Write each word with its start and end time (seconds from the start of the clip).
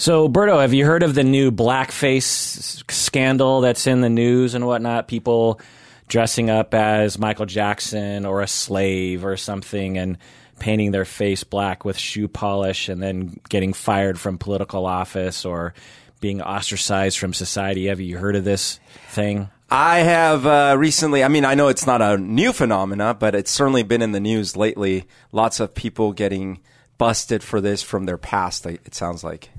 So, 0.00 0.30
Berto, 0.30 0.62
have 0.62 0.72
you 0.72 0.86
heard 0.86 1.02
of 1.02 1.14
the 1.14 1.24
new 1.24 1.52
blackface 1.52 2.90
scandal 2.90 3.60
that's 3.60 3.86
in 3.86 4.00
the 4.00 4.08
news 4.08 4.54
and 4.54 4.66
whatnot? 4.66 5.08
People 5.08 5.60
dressing 6.08 6.48
up 6.48 6.72
as 6.72 7.18
Michael 7.18 7.44
Jackson 7.44 8.24
or 8.24 8.40
a 8.40 8.46
slave 8.46 9.26
or 9.26 9.36
something 9.36 9.98
and 9.98 10.16
painting 10.58 10.90
their 10.92 11.04
face 11.04 11.44
black 11.44 11.84
with 11.84 11.98
shoe 11.98 12.28
polish 12.28 12.88
and 12.88 13.02
then 13.02 13.38
getting 13.50 13.74
fired 13.74 14.18
from 14.18 14.38
political 14.38 14.86
office 14.86 15.44
or 15.44 15.74
being 16.22 16.40
ostracized 16.40 17.18
from 17.18 17.34
society. 17.34 17.88
Have 17.88 18.00
you 18.00 18.16
heard 18.16 18.36
of 18.36 18.44
this 18.44 18.80
thing? 19.10 19.50
I 19.68 19.98
have 19.98 20.46
uh, 20.46 20.76
recently. 20.78 21.22
I 21.22 21.28
mean, 21.28 21.44
I 21.44 21.54
know 21.54 21.68
it's 21.68 21.86
not 21.86 22.00
a 22.00 22.16
new 22.16 22.54
phenomena, 22.54 23.12
but 23.12 23.34
it's 23.34 23.50
certainly 23.50 23.82
been 23.82 24.00
in 24.00 24.12
the 24.12 24.20
news 24.20 24.56
lately. 24.56 25.04
Lots 25.30 25.60
of 25.60 25.74
people 25.74 26.14
getting 26.14 26.60
busted 26.96 27.42
for 27.42 27.60
this 27.60 27.82
from 27.82 28.06
their 28.06 28.16
past. 28.16 28.64
It 28.64 28.94
sounds 28.94 29.22
like. 29.22 29.50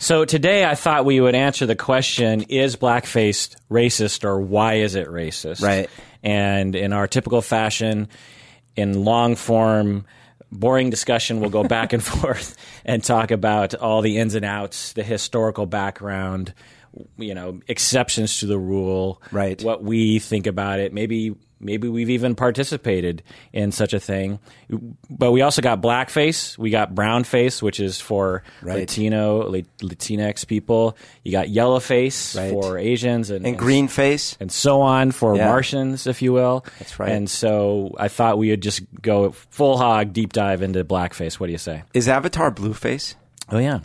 So 0.00 0.24
today 0.24 0.64
I 0.64 0.76
thought 0.76 1.04
we 1.04 1.20
would 1.20 1.34
answer 1.34 1.66
the 1.66 1.76
question 1.76 2.44
is 2.48 2.74
blackface 2.74 3.54
racist 3.70 4.24
or 4.24 4.40
why 4.40 4.76
is 4.76 4.94
it 4.94 5.08
racist? 5.08 5.62
Right. 5.62 5.90
And 6.22 6.74
in 6.74 6.94
our 6.94 7.06
typical 7.06 7.42
fashion, 7.42 8.08
in 8.76 9.04
long 9.04 9.36
form, 9.36 10.06
boring 10.50 10.88
discussion, 10.88 11.40
we'll 11.40 11.50
go 11.50 11.64
back 11.64 11.92
and 11.92 12.02
forth 12.22 12.56
and 12.82 13.04
talk 13.04 13.30
about 13.30 13.74
all 13.74 14.00
the 14.00 14.16
ins 14.16 14.34
and 14.34 14.44
outs, 14.44 14.94
the 14.94 15.02
historical 15.02 15.66
background, 15.66 16.54
you 17.16 17.34
know, 17.34 17.60
exceptions 17.68 18.40
to 18.40 18.46
the 18.46 18.58
rule, 18.58 19.22
right? 19.30 19.62
What 19.62 19.82
we 19.82 20.18
think 20.18 20.46
about 20.46 20.80
it, 20.80 20.92
maybe 20.92 21.34
maybe 21.60 21.88
we've 21.88 22.10
even 22.10 22.34
participated 22.34 23.22
in 23.52 23.70
such 23.70 23.92
a 23.92 24.00
thing. 24.00 24.38
But 25.10 25.32
we 25.32 25.42
also 25.42 25.62
got 25.62 25.80
blackface, 25.80 26.56
we 26.58 26.70
got 26.70 26.94
brownface, 26.94 27.62
which 27.62 27.78
is 27.78 28.00
for 28.00 28.42
right. 28.62 28.78
Latino, 28.78 29.50
Latinx 29.50 30.46
people. 30.46 30.96
You 31.22 31.32
got 31.32 31.48
yellowface 31.48 32.36
right. 32.36 32.50
for 32.50 32.78
Asians, 32.78 33.30
and, 33.30 33.46
and, 33.46 33.58
green 33.58 33.88
face, 33.88 34.36
and 34.40 34.50
so 34.50 34.80
on 34.80 35.12
for 35.12 35.36
yeah. 35.36 35.46
Martians, 35.46 36.06
if 36.06 36.22
you 36.22 36.32
will. 36.32 36.64
That's 36.78 36.98
right. 36.98 37.12
And 37.12 37.28
so 37.28 37.94
I 37.98 38.08
thought 38.08 38.38
we 38.38 38.50
would 38.50 38.62
just 38.62 38.82
go 39.00 39.32
full 39.32 39.76
hog, 39.76 40.12
deep 40.12 40.32
dive 40.32 40.62
into 40.62 40.84
blackface. 40.84 41.34
What 41.34 41.46
do 41.46 41.52
you 41.52 41.58
say? 41.58 41.82
Is 41.94 42.08
Avatar 42.08 42.50
blueface? 42.50 43.14
Oh 43.50 43.58
yeah. 43.58 43.80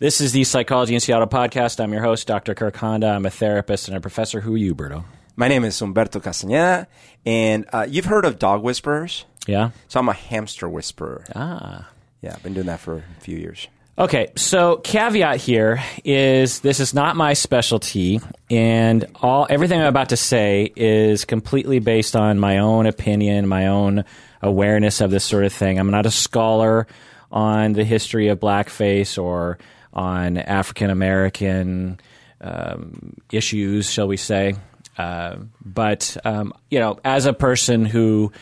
This 0.00 0.20
is 0.20 0.30
the 0.30 0.44
Psychology 0.44 0.94
in 0.94 1.00
Seattle 1.00 1.26
podcast. 1.26 1.82
I'm 1.82 1.92
your 1.92 2.02
host, 2.02 2.28
Dr. 2.28 2.54
Kirk 2.54 2.76
Honda. 2.76 3.08
I'm 3.08 3.26
a 3.26 3.30
therapist 3.30 3.88
and 3.88 3.96
a 3.96 4.00
professor. 4.00 4.40
Who 4.40 4.54
are 4.54 4.56
you, 4.56 4.72
Berto? 4.72 5.02
My 5.34 5.48
name 5.48 5.64
is 5.64 5.74
Humberto 5.80 6.22
Castañeda, 6.22 6.86
and 7.26 7.66
uh, 7.72 7.84
you've 7.88 8.04
heard 8.04 8.24
of 8.24 8.38
dog 8.38 8.62
whisperers? 8.62 9.24
Yeah. 9.48 9.70
So 9.88 9.98
I'm 9.98 10.08
a 10.08 10.12
hamster 10.12 10.68
whisperer. 10.68 11.24
Ah. 11.34 11.90
Yeah, 12.22 12.32
I've 12.32 12.42
been 12.44 12.54
doing 12.54 12.66
that 12.66 12.78
for 12.78 12.98
a 12.98 13.20
few 13.20 13.36
years. 13.38 13.66
Okay, 13.98 14.28
so 14.36 14.76
caveat 14.76 15.38
here 15.38 15.82
is 16.04 16.60
this 16.60 16.78
is 16.78 16.94
not 16.94 17.16
my 17.16 17.32
specialty, 17.32 18.20
and 18.48 19.04
all 19.16 19.48
everything 19.50 19.80
I'm 19.80 19.88
about 19.88 20.10
to 20.10 20.16
say 20.16 20.72
is 20.76 21.24
completely 21.24 21.80
based 21.80 22.14
on 22.14 22.38
my 22.38 22.58
own 22.58 22.86
opinion, 22.86 23.48
my 23.48 23.66
own 23.66 24.04
awareness 24.42 25.00
of 25.00 25.10
this 25.10 25.24
sort 25.24 25.44
of 25.44 25.52
thing. 25.52 25.76
I'm 25.76 25.90
not 25.90 26.06
a 26.06 26.12
scholar 26.12 26.86
on 27.32 27.72
the 27.72 27.82
history 27.82 28.28
of 28.28 28.38
blackface 28.38 29.20
or 29.20 29.58
on 29.98 30.38
African 30.38 30.90
American 30.90 31.98
um, 32.40 33.16
issues, 33.32 33.90
shall 33.90 34.06
we 34.06 34.16
say. 34.16 34.54
Uh, 34.96 35.38
but, 35.64 36.16
um, 36.24 36.52
you 36.70 36.78
know, 36.78 36.98
as 37.04 37.26
a 37.26 37.32
person 37.32 37.84
who 37.84 38.32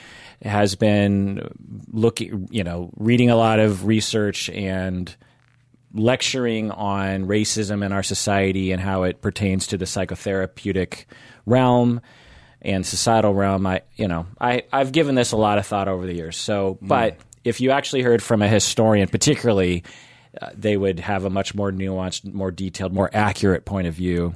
has 0.43 0.75
been 0.75 1.49
looking, 1.91 2.49
you 2.51 2.63
know, 2.63 2.91
reading 2.97 3.31
a 3.31 3.37
lot 3.37 3.59
of 3.59 3.87
research 3.87 4.51
and 4.51 5.17
lecturing 5.95 6.71
on 6.71 7.25
racism 7.25 7.85
in 7.85 7.91
our 7.91 8.03
society 8.03 8.71
and 8.71 8.83
how 8.83 9.05
it 9.05 9.23
pertains 9.23 9.67
to 9.69 9.79
the 9.79 9.87
psychotherapeutic 9.87 11.07
realm 11.47 12.03
and 12.61 12.85
societal 12.85 13.33
realm, 13.33 13.67
I, 13.67 13.81
you 13.97 14.09
know, 14.09 14.27
I, 14.39 14.65
I've 14.73 14.93
given 14.93 15.15
this 15.15 15.33
a 15.33 15.37
lot 15.39 15.57
of 15.57 15.67
thought 15.67 15.89
over 15.89 16.07
the 16.07 16.15
years. 16.15 16.37
So, 16.37 16.79
but 16.83 17.17
if 17.45 17.61
you 17.61 17.71
actually 17.71 18.03
heard 18.03 18.23
from 18.23 18.43
a 18.43 18.49
historian, 18.49 19.09
particularly 19.09 19.85
uh, 20.41 20.51
they 20.55 20.77
would 20.77 21.01
have 21.01 21.25
a 21.25 21.31
much 21.31 21.55
more 21.55 21.71
nuanced, 21.73 22.33
more 22.33 22.51
detailed, 22.51 22.93
more 22.93 23.11
accurate 23.13 23.65
point 23.65 23.87
of 23.87 23.95
view. 23.95 24.35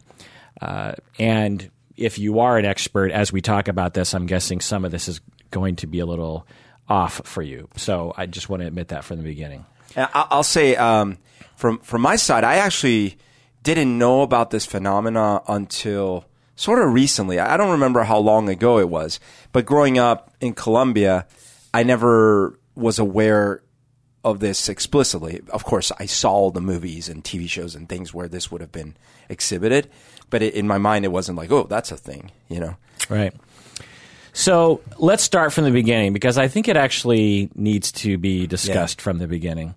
Uh, 0.61 0.93
and 1.19 1.71
if 1.97 2.19
you 2.19 2.41
are 2.41 2.59
an 2.59 2.65
expert, 2.65 3.11
as 3.11 3.33
we 3.33 3.41
talk 3.41 3.69
about 3.69 3.94
this, 3.94 4.15
I'm 4.15 4.27
guessing 4.27 4.61
some 4.61 4.84
of 4.84 4.91
this 4.91 5.09
is 5.09 5.21
going 5.50 5.77
to 5.77 5.87
be 5.87 6.00
a 6.00 6.06
little 6.06 6.47
off 6.88 7.21
for 7.25 7.43
you. 7.43 7.69
So 7.77 8.12
I 8.16 8.27
just 8.27 8.49
want 8.49 8.62
to 8.62 8.66
admit 8.66 8.88
that 8.88 9.05
from 9.05 9.19
the 9.19 9.22
beginning. 9.22 9.65
I'll 9.97 10.43
say 10.43 10.77
um, 10.77 11.19
from 11.56 11.78
from 11.81 12.03
my 12.03 12.17
side, 12.17 12.44
I 12.44 12.56
actually 12.56 13.19
didn't 13.62 13.99
know 13.99 14.22
about 14.22 14.50
this 14.50 14.65
phenomena 14.65 15.43
until 15.49 16.25
sort 16.56 16.81
of 16.81 16.93
recently. 16.93 17.38
I 17.38 17.56
don't 17.56 17.72
remember 17.72 18.05
how 18.05 18.19
long 18.19 18.49
ago 18.49 18.78
it 18.78 18.88
was, 18.88 19.19
but 19.53 19.67
growing 19.67 19.99
up 19.99 20.32
in 20.41 20.55
Colombia, 20.55 21.27
I 21.75 21.82
never 21.82 22.59
was 22.75 22.99
aware 22.99 23.62
of 24.25 24.41
this 24.41 24.69
explicitly. 24.69 25.41
Of 25.50 25.64
course, 25.64 25.92
I 25.98 26.06
saw 26.06 26.50
the 26.50 26.60
movies 26.60 27.08
and 27.08 27.25
TV 27.25 27.48
shows 27.48 27.75
and 27.75 27.88
things 27.88 28.12
where 28.12 28.28
this 28.28 28.50
would 28.50 28.60
have 28.60 28.72
been 28.72 28.97
exhibited, 29.28 29.88
but 30.28 30.42
it, 30.42 30.54
in 30.54 30.66
my 30.66 30.78
mind, 30.78 31.04
it 31.04 31.08
wasn't 31.08 31.38
like, 31.38 31.50
oh, 31.50 31.64
that's 31.64 31.91
a 31.91 31.97
thing, 31.97 32.31
you 32.48 32.60
know? 32.60 32.76
Right. 33.08 33.32
So 34.32 34.81
let's 34.98 35.25
start 35.25 35.53
from 35.53 35.64
the 35.64 35.70
beginning 35.70 36.12
because 36.12 36.38
I 36.38 36.48
think 36.48 36.69
it 36.69 36.76
actually 36.76 37.50
needs 37.54 37.92
to 37.92 38.19
be 38.19 38.47
discussed 38.47 39.00
yeah. 39.00 39.04
from 39.04 39.19
the 39.19 39.26
beginning. 39.26 39.75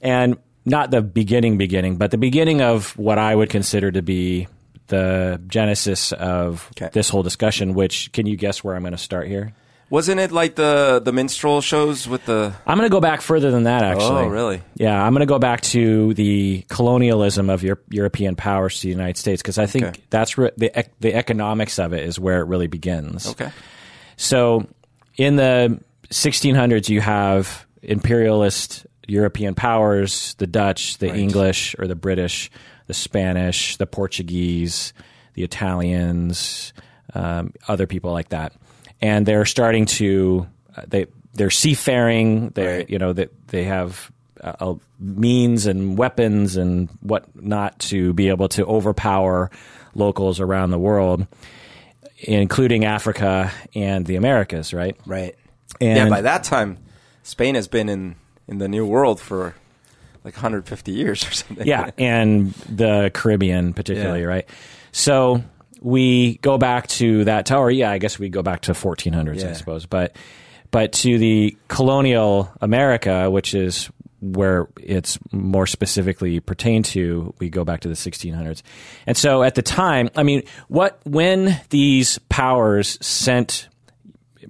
And 0.00 0.36
not 0.64 0.90
the 0.90 1.02
beginning, 1.02 1.58
beginning, 1.58 1.96
but 1.96 2.10
the 2.10 2.18
beginning 2.18 2.60
of 2.60 2.96
what 2.96 3.18
I 3.18 3.34
would 3.34 3.50
consider 3.50 3.90
to 3.90 4.02
be 4.02 4.46
the 4.88 5.40
genesis 5.46 6.12
of 6.12 6.68
okay. 6.76 6.90
this 6.92 7.08
whole 7.08 7.22
discussion, 7.22 7.74
which 7.74 8.12
can 8.12 8.26
you 8.26 8.36
guess 8.36 8.62
where 8.62 8.74
I'm 8.74 8.82
going 8.82 8.92
to 8.92 8.98
start 8.98 9.28
here? 9.28 9.52
Wasn't 9.90 10.20
it 10.20 10.30
like 10.32 10.54
the 10.54 11.00
the 11.02 11.12
minstrel 11.12 11.60
shows 11.62 12.06
with 12.06 12.26
the? 12.26 12.52
I'm 12.66 12.76
going 12.76 12.86
to 12.88 12.92
go 12.92 13.00
back 13.00 13.22
further 13.22 13.50
than 13.50 13.62
that. 13.64 13.82
Actually, 13.82 14.24
oh 14.24 14.28
really? 14.28 14.60
Yeah, 14.74 15.02
I'm 15.02 15.12
going 15.14 15.20
to 15.26 15.26
go 15.26 15.38
back 15.38 15.62
to 15.72 16.12
the 16.14 16.62
colonialism 16.68 17.48
of 17.48 17.62
Euro- 17.62 17.80
European 17.88 18.36
powers 18.36 18.76
to 18.80 18.82
the 18.82 18.90
United 18.90 19.16
States 19.16 19.40
because 19.40 19.56
I 19.58 19.64
think 19.66 19.84
Okay. 19.86 20.00
that's 20.10 20.36
re- 20.36 20.50
the 20.58 20.78
ec- 20.78 20.92
the 21.00 21.14
economics 21.14 21.78
of 21.78 21.94
it 21.94 22.02
is 22.04 22.20
where 22.20 22.40
it 22.40 22.44
really 22.48 22.66
begins. 22.66 23.28
Okay. 23.28 23.50
So, 24.18 24.66
in 25.16 25.36
the 25.36 25.80
1600s, 26.10 26.88
you 26.90 27.00
have 27.00 27.66
imperialist 27.82 28.86
European 29.06 29.54
powers: 29.54 30.34
the 30.34 30.46
Dutch, 30.46 30.98
the 30.98 31.08
Right. 31.08 31.18
English, 31.18 31.74
or 31.78 31.86
the 31.86 31.94
British, 31.96 32.50
the 32.88 32.94
Spanish, 32.94 33.76
the 33.78 33.86
Portuguese, 33.86 34.92
the 35.32 35.44
Italians, 35.44 36.74
um, 37.14 37.52
other 37.68 37.86
people 37.86 38.12
like 38.12 38.28
that, 38.30 38.52
and 39.00 39.24
they're 39.26 39.44
starting 39.44 39.86
to 39.86 40.46
uh, 40.76 40.82
they 40.88 41.06
they're 41.34 41.50
seafaring. 41.50 42.50
They 42.50 42.66
Right. 42.78 42.90
you 42.90 42.98
know 42.98 43.12
that 43.12 43.30
they, 43.48 43.64
have. 43.64 44.10
Uh, 44.40 44.52
uh, 44.60 44.74
means 45.00 45.66
and 45.66 45.96
weapons 45.98 46.56
and 46.56 46.88
whatnot 47.00 47.76
to 47.80 48.12
be 48.14 48.28
able 48.28 48.48
to 48.48 48.64
overpower 48.66 49.50
locals 49.94 50.38
around 50.40 50.70
the 50.70 50.78
world 50.78 51.26
including 52.20 52.84
Africa 52.84 53.50
and 53.74 54.04
the 54.06 54.16
Americas, 54.16 54.74
right? 54.74 54.96
Right. 55.06 55.36
And 55.80 55.96
yeah. 55.96 56.08
By 56.08 56.22
that 56.22 56.44
time, 56.44 56.78
Spain 57.22 57.54
has 57.54 57.68
been 57.68 57.88
in 57.88 58.16
in 58.48 58.58
the 58.58 58.68
New 58.68 58.86
World 58.86 59.20
for 59.20 59.54
like 60.24 60.34
150 60.34 60.92
years 60.92 61.24
or 61.26 61.30
something. 61.30 61.66
yeah, 61.66 61.90
and 61.98 62.52
the 62.68 63.10
Caribbean 63.14 63.72
particularly, 63.72 64.20
Yeah. 64.20 64.26
right? 64.26 64.48
So 64.92 65.42
we 65.80 66.38
go 66.38 66.58
back 66.58 66.86
to 66.88 67.24
that 67.24 67.46
tower. 67.46 67.70
Yeah, 67.70 67.90
I 67.90 67.98
guess 67.98 68.18
we 68.18 68.28
go 68.28 68.42
back 68.42 68.62
to 68.62 68.72
1400s, 68.72 69.44
I 69.48 69.52
suppose, 69.52 69.86
but 69.86 70.16
but 70.70 70.92
to 70.92 71.18
the 71.18 71.56
colonial 71.68 72.50
America, 72.60 73.30
which 73.30 73.54
is 73.54 73.88
where 74.20 74.66
it's 74.80 75.18
more 75.32 75.66
specifically 75.66 76.40
pertained 76.40 76.84
to, 76.86 77.32
we 77.38 77.48
go 77.48 77.64
back 77.64 77.80
to 77.80 77.88
the 77.88 77.94
1600s. 77.94 78.62
And 79.06 79.16
so 79.16 79.44
at 79.44 79.54
the 79.54 79.62
time, 79.62 80.10
I 80.16 80.24
mean, 80.24 80.42
what 80.66 80.98
when 81.04 81.58
these 81.70 82.18
powers 82.28 82.98
sent 83.00 83.68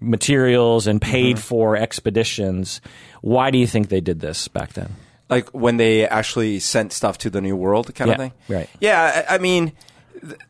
materials 0.01 0.87
and 0.87 1.01
paid 1.01 1.37
Mm-hmm. 1.37 1.43
for 1.43 1.77
expeditions, 1.77 2.81
why 3.21 3.51
do 3.51 3.59
you 3.59 3.67
think 3.67 3.89
they 3.89 4.01
did 4.01 4.21
this 4.21 4.49
back 4.49 4.73
then? 4.75 4.95
like 5.31 5.51
when 5.51 5.77
they 5.77 6.09
actually 6.09 6.59
sent 6.59 6.91
stuff 6.91 7.19
to 7.19 7.29
the 7.29 7.43
New 7.43 7.55
World, 7.55 7.95
kind 7.95 8.09
Yeah, 8.09 8.15
of 8.15 8.19
thing. 8.19 8.33
right. 8.49 8.71
Yeah. 8.81 9.25
I, 9.29 9.35
I 9.35 9.39
mean, 9.39 9.73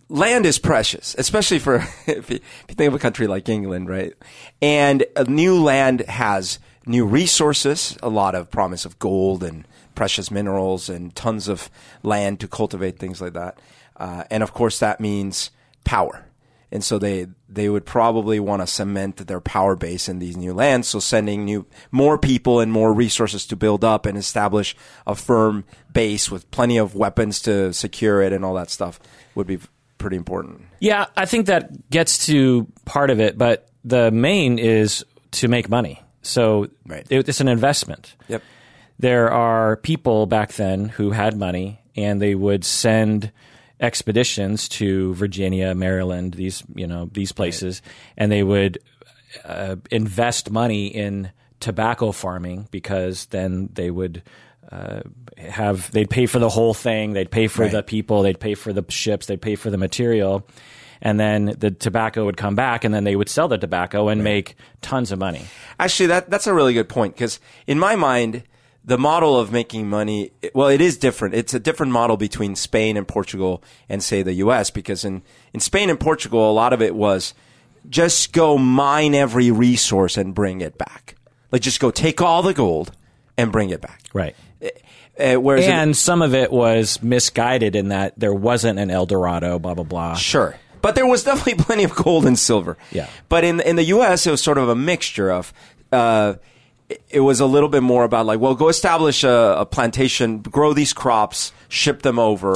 land 0.09 0.47
is 0.47 0.59
precious, 0.59 1.15
especially 1.19 1.59
for 1.59 1.77
if 2.07 2.31
you, 2.31 2.41
think 2.69 2.89
of 2.89 2.95
a 2.95 2.99
country 2.99 3.27
like 3.27 3.49
England, 3.49 3.89
right? 3.89 4.15
And 4.61 5.05
a 5.17 5.25
new 5.25 5.61
land 5.63 6.01
has 6.03 6.59
new 6.87 7.07
resources, 7.07 7.97
a 8.03 8.09
lot 8.09 8.35
of 8.35 8.51
promise 8.51 8.85
of 8.85 8.99
gold 8.99 9.43
and 9.43 9.67
precious 9.95 10.31
minerals, 10.31 10.89
and 10.89 11.15
tons 11.15 11.49
of 11.49 11.71
land 12.03 12.41
to 12.41 12.49
cultivate 12.49 12.99
things 12.99 13.21
like 13.21 13.35
that. 13.35 13.59
Uh, 13.97 14.25
and 14.31 14.43
of 14.43 14.53
course, 14.53 14.79
that 14.79 15.01
means 15.01 15.51
power. 15.85 16.25
and 16.71 16.85
so 16.85 16.99
they 16.99 17.27
they 17.49 17.69
would 17.69 17.87
probably 17.87 18.39
want 18.39 18.61
to 18.61 18.67
cement 18.67 19.17
their 19.17 19.41
power 19.41 19.75
base 19.75 20.07
in 20.07 20.19
these 20.19 20.37
new 20.37 20.53
lands. 20.53 20.87
So 20.87 21.01
sending 21.01 21.47
new 21.47 21.67
more 21.91 22.19
people 22.19 22.61
and 22.61 22.71
more 22.71 22.93
resources 22.93 23.47
to 23.47 23.57
build 23.57 23.85
up 23.85 24.05
and 24.05 24.19
establish 24.19 24.77
a 25.07 25.15
firm 25.15 25.65
base 25.91 26.31
with 26.31 26.51
plenty 26.51 26.77
of 26.77 26.95
weapons 26.95 27.41
to 27.43 27.73
secure 27.73 28.21
it 28.21 28.35
and 28.35 28.45
all 28.45 28.55
that 28.55 28.71
stuff 28.71 29.01
would 29.39 29.47
be 29.47 29.59
pretty 29.97 30.17
important. 30.17 30.63
Yeah, 30.81 31.07
I 31.17 31.25
think 31.25 31.47
that 31.47 31.89
gets 31.91 32.27
to 32.27 32.67
part 32.85 33.09
of 33.11 33.19
it, 33.21 33.39
but 33.39 33.69
the 33.85 34.11
main 34.11 34.59
is 34.59 35.05
to 35.33 35.49
make 35.49 35.69
money. 35.71 36.03
So 36.23 36.69
Right. 36.87 37.07
it, 37.09 37.29
it's 37.29 37.41
an 37.41 37.49
investment. 37.49 38.15
Yep. 38.29 38.43
There 38.99 39.31
are 39.33 39.77
people 39.77 40.27
back 40.27 40.53
then 40.53 40.89
who 40.91 41.11
had 41.13 41.37
money 41.37 41.81
and 41.97 42.21
they 42.21 42.35
would 42.35 42.65
send 42.65 43.33
expeditions 43.81 44.69
to 44.69 45.15
Virginia, 45.15 45.75
Maryland, 45.75 46.35
these 46.35 46.63
you 46.75 46.87
know 46.87 47.09
these 47.13 47.33
places, 47.33 47.81
and 48.17 48.31
they 48.31 48.43
would 48.43 48.79
uh, 49.45 49.77
invest 49.91 50.51
money 50.51 50.89
in 50.89 51.31
tobacco 51.61 52.13
farming 52.13 52.69
because 52.71 53.27
then 53.27 53.69
they 53.73 53.91
would 53.91 54.23
uh, 54.71 55.01
have 55.37 55.91
they'd 55.93 56.11
pay 56.11 56.27
for 56.27 56.39
the 56.39 56.49
whole 56.49 56.75
thing, 56.75 57.13
they'd 57.13 57.31
pay 57.31 57.47
for 57.49 57.63
Right. 57.63 57.73
the 57.73 57.83
people, 57.83 58.23
they'd 58.23 58.41
pay 58.41 58.55
for 58.55 58.73
the 58.73 58.85
ships, 58.91 59.27
they'd 59.27 59.41
pay 59.41 59.55
for 59.55 59.71
the 59.71 59.79
material. 59.79 60.47
And 61.01 61.19
then 61.21 61.55
the 61.59 61.71
tobacco 61.71 62.25
would 62.25 62.37
come 62.37 62.57
back, 62.57 62.83
and 62.85 62.93
then 62.93 63.05
they 63.05 63.15
would 63.15 63.29
sell 63.29 63.47
the 63.47 63.57
tobacco 63.57 64.09
and 64.09 64.25
make 64.25 64.57
tons 64.83 65.13
of 65.13 65.19
money. 65.21 65.43
Actually, 65.79 66.07
that 66.09 66.29
that's 66.29 66.47
a 66.49 66.53
really 66.55 66.75
good 66.75 66.89
point 66.89 67.15
because 67.15 67.39
in 67.69 67.79
my 67.79 67.95
mind, 67.95 68.43
the 68.85 68.99
model 68.99 69.39
of 69.39 69.53
making 69.53 69.89
money, 69.89 70.33
well, 70.55 70.67
it 70.69 70.81
is 70.81 70.97
different. 70.97 71.35
It's 71.37 71.55
a 71.55 71.61
different 71.61 71.93
model 71.93 72.17
between 72.17 72.57
Spain 72.57 72.97
and 72.97 73.07
Portugal 73.07 73.63
and 73.89 74.03
say 74.03 74.23
the 74.23 74.33
U.S. 74.35 74.71
Because 74.71 75.05
in 75.05 75.23
in 75.55 75.61
Spain 75.61 75.89
and 75.89 76.01
Portugal, 76.01 76.51
a 76.51 76.53
lot 76.53 76.73
of 76.73 76.83
it 76.83 76.97
was 76.97 77.33
just 77.89 78.33
go 78.33 78.59
mine 78.59 79.15
every 79.15 79.53
resource 79.53 80.17
and 80.17 80.35
bring 80.35 80.61
it 80.63 80.77
back. 80.79 81.15
Like 81.53 81.63
just 81.63 81.79
go 81.79 81.93
take 81.93 82.21
all 82.21 82.43
the 82.43 82.53
gold 82.55 82.91
and 83.37 83.53
bring 83.53 83.71
it 83.71 83.81
back. 83.81 84.01
Right. 84.13 84.35
Uh, 85.19 85.35
whereas 85.35 85.67
and 85.67 85.97
some 85.97 86.23
of 86.23 86.35
it 86.35 86.53
was 86.53 87.03
misguided 87.03 87.75
in 87.75 87.89
that 87.89 88.15
there 88.19 88.33
wasn't 88.35 88.79
an 88.79 88.91
El 88.91 89.07
Dorado, 89.07 89.59
blah 89.59 89.75
blah 89.75 89.85
blah. 89.85 90.15
Sure. 90.15 90.57
But 90.81 90.95
there 90.95 91.07
was 91.07 91.25
definitely 91.25 91.55
plenty 91.65 91.85
of 91.85 91.95
gold 91.95 92.25
and 92.25 92.39
silver. 92.39 92.77
Yeah. 92.93 93.09
But 93.29 93.45
in 93.45 93.61
in 93.61 93.77
the 93.77 93.85
U.S., 93.85 94.27
it 94.27 94.31
was 94.31 94.41
sort 94.43 94.59
of 94.59 94.69
a 94.69 94.77
mixture 94.77 95.31
of. 95.31 95.53
Uh, 95.93 96.35
it- 96.89 97.03
it 97.11 97.21
was 97.21 97.39
a 97.41 97.45
little 97.47 97.69
bit 97.69 97.83
more 97.83 98.05
about 98.05 98.25
like, 98.25 98.41
well, 98.41 98.55
go 98.55 98.69
establish 98.71 99.23
a, 99.23 99.57
a 99.59 99.67
plantation, 99.67 100.39
grow 100.41 100.73
these 100.73 100.95
crops, 100.95 101.53
ship 101.69 102.01
them 102.01 102.19
over, 102.19 102.55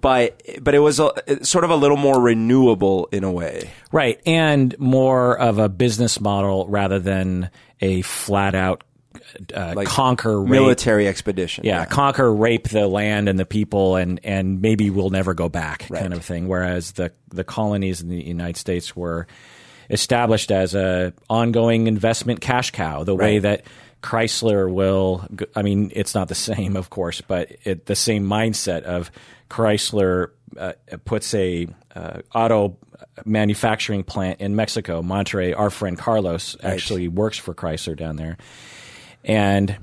but 0.00 0.40
but 0.62 0.74
it 0.74 0.78
was 0.78 0.98
a, 0.98 1.12
sort 1.44 1.62
of 1.62 1.68
a 1.70 1.76
little 1.76 1.98
more 1.98 2.18
renewable 2.18 3.06
in 3.12 3.22
a 3.22 3.30
way. 3.30 3.70
Right, 3.92 4.18
and 4.24 4.74
more 4.78 5.38
of 5.38 5.58
a 5.58 5.68
business 5.68 6.20
model 6.22 6.66
rather 6.68 6.98
than 6.98 7.50
a 7.82 8.00
flat 8.00 8.54
out 8.54 8.82
uh, 9.54 9.72
Like 9.76 9.88
conquer 9.88 10.40
rape. 10.40 10.50
Military 10.50 11.08
expedition. 11.08 11.64
yeah, 11.64 11.84
conquer, 11.84 12.32
rape 12.32 12.68
the 12.68 12.86
land 12.86 13.28
and 13.28 13.38
the 13.38 13.46
people, 13.46 13.96
and 13.96 14.20
and 14.24 14.60
maybe 14.60 14.90
we'll 14.90 15.10
never 15.10 15.34
go 15.34 15.48
back, 15.48 15.88
kind 15.88 16.12
of 16.14 16.24
thing. 16.24 16.48
Whereas 16.48 16.92
the 16.92 17.12
the 17.28 17.44
colonies 17.44 18.00
in 18.00 18.08
the 18.08 18.22
United 18.22 18.56
States 18.56 18.94
were 18.96 19.26
established 19.90 20.50
as 20.50 20.74
a 20.74 21.12
ongoing 21.30 21.86
investment 21.86 22.40
cash 22.40 22.70
cow, 22.72 23.04
the 23.04 23.14
way 23.14 23.38
that 23.38 23.62
Chrysler 24.02 24.72
will. 24.72 25.26
I 25.54 25.62
mean, 25.62 25.90
it's 25.94 26.14
not 26.14 26.28
the 26.28 26.34
same, 26.34 26.76
of 26.76 26.90
course, 26.90 27.20
but 27.20 27.52
it, 27.64 27.86
the 27.86 27.96
same 27.96 28.26
mindset 28.26 28.82
of 28.82 29.10
Chrysler 29.50 30.30
uh, 30.58 30.72
puts 31.04 31.34
a 31.34 31.66
uh, 31.94 32.20
auto 32.34 32.76
manufacturing 33.24 34.02
plant 34.04 34.40
in 34.40 34.56
Mexico, 34.56 35.02
Monterrey. 35.02 35.56
Our 35.56 35.70
friend 35.70 35.96
Carlos 35.96 36.56
actually 36.62 37.08
works 37.08 37.38
for 37.38 37.54
Chrysler 37.54 37.96
down 37.96 38.16
there, 38.16 38.36
and 39.26 39.76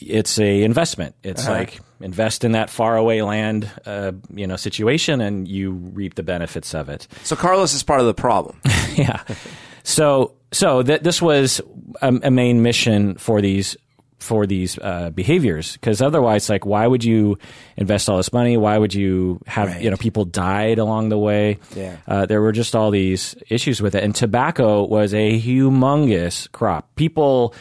it's 0.00 0.38
a 0.40 0.62
investment. 0.64 1.14
It's 1.22 1.44
Uh-huh. 1.46 1.58
like 1.58 1.80
invest 2.00 2.44
in 2.44 2.52
that 2.52 2.70
faraway 2.70 3.20
land, 3.22 3.70
uh, 3.86 4.12
you 4.34 4.46
know, 4.46 4.56
situation, 4.56 5.20
and 5.20 5.46
you 5.48 5.72
reap 5.72 6.14
the 6.14 6.22
benefits 6.22 6.74
of 6.74 6.88
it. 6.88 7.06
So 7.24 7.36
Carlos 7.36 7.74
is 7.74 7.82
part 7.82 8.00
of 8.00 8.06
the 8.06 8.14
problem. 8.14 8.60
yeah. 8.94 9.22
So 9.84 10.34
so 10.52 10.82
th- 10.82 11.02
this 11.02 11.20
was 11.20 11.60
a, 12.00 12.08
a 12.22 12.30
main 12.30 12.62
mission 12.62 13.16
for 13.16 13.40
these 13.40 13.76
for 14.18 14.46
these 14.46 14.78
uh, 14.82 15.10
behaviors 15.10 15.72
because 15.74 16.02
otherwise, 16.02 16.48
like, 16.50 16.66
why 16.66 16.86
would 16.86 17.04
you 17.04 17.38
invest 17.76 18.08
all 18.10 18.16
this 18.16 18.32
money? 18.32 18.56
Why 18.56 18.76
would 18.76 18.92
you 18.94 19.40
have 19.46 19.68
Right. 19.68 19.82
you 19.82 19.90
know 19.90 19.96
people 19.96 20.24
died 20.24 20.78
along 20.78 21.08
the 21.10 21.18
way? 21.18 21.58
Yeah. 21.74 21.96
Uh, 22.06 22.26
there 22.26 22.40
were 22.40 22.52
just 22.52 22.74
all 22.76 22.90
these 22.90 23.34
issues 23.48 23.80
with 23.82 23.94
it, 23.94 24.02
and 24.04 24.14
tobacco 24.14 24.84
was 24.84 25.14
a 25.14 25.40
humongous 25.40 26.50
crop. 26.52 26.94
People 26.96 27.54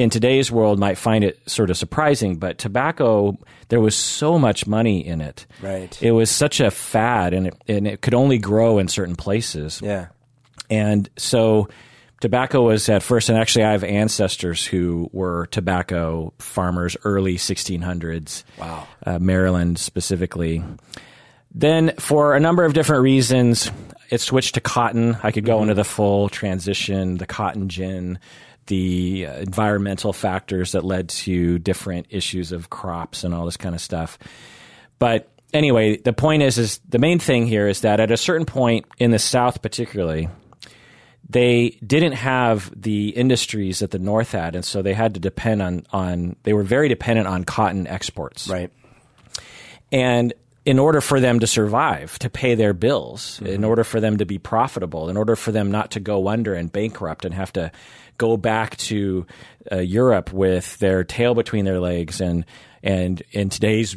in 0.00 0.10
today's 0.10 0.50
world 0.50 0.78
might 0.78 0.98
find 0.98 1.24
it 1.24 1.38
sort 1.48 1.70
of 1.70 1.76
surprising, 1.76 2.36
but 2.36 2.58
tobacco 2.58 3.38
there 3.68 3.80
was 3.80 3.94
so 3.94 4.38
much 4.38 4.66
money 4.66 5.04
in 5.04 5.20
it. 5.20 5.46
Right. 5.62 6.00
It 6.02 6.12
was 6.12 6.30
such 6.30 6.60
a 6.60 6.70
fad, 6.70 7.32
and 7.32 7.46
it, 7.48 7.54
and 7.68 7.86
it 7.86 8.02
could 8.02 8.14
only 8.14 8.38
grow 8.38 8.78
in 8.78 8.88
certain 8.88 9.16
places. 9.16 9.80
Yeah. 9.82 10.08
And 10.68 11.08
so 11.16 11.68
tobacco 12.20 12.62
was 12.62 12.88
at 12.88 13.02
first, 13.02 13.28
and 13.28 13.38
actually, 13.38 13.64
I 13.64 13.72
have 13.72 13.84
ancestors 13.84 14.64
who 14.64 15.08
were 15.12 15.46
tobacco 15.46 16.32
farmers, 16.38 16.96
early 17.04 17.36
1600s. 17.36 18.44
Wow. 18.58 18.86
Uh, 19.04 19.18
Maryland 19.18 19.78
specifically. 19.78 20.62
Then, 21.52 21.94
for 21.98 22.34
a 22.34 22.40
number 22.40 22.64
of 22.64 22.74
different 22.74 23.02
reasons, 23.02 23.70
it 24.10 24.20
switched 24.20 24.54
to 24.54 24.60
cotton. 24.60 25.16
I 25.22 25.32
could 25.32 25.44
go 25.44 25.62
into 25.62 25.74
the 25.74 25.84
full 25.84 26.28
transition, 26.28 27.16
the 27.16 27.26
cotton 27.26 27.68
gin, 27.68 28.18
the 28.70 29.24
environmental 29.24 30.12
factors 30.12 30.72
that 30.72 30.84
led 30.84 31.08
to 31.08 31.58
different 31.58 32.06
issues 32.08 32.52
of 32.52 32.70
crops 32.70 33.24
and 33.24 33.34
all 33.34 33.44
this 33.44 33.56
kind 33.56 33.74
of 33.74 33.80
stuff. 33.80 34.16
But 35.00 35.28
anyway, 35.52 35.96
the 35.96 36.12
point 36.12 36.44
is, 36.44 36.56
is 36.56 36.80
the 36.88 37.00
main 37.00 37.18
thing 37.18 37.48
here 37.48 37.66
is 37.66 37.80
that 37.80 37.98
at 37.98 38.12
a 38.12 38.16
certain 38.16 38.46
point 38.46 38.86
in 38.98 39.10
the 39.10 39.18
South, 39.18 39.60
particularly, 39.60 40.28
they 41.28 41.78
didn't 41.84 42.12
have 42.12 42.72
the 42.80 43.08
industries 43.08 43.80
that 43.80 43.90
the 43.90 43.98
North 43.98 44.30
had, 44.30 44.54
and 44.54 44.64
so 44.64 44.82
they 44.82 44.94
had 44.94 45.14
to 45.14 45.20
depend 45.20 45.62
on 45.62 45.84
on. 45.92 46.36
They 46.44 46.52
were 46.52 46.62
very 46.62 46.88
dependent 46.88 47.26
on 47.26 47.44
cotton 47.44 47.88
exports, 47.88 48.46
Right. 48.48 48.70
and 49.90 50.32
in 50.64 50.78
order 50.78 51.00
for 51.00 51.18
them 51.18 51.40
to 51.40 51.46
survive, 51.46 52.18
to 52.20 52.30
pay 52.30 52.54
their 52.54 52.72
bills, 52.72 53.40
mm-hmm. 53.42 53.46
in 53.46 53.64
order 53.64 53.82
for 53.82 53.98
them 53.98 54.18
to 54.18 54.26
be 54.26 54.38
profitable, 54.38 55.08
in 55.08 55.16
order 55.16 55.34
for 55.34 55.50
them 55.50 55.70
not 55.70 55.90
to 55.92 56.00
go 56.00 56.28
under 56.28 56.54
and 56.54 56.70
bankrupt 56.70 57.24
and 57.24 57.34
have 57.34 57.52
to 57.52 57.72
go 58.20 58.36
back 58.36 58.76
to 58.76 59.26
uh, 59.72 59.78
Europe 59.78 60.32
with 60.32 60.78
their 60.78 61.02
tail 61.02 61.34
between 61.34 61.64
their 61.64 61.80
legs 61.80 62.20
and 62.20 62.44
and 62.82 63.22
in 63.32 63.48
today's 63.48 63.96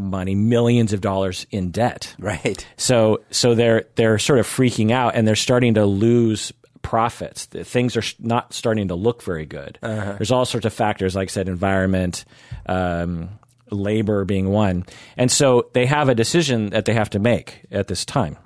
money, 0.00 0.34
millions 0.34 0.92
of 0.92 1.00
dollars 1.00 1.46
in 1.50 1.70
debt. 1.70 2.14
Right. 2.18 2.66
So 2.76 3.20
so 3.30 3.54
they're 3.54 3.86
they're 3.96 4.18
sort 4.18 4.38
of 4.38 4.46
freaking 4.46 4.92
out 4.92 5.14
and 5.14 5.26
they're 5.26 5.36
starting 5.36 5.74
to 5.74 5.84
lose 5.84 6.52
profits. 6.82 7.46
Things 7.46 7.96
are 7.96 8.02
not 8.20 8.52
starting 8.52 8.88
to 8.88 8.94
look 8.94 9.22
very 9.22 9.46
good. 9.46 9.78
There's 10.16 10.30
all 10.30 10.44
sorts 10.44 10.66
of 10.66 10.72
factors, 10.72 11.16
like 11.16 11.28
I 11.28 11.32
said, 11.32 11.48
environment, 11.48 12.24
um, 12.66 13.30
labor 13.70 14.24
being 14.24 14.48
one, 14.48 14.84
and 15.16 15.30
so 15.30 15.68
they 15.72 15.86
have 15.86 16.08
a 16.08 16.14
decision 16.14 16.70
that 16.70 16.84
they 16.84 16.94
have 16.94 17.10
to 17.10 17.18
make 17.18 17.62
at 17.72 17.88
this 17.88 18.04
time. 18.04 18.36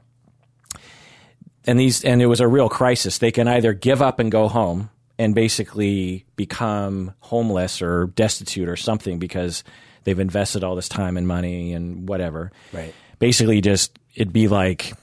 And 1.67 1.79
these 1.79 2.03
and 2.05 2.23
it 2.23 2.27
was 2.27 2.41
a 2.41 2.49
real 2.49 2.71
crisis. 2.71 3.19
They 3.19 3.31
can 3.31 3.47
either 3.47 3.75
give 3.75 4.01
up 4.01 4.19
and 4.19 4.33
go 4.33 4.49
home 4.49 4.89
and 5.21 5.35
basically 5.35 6.25
become 6.37 7.13
homeless 7.21 7.83
or 7.83 8.07
destitute 8.17 8.69
or 8.69 8.77
something 8.77 9.19
because 9.19 9.63
they've 10.05 10.19
invested 10.19 10.65
all 10.65 10.75
this 10.75 10.89
time 10.89 11.19
and 11.19 11.29
money 11.29 11.75
and 11.75 12.09
whatever 12.09 12.51
Right. 12.73 12.95
basically 13.19 13.61
just 13.61 13.99
it'd 14.15 14.33
be 14.33 14.49
like 14.49 14.95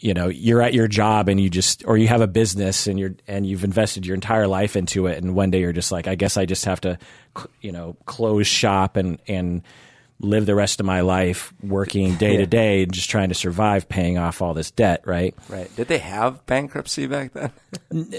you 0.00 0.14
know 0.14 0.28
you're 0.28 0.62
at 0.62 0.72
your 0.72 0.86
job 0.86 1.28
and 1.28 1.40
you 1.40 1.50
just 1.50 1.82
or 1.86 1.96
you 1.96 2.06
have 2.06 2.20
a 2.20 2.26
business 2.28 2.86
and 2.86 2.98
you're 3.00 3.16
and 3.26 3.44
you've 3.44 3.64
invested 3.64 4.06
your 4.06 4.14
entire 4.14 4.46
life 4.46 4.76
into 4.76 5.06
it 5.08 5.18
and 5.22 5.34
one 5.34 5.50
day 5.50 5.60
you're 5.60 5.72
just 5.72 5.90
like 5.90 6.06
I 6.06 6.14
guess 6.14 6.36
I 6.36 6.46
just 6.46 6.64
have 6.66 6.80
to 6.82 6.98
you 7.60 7.72
know 7.72 7.96
close 8.06 8.46
shop 8.46 8.96
and 8.96 9.18
and 9.26 9.62
live 10.18 10.46
the 10.46 10.54
rest 10.54 10.80
of 10.80 10.86
my 10.86 11.02
life 11.02 11.52
working 11.62 12.14
day 12.16 12.38
to 12.38 12.46
day 12.46 12.86
just 12.86 13.10
trying 13.10 13.28
to 13.28 13.34
survive 13.34 13.86
paying 13.88 14.16
off 14.16 14.40
all 14.40 14.54
this 14.54 14.70
debt 14.70 15.02
right 15.04 15.34
Right. 15.50 15.74
Did 15.76 15.88
they 15.88 15.98
have 15.98 16.44
bankruptcy 16.46 17.06
back 17.06 17.32
then? 17.34 17.50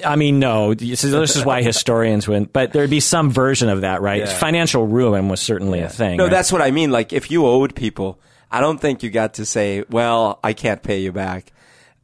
I 0.06 0.16
mean 0.16 0.38
no 0.40 0.74
this 0.76 1.04
is, 1.04 1.12
this 1.12 1.36
is 1.36 1.44
why 1.44 1.62
historians 1.64 2.28
went 2.28 2.54
but 2.54 2.72
there'd 2.72 2.90
be 2.92 3.00
some 3.00 3.32
version 3.32 3.68
of 3.70 3.82
that 3.82 4.02
right 4.02 4.20
Yeah. 4.22 4.38
financial 4.38 4.86
ruin 4.86 5.28
was 5.28 5.40
certainly 5.40 5.80
a 5.80 5.90
thing 5.90 6.18
No, 6.18 6.26
right? 6.26 6.30
that's 6.32 6.52
what 6.52 6.62
I 6.62 6.70
mean. 6.72 6.92
Like 6.92 7.14
if 7.14 7.32
you 7.32 7.48
owed 7.48 7.76
people, 7.76 8.20
I 8.52 8.62
don't 8.62 8.80
think 8.80 9.02
you 9.04 9.10
got 9.10 9.34
to 9.36 9.46
say, 9.46 9.84
"Well, 9.90 10.40
I 10.44 10.54
can't 10.54 10.82
pay 10.84 11.00
you 11.02 11.12
back." 11.12 11.52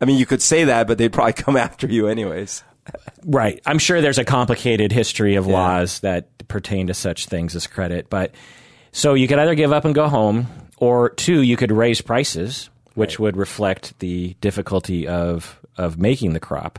I 0.02 0.06
mean, 0.06 0.18
you 0.18 0.26
could 0.26 0.42
say 0.42 0.66
that, 0.66 0.88
but 0.88 0.98
they'd 0.98 1.14
probably 1.14 1.34
come 1.44 1.56
after 1.56 1.88
you 1.88 2.08
anyways. 2.08 2.64
Right. 3.24 3.62
I'm 3.66 3.80
sure 3.80 4.02
there's 4.02 4.18
a 4.18 4.26
complicated 4.26 4.92
history 4.92 5.36
of 5.36 5.48
laws 5.48 6.00
that 6.02 6.28
pertain 6.50 6.88
to 6.88 6.94
such 6.94 7.28
things 7.28 7.56
as 7.56 7.66
credit. 7.68 8.10
But 8.10 8.32
so 8.94 9.14
you 9.16 9.28
could 9.28 9.40
either 9.40 9.56
give 9.56 9.74
up 9.74 9.84
and 9.84 9.94
go 9.94 10.08
home, 10.08 10.48
or 10.78 11.10
two, 11.10 11.42
you 11.42 11.58
could 11.58 11.72
raise 11.72 12.00
prices 12.02 12.70
which 12.96 13.18
would 13.20 13.36
reflect 13.36 13.98
the 14.00 14.36
difficulty 14.40 15.08
of 15.08 15.60
of 15.78 15.98
making 15.98 16.34
the 16.34 16.40
crop 16.40 16.78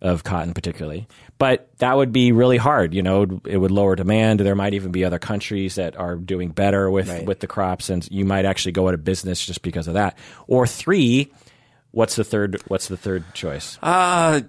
of 0.00 0.22
cotton, 0.22 0.54
particularly. 0.54 1.08
But 1.38 1.68
that 1.78 1.96
would 1.96 2.12
be 2.12 2.30
really 2.30 2.56
hard. 2.56 2.94
You 2.94 3.02
know, 3.02 3.40
it 3.44 3.56
would 3.56 3.72
lower 3.72 3.96
demand. 3.96 4.38
There 4.40 4.54
might 4.54 4.74
even 4.74 4.92
be 4.92 5.04
other 5.04 5.18
countries 5.18 5.74
that 5.74 5.96
are 5.96 6.14
doing 6.14 6.50
better 6.50 6.88
with 6.90 7.08
Right. 7.08 7.26
with 7.26 7.40
the 7.40 7.48
crops, 7.48 7.90
and 7.90 8.06
you 8.10 8.24
might 8.24 8.44
actually 8.44 8.72
go 8.72 8.86
out 8.86 8.94
of 8.94 9.02
business 9.04 9.44
just 9.44 9.62
because 9.62 9.88
of 9.88 9.94
that. 9.94 10.16
Or 10.46 10.64
three, 10.66 11.32
what's 11.90 12.14
the 12.14 12.22
third? 12.24 12.60
What's 12.68 12.86
the 12.86 12.96
third 12.96 13.24
choice? 13.34 13.78
Uh, 13.82 14.42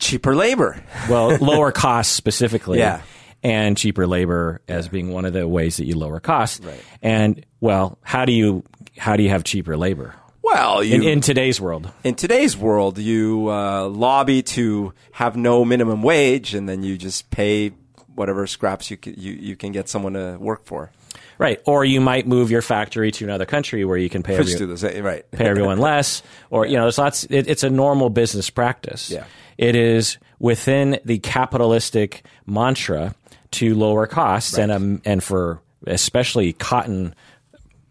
cheaper 0.00 0.34
labor. 0.34 0.82
Well, 1.08 1.36
lower 1.40 1.70
costs 1.70 2.12
specifically. 2.12 2.78
Yeah. 2.80 3.02
And 3.42 3.76
cheaper 3.76 4.06
labor 4.06 4.60
as 4.66 4.88
being 4.88 5.12
one 5.12 5.24
of 5.24 5.32
the 5.32 5.46
ways 5.46 5.76
that 5.76 5.84
you 5.84 5.96
lower 5.96 6.18
costs. 6.20 6.60
Right. 6.64 6.82
And 7.02 7.46
well, 7.60 7.98
how 8.02 8.24
do 8.24 8.32
you 8.32 8.64
how 8.98 9.14
do 9.16 9.22
you 9.22 9.28
have 9.28 9.44
cheaper 9.44 9.76
labor 9.76 10.14
Well, 10.42 10.82
you, 10.82 10.96
in, 10.96 11.02
in 11.04 11.20
today's 11.20 11.60
world? 11.60 11.90
in 12.02 12.14
today's 12.16 12.56
world, 12.56 12.98
you 12.98 13.48
uh, 13.50 13.86
lobby 13.88 14.42
to 14.42 14.94
have 15.12 15.36
no 15.36 15.64
minimum 15.64 16.02
wage, 16.02 16.54
and 16.54 16.68
then 16.68 16.82
you 16.82 16.96
just 16.98 17.30
pay 17.30 17.72
whatever 18.14 18.46
scraps 18.46 18.90
you 18.90 18.96
can, 18.96 19.14
you, 19.18 19.32
you 19.34 19.54
can 19.56 19.70
get 19.72 19.88
someone 19.88 20.14
to 20.14 20.38
work 20.40 20.64
for. 20.64 20.90
Right. 21.38 21.60
Or 21.66 21.84
you 21.84 22.00
might 22.00 22.26
move 22.26 22.50
your 22.50 22.62
factory 22.62 23.12
to 23.12 23.24
another 23.24 23.44
country 23.44 23.84
where 23.84 23.98
you 23.98 24.08
can 24.08 24.22
pay 24.22 24.38
Which 24.38 24.54
every, 24.54 24.66
the 24.66 24.78
same, 24.78 25.04
right? 25.04 25.30
pay 25.30 25.44
everyone 25.46 25.78
less, 25.90 26.22
or 26.50 26.64
you 26.66 26.76
know, 26.76 26.84
there's 26.84 26.96
lots. 26.98 27.24
It, 27.24 27.46
it's 27.46 27.62
a 27.62 27.70
normal 27.70 28.08
business 28.08 28.48
practice. 28.48 29.10
Yeah. 29.10 29.26
it 29.58 29.76
is 29.76 30.16
within 30.38 30.98
the 31.04 31.18
capitalistic 31.18 32.24
mantra 32.46 33.14
to 33.58 33.74
lower 33.74 34.06
costs 34.06 34.56
and 34.58 34.72
um, 34.72 35.02
and 35.04 35.22
for 35.22 35.60
especially 35.86 36.52
cotton, 36.52 37.14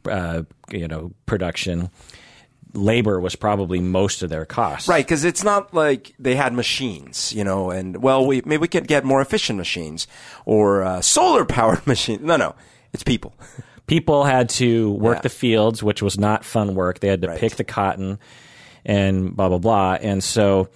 uh, 0.09 0.43
you 0.71 0.87
know, 0.87 1.11
production. 1.25 1.89
Labor 2.73 3.21
was 3.21 3.37
probably 3.37 3.79
most 3.79 4.21
of 4.21 4.29
their 4.29 4.45
costs. 4.45 4.89
Right, 4.89 5.05
because 5.05 5.23
it's 5.23 5.45
not 5.45 5.73
like 5.73 6.13
they 6.19 6.35
had 6.35 6.51
machines, 6.51 7.31
you 7.33 7.45
know, 7.45 7.71
and 7.71 8.03
well, 8.03 8.25
we 8.27 8.41
maybe 8.43 8.57
we 8.57 8.67
could 8.67 8.85
get 8.85 9.05
more 9.05 9.21
efficient 9.21 9.55
machines 9.57 10.07
or 10.45 10.83
uh, 10.83 10.99
solar 10.99 11.45
powered 11.45 11.87
machines. 11.93 12.21
No, 12.21 12.35
no, 12.35 12.53
it's 12.91 13.01
people. 13.03 13.33
people 13.87 14.25
had 14.25 14.49
to 14.49 14.91
work 14.91 15.17
Yeah. 15.19 15.21
the 15.21 15.29
fields, 15.29 15.81
which 15.81 16.01
was 16.01 16.19
not 16.19 16.43
fun 16.43 16.75
work. 16.75 16.99
They 16.99 17.07
had 17.07 17.21
to 17.21 17.29
Right. 17.29 17.39
pick 17.39 17.55
the 17.55 17.63
cotton 17.63 18.19
and 18.83 19.33
blah 19.33 19.47
blah 19.47 19.57
blah. 19.59 19.93
And 20.01 20.21
so 20.21 20.67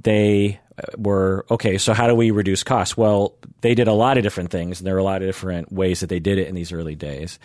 they 0.00 0.60
were 0.96 1.46
okay. 1.50 1.78
So 1.78 1.92
how 1.92 2.06
do 2.06 2.14
we 2.14 2.30
reduce 2.30 2.62
costs? 2.62 2.96
Well, 2.96 3.34
they 3.60 3.74
did 3.74 3.88
a 3.88 3.92
lot 3.92 4.16
of 4.16 4.22
different 4.22 4.50
things, 4.50 4.80
and 4.80 4.86
there 4.86 4.94
were 4.94 5.00
a 5.00 5.04
lot 5.04 5.22
of 5.22 5.28
different 5.28 5.72
ways 5.72 6.00
that 6.00 6.08
they 6.08 6.20
did 6.20 6.38
it 6.38 6.48
in 6.48 6.54
these 6.54 6.72
early 6.72 6.94
days. 6.94 7.38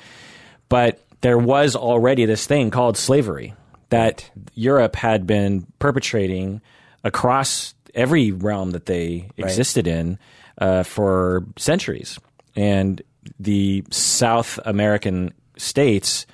But 0.70 1.02
there 1.22 1.38
was 1.38 1.76
already 1.76 2.26
this 2.26 2.46
thing 2.46 2.72
called 2.72 2.98
slavery 2.98 3.54
that 3.90 4.30
Europe 4.54 4.96
had 4.96 5.28
been 5.28 5.66
perpetrating 5.80 6.62
across 7.04 7.74
every 7.94 8.32
realm 8.32 8.72
that 8.72 8.86
they 8.86 9.30
existed 9.38 9.88
in 9.88 10.20
uh, 10.58 10.84
for 10.84 11.46
centuries. 11.58 12.20
And 12.56 13.02
the 13.40 13.84
South 13.92 14.60
American 14.66 15.34
states 15.58 16.26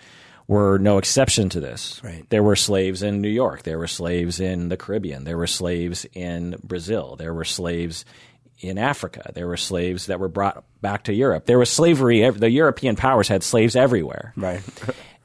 were 0.51 0.77
no 0.79 0.97
exception 0.97 1.47
to 1.47 1.61
this. 1.61 2.01
Right. 2.03 2.29
There 2.29 2.43
were 2.43 2.57
slaves 2.57 3.03
in 3.03 3.21
New 3.21 3.29
York. 3.29 3.63
There 3.63 3.79
were 3.79 3.87
slaves 3.87 4.41
in 4.41 4.67
the 4.67 4.75
Caribbean. 4.75 5.23
There 5.23 5.37
were 5.37 5.47
slaves 5.47 6.05
in 6.13 6.57
Brazil. 6.61 7.15
There 7.15 7.33
were 7.33 7.45
slaves 7.45 8.03
in 8.59 8.77
Africa. 8.77 9.31
There 9.33 9.47
were 9.47 9.55
slaves 9.55 10.07
that 10.07 10.19
were 10.19 10.27
brought 10.27 10.65
back 10.81 11.05
to 11.05 11.13
Europe. 11.13 11.45
There 11.45 11.57
was 11.57 11.69
slavery. 11.69 12.29
The 12.29 12.49
European 12.49 12.97
powers 12.97 13.29
had 13.29 13.43
slaves 13.43 13.77
everywhere. 13.77 14.33
Right. 14.35 14.61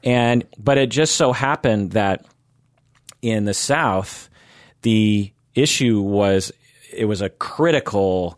And 0.03 0.45
but 0.59 0.77
it 0.77 0.89
just 0.89 1.15
so 1.15 1.33
happened 1.33 1.91
that 1.93 2.23
in 3.23 3.45
the 3.45 3.53
South, 3.53 4.29
the 4.83 5.33
issue 5.55 5.99
was 5.99 6.53
it 6.93 7.05
was 7.05 7.21
a 7.21 7.29
critical 7.29 8.37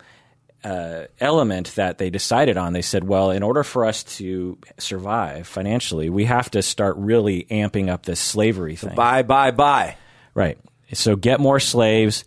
uh, 0.63 1.05
element 1.19 1.75
that 1.75 1.97
they 1.97 2.09
decided 2.09 2.57
on. 2.57 2.73
They 2.73 2.81
said, 2.81 3.03
well, 3.03 3.31
in 3.31 3.43
order 3.43 3.63
for 3.63 3.85
us 3.85 4.03
to 4.17 4.57
survive 4.77 5.47
financially, 5.47 6.09
we 6.09 6.25
have 6.25 6.51
to 6.51 6.61
start 6.61 6.97
really 6.97 7.45
amping 7.49 7.89
up 7.89 8.05
this 8.05 8.19
slavery 8.19 8.75
thing. 8.75 8.95
Buy, 8.95 9.23
buy, 9.23 9.51
bye. 9.51 9.97
Right. 10.33 10.57
So 10.93 11.15
get 11.15 11.39
more 11.39 11.59
slaves, 11.59 12.23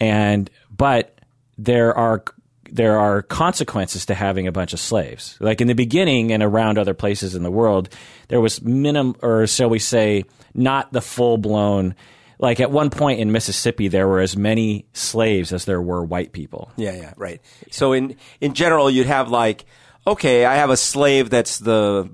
and 0.00 0.50
but 0.74 1.18
there 1.58 1.94
are 1.94 2.24
there 2.70 2.98
are 2.98 3.22
consequences 3.22 4.06
to 4.06 4.14
having 4.14 4.46
a 4.46 4.52
bunch 4.52 4.72
of 4.72 4.80
slaves. 4.80 5.36
Like 5.40 5.60
in 5.60 5.68
the 5.68 5.74
beginning 5.74 6.32
and 6.32 6.42
around 6.42 6.78
other 6.78 6.94
places 6.94 7.34
in 7.34 7.42
the 7.42 7.50
world, 7.50 7.88
there 8.28 8.40
was 8.40 8.62
minimum, 8.62 9.16
or 9.22 9.46
shall 9.46 9.70
we 9.70 9.78
say, 9.78 10.24
not 10.54 10.92
the 10.92 11.00
full 11.00 11.38
blown. 11.38 11.94
Like 12.38 12.60
at 12.60 12.70
one 12.70 12.90
point 12.90 13.20
in 13.20 13.32
Mississippi, 13.32 13.88
there 13.88 14.06
were 14.06 14.20
as 14.20 14.36
many 14.36 14.86
slaves 14.92 15.52
as 15.52 15.64
there 15.64 15.80
were 15.80 16.04
white 16.04 16.32
people. 16.32 16.70
Yeah, 16.76 16.94
yeah, 16.94 17.14
right. 17.16 17.40
So 17.70 17.92
in 17.92 18.16
in 18.40 18.52
general, 18.54 18.90
you'd 18.90 19.06
have 19.06 19.30
like, 19.30 19.64
okay, 20.06 20.44
I 20.44 20.56
have 20.56 20.70
a 20.70 20.76
slave 20.76 21.30
that's 21.30 21.58
the 21.58 22.10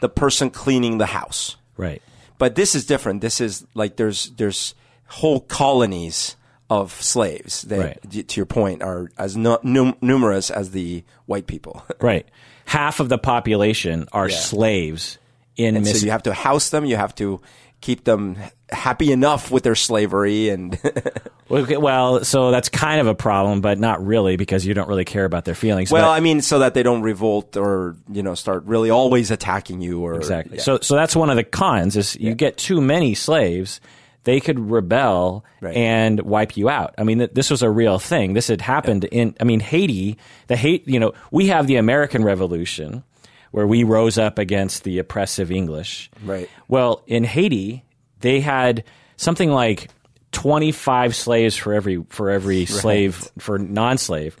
the 0.00 0.08
person 0.08 0.50
cleaning 0.50 0.98
the 0.98 1.06
house. 1.06 1.56
Right. 1.76 2.02
But 2.38 2.54
this 2.54 2.74
is 2.74 2.84
different. 2.84 3.20
This 3.22 3.40
is 3.40 3.66
like 3.74 3.96
there's 3.96 4.30
there's 4.36 4.74
whole 5.06 5.40
colonies 5.40 6.36
of 6.70 6.92
slaves 7.02 7.62
that, 7.62 7.78
Right. 7.78 8.28
to 8.28 8.36
your 8.40 8.46
point, 8.46 8.82
are 8.82 9.10
as 9.18 9.36
nu- 9.36 9.58
num- 9.62 9.96
numerous 10.00 10.50
as 10.50 10.70
the 10.70 11.04
white 11.26 11.46
people. 11.46 11.82
Right. 12.00 12.26
Half 12.64 13.00
of 13.00 13.08
the 13.10 13.18
population 13.18 14.08
are 14.12 14.28
Yeah. 14.28 14.36
slaves 14.36 15.18
in 15.56 15.76
and 15.76 15.84
so 15.84 15.90
Mississippi. 15.90 16.06
you 16.06 16.12
have 16.12 16.22
to 16.24 16.32
house 16.34 16.70
them. 16.70 16.84
You 16.86 16.96
have 16.96 17.14
to 17.16 17.40
keep 17.82 18.04
them 18.04 18.38
happy 18.70 19.12
enough 19.12 19.50
with 19.50 19.62
their 19.64 19.74
slavery, 19.74 20.48
and 20.48 20.78
Okay, 21.50 21.76
well, 21.76 22.24
so 22.24 22.50
that's 22.50 22.70
kind 22.70 22.98
of 23.02 23.06
a 23.06 23.14
problem, 23.14 23.60
but 23.60 23.78
not 23.78 24.02
really 24.04 24.36
because 24.36 24.64
you 24.64 24.72
don't 24.72 24.88
really 24.88 25.04
care 25.04 25.26
about 25.26 25.44
their 25.44 25.54
feelings. 25.54 25.92
well, 25.92 26.06
But- 26.08 26.12
I 26.16 26.20
mean, 26.20 26.40
so 26.40 26.60
that 26.60 26.72
they 26.72 26.82
don't 26.82 27.02
revolt 27.02 27.58
or 27.58 27.94
you 28.10 28.22
know 28.22 28.34
start 28.34 28.64
really 28.64 28.88
always 28.88 29.30
attacking 29.30 29.82
you 29.82 30.00
or 30.00 30.14
exactly. 30.14 30.56
yeah. 30.56 30.62
So, 30.62 30.78
so 30.80 30.94
that's 30.94 31.14
one 31.14 31.28
of 31.28 31.36
the 31.36 31.44
cons 31.44 31.98
is 31.98 32.16
you 32.16 32.34
get 32.34 32.56
too 32.56 32.80
many 32.80 33.14
slaves, 33.14 33.80
they 34.24 34.40
could 34.40 34.58
rebel 34.58 35.44
Right. 35.60 35.76
and 35.76 36.20
wipe 36.22 36.56
you 36.56 36.70
out. 36.70 36.94
I 36.96 37.02
mean, 37.04 37.18
th- 37.18 37.32
this 37.34 37.50
was 37.50 37.62
a 37.62 37.68
real 37.68 37.98
thing. 37.98 38.32
This 38.32 38.48
had 38.48 38.60
happened 38.62 39.04
in. 39.04 39.34
I 39.40 39.44
mean, 39.44 39.60
Haiti. 39.60 40.16
The 40.46 40.56
hate. 40.56 40.88
You 40.88 41.00
know, 41.00 41.12
we 41.30 41.48
have 41.48 41.66
the 41.66 41.76
American 41.76 42.24
Revolution, 42.24 43.02
where 43.52 43.66
we 43.66 43.84
rose 43.84 44.18
up 44.18 44.38
against 44.38 44.84
the 44.84 44.98
oppressive 44.98 45.50
English. 45.50 46.10
Right. 46.24 46.50
Well, 46.68 47.02
in 47.06 47.24
Haiti, 47.24 47.84
they 48.20 48.40
had 48.40 48.84
something 49.16 49.50
like. 49.50 49.90
25 50.34 51.14
slaves 51.14 51.54
for 51.54 51.74
every 51.74 52.02
for 52.08 52.30
every 52.30 52.64
slave 52.64 53.30
for 53.38 53.58
non-slave 53.58 54.34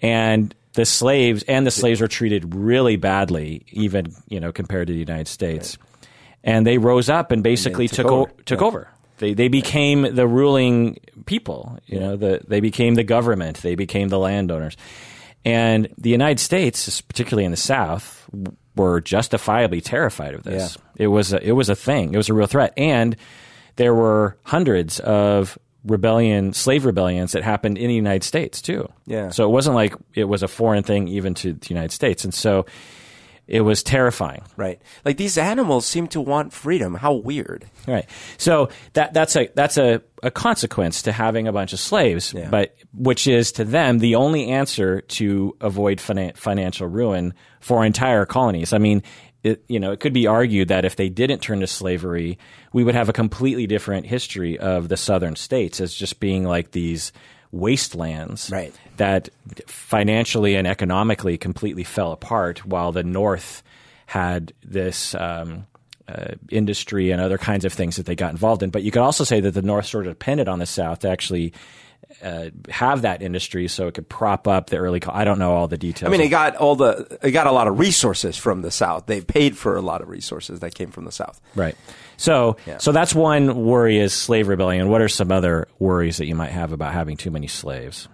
and 0.00 0.54
the 0.74 0.84
slaves 0.84 1.42
and 1.48 1.66
the 1.66 1.70
slaves 1.70 2.00
were 2.00 2.08
treated 2.08 2.54
really 2.54 2.96
badly, 2.96 3.64
even 3.72 4.14
you 4.28 4.38
know 4.38 4.52
compared 4.52 4.86
to 4.86 4.92
the 4.92 4.98
United 4.98 5.26
States. 5.26 5.78
And 6.44 6.64
they 6.64 6.78
rose 6.78 7.08
up 7.08 7.32
and 7.32 7.42
basically 7.42 7.88
took 7.88 8.06
took 8.06 8.12
o- 8.12 8.20
over. 8.20 8.32
took 8.44 8.62
over. 8.62 8.88
They 9.18 9.34
they 9.34 9.48
became 9.48 10.14
the 10.14 10.28
ruling 10.28 10.98
people. 11.24 11.78
You 11.86 11.98
know, 11.98 12.16
the, 12.16 12.42
they 12.46 12.60
became 12.60 12.94
the 12.94 13.04
government. 13.04 13.62
They 13.62 13.74
became 13.74 14.08
the 14.08 14.18
landowners. 14.18 14.76
And 15.46 15.88
the 15.96 16.10
United 16.10 16.40
States, 16.40 17.00
particularly 17.00 17.44
in 17.44 17.52
the 17.52 17.56
South, 17.56 18.28
were 18.74 19.00
justifiably 19.00 19.80
terrified 19.80 20.34
of 20.34 20.42
this. 20.42 20.76
It 20.96 21.06
was 21.06 21.32
a, 21.32 21.40
it 21.40 21.52
was 21.52 21.68
a 21.68 21.76
thing. 21.76 22.12
It 22.12 22.16
was 22.16 22.28
a 22.28 22.34
real 22.34 22.48
threat. 22.48 22.74
And 22.76 23.16
there 23.76 23.94
were 23.94 24.36
hundreds 24.42 24.98
of 25.00 25.56
rebellion, 25.84 26.52
slave 26.52 26.84
rebellions 26.84 27.32
that 27.32 27.44
happened 27.44 27.78
in 27.78 27.88
the 27.88 27.94
United 27.94 28.24
States 28.24 28.60
too. 28.60 28.88
Yeah. 29.06 29.30
So 29.30 29.44
it 29.44 29.52
wasn't 29.52 29.76
like 29.76 29.94
it 30.14 30.24
was 30.24 30.42
a 30.42 30.48
foreign 30.48 30.82
thing 30.82 31.06
even 31.08 31.34
to 31.34 31.52
the 31.52 31.68
United 31.68 31.92
States. 31.92 32.24
And 32.24 32.34
so 32.34 32.66
it 33.48 33.60
was 33.60 33.82
terrifying. 33.82 34.42
right. 34.56 34.80
Like 35.04 35.16
these 35.18 35.38
animals 35.38 35.86
seem 35.86 36.08
to 36.08 36.20
want 36.20 36.52
freedom. 36.52 36.94
How 36.94 37.12
weird. 37.14 37.64
Right. 37.86 38.08
So 38.38 38.70
that 38.94 39.12
that's 39.14 39.36
a 39.36 39.48
that's 39.54 39.76
a, 39.78 40.02
a 40.22 40.30
consequence 40.30 41.02
to 41.02 41.12
having 41.12 41.46
a 41.46 41.52
bunch 41.52 41.72
of 41.72 41.78
slaves, 41.78 42.32
Yeah. 42.34 42.48
but 42.50 42.74
which 42.92 43.26
is 43.28 43.52
to 43.52 43.64
them 43.64 43.98
the 44.00 44.16
only 44.16 44.48
answer 44.48 45.00
to 45.02 45.56
avoid 45.60 45.98
finan- 45.98 46.36
financial 46.36 46.88
ruin 46.88 47.34
for 47.60 47.84
entire 47.84 48.26
colonies. 48.26 48.72
I 48.72 48.78
mean, 48.78 49.02
it, 49.44 49.64
you 49.68 49.78
know, 49.78 49.92
it 49.92 50.00
could 50.00 50.12
be 50.12 50.26
argued 50.26 50.68
that 50.68 50.84
if 50.84 50.96
they 50.96 51.08
didn't 51.08 51.38
turn 51.40 51.60
to 51.60 51.68
slavery, 51.68 52.38
we 52.72 52.82
would 52.82 52.96
have 52.96 53.08
a 53.08 53.12
completely 53.12 53.68
different 53.68 54.06
history 54.06 54.58
of 54.58 54.88
the 54.88 54.96
southern 54.96 55.36
states 55.36 55.80
as 55.80 55.94
just 55.94 56.18
being 56.18 56.42
like 56.44 56.72
these 56.72 57.12
wastelands 57.52 58.50
Right. 58.50 58.74
that 58.96 59.28
financially 59.66 60.54
and 60.56 60.66
economically 60.66 61.38
completely 61.38 61.84
fell 61.84 62.12
apart, 62.12 62.64
while 62.66 62.92
the 62.92 63.02
North 63.04 63.62
had 64.06 64.52
this 64.64 65.14
um, 65.14 65.66
uh, 66.08 66.34
industry 66.50 67.10
and 67.10 67.20
other 67.20 67.38
kinds 67.38 67.64
of 67.64 67.72
things 67.72 67.96
that 67.96 68.06
they 68.06 68.14
got 68.14 68.30
involved 68.30 68.62
in. 68.62 68.70
But 68.70 68.82
you 68.82 68.90
could 68.90 69.02
also 69.02 69.24
say 69.24 69.40
that 69.40 69.52
the 69.52 69.62
North 69.62 69.86
sort 69.86 70.06
of 70.06 70.12
depended 70.12 70.48
on 70.48 70.58
the 70.60 70.66
South 70.66 71.00
to 71.00 71.10
actually 71.10 71.52
uh, 72.22 72.50
have 72.70 73.02
that 73.02 73.20
industry 73.20 73.66
so 73.68 73.88
it 73.88 73.94
could 73.94 74.08
prop 74.08 74.46
up 74.46 74.70
the 74.70 74.76
early. 74.76 75.02
I 75.08 75.24
don't 75.24 75.40
know 75.40 75.52
all 75.54 75.66
the 75.66 75.76
details. 75.76 76.08
I 76.08 76.12
mean, 76.12 76.20
it 76.20 76.28
got 76.28 76.54
all 76.56 76.76
the 76.76 77.18
it 77.22 77.32
got 77.32 77.46
a 77.48 77.52
lot 77.52 77.66
of 77.66 77.78
resources 77.80 78.36
from 78.36 78.62
the 78.62 78.70
South. 78.70 79.06
They 79.06 79.20
paid 79.20 79.58
for 79.58 79.76
a 79.76 79.80
lot 79.82 80.00
of 80.02 80.08
resources 80.08 80.60
that 80.60 80.74
came 80.74 80.90
from 80.92 81.04
the 81.04 81.12
South. 81.12 81.40
Right. 81.56 81.74
So, 82.16 82.56
yeah. 82.66 82.78
so 82.78 82.92
that's 82.92 83.14
one 83.14 83.64
worry 83.64 83.98
is 83.98 84.14
slave 84.14 84.48
rebellion. 84.48 84.88
What 84.88 85.02
are 85.02 85.08
some 85.08 85.30
other 85.30 85.68
worries 85.78 86.16
that 86.18 86.26
you 86.26 86.34
might 86.34 86.50
have 86.50 86.72
about 86.72 86.92
having 86.94 87.16
too 87.16 87.30
many 87.30 87.46
slaves? 87.46 88.08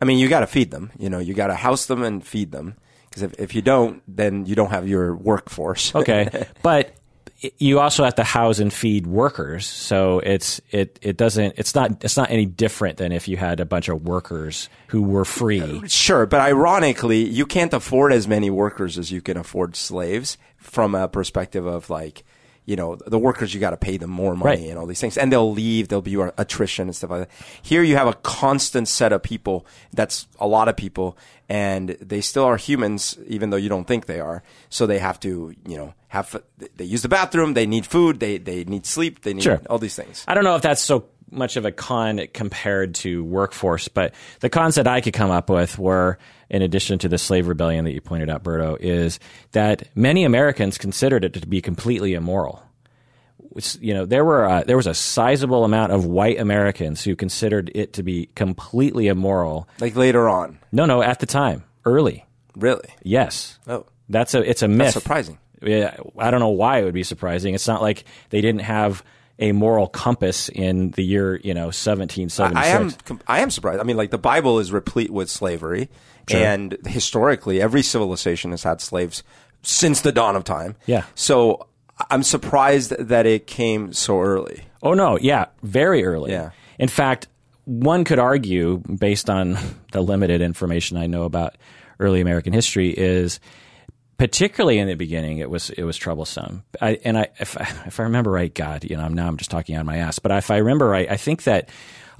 I 0.00 0.04
mean, 0.04 0.18
you 0.18 0.28
got 0.28 0.40
to 0.40 0.46
feed 0.46 0.70
them. 0.70 0.90
You 0.98 1.10
know, 1.10 1.18
you 1.18 1.32
got 1.32 1.46
to 1.46 1.54
house 1.54 1.86
them 1.86 2.02
and 2.02 2.24
feed 2.26 2.50
them. 2.50 2.76
Because 3.08 3.22
if, 3.22 3.38
if 3.38 3.54
you 3.54 3.62
don't, 3.62 4.02
then 4.08 4.46
you 4.46 4.54
don't 4.54 4.70
have 4.70 4.88
your 4.88 5.14
workforce. 5.14 5.94
okay, 5.94 6.46
but 6.62 6.94
you 7.58 7.80
also 7.80 8.04
have 8.04 8.14
to 8.14 8.24
house 8.24 8.58
and 8.58 8.72
feed 8.72 9.06
workers, 9.06 9.66
so 9.66 10.20
it's 10.20 10.60
it 10.70 10.98
it 11.02 11.16
doesn't 11.16 11.54
it's 11.58 11.74
not 11.74 12.04
it's 12.04 12.16
not 12.16 12.30
any 12.30 12.46
different 12.46 12.98
than 12.98 13.12
if 13.12 13.26
you 13.26 13.36
had 13.36 13.60
a 13.60 13.64
bunch 13.64 13.88
of 13.88 14.02
workers 14.02 14.68
who 14.88 15.02
were 15.02 15.24
free. 15.24 15.86
Sure, 15.88 16.24
but 16.26 16.40
ironically, 16.40 17.24
you 17.24 17.44
can't 17.44 17.74
afford 17.74 18.12
as 18.12 18.28
many 18.28 18.48
workers 18.48 18.96
as 18.96 19.10
you 19.10 19.20
can 19.20 19.36
afford 19.36 19.76
slaves 19.76 20.38
from 20.56 20.94
a 20.94 21.08
perspective 21.08 21.66
of 21.66 21.90
like 21.90 22.24
you 22.64 22.76
know, 22.76 22.94
the 22.94 23.18
workers, 23.18 23.52
you 23.52 23.60
got 23.60 23.70
to 23.70 23.76
pay 23.76 23.96
them 23.96 24.10
more 24.10 24.36
money 24.36 24.62
right. 24.62 24.70
and 24.70 24.78
all 24.78 24.86
these 24.86 25.00
things. 25.00 25.18
And 25.18 25.32
they'll 25.32 25.52
leave, 25.52 25.88
there'll 25.88 26.02
be 26.02 26.14
attrition 26.38 26.88
and 26.88 26.94
stuff 26.94 27.10
like 27.10 27.28
that. 27.28 27.30
Here 27.60 27.82
you 27.82 27.96
have 27.96 28.06
a 28.06 28.14
constant 28.14 28.86
set 28.88 29.12
of 29.12 29.22
people. 29.22 29.66
That's 29.92 30.28
a 30.38 30.46
lot 30.46 30.68
of 30.68 30.76
people. 30.76 31.18
And 31.48 31.90
they 32.00 32.20
still 32.20 32.44
are 32.44 32.56
humans, 32.56 33.18
even 33.26 33.50
though 33.50 33.56
you 33.56 33.68
don't 33.68 33.86
think 33.86 34.06
they 34.06 34.20
are. 34.20 34.42
So 34.70 34.86
they 34.86 34.98
have 34.98 35.18
to, 35.20 35.54
you 35.66 35.76
know, 35.76 35.94
have, 36.08 36.40
they 36.76 36.84
use 36.84 37.02
the 37.02 37.08
bathroom, 37.08 37.54
they 37.54 37.66
need 37.66 37.84
food, 37.84 38.20
they, 38.20 38.38
they 38.38 38.64
need 38.64 38.86
sleep, 38.86 39.22
they 39.22 39.34
need 39.34 39.42
sure. 39.42 39.60
all 39.68 39.78
these 39.78 39.96
things. 39.96 40.24
I 40.28 40.34
don't 40.34 40.44
know 40.44 40.56
if 40.56 40.62
that's 40.62 40.82
so 40.82 41.06
much 41.30 41.56
of 41.56 41.64
a 41.64 41.72
con 41.72 42.26
compared 42.32 42.94
to 42.94 43.24
workforce, 43.24 43.88
but 43.88 44.14
the 44.40 44.50
cons 44.50 44.76
that 44.76 44.86
I 44.86 45.00
could 45.00 45.14
come 45.14 45.30
up 45.30 45.50
with 45.50 45.78
were, 45.78 46.18
in 46.52 46.60
addition 46.60 46.98
to 46.98 47.08
the 47.08 47.18
slave 47.18 47.48
rebellion 47.48 47.86
that 47.86 47.92
you 47.92 48.00
pointed 48.00 48.28
out, 48.28 48.44
Berto, 48.44 48.76
is 48.78 49.18
that 49.52 49.88
many 49.96 50.22
Americans 50.24 50.76
considered 50.76 51.24
it 51.24 51.32
to 51.32 51.46
be 51.46 51.62
completely 51.62 52.12
immoral. 52.12 52.62
you 53.80 53.94
know, 53.94 54.04
there 54.04 54.24
were 54.24 54.48
uh, 54.48 54.62
there 54.64 54.76
was 54.76 54.86
a 54.86 54.94
sizable 54.94 55.64
amount 55.64 55.92
of 55.92 56.04
white 56.04 56.38
Americans 56.38 57.02
who 57.02 57.16
considered 57.16 57.70
it 57.74 57.94
to 57.94 58.02
be 58.02 58.26
completely 58.34 59.08
immoral. 59.08 59.66
Like 59.80 59.96
later 59.96 60.28
on? 60.28 60.58
No, 60.70 60.84
no, 60.84 61.02
at 61.02 61.20
the 61.20 61.26
time, 61.26 61.64
early. 61.86 62.26
Really? 62.54 62.88
Yes. 63.02 63.58
Oh, 63.66 63.86
that's 64.10 64.34
a 64.34 64.48
it's 64.48 64.62
a 64.62 64.68
myth. 64.68 64.78
That's 64.78 64.92
surprising. 64.92 65.38
Yeah, 65.62 65.96
I 66.18 66.30
don't 66.30 66.40
know 66.40 66.48
why 66.48 66.80
it 66.80 66.84
would 66.84 66.94
be 66.94 67.04
surprising. 67.04 67.54
It's 67.54 67.68
not 67.68 67.80
like 67.80 68.04
they 68.30 68.40
didn't 68.42 68.62
have 68.62 69.02
a 69.38 69.52
moral 69.52 69.86
compass 69.88 70.48
in 70.48 70.90
the 70.92 71.02
year 71.02 71.36
you 71.36 71.54
know 71.54 71.66
1776. 71.66 72.56
I, 72.56 72.68
am 72.68 73.20
I 73.26 73.40
am 73.40 73.50
surprised. 73.50 73.80
I 73.80 73.84
mean, 73.84 73.96
like 73.96 74.10
the 74.10 74.18
Bible 74.18 74.58
is 74.58 74.72
replete 74.72 75.10
with 75.10 75.30
slavery, 75.30 75.88
sure. 76.28 76.40
and 76.40 76.76
historically, 76.86 77.60
every 77.60 77.82
civilization 77.82 78.50
has 78.50 78.62
had 78.62 78.80
slaves 78.80 79.22
since 79.62 80.00
the 80.00 80.12
dawn 80.12 80.36
of 80.36 80.44
time. 80.44 80.76
Yeah. 80.86 81.04
So 81.14 81.66
I'm 82.10 82.22
surprised 82.22 82.90
that 82.98 83.26
it 83.26 83.46
came 83.46 83.92
so 83.92 84.20
early. 84.20 84.64
Oh 84.82 84.94
no, 84.94 85.18
yeah, 85.18 85.46
very 85.62 86.04
early. 86.04 86.32
Yeah. 86.32 86.50
In 86.78 86.88
fact, 86.88 87.28
one 87.64 88.04
could 88.04 88.18
argue, 88.18 88.78
based 88.78 89.30
on 89.30 89.56
the 89.92 90.00
limited 90.00 90.40
information 90.40 90.96
I 90.96 91.06
know 91.06 91.24
about 91.24 91.56
early 92.00 92.20
American 92.20 92.52
history, 92.52 92.90
is 92.90 93.40
particularly 94.22 94.78
in 94.78 94.86
the 94.86 94.94
beginning, 94.94 95.38
it 95.38 95.50
was 95.50 95.70
it 95.70 95.82
was 95.82 95.96
troublesome. 95.96 96.62
I, 96.80 97.00
and 97.04 97.18
I, 97.18 97.30
if 97.40 97.58
I, 97.58 97.62
if 97.86 97.98
I 97.98 98.04
remember 98.04 98.30
right, 98.30 98.54
God, 98.54 98.84
you 98.84 98.96
know, 98.96 99.08
now 99.08 99.26
I'm 99.26 99.36
just 99.36 99.50
talking 99.50 99.76
on 99.76 99.84
my 99.84 99.96
ass. 99.96 100.20
But 100.20 100.30
if 100.30 100.48
I 100.48 100.58
remember 100.58 100.86
right, 100.86 101.10
I 101.10 101.16
think 101.16 101.42
that 101.42 101.70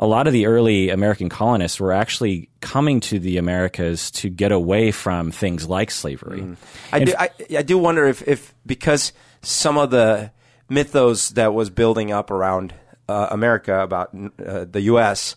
a 0.01 0.07
lot 0.07 0.27
of 0.27 0.33
the 0.33 0.47
early 0.47 0.91
American 0.91 1.29
colonists 1.29 1.79
were 1.79 1.93
actually 1.93 2.49
coming 2.61 2.99
to 3.03 3.21
the 3.21 3.37
Americas 3.37 4.11
to 4.13 4.31
get 4.31 4.51
away 4.51 4.91
from 4.91 5.31
things 5.31 5.69
like 5.69 5.93
slavery. 5.93 6.41
Mm. 6.41 6.57
I, 6.91 7.05
do, 7.05 7.15
I, 7.17 7.31
I 7.59 7.63
do 7.63 7.79
wonder 7.79 8.07
if, 8.07 8.27
if 8.27 8.53
because 8.67 9.13
some 9.43 9.79
of 9.79 9.93
the 9.93 10.33
mythos 10.69 11.29
that 11.31 11.55
was 11.55 11.71
building 11.71 12.11
up 12.11 12.33
around 12.33 12.75
uh, 13.09 13.29
America 13.31 13.81
about 13.81 14.13
uh, 14.45 14.65
the 14.69 14.81
U.S. 14.83 15.37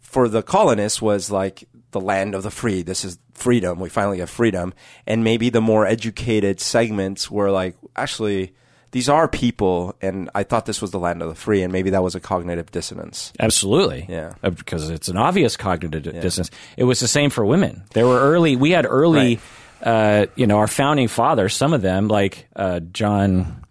for 0.00 0.28
the 0.28 0.42
colonists 0.42 1.00
was 1.00 1.30
like 1.30 1.68
the 1.92 2.00
land 2.00 2.34
of 2.34 2.42
the 2.42 2.50
free. 2.50 2.82
This 2.82 3.04
is 3.04 3.16
freedom. 3.34 3.78
We 3.80 3.88
finally 3.88 4.18
have 4.18 4.30
freedom. 4.30 4.74
And 5.06 5.24
maybe 5.24 5.50
the 5.50 5.60
more 5.60 5.86
educated 5.86 6.60
segments 6.60 7.30
were 7.30 7.50
like, 7.50 7.76
actually, 7.96 8.54
these 8.94 9.08
are 9.08 9.26
people, 9.26 9.96
and 10.00 10.30
I 10.36 10.44
thought 10.44 10.66
this 10.66 10.80
was 10.80 10.92
the 10.92 11.00
land 11.00 11.20
of 11.20 11.28
the 11.28 11.34
free, 11.34 11.62
and 11.62 11.72
maybe 11.72 11.90
that 11.90 12.02
was 12.04 12.14
a 12.14 12.20
cognitive 12.20 12.70
dissonance. 12.70 13.32
Absolutely, 13.40 14.06
yeah, 14.08 14.34
uh, 14.40 14.50
because 14.50 14.88
it's 14.88 15.08
an 15.08 15.16
obvious 15.16 15.56
cognitive 15.56 16.06
yeah. 16.06 16.20
dissonance. 16.20 16.52
It 16.76 16.84
was 16.84 17.00
the 17.00 17.08
same 17.08 17.30
for 17.30 17.44
women. 17.44 17.82
There 17.90 18.06
were 18.06 18.20
early. 18.20 18.54
We 18.54 18.70
had 18.70 18.86
early, 18.88 19.40
right. 19.84 20.22
uh, 20.22 20.26
you 20.36 20.46
know, 20.46 20.58
our 20.58 20.68
founding 20.68 21.08
fathers. 21.08 21.54
Some 21.54 21.72
of 21.74 21.82
them, 21.82 22.06
like 22.06 22.46
uh, 22.54 22.78
John 22.78 23.64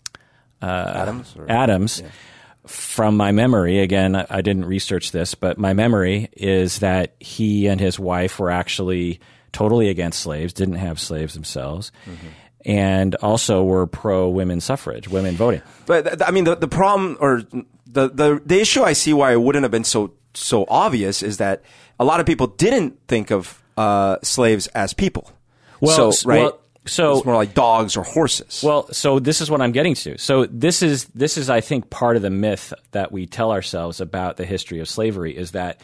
uh, 0.62 0.92
Adams, 0.94 1.34
or? 1.38 1.50
Adams. 1.50 2.02
Yeah 2.04 2.10
from 2.66 3.18
my 3.18 3.34
memory, 3.34 3.80
again, 3.80 4.16
I 4.16 4.42
didn't 4.42 4.64
research 4.64 5.12
this, 5.12 5.36
but 5.36 5.58
my 5.58 5.74
memory 5.74 6.30
is 6.32 6.80
that 6.80 7.14
he 7.20 7.68
and 7.68 7.80
his 7.80 8.00
wife 8.00 8.40
were 8.40 8.52
actually 8.52 9.20
totally 9.54 9.90
against 9.90 10.20
slaves, 10.20 10.52
didn't 10.52 10.76
have 10.76 11.00
slaves 11.00 11.34
themselves. 11.34 11.92
Mm-hmm. 12.06 12.28
And 12.66 13.16
also 13.16 13.64
were 13.64 13.86
pro 13.88 14.30
women 14.30 14.62
suffrage, 14.62 15.10
women 15.10 15.36
voting. 15.36 15.62
But 15.86 16.26
I 16.26 16.32
mean, 16.32 16.46
the, 16.46 16.56
the 16.56 16.68
problem 16.68 17.18
or 17.20 17.42
the, 17.86 18.10
the 18.10 18.42
the 18.46 18.60
issue 18.60 18.84
I 18.84 18.94
see 18.94 19.14
why 19.14 19.34
it 19.34 19.42
wouldn't 19.42 19.64
have 19.64 19.72
been 19.72 19.84
so 19.84 20.14
so 20.34 20.66
obvious 20.70 21.22
is 21.22 21.38
that 21.38 21.62
a 22.00 22.06
lot 22.06 22.20
of 22.20 22.26
people 22.26 22.48
didn't 22.48 23.00
think 23.08 23.32
of 23.32 23.62
uh, 23.78 24.18
slaves 24.24 24.68
as 24.68 24.94
people. 24.94 25.30
Well, 25.82 26.12
so, 26.14 26.28
right. 26.30 26.44
Well, 26.44 26.60
so 26.86 27.18
it's 27.18 27.26
more 27.26 27.36
like 27.36 27.54
dogs 27.54 27.96
or 27.96 28.04
horses. 28.04 28.62
Well, 28.64 28.92
so 28.92 29.20
this 29.20 29.40
is 29.42 29.50
what 29.50 29.62
I'm 29.62 29.72
getting 29.72 29.96
to. 29.96 30.18
So 30.18 30.46
this 30.46 30.82
is 30.82 31.06
this 31.16 31.38
is 31.38 31.50
I 31.50 31.62
think 31.62 31.90
part 31.90 32.16
of 32.18 32.22
the 32.22 32.30
myth 32.30 32.74
that 32.92 33.12
we 33.12 33.26
tell 33.26 33.52
ourselves 33.52 34.02
about 34.02 34.38
the 34.38 34.46
history 34.46 34.80
of 34.80 34.90
slavery 34.90 35.36
is 35.36 35.52
that 35.52 35.80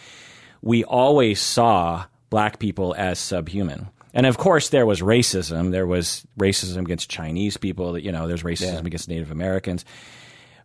we 0.62 0.84
always 0.84 1.40
saw 1.40 2.06
black 2.30 2.60
people 2.60 2.96
as 2.98 3.20
subhuman. 3.20 3.90
And 4.14 4.26
of 4.26 4.38
course, 4.38 4.70
there 4.70 4.86
was 4.86 5.02
racism. 5.02 5.72
There 5.72 5.86
was 5.86 6.26
racism 6.38 6.80
against 6.80 7.10
Chinese 7.10 7.58
people. 7.58 7.98
You 7.98 8.12
know, 8.12 8.28
there's 8.28 8.44
racism 8.44 8.74
yeah. 8.74 8.88
against 8.88 9.08
Native 9.08 9.32
Americans, 9.32 9.86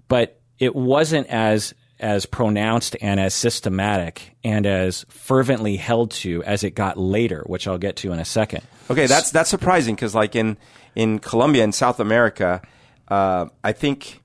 but 0.09 0.41
it 0.59 0.75
wasn't 0.75 1.27
as 1.29 1.75
as 2.01 2.27
pronounced 2.27 2.97
and 3.01 3.21
as 3.21 3.33
systematic 3.35 4.37
and 4.43 4.67
as 4.67 5.07
fervently 5.09 5.77
held 5.77 6.11
to 6.11 6.43
as 6.45 6.65
it 6.65 6.71
got 6.71 6.99
later, 6.99 7.45
which 7.47 7.69
I'll 7.69 7.79
get 7.79 7.97
to 7.97 8.13
in 8.13 8.19
a 8.19 8.25
second. 8.25 8.63
Okay, 8.91 9.07
that's 9.07 9.31
that's 9.31 9.51
surprising 9.51 9.95
because 9.95 10.15
like 10.15 10.35
in 10.35 10.57
in 10.95 11.19
Colombia 11.19 11.65
and 11.65 11.75
South 11.75 12.01
America, 12.01 12.63
uh, 13.09 13.47
I 13.63 13.73
think 13.73 14.23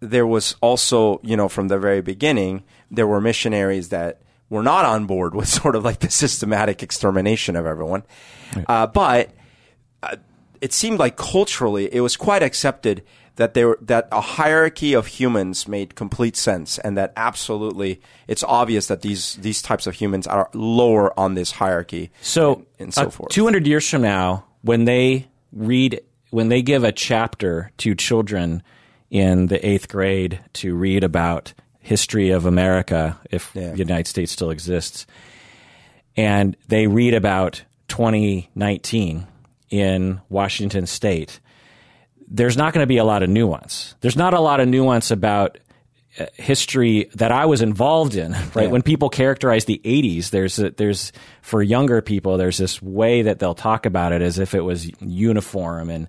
there 0.00 0.26
was 0.26 0.56
also 0.60 1.20
you 1.22 1.36
know 1.36 1.48
from 1.48 1.68
the 1.68 1.78
very 1.78 2.00
beginning 2.00 2.64
there 2.90 3.06
were 3.06 3.20
missionaries 3.20 3.88
that 3.88 4.20
were 4.52 4.62
not 4.62 4.84
on 4.84 5.06
board 5.06 5.34
with 5.34 5.48
sort 5.62 5.74
of 5.74 5.84
like 5.84 6.00
the 6.00 6.10
systematic 6.10 6.82
extermination 6.82 7.56
of 7.56 7.66
everyone, 7.66 8.02
right. 8.54 8.64
uh, 8.68 8.86
but 8.86 9.30
uh, 10.02 10.16
it 10.60 10.72
seemed 10.72 10.98
like 10.98 11.16
culturally 11.16 11.92
it 11.92 12.00
was 12.00 12.16
quite 12.16 12.42
accepted 12.42 13.02
that 13.36 13.54
there 13.54 13.76
that 13.80 14.08
a 14.12 14.20
hierarchy 14.20 14.92
of 14.92 15.06
humans 15.06 15.66
made 15.66 15.94
complete 15.94 16.36
sense 16.36 16.78
and 16.78 16.98
that 16.98 17.14
absolutely 17.16 18.00
it's 18.28 18.44
obvious 18.44 18.88
that 18.88 19.00
these 19.00 19.36
these 19.36 19.62
types 19.62 19.86
of 19.86 19.94
humans 19.94 20.26
are 20.26 20.50
lower 20.52 21.18
on 21.18 21.34
this 21.34 21.52
hierarchy 21.52 22.10
so 22.20 22.54
and, 22.54 22.66
and 22.78 22.94
so 22.94 23.02
uh, 23.04 23.10
forth 23.10 23.30
200 23.30 23.66
years 23.66 23.88
from 23.88 24.02
now 24.02 24.44
when 24.60 24.84
they 24.84 25.26
read 25.50 25.98
when 26.28 26.50
they 26.50 26.60
give 26.60 26.84
a 26.84 26.92
chapter 26.92 27.70
to 27.78 27.94
children 27.94 28.62
in 29.10 29.46
the 29.46 29.58
8th 29.58 29.88
grade 29.88 30.40
to 30.52 30.74
read 30.74 31.02
about 31.02 31.54
history 31.82 32.30
of 32.30 32.46
America 32.46 33.18
if 33.30 33.50
yeah. 33.54 33.72
the 33.72 33.78
United 33.78 34.06
States 34.06 34.32
still 34.32 34.50
exists 34.50 35.06
and 36.16 36.56
they 36.68 36.86
read 36.86 37.14
about 37.14 37.62
2019 37.88 39.26
in 39.70 40.20
Washington 40.28 40.86
state 40.86 41.40
there's 42.32 42.56
not 42.56 42.72
going 42.72 42.82
to 42.82 42.88
be 42.88 42.96
a 42.96 43.04
lot 43.04 43.22
of 43.22 43.28
nuance. 43.28 43.94
There's 44.00 44.16
not 44.16 44.32
a 44.32 44.40
lot 44.40 44.58
of 44.58 44.66
nuance 44.66 45.10
about 45.10 45.58
uh, 46.18 46.26
history 46.34 47.10
that 47.14 47.30
I 47.30 47.44
was 47.46 47.60
involved 47.60 48.16
in, 48.16 48.32
right? 48.54 48.64
Yeah. 48.64 48.66
When 48.68 48.82
people 48.82 49.10
characterize 49.10 49.66
the 49.66 49.80
80s, 49.84 50.30
there's 50.30 50.58
a, 50.58 50.70
there's 50.70 51.12
for 51.42 51.62
younger 51.62 52.00
people, 52.00 52.38
there's 52.38 52.58
this 52.58 52.80
way 52.80 53.22
that 53.22 53.38
they'll 53.38 53.54
talk 53.54 53.84
about 53.84 54.12
it 54.12 54.22
as 54.22 54.38
if 54.38 54.54
it 54.54 54.62
was 54.62 54.90
uniform 55.00 55.90
and 55.90 56.08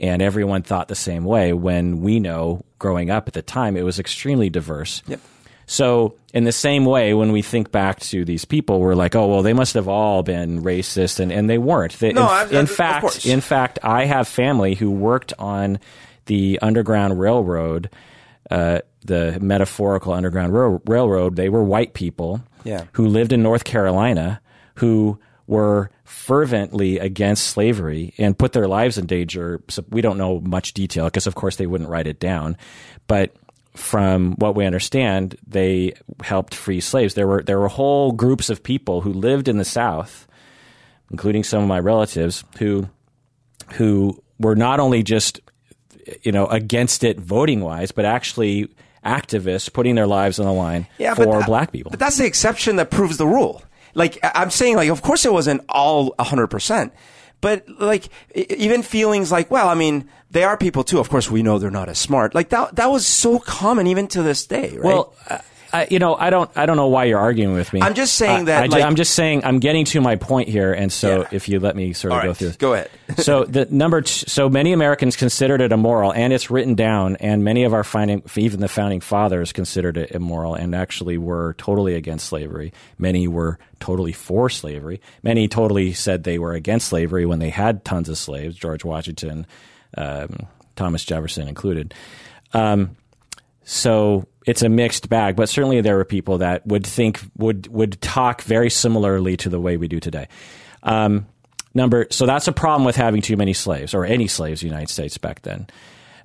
and 0.00 0.20
everyone 0.20 0.62
thought 0.62 0.88
the 0.88 0.94
same 0.96 1.24
way 1.24 1.52
when 1.52 2.00
we 2.00 2.18
know 2.18 2.64
growing 2.78 3.10
up 3.10 3.28
at 3.28 3.34
the 3.34 3.42
time 3.42 3.76
it 3.76 3.82
was 3.84 3.98
extremely 4.00 4.50
diverse. 4.50 5.02
Yep. 5.06 5.20
So, 5.66 6.16
in 6.34 6.42
the 6.42 6.50
same 6.52 6.84
way, 6.84 7.14
when 7.14 7.30
we 7.30 7.42
think 7.42 7.70
back 7.70 8.00
to 8.00 8.24
these 8.24 8.44
people, 8.44 8.80
we're 8.80 8.96
like, 8.96 9.14
oh, 9.14 9.28
well, 9.28 9.42
they 9.42 9.52
must 9.52 9.74
have 9.74 9.86
all 9.86 10.24
been 10.24 10.62
racist, 10.64 11.20
and, 11.20 11.30
and 11.30 11.48
they 11.48 11.58
weren't. 11.58 11.92
They, 12.00 12.12
no, 12.12 12.22
in, 12.22 12.28
I, 12.28 12.40
I, 12.40 12.60
in 12.60 12.66
fact, 12.66 13.24
in 13.24 13.40
fact, 13.40 13.78
I 13.84 14.06
have 14.06 14.26
family 14.26 14.74
who 14.74 14.90
worked 14.90 15.32
on 15.38 15.78
the 16.26 16.58
Underground 16.60 17.20
Railroad 17.20 17.88
uh, 18.50 18.80
the 19.04 19.38
metaphorical 19.40 20.12
Underground 20.12 20.52
Rail- 20.52 20.82
Railroad, 20.84 21.36
they 21.36 21.48
were 21.48 21.62
white 21.62 21.94
people 21.94 22.42
Yeah. 22.64 22.84
who 22.92 23.06
lived 23.06 23.32
in 23.32 23.42
North 23.42 23.64
Carolina 23.64 24.40
who 24.76 25.18
were 25.46 25.90
fervently 26.10 26.98
against 26.98 27.46
slavery 27.46 28.12
and 28.18 28.36
put 28.38 28.52
their 28.52 28.66
lives 28.68 28.98
in 28.98 29.06
danger. 29.06 29.62
So 29.68 29.84
we 29.88 30.00
don't 30.00 30.18
know 30.18 30.40
much 30.40 30.74
detail 30.74 31.04
because, 31.06 31.26
of 31.26 31.34
course, 31.34 31.56
they 31.56 31.66
wouldn't 31.66 31.88
write 31.90 32.06
it 32.06 32.18
down. 32.20 32.56
But 33.06 33.34
from 33.76 34.32
what 34.34 34.54
we 34.56 34.66
understand, 34.66 35.36
they 35.46 35.94
helped 36.22 36.54
free 36.54 36.80
slaves. 36.80 37.14
There 37.14 37.26
were 37.26 37.42
there 37.42 37.58
were 37.60 37.68
whole 37.68 38.12
groups 38.12 38.50
of 38.50 38.62
people 38.62 39.00
who 39.00 39.12
lived 39.12 39.48
in 39.48 39.58
the 39.58 39.64
South, 39.64 40.26
including 41.10 41.44
some 41.44 41.62
of 41.62 41.68
my 41.68 41.78
relatives, 41.78 42.44
who 42.58 42.88
who 43.74 44.20
were 44.38 44.56
not 44.56 44.80
only 44.80 45.02
just 45.02 45.40
you 46.22 46.32
know 46.32 46.46
against 46.46 47.04
it 47.04 47.20
voting 47.20 47.60
wise, 47.60 47.92
but 47.92 48.04
actually 48.04 48.68
activists 49.04 49.72
putting 49.72 49.94
their 49.94 50.06
lives 50.06 50.38
on 50.38 50.44
the 50.46 50.52
line 50.52 50.86
Yeah, 50.98 51.14
for 51.14 51.24
that- 51.24 51.46
black 51.46 51.72
people. 51.72 51.90
But 51.90 52.00
that's 52.00 52.18
the 52.18 52.26
exception 52.26 52.76
that 52.76 52.90
proves 52.90 53.16
the 53.16 53.26
rule. 53.26 53.62
Like 53.94 54.18
I'm 54.22 54.50
saying, 54.50 54.76
like 54.76 54.90
of 54.90 55.02
course 55.02 55.24
it 55.24 55.32
wasn't 55.32 55.62
all 55.68 56.14
100, 56.18 56.48
percent 56.48 56.92
but 57.40 57.66
like 57.78 58.08
even 58.34 58.82
feelings 58.82 59.32
like, 59.32 59.50
well, 59.50 59.68
I 59.68 59.74
mean, 59.74 60.08
they 60.30 60.44
are 60.44 60.56
people 60.56 60.84
too. 60.84 60.98
Of 60.98 61.08
course, 61.08 61.30
we 61.30 61.42
know 61.42 61.58
they're 61.58 61.70
not 61.70 61.88
as 61.88 61.98
smart. 61.98 62.34
Like 62.34 62.50
that 62.50 62.76
that 62.76 62.90
was 62.90 63.06
so 63.06 63.38
common 63.38 63.86
even 63.86 64.06
to 64.08 64.22
this 64.22 64.46
day, 64.46 64.76
right? 64.76 64.84
Well, 64.84 65.14
I, 65.72 65.86
you 65.90 65.98
know, 65.98 66.14
I 66.14 66.30
don't, 66.30 66.50
I 66.56 66.66
don't 66.66 66.76
know 66.76 66.88
why 66.88 67.04
you're 67.04 67.18
arguing 67.18 67.54
with 67.54 67.72
me. 67.72 67.80
I'm 67.82 67.94
just 67.94 68.14
saying 68.14 68.46
that, 68.46 68.64
I, 68.64 68.66
like- 68.66 68.82
am 68.82 68.96
just 68.96 69.14
saying 69.14 69.44
I'm 69.44 69.58
getting 69.60 69.84
to 69.86 70.00
my 70.00 70.16
point 70.16 70.48
here, 70.48 70.72
and 70.72 70.92
so 70.92 71.20
Yeah. 71.20 71.28
if 71.32 71.48
you 71.48 71.60
let 71.60 71.76
me 71.76 71.92
sort 71.92 72.12
of 72.12 72.22
go 72.22 72.34
through. 72.34 72.48
this. 72.48 72.56
go 72.56 72.74
ahead. 72.74 72.90
so 73.18 73.44
the 73.44 73.66
number, 73.66 74.00
t- 74.02 74.24
so 74.26 74.48
many 74.48 74.72
Americans 74.72 75.16
considered 75.16 75.60
it 75.60 75.72
immoral, 75.72 76.12
and 76.12 76.32
it's 76.32 76.50
written 76.50 76.74
down, 76.74 77.16
and 77.16 77.44
many 77.44 77.64
of 77.64 77.72
our 77.74 77.84
finding, 77.84 78.22
even 78.36 78.60
the 78.60 78.68
founding 78.68 79.00
fathers 79.00 79.52
considered 79.52 79.96
it 79.96 80.10
immoral, 80.12 80.54
and 80.54 80.74
actually 80.74 81.18
were 81.18 81.54
totally 81.58 81.94
against 81.94 82.26
slavery. 82.26 82.72
Many 82.98 83.28
were 83.28 83.58
totally 83.78 84.12
for 84.12 84.50
slavery. 84.50 85.00
Many 85.22 85.48
totally 85.48 85.92
said 85.92 86.24
they 86.24 86.38
were 86.38 86.52
against 86.52 86.88
slavery 86.88 87.26
when 87.26 87.38
they 87.38 87.50
had 87.50 87.84
tons 87.84 88.08
of 88.08 88.18
slaves. 88.18 88.56
George 88.56 88.84
Washington, 88.84 89.46
um, 89.96 90.46
Thomas 90.76 91.04
Jefferson 91.04 91.48
included. 91.48 91.94
Um, 92.52 92.96
so 93.64 94.26
it's 94.46 94.62
a 94.62 94.68
mixed 94.68 95.08
bag, 95.08 95.36
but 95.36 95.48
certainly 95.48 95.80
there 95.80 95.96
were 95.96 96.04
people 96.04 96.38
that 96.38 96.66
would 96.66 96.86
think 96.86 97.20
would 97.36 97.66
would 97.68 98.00
talk 98.00 98.42
very 98.42 98.70
similarly 98.70 99.36
to 99.38 99.48
the 99.48 99.60
way 99.60 99.76
we 99.76 99.88
do 99.88 100.00
today. 100.00 100.28
Um, 100.82 101.26
number 101.74 102.06
so 102.10 102.26
that's 102.26 102.48
a 102.48 102.52
problem 102.52 102.84
with 102.84 102.96
having 102.96 103.20
too 103.20 103.36
many 103.36 103.52
slaves 103.52 103.94
or 103.94 104.04
any 104.04 104.26
slaves 104.26 104.62
in 104.62 104.68
the 104.68 104.74
United 104.74 104.92
States 104.92 105.18
back 105.18 105.42
then. 105.42 105.66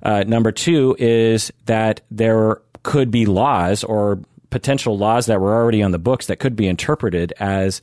Uh, 0.02 0.24
number 0.26 0.52
two 0.52 0.96
is 0.98 1.52
that 1.66 2.00
there 2.10 2.60
could 2.82 3.10
be 3.10 3.26
laws 3.26 3.84
or 3.84 4.20
potential 4.50 4.96
laws 4.96 5.26
that 5.26 5.40
were 5.40 5.54
already 5.54 5.82
on 5.82 5.90
the 5.90 5.98
books 5.98 6.26
that 6.26 6.36
could 6.36 6.56
be 6.56 6.68
interpreted 6.68 7.32
as 7.38 7.82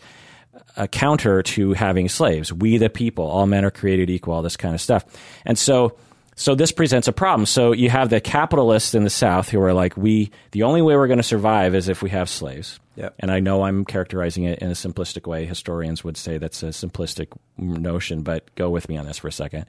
a 0.78 0.88
counter 0.88 1.43
to 1.43 1.74
having 1.74 2.10
slaves. 2.10 2.52
We 2.52 2.78
the 2.78 2.89
people, 2.89 3.26
all 3.26 3.46
men 3.46 3.65
are 3.65 3.72
created 3.72 4.10
equal, 4.10 4.34
all 4.34 4.41
this 4.41 4.58
kind 4.58 4.74
of 4.74 4.82
stuff. 4.82 5.06
And 5.46 5.58
so 5.58 5.98
so 6.36 6.56
this 6.56 6.72
presents 6.72 7.08
a 7.08 7.12
problem. 7.12 7.46
So 7.46 7.72
you 7.72 7.89
have 7.89 8.10
the 8.10 8.22
capitalists 8.22 8.96
in 8.96 9.04
the 9.04 9.10
South 9.10 9.50
who 9.50 9.62
are 9.62 9.74
like, 9.74 9.96
we 9.98 10.32
the 10.52 10.63
only 10.63 10.82
way 10.82 10.96
we're 10.96 11.08
going 11.08 11.17
to 11.17 11.24
survive 11.24 11.76
is 11.76 11.89
if 11.89 12.02
we 12.02 12.10
have 12.10 12.30
slaves. 12.30 12.80
Yep. 12.96 13.15
And 13.19 13.32
I 13.32 13.39
know 13.39 13.63
I'm 13.63 13.86
characterizing 13.86 14.43
it 14.43 14.60
in 14.60 14.69
a 14.69 14.74
simplistic 14.74 15.28
way. 15.28 15.46
Historians 15.46 16.04
would 16.04 16.17
say 16.17 16.38
that's 16.38 16.62
a 16.63 16.67
simplistic 16.67 17.28
notion, 17.58 18.22
but 18.22 18.54
go 18.56 18.69
with 18.69 18.88
me 18.89 18.98
on 18.98 19.06
this 19.06 19.17
for 19.17 19.28
a 19.28 19.32
second, 19.32 19.65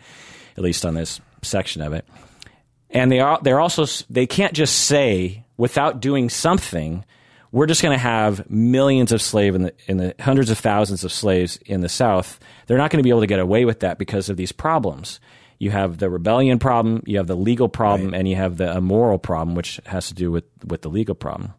at 0.56 0.62
least 0.62 0.84
on 0.84 0.94
this 0.94 1.20
section 1.42 1.80
of 1.82 1.92
it. 1.92 2.06
And 2.90 3.10
they 3.10 3.20
are 3.20 3.38
they're 3.42 3.60
also 3.60 3.86
they 4.10 4.26
can't 4.26 4.52
just 4.52 4.80
say 4.80 5.44
without 5.56 6.00
doing 6.00 6.28
something 6.28 7.04
we're 7.54 7.66
just 7.66 7.82
going 7.82 7.96
to 7.96 8.02
have 8.02 8.50
millions 8.50 9.12
of 9.12 9.22
slave 9.22 9.54
in 9.54 9.62
the 9.62 9.74
in 9.86 9.96
the 9.96 10.14
hundreds 10.18 10.50
of 10.50 10.58
thousands 10.58 11.04
of 11.04 11.12
slaves 11.12 11.56
in 11.64 11.82
the 11.82 11.88
South. 11.88 12.40
They're 12.66 12.78
not 12.78 12.90
going 12.90 12.98
to 12.98 13.04
be 13.04 13.10
able 13.10 13.20
to 13.20 13.28
get 13.28 13.38
away 13.38 13.64
with 13.64 13.80
that 13.80 13.96
because 13.96 14.28
of 14.28 14.36
these 14.36 14.50
problems. 14.50 15.20
You 15.64 15.70
have 15.70 15.96
the 15.96 16.10
rebellion 16.10 16.58
problem, 16.58 17.02
you 17.06 17.16
have 17.16 17.26
the 17.26 17.34
legal 17.34 17.70
problem, 17.70 18.12
and 18.12 18.28
you 18.28 18.36
have 18.36 18.58
the 18.58 18.76
immoral 18.76 19.18
problem, 19.18 19.54
which 19.56 19.80
has 19.86 20.08
to 20.08 20.14
do 20.14 20.30
with 20.30 20.44
with 20.62 20.82
the 20.82 20.90
legal 20.90 21.14
problem. 21.14 21.54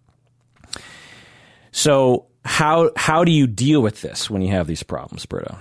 So 1.71 2.27
how 2.43 2.91
how 2.95 3.23
do 3.23 3.31
you 3.31 3.47
deal 3.47 3.81
with 3.81 4.01
this 4.01 4.29
when 4.29 4.43
you 4.43 4.51
have 4.51 4.67
these 4.67 4.83
problems, 4.83 5.25
Berto? 5.25 5.57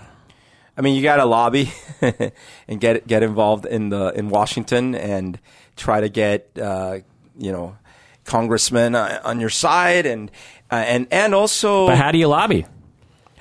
I 0.76 0.83
mean, 0.83 0.94
you 0.94 1.02
got 1.02 1.16
to 1.16 1.24
lobby 1.24 1.72
and 2.68 2.80
get 2.80 3.07
get 3.07 3.22
involved 3.22 3.64
in 3.64 3.88
the 3.88 4.12
in 4.14 4.28
Washington 4.28 4.94
and 4.94 5.40
try 5.76 6.02
to 6.02 6.11
get 6.11 6.50
uh, 6.61 6.98
you 7.38 7.50
know 7.50 7.78
congressmen 8.24 8.94
uh, 8.94 9.22
on 9.24 9.40
your 9.40 9.48
side 9.48 10.04
and 10.04 10.30
uh, 10.70 10.85
and 10.87 11.07
and 11.11 11.35
also 11.35 11.87
But 11.87 11.96
how 11.96 12.12
do 12.12 12.18
you 12.18 12.28
lobby? 12.28 12.66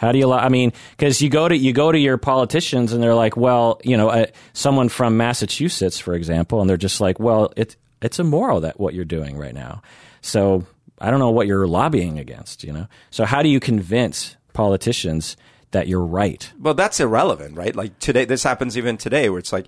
How 0.04 0.12
do 0.12 0.20
you? 0.20 0.30
I 0.34 0.50
mean, 0.50 0.74
because 0.92 1.22
you 1.22 1.30
go 1.30 1.48
to 1.48 1.56
you 1.56 1.72
go 1.72 1.89
to 1.89 1.98
your 1.98 2.18
politicians 2.18 2.92
and 2.92 3.02
they're 3.02 3.16
like, 3.16 3.38
well, 3.38 3.80
you 3.86 3.96
know, 3.96 4.10
uh, 4.10 4.26
someone 4.52 4.89
from 4.89 5.16
Massachusetts, 5.16 5.98
for 5.98 6.13
example, 6.13 6.60
and 6.60 6.70
they're 6.70 6.76
just 6.76 7.00
like, 7.00 7.22
well, 7.22 7.54
it's 7.56 7.78
it's 8.02 8.20
immoral 8.20 8.60
that 8.62 8.78
what 8.78 8.94
you're 8.94 9.06
doing 9.06 9.38
right 9.38 9.54
now. 9.54 9.82
So 10.20 10.66
I 11.00 11.10
don't 11.10 11.20
know 11.20 11.32
what 11.32 11.48
you're 11.48 11.68
lobbying 11.68 12.20
against. 12.20 12.66
You 12.66 12.74
know, 12.74 12.88
so 13.12 13.24
how 13.24 13.42
do 13.42 13.48
you 13.48 13.62
convince 13.62 14.36
politicians 14.52 15.38
that 15.72 15.88
you're 15.88 16.06
right? 16.06 16.52
well 16.60 16.74
that's 16.74 17.00
irrelevant, 17.00 17.56
right? 17.56 17.74
Like 17.74 17.98
today, 18.00 18.26
this 18.26 18.44
happens 18.44 18.78
even 18.78 18.98
today, 18.98 19.30
where 19.30 19.39
it's 19.39 19.54
like, 19.54 19.68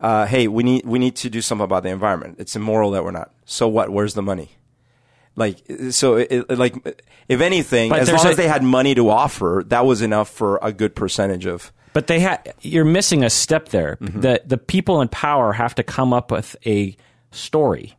uh, 0.00 0.26
hey, 0.26 0.46
we 0.46 0.62
need 0.62 0.86
we 0.86 1.00
need 1.00 1.16
to 1.16 1.28
do 1.28 1.42
something 1.42 1.64
about 1.64 1.82
the 1.82 1.88
environment. 1.88 2.36
It's 2.38 2.54
immoral 2.54 2.92
that 2.92 3.02
we're 3.02 3.10
not. 3.10 3.32
So 3.46 3.66
what? 3.66 3.90
Where's 3.90 4.14
the 4.14 4.22
money? 4.22 4.52
Like 5.36 5.62
so, 5.90 6.16
it, 6.16 6.28
it- 6.30 6.58
like 6.58 6.74
if 7.28 7.40
anything, 7.40 7.90
But 7.90 8.00
as 8.00 8.12
long 8.12 8.26
a- 8.26 8.30
as 8.30 8.36
they 8.36 8.48
had 8.48 8.62
money 8.62 8.94
to 8.94 9.08
offer, 9.08 9.64
that 9.68 9.86
was 9.86 10.02
enough 10.02 10.28
for 10.28 10.58
a 10.62 10.72
good 10.72 10.94
percentage 10.94 11.46
of. 11.46 11.72
But 11.92 12.06
they 12.06 12.20
had 12.20 12.54
you're 12.60 12.84
missing 12.84 13.22
a 13.24 13.30
step 13.30 13.68
there. 13.68 13.96
Mm-hmm. 14.00 14.20
The 14.20 14.42
the 14.46 14.58
people 14.58 15.00
in 15.00 15.08
power 15.08 15.52
have 15.52 15.74
to 15.76 15.82
come 15.82 16.12
up 16.12 16.30
with 16.30 16.56
a 16.66 16.96
story 17.30 17.96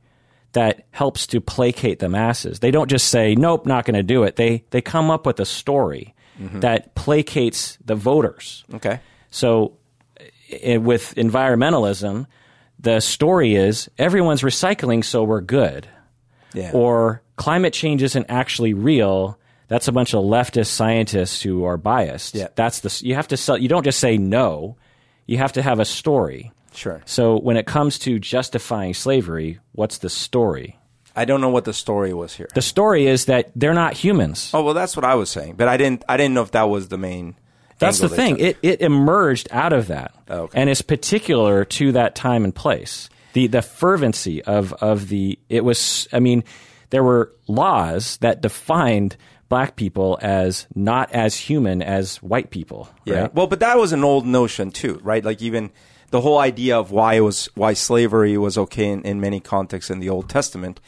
that 0.53 0.85
helps 0.91 1.27
to 1.27 1.41
placate 1.41 1.99
the 1.99 2.09
masses. 2.09 2.59
They 2.59 2.71
don't 2.71 2.89
just 2.89 3.09
say, 3.09 3.35
"Nope, 3.35 3.65
not 3.65 3.85
going 3.85 3.95
to 3.95 4.03
do 4.03 4.23
it." 4.23 4.35
They 4.35 4.63
they 4.69 4.81
come 4.81 5.11
up 5.11 5.25
with 5.25 5.39
a 5.39 5.45
story 5.45 6.13
mm-hmm. 6.39 6.59
that 6.61 6.95
placates 6.95 7.77
the 7.85 7.95
voters. 7.95 8.63
Okay. 8.73 8.99
So 9.29 9.77
i 10.65 10.77
with 10.77 11.15
environmentalism, 11.15 12.27
the 12.79 12.99
story 12.99 13.55
is 13.55 13.89
everyone's 13.97 14.41
recycling, 14.41 15.03
so 15.03 15.23
we're 15.23 15.41
good. 15.41 15.87
Yeah. 16.53 16.71
Or 16.73 17.21
climate 17.35 17.73
change 17.73 18.03
isn't 18.03 18.25
actually 18.29 18.73
real. 18.73 19.37
That's 19.67 19.87
a 19.87 19.91
bunch 19.91 20.13
of 20.13 20.23
leftist 20.23 20.67
scientists 20.67 21.41
who 21.41 21.63
are 21.63 21.77
biased. 21.77 22.35
Yeah. 22.35 22.47
That's 22.55 22.81
the 22.81 23.01
you 23.07 23.15
have 23.15 23.27
to 23.29 23.37
sell. 23.37 23.57
You 23.57 23.67
don't 23.69 23.83
just 23.83 23.99
say 23.99 24.17
no. 24.17 24.77
You 25.25 25.37
have 25.37 25.53
to 25.53 25.61
have 25.61 25.79
a 25.79 25.85
story. 25.85 26.51
Sure. 26.73 27.01
So 27.05 27.37
when 27.39 27.55
it 27.57 27.65
comes 27.65 27.99
to 27.99 28.19
justifying 28.19 28.93
slavery, 28.93 29.59
what's 29.73 29.99
the 29.99 30.09
story? 30.09 30.79
I 31.15 31.25
don't 31.25 31.41
know 31.41 31.49
what 31.49 31.65
the 31.65 31.73
story 31.73 32.13
was 32.13 32.33
here. 32.35 32.49
The 32.55 32.61
story 32.63 33.05
is 33.05 33.25
that 33.25 33.51
they're 33.55 33.73
not 33.75 33.93
humans. 33.93 34.49
Oh 34.53 34.63
well, 34.63 34.73
that's 34.73 34.95
what 34.95 35.05
I 35.05 35.15
was 35.15 35.29
saying, 35.29 35.55
but 35.55 35.67
I 35.67 35.77
didn't. 35.77 36.03
I 36.09 36.17
didn't 36.17 36.33
know 36.33 36.41
if 36.41 36.51
that 36.51 36.63
was 36.63 36.87
the 36.89 36.97
main. 36.97 37.35
That's 37.79 37.99
the 37.99 38.09
thing. 38.09 38.37
took. 38.37 38.45
It 38.45 38.57
it 38.61 38.81
emerged 38.81 39.47
out 39.51 39.73
of 39.73 39.87
that, 39.87 40.13
Oh, 40.29 40.41
okay. 40.43 40.59
and 40.61 40.69
it's 40.69 40.81
particular 40.81 41.65
to 41.65 41.91
that 41.93 42.15
time 42.15 42.43
and 42.43 42.53
place. 42.55 43.09
The 43.33 43.47
the 43.47 43.61
fervency 43.61 44.41
of 44.43 44.73
of 44.73 45.09
the 45.09 45.39
it 45.49 45.63
was. 45.63 46.07
I 46.13 46.19
mean, 46.19 46.43
there 46.91 47.03
were 47.03 47.33
laws 47.47 48.17
that 48.17 48.41
defined 48.41 49.17
black 49.49 49.75
people 49.75 50.17
as 50.21 50.67
not 50.73 51.11
as 51.11 51.35
human 51.35 51.81
as 51.81 52.17
white 52.17 52.49
people. 52.49 52.89
Yeah. 53.05 53.21
right? 53.21 53.35
Well, 53.35 53.47
but 53.47 53.59
that 53.59 53.77
was 53.77 53.91
an 53.91 54.03
old 54.03 54.25
notion 54.25 54.71
too, 54.71 54.99
right? 55.03 55.23
Like 55.23 55.41
even 55.41 55.71
the 56.09 56.21
whole 56.21 56.37
idea 56.37 56.77
of 56.77 56.91
why 56.91 57.15
it 57.15 57.21
was 57.21 57.49
why 57.55 57.73
slavery 57.73 58.37
was 58.37 58.57
okay 58.57 58.89
in, 58.89 59.01
in 59.01 59.19
many 59.19 59.39
contexts 59.39 59.89
in 59.89 59.99
the 59.99 60.09
Old 60.09 60.29
Testament 60.29 60.79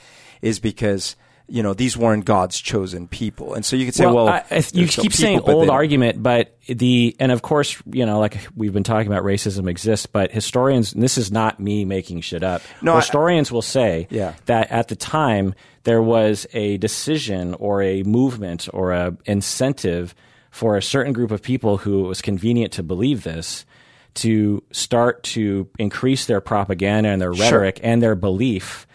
is 0.41 0.59
because 0.59 1.15
you 1.47 1.61
know 1.61 1.73
these 1.73 1.95
weren't 1.95 2.25
God's 2.25 2.59
chosen 2.59 3.07
people, 3.07 3.53
and 3.53 3.63
so 3.65 3.75
you 3.75 3.85
could 3.85 3.93
say, 3.95 4.05
well, 4.05 4.27
I- 4.27 4.43
I- 4.49 4.63
you 4.73 4.87
keep 4.87 5.13
saying 5.13 5.39
people, 5.39 5.55
old 5.59 5.69
argument, 5.69 6.21
but 6.23 6.57
the 6.67 7.15
and 7.19 7.31
of 7.31 7.41
course, 7.41 7.81
you 7.91 8.05
know, 8.05 8.19
like 8.19 8.39
we've 8.55 8.73
been 8.73 8.83
talking 8.83 9.07
about, 9.11 9.23
racism 9.23 9.69
exists, 9.69 10.05
but 10.07 10.31
historians, 10.31 10.93
and 10.93 11.03
this 11.03 11.17
is 11.17 11.31
not 11.31 11.59
me 11.59 11.85
making 11.85 12.21
shit 12.21 12.43
up. 12.43 12.61
No, 12.81 12.93
I- 12.93 12.97
historians 12.97 13.51
will 13.51 13.61
say 13.61 14.07
Yeah. 14.09 14.33
that 14.47 14.71
at 14.71 14.87
the 14.87 14.95
time 14.95 15.53
there 15.83 16.01
was 16.01 16.47
a 16.53 16.77
decision 16.77 17.53
or 17.59 17.81
a 17.83 18.01
movement 18.03 18.67
or 18.73 18.91
a 18.91 19.15
incentive 19.25 20.15
for 20.49 20.77
a 20.77 20.81
certain 20.81 21.13
group 21.13 21.31
of 21.31 21.41
people 21.43 21.77
who 21.77 22.05
it 22.05 22.07
was 22.07 22.21
convenient 22.21 22.71
to 22.73 22.81
believe 22.83 23.23
this 23.23 23.65
to 24.15 24.63
start 24.71 25.21
to 25.23 25.67
increase 25.77 26.25
their 26.25 26.39
propaganda 26.41 27.09
and 27.09 27.21
their 27.21 27.33
rhetoric 27.33 27.79
and 27.83 28.01
their 28.01 28.15
belief 28.15 28.87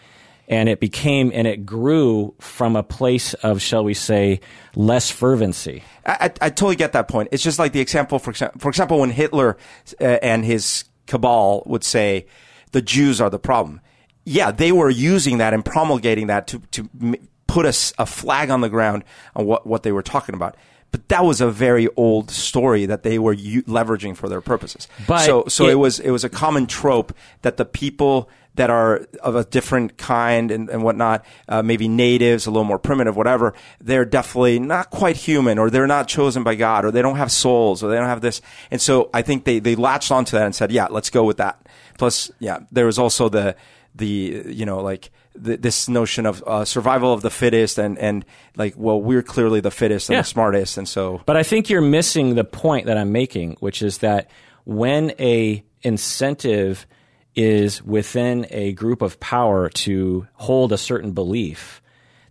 and 0.51 0.69
it 0.69 0.79
became 0.79 1.31
and 1.33 1.47
it 1.47 1.65
grew 1.65 2.35
from 2.39 2.75
a 2.75 2.83
place 2.83 3.33
of 3.35 3.59
shall 3.61 3.83
we 3.83 3.93
say 3.95 4.39
less 4.75 5.09
fervency 5.09 5.81
I, 6.05 6.11
I, 6.11 6.25
I 6.45 6.49
totally 6.49 6.75
get 6.75 6.91
that 6.93 7.07
point. 7.07 7.29
It's 7.31 7.43
just 7.43 7.57
like 7.59 7.71
the 7.73 7.79
example, 7.79 8.19
for 8.19 8.29
example, 8.31 8.59
for 8.59 8.69
example, 8.69 8.99
when 8.99 9.09
Hitler 9.11 9.55
uh, 9.99 10.03
and 10.03 10.43
his 10.45 10.85
cabal 11.07 11.63
would 11.67 11.83
say 11.83 12.25
the 12.71 12.81
Jews 12.81 13.21
are 13.21 13.29
the 13.29 13.39
problem. 13.39 13.81
yeah, 14.25 14.49
they 14.51 14.71
were 14.71 14.89
using 14.89 15.37
that 15.39 15.53
and 15.53 15.63
promulgating 15.65 16.27
that 16.27 16.47
to 16.47 16.59
to 16.71 16.89
m- 17.01 17.15
put 17.47 17.65
a 17.65 18.05
flag 18.05 18.49
on 18.49 18.61
the 18.61 18.69
ground 18.69 19.03
on 19.35 19.45
what 19.45 19.65
what 19.67 19.83
they 19.83 19.91
were 19.91 20.03
talking 20.03 20.35
about. 20.35 20.55
But 20.91 21.07
that 21.09 21.23
was 21.23 21.39
a 21.39 21.49
very 21.49 21.87
old 21.95 22.29
story 22.31 22.85
that 22.87 23.03
they 23.03 23.17
were 23.19 23.31
u- 23.33 23.63
leveraging 23.63 24.15
for 24.17 24.27
their 24.27 24.41
purposes. 24.41 24.87
But 25.07 25.25
so 25.25 25.45
so 25.47 25.65
it- 25.67 25.71
it 25.71 25.75
was 25.75 25.99
it 25.99 26.11
was 26.11 26.23
a 26.23 26.29
common 26.29 26.65
trope 26.65 27.13
that 27.43 27.57
the 27.57 27.65
people 27.65 28.27
that 28.55 28.69
are 28.69 29.07
of 29.23 29.35
a 29.35 29.45
different 29.45 29.97
kind 29.97 30.51
and, 30.51 30.69
and 30.69 30.83
whatnot, 30.83 31.23
uh, 31.47 31.61
maybe 31.63 31.87
natives, 31.87 32.45
a 32.45 32.51
little 32.51 32.65
more 32.65 32.77
primitive, 32.79 33.15
whatever, 33.15 33.53
they're 33.79 34.03
definitely 34.05 34.59
not 34.59 34.89
quite 34.89 35.15
human 35.15 35.57
or 35.57 35.69
they're 35.69 35.87
not 35.87 36.07
chosen 36.07 36.43
by 36.43 36.55
God 36.55 36.83
or 36.83 36.91
they 36.91 37.01
don't 37.01 37.15
have 37.15 37.31
souls 37.31 37.81
or 37.81 37.89
they 37.89 37.95
don't 37.95 38.07
have 38.07 38.21
this. 38.21 38.41
And 38.69 38.81
so 38.81 39.09
I 39.13 39.21
think 39.21 39.45
they, 39.45 39.59
they 39.59 39.75
latched 39.75 40.11
onto 40.11 40.37
that 40.37 40.45
and 40.45 40.53
said, 40.53 40.69
yeah, 40.71 40.87
let's 40.89 41.09
go 41.09 41.23
with 41.23 41.37
that. 41.37 41.65
Plus, 41.97 42.29
yeah, 42.39 42.59
there 42.71 42.85
was 42.85 42.99
also 42.99 43.29
the, 43.29 43.55
the, 43.95 44.43
you 44.47 44.65
know, 44.65 44.81
like, 44.81 45.11
the, 45.33 45.55
this 45.55 45.87
notion 45.87 46.25
of 46.25 46.43
uh, 46.45 46.65
survival 46.65 47.13
of 47.13 47.21
the 47.21 47.29
fittest 47.29 47.77
and, 47.77 47.97
and 47.99 48.25
like, 48.57 48.73
well, 48.75 49.01
we're 49.01 49.23
clearly 49.23 49.61
the 49.61 49.71
fittest 49.71 50.09
and 50.09 50.15
Yeah. 50.15 50.21
the 50.23 50.27
smartest. 50.27 50.77
And 50.77 50.89
so, 50.89 51.21
But 51.25 51.37
I 51.37 51.43
think 51.43 51.69
you're 51.69 51.79
missing 51.79 52.35
the 52.35 52.43
point 52.43 52.87
that 52.87 52.97
I'm 52.97 53.13
making, 53.13 53.55
which 53.61 53.81
is 53.81 53.99
that 53.99 54.29
when 54.65 55.13
a 55.19 55.63
incentive 55.83 56.85
is 57.35 57.83
within 57.83 58.45
a 58.49 58.73
group 58.73 59.01
of 59.01 59.19
power 59.19 59.69
to 59.69 60.27
hold 60.33 60.71
a 60.71 60.77
certain 60.77 61.11
belief, 61.11 61.81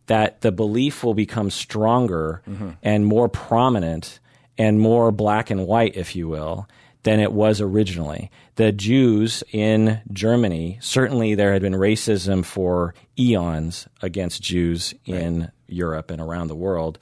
that 0.06 0.40
the 0.40 0.52
belief 0.52 1.04
will 1.04 1.14
become 1.14 1.50
stronger 1.50 2.42
and 2.82 3.06
more 3.06 3.28
prominent 3.28 4.18
and 4.58 4.80
more 4.80 5.10
black 5.10 5.50
and 5.50 5.66
white, 5.66 5.96
if 5.96 6.14
you 6.14 6.28
will, 6.28 6.68
than 7.02 7.20
it 7.20 7.32
was 7.32 7.60
originally. 7.60 8.30
The 8.56 8.72
Jews 8.72 9.42
in 9.52 10.00
Germany, 10.12 10.78
certainly 10.82 11.34
there 11.34 11.52
had 11.52 11.62
been 11.62 11.72
racism 11.72 12.44
for 12.44 12.94
eons 13.18 13.88
against 14.02 14.42
Jews 14.42 14.92
in 15.06 15.50
Europe 15.66 16.10
and 16.10 16.20
around 16.20 16.48
the 16.48 16.56
world. 16.56 16.98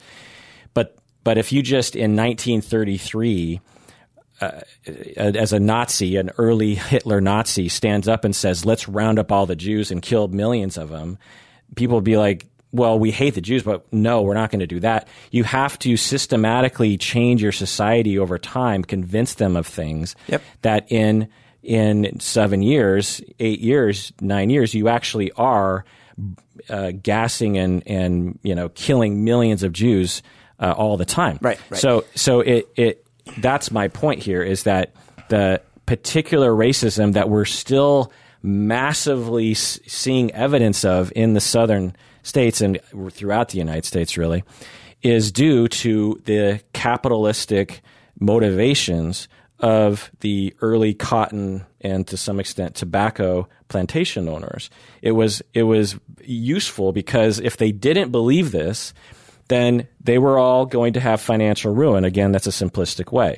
But 0.73 0.95
but 1.23 1.37
if 1.37 1.51
you 1.51 1.61
just 1.61 1.95
in 1.95 2.15
1933 2.15 3.59
uh, 4.41 4.61
as 5.17 5.53
a 5.53 5.59
Nazi, 5.59 6.17
an 6.17 6.31
early 6.37 6.75
Hitler 6.75 7.21
Nazi 7.21 7.69
stands 7.69 8.07
up 8.07 8.23
and 8.25 8.35
says, 8.35 8.65
"Let's 8.65 8.87
round 8.87 9.19
up 9.19 9.31
all 9.31 9.45
the 9.45 9.55
Jews 9.55 9.91
and 9.91 10.01
kill 10.01 10.27
millions 10.27 10.77
of 10.77 10.89
them," 10.89 11.17
people 11.75 11.95
would 11.95 12.03
be 12.03 12.17
like, 12.17 12.45
"Well, 12.71 12.97
we 12.99 13.11
hate 13.11 13.35
the 13.35 13.41
Jews, 13.41 13.63
but 13.63 13.91
no, 13.91 14.21
we're 14.21 14.33
not 14.33 14.51
going 14.51 14.59
to 14.61 14.67
do 14.67 14.79
that." 14.81 15.07
You 15.31 15.43
have 15.43 15.77
to 15.79 15.97
systematically 15.97 16.97
change 16.97 17.41
your 17.41 17.51
society 17.51 18.17
over 18.17 18.37
time, 18.37 18.83
convince 18.83 19.33
them 19.35 19.55
of 19.55 19.67
things 19.67 20.15
Yep. 20.27 20.41
that 20.61 20.91
in 20.91 21.27
in 21.61 22.19
seven 22.19 22.61
years, 22.61 23.21
eight 23.39 23.59
years, 23.59 24.13
nine 24.21 24.49
years, 24.49 24.73
you 24.73 24.87
actually 24.87 25.31
are 25.33 25.83
uh, 26.69 26.91
gassing 27.01 27.57
and 27.57 27.83
and 27.85 28.39
you 28.43 28.55
know 28.55 28.69
killing 28.69 29.23
millions 29.23 29.63
of 29.63 29.73
Jews 29.73 30.21
uh, 30.59 30.73
all 30.77 30.97
the 30.97 31.05
time. 31.05 31.37
Right, 31.41 31.59
right. 31.69 31.79
So 31.79 32.05
so 32.15 32.39
it 32.41 32.67
it 32.75 33.05
that's 33.37 33.71
my 33.71 33.87
point 33.87 34.21
here 34.21 34.41
is 34.41 34.63
that 34.63 34.93
the 35.29 35.61
particular 35.85 36.51
racism 36.51 37.13
that 37.13 37.29
we're 37.29 37.45
still 37.45 38.11
massively 38.41 39.53
seeing 39.53 40.31
evidence 40.31 40.85
of 40.85 41.11
in 41.15 41.33
the 41.33 41.41
southern 41.41 41.95
states 42.23 42.61
and 42.61 42.79
throughout 43.11 43.49
the 43.49 43.57
United 43.57 43.85
States 43.85 44.17
really 44.17 44.43
is 45.01 45.31
due 45.31 45.67
to 45.67 46.21
the 46.25 46.61
capitalistic 46.73 47.81
motivations 48.19 49.27
of 49.59 50.11
the 50.21 50.53
early 50.61 50.93
cotton 50.93 51.65
and 51.81 52.07
to 52.07 52.17
some 52.17 52.39
extent 52.39 52.75
tobacco 52.75 53.47
plantation 53.67 54.29
owners. 54.29 54.69
It 55.01 55.11
was 55.11 55.41
it 55.53 55.63
was 55.63 55.97
useful 56.23 56.91
because 56.91 57.39
if 57.39 57.57
they 57.57 57.71
didn't 57.71 58.11
believe 58.11 58.51
this, 58.51 58.93
then 59.49 59.87
they 60.01 60.17
were 60.17 60.39
all 60.39 60.65
going 60.65 60.93
to 60.93 60.99
have 60.99 61.19
financial 61.19 61.73
ruin. 61.73 62.05
Again, 62.05 62.31
that's 62.31 62.47
a 62.47 62.51
simplistic 62.51 63.11
way. 63.11 63.37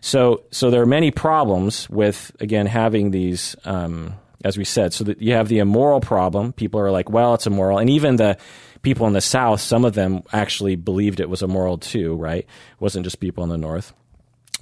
So 0.00 0.44
so 0.50 0.70
there 0.70 0.80
are 0.80 0.86
many 0.86 1.10
problems 1.10 1.90
with 1.90 2.30
again 2.40 2.66
having 2.66 3.10
these 3.10 3.56
um, 3.64 4.14
as 4.44 4.56
we 4.56 4.64
said. 4.64 4.92
So 4.92 5.04
that 5.04 5.20
you 5.20 5.32
have 5.32 5.48
the 5.48 5.58
immoral 5.58 6.00
problem. 6.00 6.52
People 6.52 6.80
are 6.80 6.90
like, 6.90 7.10
well, 7.10 7.34
it's 7.34 7.46
immoral, 7.46 7.78
and 7.78 7.90
even 7.90 8.16
the 8.16 8.38
people 8.82 9.06
in 9.06 9.12
the 9.12 9.20
South, 9.20 9.60
some 9.60 9.84
of 9.84 9.94
them 9.94 10.22
actually 10.32 10.76
believed 10.76 11.18
it 11.18 11.28
was 11.28 11.42
immoral 11.42 11.78
too. 11.78 12.14
Right? 12.14 12.44
It 12.44 12.80
wasn't 12.80 13.04
just 13.04 13.18
people 13.20 13.42
in 13.42 13.50
the 13.50 13.58
North. 13.58 13.92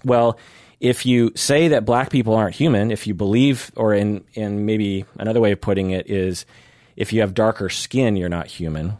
Well, 0.04 0.38
if 0.80 1.06
you 1.06 1.32
say 1.34 1.68
that 1.68 1.84
black 1.84 2.10
people 2.10 2.34
aren't 2.34 2.54
human, 2.54 2.90
if 2.90 3.06
you 3.06 3.14
believe, 3.14 3.70
or 3.74 3.94
in, 3.94 4.24
in 4.34 4.66
maybe 4.66 5.06
another 5.18 5.40
way 5.40 5.52
of 5.52 5.60
putting 5.60 5.90
it 5.92 6.10
is, 6.10 6.44
if 6.94 7.12
you 7.12 7.20
have 7.22 7.32
darker 7.32 7.70
skin, 7.70 8.16
you're 8.16 8.28
not 8.28 8.48
human, 8.48 8.98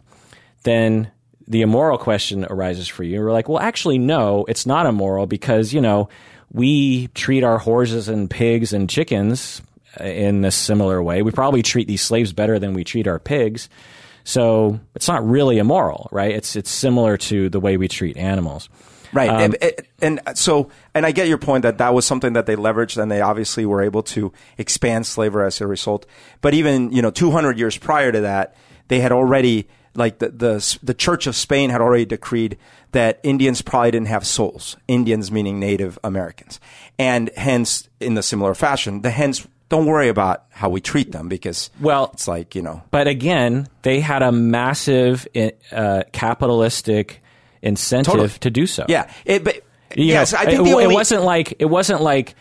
then 0.63 1.11
the 1.47 1.61
immoral 1.61 1.97
question 1.97 2.45
arises 2.45 2.87
for 2.87 3.03
you. 3.03 3.19
We're 3.19 3.31
like, 3.31 3.47
well, 3.47 3.59
actually, 3.59 3.97
no, 3.97 4.45
it's 4.47 4.65
not 4.65 4.85
immoral 4.85 5.27
because, 5.27 5.73
you 5.73 5.81
know, 5.81 6.09
we 6.51 7.07
treat 7.09 7.43
our 7.43 7.57
horses 7.57 8.09
and 8.09 8.29
pigs 8.29 8.73
and 8.73 8.89
chickens 8.89 9.61
uh, 9.99 10.05
in 10.05 10.43
a 10.45 10.51
similar 10.51 11.01
way. 11.03 11.21
We 11.21 11.31
probably 11.31 11.61
treat 11.61 11.87
these 11.87 12.01
slaves 12.01 12.33
better 12.33 12.59
than 12.59 12.73
we 12.73 12.83
treat 12.83 13.07
our 13.07 13.19
pigs. 13.19 13.69
So 14.23 14.79
it's 14.95 15.07
not 15.07 15.27
really 15.27 15.59
immoral, 15.59 16.09
right? 16.11 16.31
It's, 16.31 16.55
it's 16.55 16.71
similar 16.71 17.17
to 17.17 17.49
the 17.49 17.59
way 17.59 17.77
we 17.77 17.87
treat 17.87 18.17
animals. 18.17 18.69
Right. 19.13 19.29
Um, 19.29 19.41
and, 19.41 19.57
and, 19.61 20.21
and 20.27 20.37
so, 20.37 20.69
and 20.93 21.05
I 21.05 21.11
get 21.11 21.27
your 21.27 21.37
point 21.37 21.61
that 21.61 21.77
that 21.77 21.93
was 21.93 22.05
something 22.05 22.33
that 22.33 22.47
they 22.47 22.55
leveraged 22.55 23.01
and 23.01 23.11
they 23.11 23.21
obviously 23.21 23.65
were 23.65 23.81
able 23.81 24.03
to 24.03 24.33
expand 24.57 25.05
slavery 25.05 25.45
as 25.45 25.61
a 25.61 25.67
result. 25.67 26.05
But 26.41 26.53
even, 26.53 26.91
you 26.91 27.01
know, 27.01 27.11
200 27.11 27.57
years 27.59 27.77
prior 27.77 28.11
to 28.11 28.21
that, 28.21 28.55
they 28.87 28.99
had 28.99 29.11
already, 29.11 29.67
like 29.95 30.19
the, 30.19 30.29
the, 30.29 30.77
the 30.83 30.93
Church 30.93 31.27
of 31.27 31.35
Spain 31.35 31.69
had 31.69 31.81
already 31.81 32.05
decreed 32.05 32.57
that 32.91 33.19
Indians 33.23 33.61
probably 33.61 33.91
didn't 33.91 34.07
have 34.07 34.25
souls. 34.25 34.77
Indians 34.87 35.31
meaning 35.31 35.59
Native 35.59 35.97
Americans. 36.03 36.59
And 36.97 37.29
hence, 37.35 37.89
in 37.99 38.13
the 38.13 38.23
similar 38.23 38.53
fashion, 38.53 39.01
the 39.01 39.09
hence, 39.09 39.47
don't 39.69 39.85
worry 39.85 40.09
about 40.09 40.45
how 40.51 40.69
we 40.69 40.79
treat 40.79 41.11
them 41.11 41.27
because, 41.27 41.69
Well, 41.81 42.11
it's 42.13 42.27
like, 42.27 42.55
you 42.55 42.61
know, 42.61 42.83
But 42.91 43.07
again, 43.07 43.67
they 43.81 43.99
had 43.99 44.21
a 44.21 44.31
massive 44.31 45.27
uh, 45.71 46.03
capitalistic 46.11 47.21
incentive 47.61 48.13
Totally. 48.13 48.29
to 48.29 48.49
do 48.51 48.67
so. 48.67 48.85
yeah. 48.87 49.11
It, 49.25 49.43
but, 49.43 49.61
yes, 49.95 50.33
know, 50.33 50.39
I 50.39 50.45
think 50.45 50.67
it, 50.67 50.71
the 50.71 50.77
it 50.79 50.91
wasn't 50.91 51.23
like 51.23 51.55
it 51.59 51.65
wasn't 51.65 52.01
like 52.01 52.35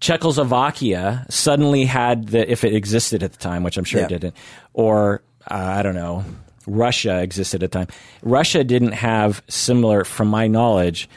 Czechoslovakia 0.00 1.26
suddenly 1.28 1.84
had 1.84 2.28
the 2.28 2.50
if 2.50 2.64
it 2.64 2.74
existed 2.74 3.22
at 3.22 3.32
the 3.32 3.38
time, 3.38 3.62
which 3.62 3.76
I'm 3.76 3.84
sure 3.84 4.02
it 4.02 4.08
didn't, 4.08 4.36
or 4.72 5.22
uh, 5.50 5.54
I 5.54 5.82
don't 5.82 5.94
know, 5.94 6.24
Russia 6.68 7.20
existed 7.22 7.62
at 7.62 7.70
the 7.72 7.78
time. 7.78 7.88
Russia 8.22 8.62
didn't 8.64 8.92
have 8.92 9.42
similar, 9.48 10.04
from 10.04 10.28
my 10.28 10.46
knowledge, 10.46 11.08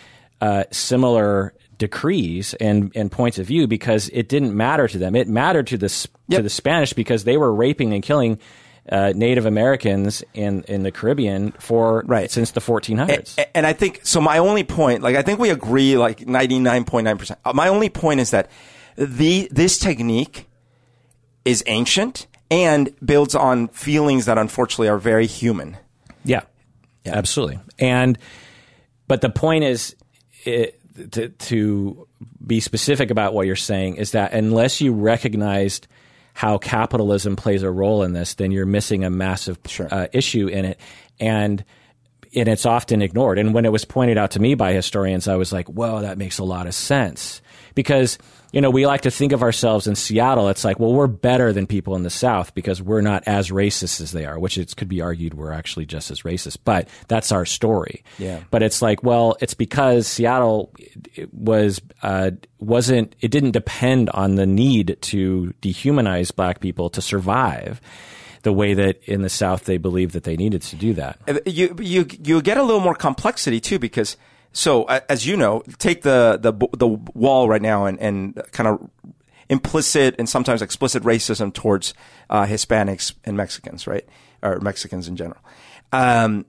uh, 0.42 0.64
similar 0.72 1.54
decrees 1.78 2.54
and, 2.56 2.92
and 2.96 3.12
points 3.12 3.38
of 3.40 3.46
view 3.48 3.68
because 3.68 4.10
it 4.14 4.30
didn't 4.30 4.56
matter 4.56 4.88
to 4.88 4.98
them. 4.98 5.16
It 5.16 5.28
mattered 5.28 5.68
to 5.68 5.78
the 5.78 5.86
S- 5.86 6.08
to 6.30 6.42
the 6.42 6.50
Spanish 6.50 6.94
because 6.94 7.24
they 7.26 7.38
were 7.38 7.54
raping 7.54 7.94
and 7.94 8.02
killing. 8.04 8.40
Uh, 8.92 9.14
Native 9.16 9.46
Americans 9.46 10.24
in, 10.34 10.64
in 10.64 10.82
the 10.82 10.92
Caribbean 10.92 11.52
for 11.60 12.04
Right. 12.08 12.32
since 12.32 12.50
the 12.52 12.60
1400s. 12.62 13.38
A- 13.38 13.56
And 13.56 13.68
I 13.68 13.74
think 13.74 14.00
so. 14.04 14.20
My 14.20 14.40
only 14.40 14.64
point, 14.64 15.04
like 15.04 15.16
I 15.16 15.22
think 15.22 15.38
we 15.40 15.52
agree, 15.52 15.98
like 15.98 16.28
ninety 16.28 16.58
nine 16.58 16.84
point 16.84 17.06
nine 17.06 17.18
percent. 17.20 17.40
My 17.54 17.68
only 17.68 17.90
point 17.90 18.20
is 18.22 18.32
that 18.32 18.50
the 18.96 19.48
this 19.52 19.78
technique 19.78 20.48
is 21.46 21.64
ancient 21.68 22.26
and 22.52 22.94
builds 23.04 23.34
on 23.34 23.70
feelings 23.70 24.26
that 24.26 24.38
unfortunately 24.38 24.90
are 24.90 25.00
very 25.00 25.26
human. 25.26 25.78
Yeah, 26.24 26.42
yeah. 27.06 27.18
absolutely. 27.18 27.60
And 27.80 28.20
but 29.08 29.22
the 29.22 29.30
point 29.30 29.64
is 29.64 29.96
it, 30.44 30.80
to, 31.14 31.30
to 31.30 32.08
be 32.46 32.60
specific 32.60 33.10
about 33.10 33.34
what 33.34 33.48
you're 33.48 33.56
saying 33.56 33.96
is 33.96 34.12
that 34.12 34.34
unless 34.34 34.82
you 34.82 34.94
recognized 34.94 35.88
how 36.34 36.58
capitalism 36.58 37.36
plays 37.36 37.64
a 37.64 37.72
role 37.72 38.04
in 38.04 38.14
this, 38.14 38.36
then 38.36 38.52
you're 38.52 38.66
missing 38.66 39.04
a 39.04 39.10
massive 39.10 39.58
Sure. 39.66 39.88
uh, 39.92 40.08
issue 40.14 40.48
in 40.48 40.66
it, 40.66 40.80
and 41.20 41.64
and 42.34 42.48
it's 42.48 42.66
often 42.66 43.02
ignored. 43.02 43.38
And 43.38 43.54
when 43.54 43.66
it 43.66 43.72
was 43.72 43.84
pointed 43.84 44.18
out 44.18 44.32
to 44.32 44.40
me 44.40 44.56
by 44.56 44.72
historians, 44.72 45.28
I 45.28 45.36
was 45.36 45.52
like, 45.52 45.68
"Whoa, 45.68 46.02
that 46.02 46.18
makes 46.18 46.40
a 46.40 46.44
lot 46.46 46.68
of 46.68 46.74
sense." 46.74 47.42
Because 47.76 48.18
you 48.52 48.62
know 48.62 48.70
we 48.70 48.86
like 48.86 49.02
to 49.02 49.12
think 49.12 49.32
of 49.32 49.44
ourselves 49.44 49.88
in 49.88 49.96
Seattle. 49.96 50.50
It's 50.50 50.64
like, 50.64 50.80
well, 50.80 50.94
we're 50.94 51.08
better 51.08 51.54
than 51.54 51.68
people 51.68 51.96
in 51.96 52.04
the 52.04 52.10
South 52.10 52.54
because 52.54 52.82
we're 52.82 53.02
not 53.02 53.24
as 53.26 53.50
racist 53.50 54.02
as 54.02 54.12
they 54.12 54.26
are. 54.26 54.40
Which 54.40 54.58
it 54.58 54.76
could 54.76 54.88
be 54.88 55.02
argued 55.02 55.34
we're 55.34 55.52
actually 55.52 55.86
just 55.86 56.12
as 56.12 56.22
racist, 56.22 56.58
but 56.64 56.88
that's 57.08 57.32
our 57.32 57.46
story. 57.46 58.04
Yeah. 58.18 58.42
But 58.52 58.64
it's 58.64 58.82
like, 58.82 59.04
well, 59.04 59.38
it's 59.42 59.54
because 59.54 60.08
Seattle 60.08 60.74
it 61.16 61.34
was 61.34 61.82
uh, 62.04 62.32
wasn't 62.60 63.16
it 63.22 63.32
didn't 63.32 63.52
depend 63.52 64.10
on 64.10 64.36
the 64.36 64.46
need 64.46 64.98
to 65.02 65.54
dehumanize 65.62 66.36
black 66.36 66.60
people 66.60 66.90
to 66.92 67.02
survive 67.02 67.82
the 68.44 68.54
way 68.54 68.74
that 68.74 69.02
in 69.04 69.22
the 69.22 69.30
South 69.30 69.66
they 69.66 69.78
believed 69.78 70.14
that 70.14 70.24
they 70.24 70.36
needed 70.36 70.62
to 70.64 70.76
do 70.76 70.94
that. 70.94 71.20
You 71.46 71.76
you 71.80 72.08
you 72.24 72.42
get 72.42 72.58
a 72.58 72.64
little 72.64 72.82
more 72.82 72.96
complexity 72.96 73.60
too 73.60 73.80
because 73.80 74.18
so 74.54 74.84
as 74.86 75.26
you 75.26 75.38
know, 75.38 75.64
take 75.78 76.02
the 76.02 76.38
the 76.42 76.54
the 76.78 76.88
wall 76.88 77.48
right 77.48 77.62
now 77.62 77.86
and 77.86 78.00
and 78.00 78.42
kind 78.52 78.68
of 78.68 78.90
implicit 79.50 80.16
and 80.18 80.30
sometimes 80.30 80.62
explicit 80.62 81.04
racism 81.04 81.54
towards 81.54 81.94
uh, 82.30 82.46
Hispanics 82.46 83.14
and 83.26 83.36
Mexicans, 83.36 83.88
right, 83.88 84.08
or 84.42 84.60
Mexicans 84.60 85.08
in 85.08 85.16
general. 85.16 85.42
Um, 85.92 86.46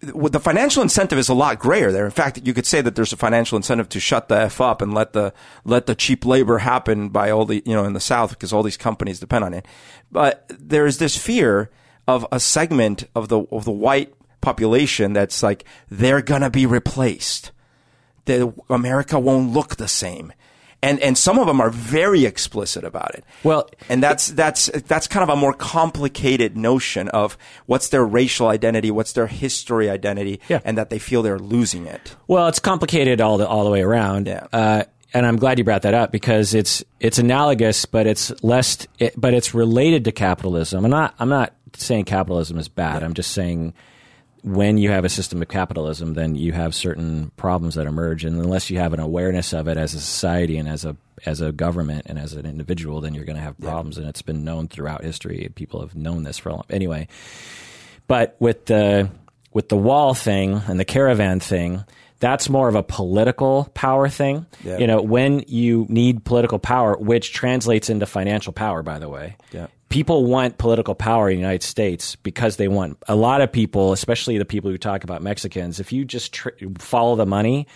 the 0.00 0.38
financial 0.38 0.80
incentive 0.80 1.18
is 1.18 1.28
a 1.28 1.34
lot 1.34 1.58
grayer 1.58 1.90
there. 1.90 2.04
In 2.04 2.12
fact, 2.12 2.46
you 2.46 2.54
could 2.54 2.66
say 2.66 2.80
that 2.80 2.94
there's 2.94 3.12
a 3.12 3.16
financial 3.16 3.56
incentive 3.56 3.88
to 3.90 4.00
shut 4.00 4.28
the 4.28 4.36
f 4.36 4.60
up 4.60 4.80
and 4.80 4.94
let 4.94 5.12
the 5.12 5.32
let 5.64 5.86
the 5.86 5.96
cheap 5.96 6.24
labor 6.24 6.58
happen 6.58 7.08
by 7.08 7.30
all 7.30 7.44
the 7.44 7.62
you 7.66 7.74
know 7.74 7.84
in 7.84 7.94
the 7.94 8.00
South 8.00 8.30
because 8.30 8.52
all 8.52 8.62
these 8.62 8.76
companies 8.76 9.18
depend 9.18 9.44
on 9.44 9.54
it. 9.54 9.66
But 10.12 10.46
there 10.48 10.86
is 10.86 10.98
this 10.98 11.16
fear 11.16 11.70
of 12.06 12.24
a 12.30 12.38
segment 12.38 13.08
of 13.16 13.28
the 13.28 13.40
of 13.50 13.64
the 13.64 13.72
white 13.72 14.14
population 14.40 15.12
that's 15.12 15.42
like 15.42 15.64
they're 15.90 16.22
gonna 16.22 16.50
be 16.50 16.66
replaced. 16.66 17.52
That 18.26 18.52
America 18.68 19.18
won't 19.18 19.52
look 19.52 19.76
the 19.76 19.88
same 19.88 20.32
and 20.82 21.00
and 21.00 21.18
some 21.18 21.38
of 21.38 21.46
them 21.46 21.60
are 21.60 21.70
very 21.70 22.24
explicit 22.24 22.84
about 22.84 23.14
it. 23.14 23.24
Well, 23.42 23.68
and 23.88 24.02
that's 24.02 24.28
that's 24.28 24.66
that's 24.86 25.06
kind 25.06 25.22
of 25.22 25.28
a 25.28 25.36
more 25.36 25.52
complicated 25.52 26.56
notion 26.56 27.08
of 27.08 27.36
what's 27.66 27.88
their 27.88 28.04
racial 28.04 28.48
identity, 28.48 28.90
what's 28.90 29.12
their 29.12 29.26
history 29.26 29.90
identity, 29.90 30.40
yeah. 30.48 30.60
and 30.64 30.78
that 30.78 30.90
they 30.90 30.98
feel 30.98 31.22
they're 31.22 31.38
losing 31.38 31.86
it. 31.86 32.14
Well, 32.26 32.48
it's 32.48 32.60
complicated 32.60 33.20
all 33.20 33.38
the 33.38 33.48
all 33.48 33.64
the 33.64 33.70
way 33.70 33.82
around. 33.82 34.28
Yeah. 34.28 34.46
Uh, 34.52 34.84
and 35.14 35.24
I'm 35.24 35.36
glad 35.36 35.58
you 35.58 35.64
brought 35.64 35.82
that 35.82 35.94
up 35.94 36.12
because 36.12 36.54
it's 36.54 36.84
it's 37.00 37.18
analogous, 37.18 37.84
but 37.86 38.06
it's 38.06 38.32
less, 38.44 38.86
it, 38.98 39.14
but 39.16 39.34
it's 39.34 39.54
related 39.54 40.04
to 40.04 40.12
capitalism. 40.12 40.84
I'm 40.84 40.90
not 40.90 41.14
I'm 41.18 41.30
not 41.30 41.54
saying 41.74 42.04
capitalism 42.04 42.58
is 42.58 42.68
bad. 42.68 43.00
Yeah. 43.00 43.06
I'm 43.06 43.14
just 43.14 43.32
saying 43.32 43.74
when 44.48 44.78
you 44.78 44.90
have 44.90 45.04
a 45.04 45.08
system 45.08 45.42
of 45.42 45.48
capitalism, 45.48 46.14
then 46.14 46.34
you 46.34 46.52
have 46.52 46.74
certain 46.74 47.30
problems 47.36 47.74
that 47.74 47.86
emerge, 47.86 48.24
and 48.24 48.40
unless 48.40 48.70
you 48.70 48.78
have 48.78 48.92
an 48.92 49.00
awareness 49.00 49.52
of 49.52 49.68
it 49.68 49.76
as 49.76 49.94
a 49.94 50.00
society 50.00 50.56
and 50.56 50.68
as 50.68 50.84
a 50.84 50.96
as 51.26 51.40
a 51.40 51.52
government 51.52 52.06
and 52.06 52.18
as 52.18 52.32
an 52.32 52.46
individual, 52.46 53.00
then 53.00 53.12
you're 53.12 53.24
going 53.24 53.36
to 53.36 53.42
have 53.42 53.58
problems. 53.58 53.96
Yeah. 53.96 54.02
And 54.02 54.10
it's 54.10 54.22
been 54.22 54.44
known 54.44 54.68
throughout 54.68 55.02
history. 55.02 55.50
People 55.54 55.80
have 55.80 55.96
known 55.96 56.22
this 56.22 56.38
for 56.38 56.50
a 56.50 56.52
long. 56.54 56.64
Anyway, 56.70 57.08
but 58.06 58.36
with 58.38 58.66
the 58.66 59.10
with 59.52 59.68
the 59.68 59.76
wall 59.76 60.14
thing 60.14 60.62
and 60.66 60.78
the 60.78 60.84
caravan 60.84 61.40
thing, 61.40 61.84
that's 62.20 62.48
more 62.48 62.68
of 62.68 62.74
a 62.74 62.82
political 62.82 63.70
power 63.74 64.08
thing. 64.08 64.46
Yeah. 64.64 64.78
You 64.78 64.86
know, 64.86 65.02
when 65.02 65.44
you 65.48 65.86
need 65.88 66.24
political 66.24 66.58
power, 66.58 66.96
which 66.96 67.32
translates 67.32 67.90
into 67.90 68.06
financial 68.06 68.52
power, 68.52 68.82
by 68.82 68.98
the 68.98 69.08
way. 69.08 69.36
Yeah 69.52 69.66
people 69.88 70.24
want 70.26 70.58
political 70.58 70.94
power 70.94 71.30
in 71.30 71.36
the 71.36 71.40
United 71.40 71.62
States 71.62 72.16
because 72.16 72.56
they 72.56 72.68
want 72.68 72.98
a 73.08 73.16
lot 73.16 73.40
of 73.40 73.50
people, 73.50 73.92
especially 73.92 74.38
the 74.38 74.44
people 74.44 74.70
who 74.70 74.78
talk 74.78 75.04
about 75.04 75.22
Mexicans. 75.22 75.80
If 75.80 75.92
you 75.92 76.04
just 76.04 76.32
tr- 76.32 76.50
follow 76.78 77.16
the 77.16 77.26
money, 77.26 77.66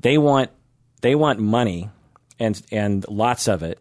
they 0.00 0.18
want 0.18 0.50
they 1.02 1.14
want 1.14 1.38
money 1.38 1.90
and 2.38 2.60
and 2.72 3.06
lots 3.08 3.48
of 3.48 3.62
it, 3.62 3.80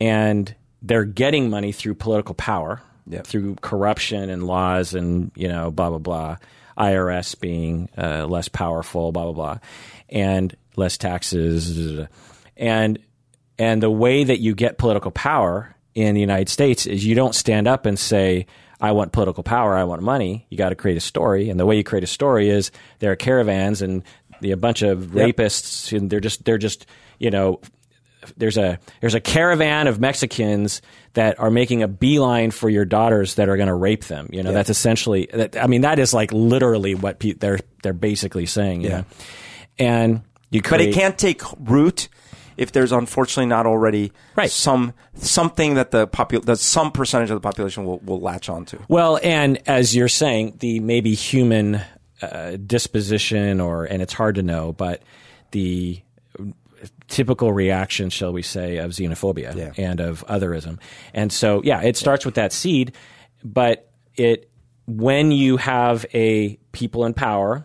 and 0.00 0.54
they're 0.82 1.04
getting 1.04 1.50
money 1.50 1.72
through 1.72 1.94
political 1.94 2.34
power, 2.34 2.82
yep. 3.06 3.26
through 3.26 3.56
corruption 3.56 4.30
and 4.30 4.46
laws 4.46 4.94
and 4.94 5.30
you 5.34 5.48
know 5.48 5.70
blah 5.70 5.90
blah 5.90 5.98
blah. 5.98 6.36
IRS 6.76 7.40
being 7.40 7.88
uh, 7.98 8.24
less 8.26 8.48
powerful, 8.48 9.10
blah 9.10 9.24
blah 9.24 9.32
blah, 9.32 9.58
and 10.10 10.54
less 10.76 10.96
taxes, 10.96 12.06
and 12.56 13.00
and 13.58 13.82
the 13.82 13.90
way 13.90 14.22
that 14.22 14.38
you 14.38 14.54
get 14.54 14.78
political 14.78 15.10
power 15.10 15.74
in 16.06 16.14
the 16.14 16.20
United 16.20 16.48
States 16.48 16.86
is 16.86 17.04
you 17.04 17.14
don't 17.14 17.34
stand 17.34 17.66
up 17.66 17.86
and 17.86 17.98
say, 17.98 18.46
I 18.80 18.92
want 18.92 19.12
political 19.12 19.42
power, 19.42 19.76
I 19.76 19.84
want 19.84 20.02
money. 20.02 20.46
You 20.50 20.56
got 20.56 20.68
to 20.68 20.76
create 20.76 20.96
a 20.96 21.00
story, 21.00 21.50
and 21.50 21.58
the 21.58 21.66
way 21.66 21.76
you 21.76 21.84
create 21.84 22.04
a 22.04 22.08
story 22.08 22.48
is 22.48 22.70
there 23.00 23.10
are 23.10 23.16
caravans 23.16 23.82
and 23.82 24.04
a 24.42 24.54
bunch 24.54 24.82
of 24.82 25.14
yep. 25.14 25.34
rapists, 25.34 25.96
and 25.96 26.08
they're 26.08 26.20
just 26.20 26.44
they're 26.44 26.58
just 26.58 26.86
you 27.18 27.30
know 27.30 27.60
there's 28.36 28.56
a 28.56 28.78
there's 29.00 29.14
a 29.14 29.20
caravan 29.20 29.86
of 29.86 30.00
Mexicans 30.00 30.82
that 31.14 31.38
are 31.40 31.50
making 31.50 31.82
a 31.82 31.88
beeline 31.88 32.50
for 32.50 32.68
your 32.68 32.84
daughters 32.84 33.34
that 33.34 33.48
are 33.48 33.56
going 33.56 33.68
to 33.68 33.74
rape 33.74 34.04
them. 34.04 34.28
You 34.32 34.42
know, 34.42 34.52
that's 34.52 34.70
essentially. 34.70 35.28
That, 35.32 35.56
I 35.56 35.66
mean, 35.66 35.80
that 35.80 35.98
is 35.98 36.14
like 36.14 36.32
literally 36.32 36.94
what 36.94 37.18
pe- 37.18 37.32
they're 37.32 37.58
they're 37.82 37.92
basically 37.92 38.46
saying. 38.46 38.82
You 38.82 38.90
yeah. 38.90 38.96
know, 38.98 39.04
and 39.78 40.22
you 40.50 40.62
create, 40.62 40.78
but 40.78 40.88
it 40.88 40.94
can't 40.94 41.18
take 41.18 41.42
root 41.58 42.08
if 42.58 42.72
there's 42.72 42.92
unfortunately 42.92 43.46
not 43.46 43.64
already 43.64 44.12
right. 44.36 44.50
some 44.50 44.92
something 45.14 45.74
that 45.74 45.92
the 45.92 46.06
popul- 46.08 46.44
that 46.44 46.58
some 46.58 46.92
percentage 46.92 47.30
of 47.30 47.36
the 47.36 47.40
population 47.40 47.84
will, 47.84 48.00
will 48.00 48.20
latch 48.20 48.48
onto. 48.48 48.78
Well, 48.88 49.18
and 49.22 49.62
as 49.66 49.96
you're 49.96 50.08
saying, 50.08 50.56
the 50.58 50.80
maybe 50.80 51.14
human 51.14 51.80
uh, 52.20 52.56
disposition, 52.56 53.60
or 53.60 53.84
and 53.84 54.02
it's 54.02 54.12
hard 54.12 54.34
to 54.34 54.42
know, 54.42 54.72
but 54.72 55.02
the 55.52 56.02
typical 57.06 57.52
reaction, 57.52 58.10
shall 58.10 58.32
we 58.32 58.42
say, 58.42 58.78
of 58.78 58.90
xenophobia 58.90 59.54
yeah. 59.54 59.72
and 59.78 60.00
of 60.00 60.26
otherism, 60.26 60.78
and 61.14 61.32
so 61.32 61.62
yeah, 61.62 61.80
it 61.82 61.96
starts 61.96 62.24
yeah. 62.24 62.28
with 62.28 62.34
that 62.34 62.52
seed, 62.52 62.92
but 63.44 63.88
it 64.16 64.50
when 64.86 65.30
you 65.30 65.58
have 65.58 66.04
a 66.12 66.58
people 66.72 67.06
in 67.06 67.14
power, 67.14 67.64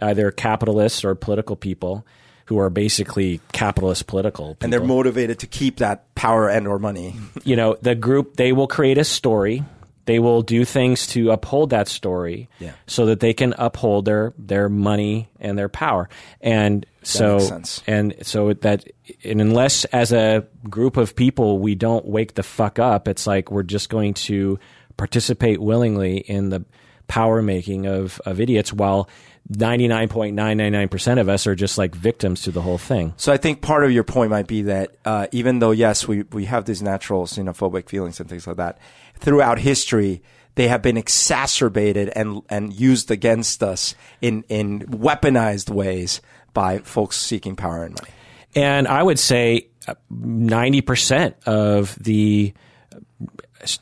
either 0.00 0.32
capitalists 0.32 1.04
or 1.04 1.14
political 1.14 1.54
people 1.54 2.04
who 2.52 2.58
are 2.58 2.68
basically 2.68 3.40
capitalist 3.52 4.06
political 4.06 4.48
people. 4.48 4.66
and 4.66 4.72
they're 4.72 4.84
motivated 4.84 5.38
to 5.38 5.46
keep 5.46 5.78
that 5.78 6.14
power 6.14 6.50
and 6.50 6.68
or 6.68 6.78
money 6.78 7.14
you 7.44 7.56
know 7.56 7.78
the 7.80 7.94
group 7.94 8.36
they 8.36 8.52
will 8.52 8.66
create 8.66 8.98
a 8.98 9.04
story 9.04 9.64
they 10.04 10.18
will 10.18 10.42
do 10.42 10.66
things 10.66 11.06
to 11.06 11.30
uphold 11.30 11.70
that 11.70 11.88
story 11.88 12.48
yeah. 12.58 12.72
so 12.86 13.06
that 13.06 13.20
they 13.20 13.32
can 13.32 13.54
uphold 13.56 14.04
their 14.04 14.34
their 14.36 14.68
money 14.68 15.30
and 15.40 15.56
their 15.56 15.70
power 15.70 16.10
and 16.42 16.84
so 17.02 17.38
and 17.86 18.14
so 18.20 18.52
that 18.52 18.84
and 19.24 19.40
unless 19.40 19.86
as 19.86 20.12
a 20.12 20.46
group 20.68 20.98
of 20.98 21.16
people 21.16 21.58
we 21.58 21.74
don't 21.74 22.04
wake 22.04 22.34
the 22.34 22.42
fuck 22.42 22.78
up 22.78 23.08
it's 23.08 23.26
like 23.26 23.50
we're 23.50 23.62
just 23.62 23.88
going 23.88 24.12
to 24.12 24.58
participate 24.98 25.58
willingly 25.58 26.18
in 26.18 26.50
the 26.50 26.62
power 27.08 27.40
making 27.40 27.86
of 27.86 28.20
of 28.26 28.40
idiots 28.40 28.74
while 28.74 29.08
99.999% 29.50 31.20
of 31.20 31.28
us 31.28 31.46
are 31.46 31.54
just 31.54 31.76
like 31.76 31.94
victims 31.94 32.42
to 32.42 32.50
the 32.50 32.62
whole 32.62 32.78
thing. 32.78 33.12
So 33.16 33.32
I 33.32 33.36
think 33.36 33.60
part 33.60 33.84
of 33.84 33.90
your 33.90 34.04
point 34.04 34.30
might 34.30 34.46
be 34.46 34.62
that 34.62 34.94
uh, 35.04 35.26
even 35.32 35.58
though, 35.58 35.72
yes, 35.72 36.06
we, 36.06 36.22
we 36.32 36.44
have 36.46 36.64
these 36.64 36.82
natural 36.82 37.26
xenophobic 37.26 37.88
feelings 37.88 38.20
and 38.20 38.28
things 38.28 38.46
like 38.46 38.56
that, 38.56 38.78
throughout 39.16 39.58
history, 39.58 40.22
they 40.54 40.68
have 40.68 40.82
been 40.82 40.96
exacerbated 40.96 42.10
and, 42.10 42.42
and 42.48 42.72
used 42.72 43.10
against 43.10 43.62
us 43.62 43.94
in, 44.20 44.44
in 44.48 44.80
weaponized 44.80 45.70
ways 45.70 46.20
by 46.54 46.78
folks 46.78 47.16
seeking 47.16 47.56
power 47.56 47.84
and 47.84 47.94
money. 47.94 48.10
And 48.54 48.86
I 48.86 49.02
would 49.02 49.18
say 49.18 49.68
90% 50.12 51.32
uh, 51.46 51.50
of 51.50 51.96
the 51.96 52.52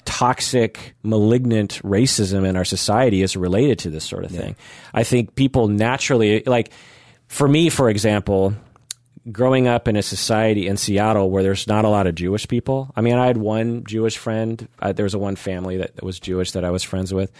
toxic, 0.04 0.94
malignant 1.02 1.80
racism 1.82 2.46
in 2.46 2.56
our 2.56 2.64
society 2.64 3.22
is 3.22 3.36
related 3.36 3.78
to 3.80 3.90
this 3.90 4.04
sort 4.04 4.24
of 4.24 4.30
thing. 4.30 4.56
I 4.92 5.04
think 5.04 5.34
people 5.34 5.68
naturally, 5.68 6.42
like 6.44 6.72
for 7.28 7.48
me, 7.48 7.70
for 7.70 7.88
example, 7.88 8.54
growing 9.30 9.68
up 9.68 9.88
in 9.88 9.96
a 9.96 10.02
society 10.02 10.66
in 10.66 10.76
Seattle 10.76 11.30
where 11.30 11.42
there's 11.42 11.66
not 11.66 11.84
a 11.84 11.88
lot 11.88 12.06
of 12.06 12.14
Jewish 12.14 12.48
people. 12.48 12.90
I 12.96 13.00
mean, 13.00 13.14
I 13.14 13.26
had 13.26 13.36
one 13.36 13.84
Jewish 13.84 14.16
friend. 14.18 14.66
Uh, 14.78 14.92
there 14.92 15.04
was 15.04 15.14
a 15.14 15.18
one 15.18 15.36
family 15.36 15.76
that, 15.78 15.96
that 15.96 16.04
was 16.04 16.18
Jewish 16.18 16.52
that 16.52 16.64
I 16.64 16.70
was 16.70 16.82
friends 16.82 17.12
with, 17.12 17.30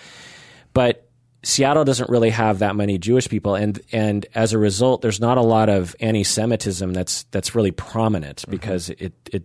but 0.72 1.06
Seattle 1.42 1.84
doesn't 1.84 2.10
really 2.10 2.30
have 2.30 2.58
that 2.58 2.76
many 2.76 2.98
Jewish 2.98 3.28
people, 3.28 3.54
and 3.54 3.80
and 3.92 4.26
as 4.34 4.52
a 4.52 4.58
result, 4.58 5.00
there's 5.00 5.20
not 5.20 5.38
a 5.38 5.42
lot 5.42 5.70
of 5.70 5.96
anti-Semitism 5.98 6.92
that's 6.92 7.22
that's 7.30 7.54
really 7.54 7.70
prominent 7.70 8.42
mm-hmm. 8.42 8.50
because 8.50 8.90
it 8.90 9.14
it 9.32 9.44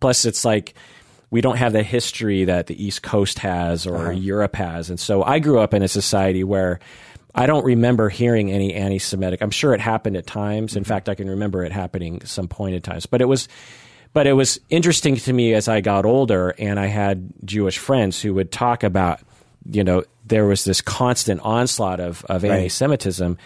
plus 0.00 0.26
it's 0.26 0.44
like 0.44 0.74
we 1.30 1.40
don't 1.40 1.56
have 1.56 1.72
the 1.72 1.82
history 1.82 2.44
that 2.44 2.66
the 2.66 2.84
East 2.84 3.02
Coast 3.02 3.38
has 3.38 3.86
or 3.86 3.96
uh-huh. 3.96 4.10
Europe 4.10 4.56
has. 4.56 4.90
And 4.90 4.98
so 4.98 5.22
I 5.22 5.38
grew 5.38 5.60
up 5.60 5.74
in 5.74 5.82
a 5.82 5.88
society 5.88 6.42
where 6.42 6.80
I 7.34 7.46
don't 7.46 7.64
remember 7.64 8.08
hearing 8.08 8.50
any 8.50 8.74
anti 8.74 8.98
Semitic. 8.98 9.40
I'm 9.40 9.50
sure 9.50 9.72
it 9.72 9.80
happened 9.80 10.16
at 10.16 10.26
times. 10.26 10.74
In 10.74 10.82
mm-hmm. 10.82 10.88
fact, 10.88 11.08
I 11.08 11.14
can 11.14 11.30
remember 11.30 11.64
it 11.64 11.72
happening 11.72 12.24
some 12.24 12.48
point 12.48 12.74
in 12.74 12.82
times. 12.82 13.06
But 13.06 13.20
it 13.20 13.26
was 13.26 13.48
but 14.12 14.26
it 14.26 14.32
was 14.32 14.58
interesting 14.70 15.16
to 15.16 15.32
me 15.32 15.54
as 15.54 15.68
I 15.68 15.80
got 15.80 16.04
older 16.04 16.54
and 16.58 16.80
I 16.80 16.86
had 16.86 17.32
Jewish 17.44 17.78
friends 17.78 18.20
who 18.20 18.34
would 18.34 18.50
talk 18.50 18.82
about, 18.82 19.20
you 19.70 19.84
know, 19.84 20.02
there 20.26 20.46
was 20.46 20.64
this 20.64 20.80
constant 20.80 21.40
onslaught 21.42 22.00
of, 22.00 22.24
of 22.24 22.42
right. 22.42 22.52
anti 22.52 22.68
Semitism. 22.68 23.38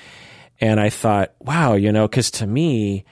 And 0.61 0.81
I 0.81 0.89
thought, 0.89 1.35
wow, 1.41 1.75
you 1.75 1.93
know, 1.93 2.09
because 2.09 2.31
to 2.33 2.47
me, 2.47 3.05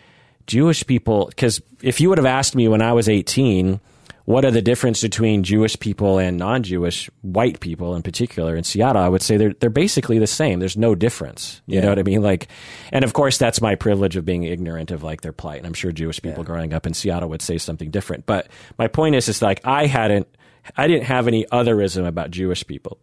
Jewish 0.46 0.86
people, 0.86 1.26
because 1.26 1.60
if 1.82 2.00
you 2.00 2.08
would 2.08 2.18
have 2.18 2.26
asked 2.26 2.54
me 2.54 2.68
when 2.68 2.80
I 2.80 2.94
was 2.94 3.08
18, 3.08 3.80
what 4.24 4.44
are 4.44 4.50
the 4.50 4.62
difference 4.62 5.02
between 5.02 5.42
Jewish 5.42 5.78
people 5.78 6.18
and 6.18 6.36
non-Jewish 6.36 7.10
white 7.22 7.60
people 7.60 7.96
in 7.96 8.02
particular 8.02 8.54
in 8.54 8.64
Seattle? 8.64 9.02
I 9.02 9.08
would 9.08 9.22
say 9.22 9.36
they're 9.36 9.54
they're 9.54 9.70
basically 9.70 10.18
the 10.18 10.26
same. 10.26 10.60
There's 10.60 10.76
no 10.76 10.94
difference. 10.94 11.60
You 11.66 11.76
yeah. 11.76 11.80
know 11.82 11.88
what 11.88 11.98
I 11.98 12.02
mean? 12.04 12.22
Like, 12.22 12.48
and 12.92 13.04
of 13.04 13.12
course 13.12 13.38
that's 13.38 13.60
my 13.60 13.74
privilege 13.74 14.16
of 14.16 14.24
being 14.24 14.44
ignorant 14.44 14.90
of 14.90 15.02
like 15.02 15.22
their 15.22 15.32
plight. 15.32 15.58
And 15.58 15.66
I'm 15.66 15.74
sure 15.74 15.92
Jewish 15.92 16.22
people 16.22 16.44
yeah. 16.44 16.46
growing 16.46 16.72
up 16.72 16.86
in 16.86 16.94
Seattle 16.94 17.28
would 17.30 17.42
say 17.42 17.58
something 17.58 17.90
different. 17.90 18.26
But 18.26 18.48
my 18.78 18.88
point 18.88 19.14
is, 19.16 19.28
is 19.28 19.42
like 19.42 19.60
I 19.64 19.86
hadn't, 19.86 20.28
I 20.76 20.86
didn't 20.86 21.04
have 21.04 21.26
any 21.26 21.44
otherism 21.46 22.06
about 22.06 22.30
Jewish 22.30 22.66
people. 22.66 22.98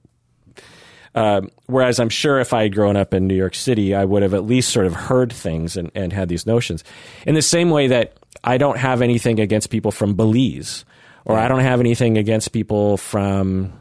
Um, 1.16 1.50
whereas 1.66 2.00
I'm 2.00 2.10
sure 2.10 2.40
if 2.40 2.54
I 2.54 2.64
had 2.64 2.76
grown 2.76 2.96
up 2.96 3.14
in 3.14 3.28
New 3.28 3.36
York 3.36 3.56
City, 3.56 3.96
I 3.96 4.06
would 4.06 4.22
have 4.22 4.34
at 4.34 4.46
least 4.46 4.70
sort 4.70 4.86
of 4.86 4.94
heard 4.94 5.34
things 5.34 5.76
and, 5.76 5.92
and 5.96 6.14
had 6.14 6.30
these 6.30 6.46
notions. 6.46 6.84
In 7.26 7.36
the 7.36 7.42
same 7.42 7.72
way 7.72 7.88
that 7.88 8.14
I 8.44 8.58
don't 8.58 8.78
have 8.78 9.02
anything 9.02 9.40
against 9.40 9.70
people 9.70 9.92
from 9.92 10.14
Belize, 10.14 10.86
or 11.26 11.38
I 11.38 11.48
don't 11.48 11.60
have 11.62 11.80
anything 11.80 12.18
against 12.18 12.52
people 12.52 12.98
from 12.98 13.74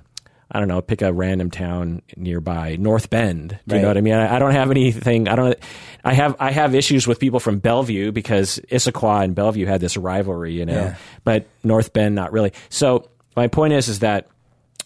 I 0.50 0.60
don't 0.60 0.68
know, 0.68 0.80
pick 0.80 1.02
a 1.02 1.12
random 1.12 1.50
town 1.50 2.00
nearby, 2.16 2.76
North 2.80 3.10
Bend. 3.10 3.50
Do 3.50 3.56
you 3.56 3.60
Right. 3.74 3.82
know 3.82 3.88
what 3.88 3.96
I 3.98 4.00
mean? 4.00 4.14
I, 4.14 4.36
I 4.36 4.38
don't 4.38 4.52
have 4.52 4.70
anything. 4.70 5.28
I 5.28 5.36
don't. 5.36 5.58
I 6.04 6.14
have 6.14 6.36
I 6.40 6.52
have 6.52 6.74
issues 6.74 7.06
with 7.06 7.20
people 7.20 7.38
from 7.38 7.58
Bellevue 7.58 8.12
because 8.12 8.58
Issaquah 8.70 9.24
and 9.24 9.34
Bellevue 9.34 9.66
had 9.66 9.82
this 9.82 9.96
rivalry, 9.98 10.54
you 10.54 10.64
know. 10.64 10.72
Yeah. 10.72 10.96
But 11.24 11.46
North 11.62 11.92
Bend, 11.92 12.14
not 12.14 12.32
really. 12.32 12.52
So 12.70 13.10
my 13.36 13.46
point 13.48 13.74
is, 13.74 13.88
is 13.88 13.98
that 13.98 14.28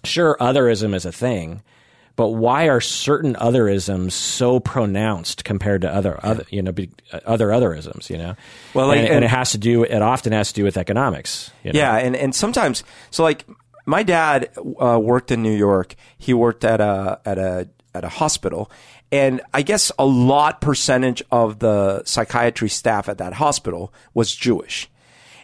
sure, 0.03 0.37
otherism 0.41 0.95
is 0.97 1.05
a 1.07 1.13
thing, 1.13 1.63
but 2.17 2.29
why 2.29 2.69
are 2.69 2.81
certain 2.81 3.35
otherisms 3.37 4.13
so 4.13 4.61
pronounced 4.61 5.45
compared 5.45 5.81
to 5.83 5.93
other 5.95 6.19
other 6.23 6.45
you 6.51 6.63
know 6.63 6.73
uh, 7.13 7.21
other 7.25 7.49
otherisms? 7.49 8.11
You 8.11 8.19
know. 8.19 8.35
Well, 8.75 8.89
like- 8.89 8.99
and, 8.99 9.07
and 9.07 9.17
and- 9.17 9.25
it 9.25 9.29
has 9.29 9.53
to 9.53 9.59
do. 9.59 9.85
It 9.85 10.03
often 10.03 10.33
has 10.33 10.49
to 10.49 10.55
do 10.55 10.65
with 10.65 10.77
economics. 10.77 11.51
you 11.65 11.73
know? 11.73 11.79
Yeah, 11.79 11.97
and 11.97 12.15
and 12.17 12.35
sometimes 12.35 12.85
so 13.11 13.23
like 13.23 13.47
my 13.87 14.03
dad 14.03 14.51
uh, 14.81 14.99
worked 15.03 15.31
in 15.31 15.43
New 15.43 15.57
York. 15.57 15.95
He 16.19 16.35
worked 16.35 16.65
at 16.65 16.81
a 16.81 17.21
at 17.25 17.39
a 17.39 17.69
at 17.95 18.05
a 18.05 18.09
hospital, 18.09 18.71
and 19.11 19.41
I 19.53 19.63
guess 19.63 19.91
a 19.99 20.05
lot 20.07 20.61
percentage 20.61 21.23
of 21.31 21.59
the 21.59 22.05
psychiatry 22.05 22.69
staff 22.69 23.09
at 23.09 23.19
that 23.19 23.35
hospital 23.35 23.93
was 24.15 24.35
Jewish, 24.35 24.89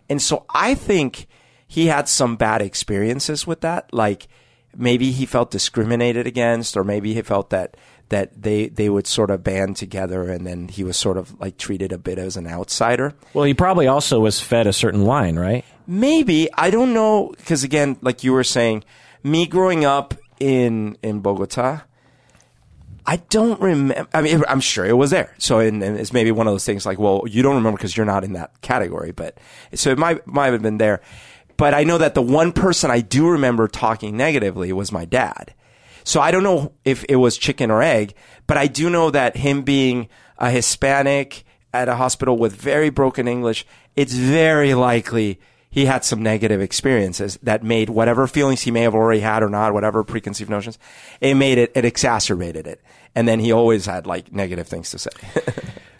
and 0.08 0.20
so 0.22 0.44
I 0.54 0.74
think 0.74 1.26
he 1.66 1.88
had 1.88 2.08
some 2.08 2.36
bad 2.36 2.62
experiences 2.62 3.46
with 3.46 3.60
that. 3.62 3.92
Like 3.92 4.28
maybe 4.78 5.10
he 5.10 5.26
felt 5.26 5.50
discriminated 5.50 6.26
against, 6.26 6.76
or 6.76 6.84
maybe 6.84 7.12
he 7.12 7.22
felt 7.22 7.50
that 7.50 7.76
that 8.08 8.42
they 8.42 8.68
they 8.68 8.88
would 8.88 9.06
sort 9.06 9.30
of 9.30 9.44
band 9.44 9.76
together, 9.76 10.30
and 10.30 10.46
then 10.46 10.68
he 10.68 10.82
was 10.84 10.96
sort 10.96 11.18
of 11.18 11.38
like 11.40 11.58
treated 11.58 11.92
a 11.92 11.98
bit 11.98 12.18
as 12.18 12.36
an 12.36 12.46
outsider. 12.46 13.14
Well, 13.34 13.44
he 13.44 13.54
probably 13.54 13.86
also 13.86 14.20
was 14.20 14.40
fed 14.40 14.66
a 14.66 14.72
certain 14.72 15.04
line, 15.04 15.38
right? 15.38 15.64
Maybe 15.86 16.48
I 16.54 16.70
don't 16.70 16.94
know 16.94 17.34
because 17.36 17.64
again, 17.64 17.96
like 18.00 18.24
you 18.24 18.32
were 18.32 18.44
saying, 18.44 18.84
me 19.22 19.46
growing 19.46 19.84
up 19.84 20.14
in 20.40 20.96
in 21.02 21.20
Bogota, 21.20 21.82
I 23.06 23.16
don't 23.16 23.60
remember. 23.60 24.06
I 24.14 24.22
mean, 24.22 24.42
I'm 24.48 24.60
sure 24.60 24.86
it 24.86 24.96
was 24.96 25.10
there. 25.10 25.34
So 25.38 25.58
and, 25.58 25.82
and 25.82 25.98
it's 25.98 26.12
maybe 26.12 26.30
one 26.30 26.46
of 26.46 26.54
those 26.54 26.64
things 26.64 26.86
like, 26.86 26.98
well, 26.98 27.24
you 27.26 27.42
don't 27.42 27.56
remember 27.56 27.76
because 27.76 27.96
you're 27.96 28.06
not 28.06 28.24
in 28.24 28.34
that 28.34 28.60
category. 28.62 29.12
But 29.12 29.38
so 29.74 29.90
it 29.90 29.98
might 29.98 30.26
might 30.26 30.52
have 30.52 30.62
been 30.62 30.78
there. 30.78 31.00
But 31.59 31.74
I 31.74 31.84
know 31.84 31.98
that 31.98 32.14
the 32.14 32.22
one 32.22 32.52
person 32.52 32.90
I 32.90 33.00
do 33.00 33.28
remember 33.28 33.68
talking 33.68 34.16
negatively 34.16 34.72
was 34.72 34.90
my 34.90 35.04
dad. 35.04 35.52
So 36.04 36.22
I 36.22 36.30
don't 36.30 36.42
know 36.42 36.72
if 36.86 37.04
it 37.06 37.16
was 37.16 37.36
chicken 37.36 37.70
or 37.70 37.82
egg, 37.82 38.14
but 38.46 38.56
I 38.56 38.66
do 38.66 38.88
know 38.88 39.11
that 39.11 39.36
him 39.36 39.61
being 39.61 40.09
a 40.38 40.50
Hispanic 40.50 41.44
at 41.74 41.88
a 41.90 41.96
hospital 41.96 42.38
with 42.38 42.54
very 42.56 42.88
broken 42.88 43.28
English, 43.28 43.66
it's 43.94 44.14
very 44.14 44.72
likely 44.72 45.38
he 45.68 45.84
had 45.84 46.04
some 46.04 46.22
negative 46.22 46.62
experiences 46.62 47.38
that 47.42 47.62
made 47.62 47.90
whatever 47.90 48.26
feelings 48.26 48.62
he 48.62 48.70
may 48.70 48.82
have 48.82 48.94
already 48.94 49.20
had 49.20 49.42
or 49.42 49.50
not, 49.50 49.74
whatever 49.74 50.02
preconceived 50.02 50.48
notions, 50.48 50.78
it 51.20 51.34
made 51.34 51.59
it, 51.59 51.72
it 51.74 51.84
exacerbated 51.84 52.66
it. 52.66 52.80
And 53.14 53.28
then 53.28 53.38
he 53.38 53.52
always 53.52 53.84
had 53.84 54.06
like 54.06 54.32
negative 54.32 54.66
things 54.66 54.90
to 54.92 54.98
say. 54.98 55.11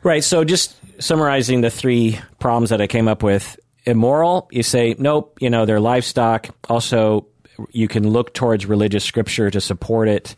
Right. 0.03 0.23
So 0.23 0.45
just 0.45 0.77
summarizing 1.03 1.61
the 1.61 1.71
three 1.71 2.21
problems 2.39 2.71
that 2.71 2.81
I 2.81 2.87
came 2.87 3.09
up 3.09 3.23
with 3.23 3.59
immoral, 3.89 4.49
you 4.53 4.63
say, 4.63 4.95
nope, 4.99 5.39
you 5.41 5.49
know, 5.49 5.65
they're 5.65 5.81
livestock. 5.81 6.49
Also, 6.69 7.27
you 7.71 7.89
can 7.89 8.09
look 8.11 8.35
towards 8.35 8.67
religious 8.67 9.05
scripture 9.05 9.51
to 9.51 9.61
support 9.61 10.09
it. 10.09 10.37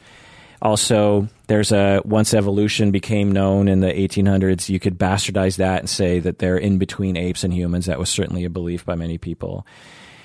Also, 0.62 1.28
there's 1.48 1.72
a 1.72 2.00
once 2.04 2.32
evolution 2.32 2.90
became 2.92 3.32
known 3.32 3.66
in 3.66 3.80
the 3.80 3.88
1800s, 3.92 4.68
you 4.68 4.78
could 4.78 4.98
bastardize 4.98 5.56
that 5.56 5.80
and 5.80 5.90
say 5.90 6.18
that 6.20 6.38
they're 6.38 6.58
in 6.58 6.78
between 6.78 7.16
apes 7.16 7.42
and 7.44 7.52
humans. 7.52 7.86
That 7.86 7.98
was 7.98 8.08
certainly 8.08 8.44
a 8.44 8.50
belief 8.50 8.84
by 8.84 8.94
many 8.94 9.18
people. 9.18 9.66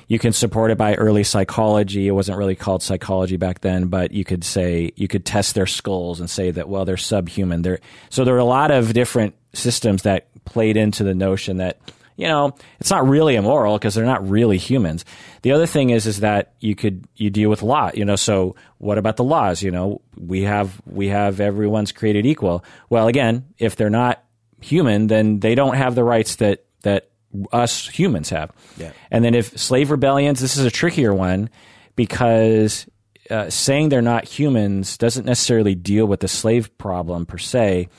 You 0.07 0.19
can 0.19 0.33
support 0.33 0.69
it 0.69 0.77
by 0.77 0.93
early 0.95 1.23
psychology. 1.23 2.07
It 2.07 2.11
wasn't 2.11 2.37
really 2.37 2.55
called 2.55 2.83
psychology 2.83 3.37
back 3.37 3.61
then, 3.61 3.87
but 3.87 4.11
you 4.11 4.23
could 4.23 4.43
say 4.43 4.91
you 4.95 5.07
could 5.07 5.25
test 5.25 5.55
their 5.55 5.65
skulls 5.65 6.19
and 6.19 6.29
say 6.29 6.51
that 6.51 6.69
well 6.69 6.85
they're 6.85 6.97
subhuman. 6.97 7.63
They're, 7.63 7.79
so 8.09 8.23
there 8.23 8.35
are 8.35 8.39
a 8.39 8.45
lot 8.45 8.69
of 8.69 8.93
different 8.93 9.35
systems 9.53 10.03
that 10.03 10.27
played 10.45 10.77
into 10.77 11.03
the 11.03 11.15
notion 11.15 11.57
that 11.57 11.79
you 12.15 12.27
know 12.27 12.55
it's 12.79 12.91
not 12.91 13.07
really 13.07 13.35
immoral 13.35 13.77
because 13.77 13.95
they're 13.95 14.05
not 14.05 14.27
really 14.27 14.57
humans. 14.57 15.05
The 15.41 15.51
other 15.51 15.65
thing 15.67 15.89
is 15.89 16.05
is 16.05 16.21
that 16.21 16.53
you 16.59 16.75
could 16.75 17.07
you 17.15 17.29
deal 17.29 17.49
with 17.49 17.61
law. 17.61 17.91
You 17.93 18.05
know, 18.05 18.15
so 18.15 18.55
what 18.77 18.97
about 18.97 19.17
the 19.17 19.23
laws? 19.23 19.61
You 19.61 19.71
know, 19.71 20.01
we 20.17 20.43
have 20.43 20.81
we 20.85 21.09
have 21.09 21.39
everyone's 21.39 21.91
created 21.91 22.25
equal. 22.25 22.63
Well, 22.89 23.07
again, 23.07 23.45
if 23.57 23.75
they're 23.75 23.89
not 23.89 24.23
human, 24.61 25.07
then 25.07 25.39
they 25.39 25.55
don't 25.55 25.75
have 25.75 25.95
the 25.95 26.03
rights 26.03 26.37
that 26.37 26.65
that 26.81 27.09
us 27.51 27.87
humans 27.87 28.29
have. 28.29 28.51
Yeah. 28.77 28.91
And 29.11 29.23
then 29.23 29.35
if 29.35 29.57
slave 29.57 29.91
rebellions, 29.91 30.39
this 30.39 30.57
is 30.57 30.65
a 30.65 30.71
trickier 30.71 31.13
one 31.13 31.49
because 31.95 32.87
uh, 33.29 33.49
saying 33.49 33.89
they're 33.89 34.01
not 34.01 34.25
humans 34.25 34.97
doesn't 34.97 35.25
necessarily 35.25 35.75
deal 35.75 36.05
with 36.05 36.19
the 36.19 36.27
slave 36.27 36.75
problem 36.77 37.25
per 37.25 37.37
se. 37.37 37.89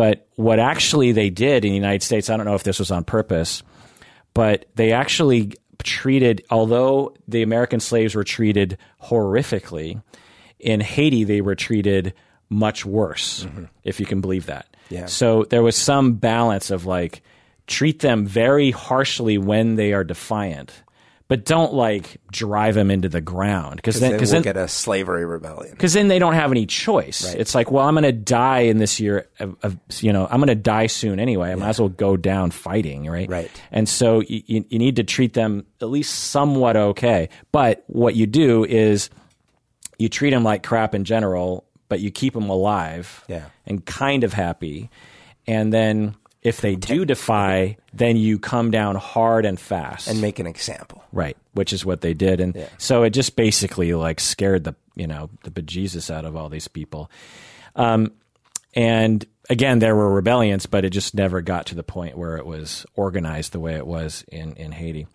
But 0.00 0.26
what 0.36 0.58
actually 0.58 1.12
they 1.12 1.28
did 1.28 1.62
in 1.62 1.72
the 1.72 1.76
United 1.76 2.02
States, 2.02 2.30
I 2.30 2.38
don't 2.38 2.46
know 2.46 2.54
if 2.54 2.62
this 2.62 2.78
was 2.78 2.90
on 2.90 3.04
purpose, 3.04 3.62
but 4.32 4.64
they 4.74 4.92
actually 4.92 5.52
treated, 5.82 6.42
although 6.48 7.14
the 7.28 7.42
American 7.42 7.80
slaves 7.80 8.14
were 8.14 8.24
treated 8.24 8.78
horrifically, 9.02 10.02
in 10.58 10.80
Haiti 10.80 11.24
they 11.24 11.42
were 11.42 11.54
treated 11.54 12.14
much 12.48 12.86
worse, 12.86 13.44
mm-hmm. 13.44 13.64
if 13.84 14.00
you 14.00 14.06
can 14.06 14.22
believe 14.22 14.46
that. 14.46 14.74
Yeah. 14.88 15.04
So 15.04 15.44
there 15.44 15.62
was 15.62 15.76
some 15.76 16.14
balance 16.14 16.70
of 16.70 16.86
like 16.86 17.20
treat 17.66 17.98
them 17.98 18.24
very 18.24 18.70
harshly 18.70 19.36
when 19.36 19.74
they 19.74 19.92
are 19.92 20.02
defiant, 20.02 20.82
but 21.30 21.44
don't 21.44 21.72
like 21.72 22.16
drive 22.32 22.74
them 22.74 22.90
into 22.90 23.08
the 23.08 23.20
ground 23.20 23.76
because 23.76 24.00
then 24.00 24.10
because 24.10 24.32
we'll 24.32 24.42
then 24.42 24.54
get 24.54 24.56
a 24.56 24.66
slavery 24.66 25.24
rebellion. 25.24 25.70
because 25.70 25.92
then 25.92 26.08
they 26.08 26.18
don't 26.18 26.34
have 26.34 26.50
any 26.50 26.66
choice. 26.66 27.24
Right. 27.24 27.36
It's 27.38 27.54
like, 27.54 27.70
well, 27.70 27.86
I'm 27.86 27.94
going 27.94 28.02
to 28.02 28.10
die 28.10 28.62
in 28.62 28.78
this 28.78 28.98
year. 28.98 29.28
Of, 29.38 29.54
of, 29.62 29.78
you 30.00 30.12
know, 30.12 30.26
I'm 30.28 30.40
going 30.40 30.48
to 30.48 30.56
die 30.56 30.88
soon 30.88 31.20
anyway. 31.20 31.52
I 31.52 31.54
might 31.54 31.68
as 31.68 31.78
well 31.78 31.88
go 31.88 32.16
down 32.16 32.50
fighting, 32.50 33.08
right? 33.08 33.28
Right. 33.30 33.48
And 33.70 33.88
so 33.88 34.20
you, 34.22 34.42
you, 34.46 34.64
you 34.70 34.78
need 34.80 34.96
to 34.96 35.04
treat 35.04 35.34
them 35.34 35.66
at 35.80 35.88
least 35.88 36.12
somewhat 36.30 36.76
okay. 36.76 37.28
But 37.52 37.84
what 37.86 38.16
you 38.16 38.26
do 38.26 38.64
is 38.64 39.08
you 39.98 40.08
treat 40.08 40.30
them 40.30 40.42
like 40.42 40.64
crap 40.64 40.96
in 40.96 41.04
general, 41.04 41.64
but 41.88 42.00
you 42.00 42.10
keep 42.10 42.34
them 42.34 42.50
alive 42.50 43.22
Yeah. 43.28 43.44
and 43.66 43.86
kind 43.86 44.24
of 44.24 44.32
happy. 44.32 44.90
And 45.46 45.72
then 45.72 46.16
if 46.42 46.60
they 46.60 46.74
do 46.74 47.04
defy, 47.04 47.76
then 47.92 48.16
you 48.16 48.38
come 48.38 48.70
down 48.70 48.96
hard 48.96 49.44
and 49.44 49.60
fast 49.60 50.08
and 50.08 50.20
make 50.20 50.38
an 50.38 50.46
example. 50.46 51.04
Right, 51.12 51.36
which 51.52 51.72
is 51.72 51.84
what 51.84 52.00
they 52.00 52.14
did, 52.14 52.40
and 52.40 52.68
so 52.78 53.02
it 53.02 53.10
just 53.10 53.36
basically 53.36 53.92
like 53.94 54.20
scared 54.20 54.64
the 54.64 54.74
you 54.94 55.06
know 55.06 55.30
the 55.44 55.50
bejesus 55.50 56.10
out 56.10 56.24
of 56.24 56.36
all 56.36 56.48
these 56.48 56.68
people. 56.68 57.10
Um, 57.76 58.12
and 58.74 59.24
again, 59.48 59.80
there 59.80 59.94
were 59.94 60.10
rebellions, 60.10 60.66
but 60.66 60.84
it 60.84 60.90
just 60.90 61.14
never 61.14 61.42
got 61.42 61.66
to 61.66 61.74
the 61.74 61.82
point 61.82 62.16
where 62.16 62.36
it 62.36 62.46
was 62.46 62.86
organized 62.94 63.52
the 63.52 63.60
way 63.60 63.74
it 63.74 63.86
was 63.86 64.24
in 64.28 64.54
in 64.54 64.72
Haiti. 64.72 65.06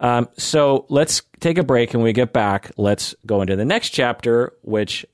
Um, 0.00 0.28
so 0.36 0.86
let's 0.88 1.22
take 1.40 1.58
a 1.58 1.62
break, 1.62 1.92
and 1.92 2.02
when 2.02 2.06
we 2.06 2.12
get 2.12 2.32
back, 2.32 2.72
let's 2.76 3.14
go 3.26 3.40
into 3.42 3.56
the 3.56 3.64
next 3.64 3.90
chapter, 3.90 4.52
which 4.62 5.06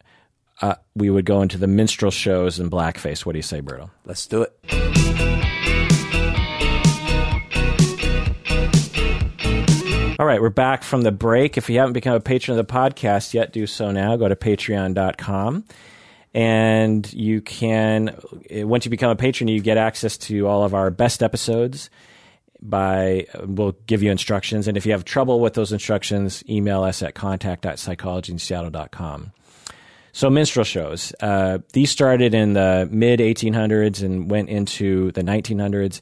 uh, 0.63 0.77
we 0.95 1.11
would 1.11 1.25
go 1.25 1.43
into 1.43 1.59
the 1.59 1.67
minstrel 1.67 2.11
shows 2.11 2.59
and 2.59 2.71
blackface. 2.71 3.27
What 3.27 3.33
do 3.33 3.39
you 3.39 3.43
say, 3.43 3.61
Berto? 3.61 3.91
Let's 4.05 4.27
do 4.27 4.43
it. 4.43 4.98
All 10.19 10.27
right, 10.27 10.43
we're 10.43 10.49
back 10.49 10.83
from 10.83 11.03
the 11.03 11.13
break. 11.13 11.57
If 11.57 11.71
you 11.71 11.79
haven't 11.79 11.93
become 11.93 12.17
a 12.17 12.21
patron 12.21 12.59
of 12.59 12.67
the 12.67 12.73
podcast 12.73 13.35
yet, 13.35 13.53
do 13.53 13.69
so 13.69 13.93
now. 13.93 14.17
Go 14.17 14.27
to 14.27 14.35
patreon.com. 14.35 15.65
And 16.35 17.13
you 17.13 17.41
can, 17.41 18.19
once 18.51 18.85
you 18.85 18.91
become 18.91 19.11
a 19.11 19.17
patron, 19.17 19.47
you 19.47 19.61
get 19.61 19.79
access 19.79 20.19
to 20.19 20.49
all 20.49 20.65
of 20.65 20.75
our 20.75 20.91
best 20.91 21.23
episodes. 21.23 21.89
By 22.61 23.29
we'll 23.45 23.77
give 23.87 24.03
you 24.03 24.11
instructions, 24.11 24.67
and 24.67 24.77
if 24.77 24.85
you 24.85 24.91
have 24.91 25.05
trouble 25.05 25.39
with 25.39 25.55
those 25.55 25.71
instructions, 25.71 26.43
email 26.49 26.83
us 26.83 27.05
at 27.05 27.15
contact@psychologyinseattle.com. 27.15 29.33
So 30.11 30.31
minstrel 30.31 30.65
shows. 30.65 31.15
Uh, 31.21 31.59
these 31.73 31.93
started 31.93 32.35
in 32.35 32.55
the 32.55 32.89
mid 32.91 33.21
1800s 33.21 34.03
and 34.03 34.29
went 34.29 34.49
into 34.49 35.13
the 35.13 35.23
1900s. 35.23 36.01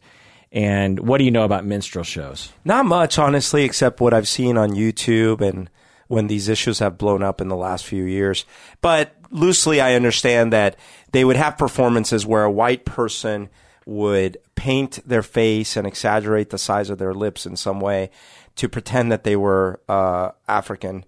And 0.57 1.01
what 1.01 1.19
do 1.19 1.25
you 1.25 1.31
know 1.31 1.45
about 1.45 1.67
minstrel 1.67 2.03
shows? 2.03 2.51
Not 2.65 2.87
much, 2.87 3.19
honestly, 3.19 3.65
except 3.65 4.01
what 4.01 4.15
I've 4.15 4.27
seen 4.27 4.57
on 4.57 4.71
YouTube 4.71 5.43
and 5.43 5.69
when 6.09 6.29
these 6.29 6.49
issues 6.49 6.79
have 6.79 6.97
blown 6.97 7.23
up 7.23 7.43
in 7.43 7.49
the 7.49 7.57
last 7.57 7.85
few 7.85 8.05
years. 8.05 8.47
But 8.81 9.15
loosely, 9.31 9.83
I 9.83 9.93
understand 9.93 10.55
that 10.55 10.77
they 11.13 11.27
would 11.27 11.37
have 11.37 11.59
performances 11.59 12.25
where 12.25 12.45
a 12.45 12.51
white 12.51 12.87
person 12.87 13.51
would 13.85 14.39
paint 14.55 15.07
their 15.07 15.23
face 15.23 15.77
and 15.77 15.87
exaggerate 15.87 16.49
the 16.49 16.57
size 16.57 16.89
of 16.89 16.97
their 16.97 17.13
lips 17.13 17.45
in 17.45 17.57
some 17.57 17.79
way 17.79 18.09
to 18.55 18.67
pretend 18.67 19.13
that 19.13 19.25
they 19.25 19.37
were 19.37 19.83
uh, 19.91 20.31
African, 20.49 21.05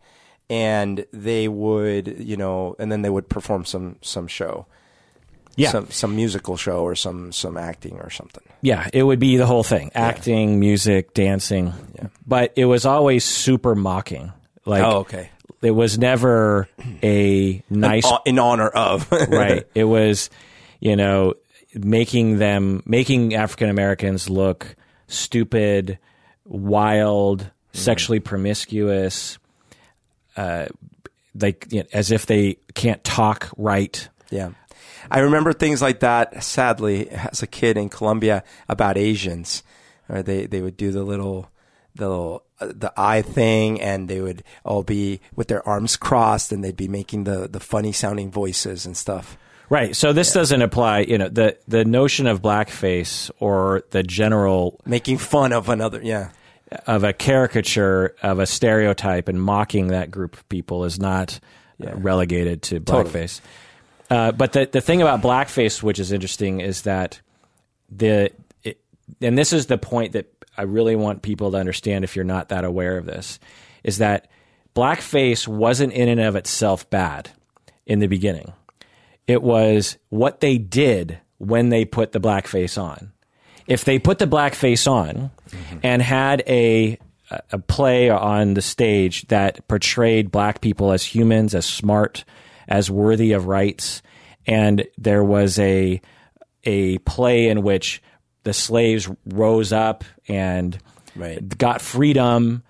and 0.50 1.06
they 1.10 1.48
would, 1.48 2.16
you 2.18 2.36
know, 2.36 2.76
and 2.78 2.92
then 2.92 3.00
they 3.00 3.08
would 3.08 3.30
perform 3.30 3.64
some 3.64 3.96
some 4.02 4.26
show. 4.26 4.66
Yeah. 5.58 5.70
some 5.70 5.90
some 5.90 6.14
musical 6.16 6.56
show 6.56 6.80
or 6.82 6.94
some 6.94 7.32
some 7.32 7.56
acting 7.56 7.98
or 7.98 8.10
something. 8.10 8.44
Yeah, 8.62 8.88
it 8.92 9.02
would 9.02 9.18
be 9.18 9.36
the 9.36 9.46
whole 9.46 9.64
thing: 9.64 9.90
acting, 9.94 10.60
music, 10.60 11.14
dancing. 11.14 11.72
Yeah. 11.96 12.06
But 12.26 12.52
it 12.56 12.64
was 12.66 12.86
always 12.86 13.24
super 13.24 13.74
mocking. 13.74 14.32
Like, 14.64 14.84
Oh, 14.84 14.98
okay. 14.98 15.30
it 15.62 15.70
was 15.72 15.98
never 15.98 16.68
a 17.02 17.62
nice 17.70 18.06
in 18.24 18.38
honor 18.38 18.68
of 18.68 19.10
right. 19.28 19.66
It 19.74 19.84
was, 19.84 20.30
you 20.78 20.94
know, 20.94 21.34
making 21.74 22.38
them 22.38 22.82
making 22.86 23.34
African 23.34 23.68
Americans 23.68 24.28
look 24.30 24.76
stupid, 25.06 25.98
wild, 26.44 27.50
sexually 27.72 28.20
promiscuous, 28.20 29.38
uh, 30.36 30.66
like 31.40 31.66
you 31.70 31.80
know, 31.80 31.86
as 31.92 32.10
if 32.10 32.26
they 32.26 32.58
can't 32.74 33.02
talk 33.04 33.50
right. 33.56 34.08
Yeah. 34.30 34.50
I 35.10 35.20
remember 35.20 35.52
things 35.52 35.82
like 35.82 36.00
that, 36.00 36.42
sadly, 36.42 37.08
as 37.10 37.42
a 37.42 37.46
kid 37.46 37.76
in 37.76 37.88
Colombia 37.88 38.44
about 38.68 38.96
Asians. 38.96 39.62
Or 40.08 40.22
they, 40.22 40.46
they 40.46 40.62
would 40.62 40.76
do 40.76 40.90
the 40.90 41.02
little, 41.02 41.50
the 41.94 42.08
little, 42.08 42.44
uh, 42.60 42.72
the 42.74 42.92
eye 42.96 43.22
thing 43.22 43.80
and 43.80 44.08
they 44.08 44.20
would 44.20 44.42
all 44.64 44.82
be 44.82 45.20
with 45.36 45.48
their 45.48 45.66
arms 45.68 45.96
crossed 45.96 46.50
and 46.50 46.64
they'd 46.64 46.76
be 46.76 46.88
making 46.88 47.24
the, 47.24 47.46
the 47.46 47.60
funny 47.60 47.92
sounding 47.92 48.30
voices 48.30 48.86
and 48.86 48.96
stuff. 48.96 49.36
Right. 49.70 49.94
So 49.94 50.14
this 50.14 50.32
doesn't 50.32 50.62
apply. 50.62 51.00
You 51.00 51.18
know, 51.18 51.28
the 51.28 51.58
the 51.68 51.84
notion 51.84 52.26
of 52.26 52.40
blackface 52.40 53.30
or 53.38 53.82
the 53.90 54.02
general 54.02 54.80
Making 54.86 55.18
fun 55.18 55.52
of 55.52 55.68
another. 55.68 56.00
Yeah. 56.02 56.30
of 56.86 57.04
a 57.04 57.12
caricature 57.12 58.14
of 58.22 58.38
a 58.38 58.46
stereotype 58.46 59.28
and 59.28 59.40
mocking 59.40 59.88
that 59.88 60.10
group 60.10 60.34
of 60.34 60.48
people 60.48 60.84
is 60.84 60.98
not 60.98 61.38
uh, 61.86 61.94
relegated 61.96 62.62
to 62.62 62.80
Totally. 62.80 63.28
Uh, 64.10 64.32
but 64.32 64.52
the 64.52 64.68
the 64.70 64.80
thing 64.80 65.02
about 65.02 65.22
blackface, 65.22 65.82
which 65.82 65.98
is 65.98 66.12
interesting, 66.12 66.60
is 66.60 66.82
that 66.82 67.20
the 67.90 68.32
it, 68.62 68.80
and 69.20 69.36
this 69.36 69.52
is 69.52 69.66
the 69.66 69.78
point 69.78 70.12
that 70.12 70.32
I 70.56 70.62
really 70.62 70.96
want 70.96 71.22
people 71.22 71.50
to 71.52 71.58
understand 71.58 72.04
if 72.04 72.16
you're 72.16 72.24
not 72.24 72.48
that 72.48 72.64
aware 72.64 72.96
of 72.96 73.06
this, 73.06 73.38
is 73.84 73.98
that 73.98 74.30
blackface 74.74 75.46
wasn't 75.46 75.92
in 75.92 76.08
and 76.08 76.20
of 76.20 76.36
itself 76.36 76.88
bad 76.90 77.30
in 77.86 77.98
the 77.98 78.06
beginning. 78.06 78.52
It 79.26 79.42
was 79.42 79.98
what 80.08 80.40
they 80.40 80.56
did 80.56 81.18
when 81.36 81.68
they 81.68 81.84
put 81.84 82.12
the 82.12 82.20
blackface 82.20 82.80
on. 82.80 83.12
If 83.66 83.84
they 83.84 83.98
put 83.98 84.18
the 84.18 84.26
blackface 84.26 84.90
on 84.90 85.30
and 85.82 86.00
had 86.00 86.42
a 86.46 86.98
a 87.50 87.58
play 87.58 88.08
on 88.08 88.54
the 88.54 88.62
stage 88.62 89.28
that 89.28 89.66
portrayed 89.68 90.30
black 90.30 90.62
people 90.62 90.92
as 90.92 91.04
humans, 91.04 91.54
as 91.54 91.66
smart, 91.66 92.24
as 92.68 92.90
worthy 92.90 93.32
of 93.32 93.46
rights, 93.46 94.02
and 94.46 94.86
there 94.98 95.24
was 95.24 95.58
a 95.58 96.00
a 96.64 96.98
play 96.98 97.48
in 97.48 97.62
which 97.62 98.02
the 98.44 98.52
slaves 98.52 99.08
rose 99.26 99.72
up 99.72 100.04
and 100.28 100.78
Right. 101.16 101.56
got 101.58 101.80
freedom. 101.80 102.62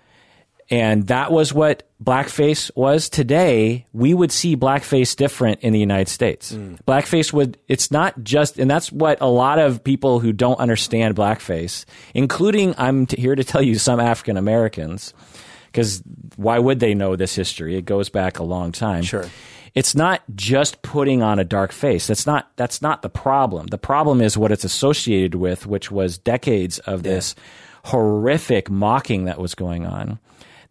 And 0.71 1.07
that 1.07 1.31
was 1.31 1.51
what 1.51 1.89
blackface 2.03 2.69
was. 2.75 3.09
Today 3.09 3.87
we 3.91 4.13
would 4.13 4.31
see 4.31 4.55
blackface 4.55 5.15
different 5.15 5.61
in 5.61 5.73
the 5.73 5.79
united 5.79 6.07
states. 6.09 6.51
Hmm. 6.51 6.75
Blackface 6.87 7.33
would 7.33 7.57
it's 7.67 7.89
not 7.91 8.23
just 8.23 8.59
and 8.59 8.69
that's 8.69 8.91
what 8.91 9.17
a 9.21 9.27
lot 9.27 9.57
of 9.59 9.83
people 9.83 10.19
who 10.19 10.31
don't 10.31 10.59
understand 10.59 11.15
blackface 11.15 11.85
including 12.13 12.75
i'm 12.77 13.05
t- 13.07 13.19
here 13.19 13.35
to 13.35 13.43
tell 13.43 13.61
you 13.63 13.75
some 13.79 13.99
african 13.99 14.37
americans 14.37 15.13
because 15.71 16.01
why 16.35 16.57
would 16.59 16.79
they 16.79 16.93
know 16.93 17.15
this 17.15 17.35
history? 17.35 17.75
It 17.75 17.85
goes 17.85 18.09
back 18.09 18.39
a 18.39 18.43
long 18.43 18.71
time. 18.71 19.03
Sure. 19.03 19.27
It's 19.75 19.95
not 19.95 20.21
just 20.35 20.81
putting 20.81 21.21
on 21.21 21.39
a 21.39 21.43
dark 21.43 21.71
face 21.71 22.07
that's 22.07 22.25
not 22.25 22.51
that's 22.55 22.81
not 22.81 23.01
the 23.01 23.09
problem 23.09 23.67
the 23.67 23.77
problem 23.77 24.21
is 24.21 24.37
what 24.37 24.51
it's 24.51 24.63
associated 24.63 25.35
with 25.35 25.65
which 25.65 25.91
was 25.91 26.17
decades 26.17 26.79
of 26.79 27.03
this 27.03 27.35
horrific 27.85 28.69
mocking 28.69 29.25
that 29.25 29.39
was 29.39 29.55
going 29.55 29.85
on 29.85 30.19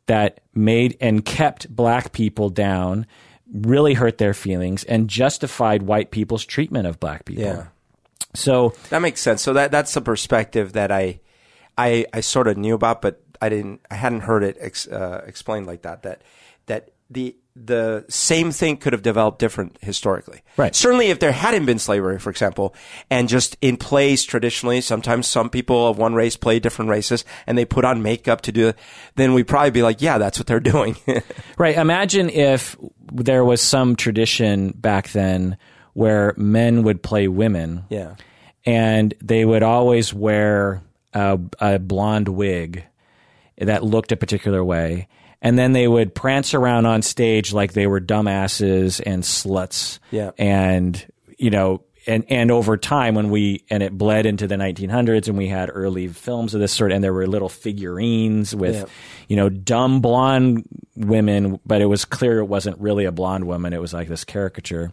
that 0.06 0.40
made 0.54 0.96
and 1.00 1.24
kept 1.24 1.68
black 1.74 2.12
people 2.12 2.48
down 2.50 3.06
really 3.52 3.94
hurt 3.94 4.18
their 4.18 4.34
feelings 4.34 4.84
and 4.84 5.08
justified 5.08 5.82
white 5.82 6.10
people's 6.10 6.44
treatment 6.44 6.86
of 6.86 7.00
black 7.00 7.24
people 7.24 7.44
Yeah. 7.44 7.66
so 8.34 8.74
That 8.90 9.00
makes 9.00 9.20
sense. 9.20 9.42
So 9.42 9.52
that 9.54 9.70
that's 9.70 9.94
a 9.96 10.00
perspective 10.00 10.72
that 10.74 10.90
I, 10.92 11.20
I, 11.76 12.04
I 12.12 12.20
sort 12.20 12.46
of 12.48 12.56
knew 12.56 12.74
about, 12.74 13.00
but 13.02 13.22
I 13.40 13.48
didn't. 13.48 13.80
I 13.90 13.94
hadn't 13.94 14.22
heard 14.22 14.42
it 14.42 14.56
ex, 14.60 14.88
uh, 14.88 15.22
explained 15.26 15.66
like 15.66 15.82
that. 15.82 16.02
That 16.02 16.22
that 16.66 16.90
the 17.08 17.36
the 17.66 18.04
same 18.08 18.52
thing 18.52 18.76
could 18.76 18.92
have 18.92 19.02
developed 19.02 19.38
different 19.38 19.76
historically. 19.80 20.42
Right. 20.56 20.74
Certainly, 20.74 21.08
if 21.08 21.18
there 21.18 21.32
hadn't 21.32 21.66
been 21.66 21.78
slavery, 21.78 22.18
for 22.18 22.30
example, 22.30 22.74
and 23.10 23.28
just 23.28 23.56
in 23.60 23.76
plays 23.76 24.24
traditionally, 24.24 24.80
sometimes 24.80 25.26
some 25.26 25.50
people 25.50 25.88
of 25.88 25.98
one 25.98 26.14
race 26.14 26.36
play 26.36 26.58
different 26.60 26.90
races, 26.90 27.24
and 27.46 27.58
they 27.58 27.64
put 27.64 27.84
on 27.84 28.02
makeup 28.02 28.40
to 28.42 28.52
do 28.52 28.68
it. 28.68 28.78
Then 29.16 29.34
we'd 29.34 29.48
probably 29.48 29.70
be 29.70 29.82
like, 29.82 30.00
yeah, 30.00 30.18
that's 30.18 30.38
what 30.38 30.46
they're 30.46 30.60
doing. 30.74 30.96
Right. 31.56 31.76
Imagine 31.76 32.30
if 32.30 32.76
there 33.12 33.44
was 33.44 33.60
some 33.60 33.96
tradition 33.96 34.70
back 34.76 35.10
then 35.10 35.56
where 35.94 36.34
men 36.36 36.82
would 36.84 37.02
play 37.02 37.28
women. 37.28 37.84
yeah. 37.88 38.14
And 38.64 39.14
they 39.22 39.44
would 39.46 39.62
always 39.62 40.12
wear 40.12 40.82
a, 41.14 41.38
a 41.58 41.78
blonde 41.78 42.28
wig 42.28 42.84
that 43.56 43.82
looked 43.82 44.12
a 44.12 44.16
particular 44.16 44.62
way. 44.62 45.08
And 45.40 45.58
then 45.58 45.72
they 45.72 45.86
would 45.86 46.14
prance 46.14 46.52
around 46.54 46.86
on 46.86 47.02
stage 47.02 47.52
like 47.52 47.72
they 47.72 47.86
were 47.86 48.00
dumbasses 48.00 49.00
and 49.04 49.22
sluts. 49.22 49.98
Yeah. 50.10 50.32
And, 50.36 51.04
you 51.38 51.50
know, 51.50 51.82
and, 52.08 52.24
and 52.28 52.50
over 52.50 52.76
time 52.76 53.14
when 53.14 53.30
we, 53.30 53.64
and 53.70 53.82
it 53.82 53.96
bled 53.96 54.26
into 54.26 54.46
the 54.46 54.56
1900s 54.56 55.28
and 55.28 55.36
we 55.38 55.46
had 55.46 55.70
early 55.72 56.08
films 56.08 56.54
of 56.54 56.60
this 56.60 56.72
sort 56.72 56.90
and 56.90 57.04
there 57.04 57.12
were 57.12 57.26
little 57.26 57.48
figurines 57.50 58.54
with, 58.54 58.76
Yeah. 58.76 58.84
you 59.28 59.36
know, 59.36 59.48
dumb 59.48 60.00
blonde 60.00 60.64
women, 60.96 61.60
but 61.66 61.82
it 61.82 61.86
was 61.86 62.04
clear 62.04 62.38
it 62.38 62.46
wasn't 62.46 62.78
really 62.80 63.04
a 63.04 63.12
blonde 63.12 63.44
woman. 63.46 63.72
It 63.72 63.80
was 63.80 63.92
like 63.92 64.08
this 64.08 64.24
caricature. 64.24 64.90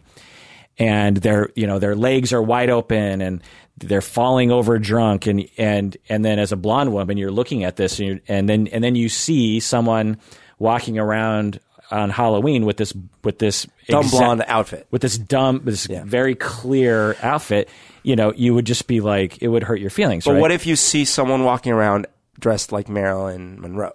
And 0.78 1.16
their, 1.16 1.48
you 1.56 1.66
know, 1.66 1.78
their 1.78 1.96
legs 1.96 2.34
are 2.34 2.42
wide 2.42 2.68
open 2.68 3.22
and 3.22 3.42
they're 3.78 4.00
falling 4.00 4.50
over 4.50 4.78
drunk. 4.78 5.26
And, 5.26 5.48
and, 5.58 5.96
and 6.08 6.24
then 6.24 6.38
as 6.38 6.52
a 6.52 6.56
blonde 6.56 6.92
woman, 6.92 7.16
you're 7.18 7.30
looking 7.30 7.64
at 7.64 7.76
this 7.76 7.98
and, 7.98 8.08
you're, 8.08 8.20
and 8.28 8.48
then, 8.48 8.66
and 8.68 8.82
then 8.82 8.94
you 8.94 9.08
see 9.08 9.60
someone 9.60 10.18
walking 10.58 10.98
around 10.98 11.60
on 11.90 12.10
Halloween 12.10 12.64
with 12.66 12.78
this, 12.78 12.92
with 13.22 13.38
this 13.38 13.66
Dumb 13.88 14.04
exact- 14.04 14.20
blonde 14.20 14.44
outfit. 14.48 14.86
with 14.90 15.02
this 15.02 15.16
dumb, 15.18 15.60
this 15.64 15.88
Yeah. 15.88 16.02
very 16.04 16.34
clear 16.34 17.16
outfit, 17.22 17.68
you 18.02 18.16
know, 18.16 18.32
you 18.34 18.54
would 18.54 18.64
just 18.64 18.86
be 18.86 19.00
like, 19.00 19.40
it 19.42 19.48
would 19.48 19.62
hurt 19.62 19.80
your 19.80 19.90
feelings. 19.90 20.24
But 20.24 20.32
right? 20.32 20.40
what 20.40 20.50
if 20.52 20.66
you 20.66 20.74
see 20.74 21.04
someone 21.04 21.44
walking 21.44 21.72
around 21.72 22.06
dressed 22.40 22.72
like 22.72 22.88
Marilyn 22.88 23.60
Monroe? 23.60 23.92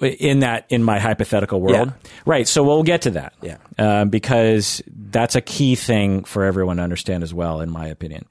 In 0.00 0.40
that 0.40 0.66
in 0.68 0.82
my 0.82 0.98
hypothetical 0.98 1.60
world. 1.60 1.92
Right 2.24 2.46
so 2.46 2.62
we'll 2.62 2.82
get 2.84 3.02
to 3.02 3.10
that. 3.12 3.32
Yeah. 3.42 3.56
uh, 3.78 4.04
because 4.04 4.80
that's 5.10 5.34
a 5.34 5.40
key 5.40 5.74
thing 5.74 6.24
for 6.24 6.44
everyone 6.44 6.76
to 6.76 6.82
understand 6.82 7.22
as 7.24 7.34
well 7.34 7.60
in 7.60 7.70
my 7.70 7.88
opinion. 7.88 8.24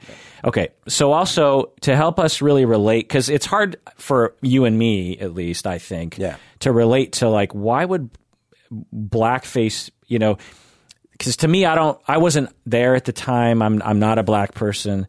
Okay 0.45 0.69
so 0.87 1.11
also 1.11 1.71
to 1.81 1.95
help 1.95 2.19
us 2.19 2.41
really 2.41 2.63
relate 2.65 3.01
because 3.07 3.27
it's 3.29 3.45
hard 3.45 3.77
for 3.95 4.35
you 4.41 4.63
and 4.65 4.77
me 4.77 5.17
at 5.19 5.33
least 5.33 5.67
i 5.67 5.77
think 5.79 6.17
Yeah. 6.17 6.37
to 6.59 6.71
relate 6.71 7.13
to 7.13 7.27
like 7.29 7.51
why 7.53 7.83
would 7.83 8.09
blackface 8.93 9.89
you 10.07 10.19
know 10.19 10.37
because 11.11 11.37
to 11.37 11.47
me 11.47 11.65
i 11.65 11.75
don't 11.75 11.99
i 12.07 12.17
wasn't 12.17 12.49
there 12.65 12.95
at 12.95 13.05
the 13.05 13.13
time. 13.13 13.61
I'm 13.61 13.81
i'm 13.83 13.99
not 13.99 14.17
a 14.19 14.23
black 14.23 14.53
person 14.53 15.07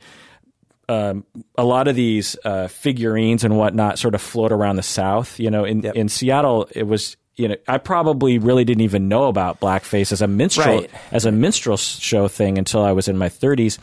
um, 0.88 1.24
a 1.56 1.64
lot 1.64 1.88
of 1.88 1.96
these 1.96 2.36
uh, 2.44 2.68
figurines 2.68 3.44
and 3.44 3.56
whatnot 3.56 3.98
sort 3.98 4.14
of 4.14 4.22
float 4.22 4.52
around 4.52 4.76
the 4.76 4.82
South. 4.82 5.38
You 5.38 5.50
know, 5.50 5.64
in 5.64 5.82
Yep. 5.82 5.94
in 5.96 6.08
Seattle, 6.08 6.68
it 6.74 6.86
was. 6.86 7.16
You 7.36 7.46
know, 7.46 7.54
I 7.68 7.78
probably 7.78 8.38
really 8.38 8.64
didn't 8.64 8.80
even 8.82 9.06
know 9.06 9.26
about 9.26 9.60
blackface 9.60 10.10
as 10.10 10.20
a 10.20 10.26
minstrel 10.26 10.78
Right. 10.80 10.90
as 11.12 11.24
a 11.24 11.30
minstrel 11.30 11.76
show 11.76 12.26
thing 12.26 12.58
until 12.58 12.82
I 12.82 12.90
was 12.90 13.06
in 13.06 13.16
my 13.16 13.28
30s. 13.28 13.78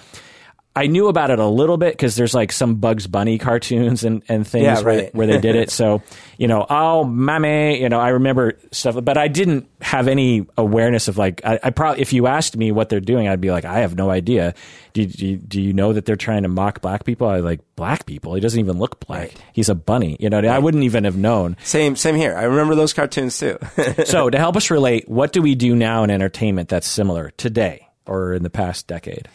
I 0.75 0.87
knew 0.87 1.07
about 1.07 1.29
it 1.31 1.39
a 1.39 1.45
little 1.47 1.77
bit 1.77 1.93
because 1.93 2.15
there's 2.17 2.33
like 2.33 2.51
some 2.51 2.75
Bugs 2.75 3.07
Bunny 3.07 3.37
cartoons 3.37 4.03
and, 4.03 4.23
and 4.27 4.45
things 4.45 4.65
Yeah, 4.65 4.81
where, 4.81 4.97
right. 5.03 5.15
where 5.15 5.25
they 5.27 5.39
did 5.39 5.55
it. 5.55 5.69
So, 5.75 6.01
you 6.37 6.47
know, 6.47 6.65
oh, 6.69 7.03
mommy, 7.05 7.81
you 7.81 7.87
know, 7.89 7.99
I 7.99 8.09
remember 8.09 8.57
stuff, 8.71 8.97
but 9.03 9.17
I 9.17 9.27
didn't 9.29 9.69
have 9.81 10.07
any 10.09 10.45
awareness 10.57 11.07
of 11.07 11.17
like, 11.17 11.41
I, 11.45 11.59
I 11.63 11.69
probably, 11.69 12.01
if 12.01 12.11
you 12.13 12.27
asked 12.27 12.55
me 12.57 12.71
what 12.73 12.89
they're 12.89 12.99
doing, 12.99 13.27
I'd 13.27 13.39
be 13.41 13.51
like, 13.51 13.63
I 13.65 13.79
have 13.79 13.95
no 13.95 14.09
idea. 14.09 14.53
Do, 14.93 15.05
do, 15.05 15.25
you- 15.27 15.37
do 15.37 15.61
you 15.61 15.71
know 15.73 15.93
that 15.93 16.05
they're 16.05 16.15
trying 16.15 16.43
to 16.43 16.49
mock 16.49 16.81
black 16.81 17.03
people? 17.05 17.27
I 17.27 17.39
like, 17.39 17.61
black 17.75 18.05
people? 18.05 18.33
He 18.35 18.41
doesn't 18.41 18.59
even 18.59 18.77
look 18.77 18.99
black. 19.05 19.19
Right. 19.19 19.43
He's 19.53 19.69
a 19.69 19.75
bunny. 19.75 20.17
You 20.19 20.29
know, 20.29 20.39
I 20.39 20.59
wouldn't 20.59 20.83
even 20.83 21.03
have 21.05 21.15
known. 21.17 21.55
Same, 21.63 21.95
same 21.95 22.15
here. 22.15 22.35
I 22.35 22.43
remember 22.43 22.75
those 22.75 22.91
cartoons 22.93 23.37
too. 23.37 23.57
so, 24.05 24.29
to 24.29 24.37
help 24.37 24.55
us 24.57 24.69
relate, 24.69 25.07
what 25.09 25.31
do 25.33 25.41
we 25.41 25.55
do 25.55 25.75
now 25.75 26.03
in 26.03 26.09
entertainment 26.11 26.67
that's 26.69 26.87
similar 26.87 27.31
today 27.37 27.87
or 28.05 28.33
in 28.33 28.43
the 28.43 28.49
past 28.49 28.87
decade? 28.87 29.27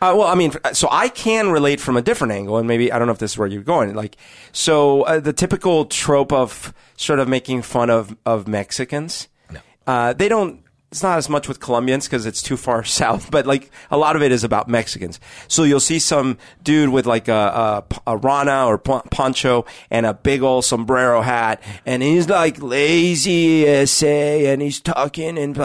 Uh, 0.00 0.14
well, 0.16 0.28
I 0.28 0.36
mean, 0.36 0.52
so 0.72 0.88
I 0.92 1.08
can 1.08 1.50
relate 1.50 1.80
from 1.80 1.96
a 1.96 2.02
different 2.02 2.32
angle, 2.32 2.56
and 2.56 2.68
maybe 2.68 2.92
I 2.92 2.98
don't 2.98 3.08
know 3.08 3.12
if 3.12 3.18
this 3.18 3.32
is 3.32 3.38
where 3.38 3.48
you're 3.48 3.62
going. 3.62 3.94
Like, 3.94 4.16
so 4.52 5.02
uh, 5.02 5.18
the 5.18 5.32
typical 5.32 5.86
trope 5.86 6.32
of 6.32 6.72
sort 6.96 7.18
of 7.18 7.28
making 7.28 7.62
fun 7.62 7.90
of 7.90 8.16
of 8.24 8.46
Mexicans, 8.46 9.26
uh, 9.88 10.12
they 10.12 10.28
don't 10.28 10.62
it's 10.90 11.02
not 11.02 11.18
as 11.18 11.28
much 11.28 11.48
with 11.48 11.60
Colombians 11.60 12.06
because 12.06 12.24
it's 12.24 12.42
too 12.42 12.56
far 12.56 12.82
south, 13.00 13.30
but 13.30 13.46
like 13.46 13.70
a 13.90 13.96
lot 13.96 14.16
of 14.16 14.22
it 14.22 14.32
is 14.32 14.44
about 14.44 14.68
Mexicans. 14.68 15.20
So 15.46 15.64
you'll 15.64 15.80
see 15.80 15.98
some 15.98 16.38
dude 16.62 16.88
with 16.88 17.06
like 17.06 17.28
a, 17.28 17.84
a, 18.06 18.12
a 18.14 18.18
ruana 18.18 18.66
or 18.66 18.78
poncho 18.78 19.66
and 19.90 20.06
a 20.06 20.14
big 20.14 20.42
old 20.42 20.64
sombrero 20.64 21.20
hat, 21.20 21.62
and 21.84 22.02
he's 22.02 22.28
like 22.28 22.62
lazy 22.62 23.66
essay, 23.66 24.46
and 24.46 24.62
he's 24.62 24.80
talking 24.80 25.38
and 25.38 25.58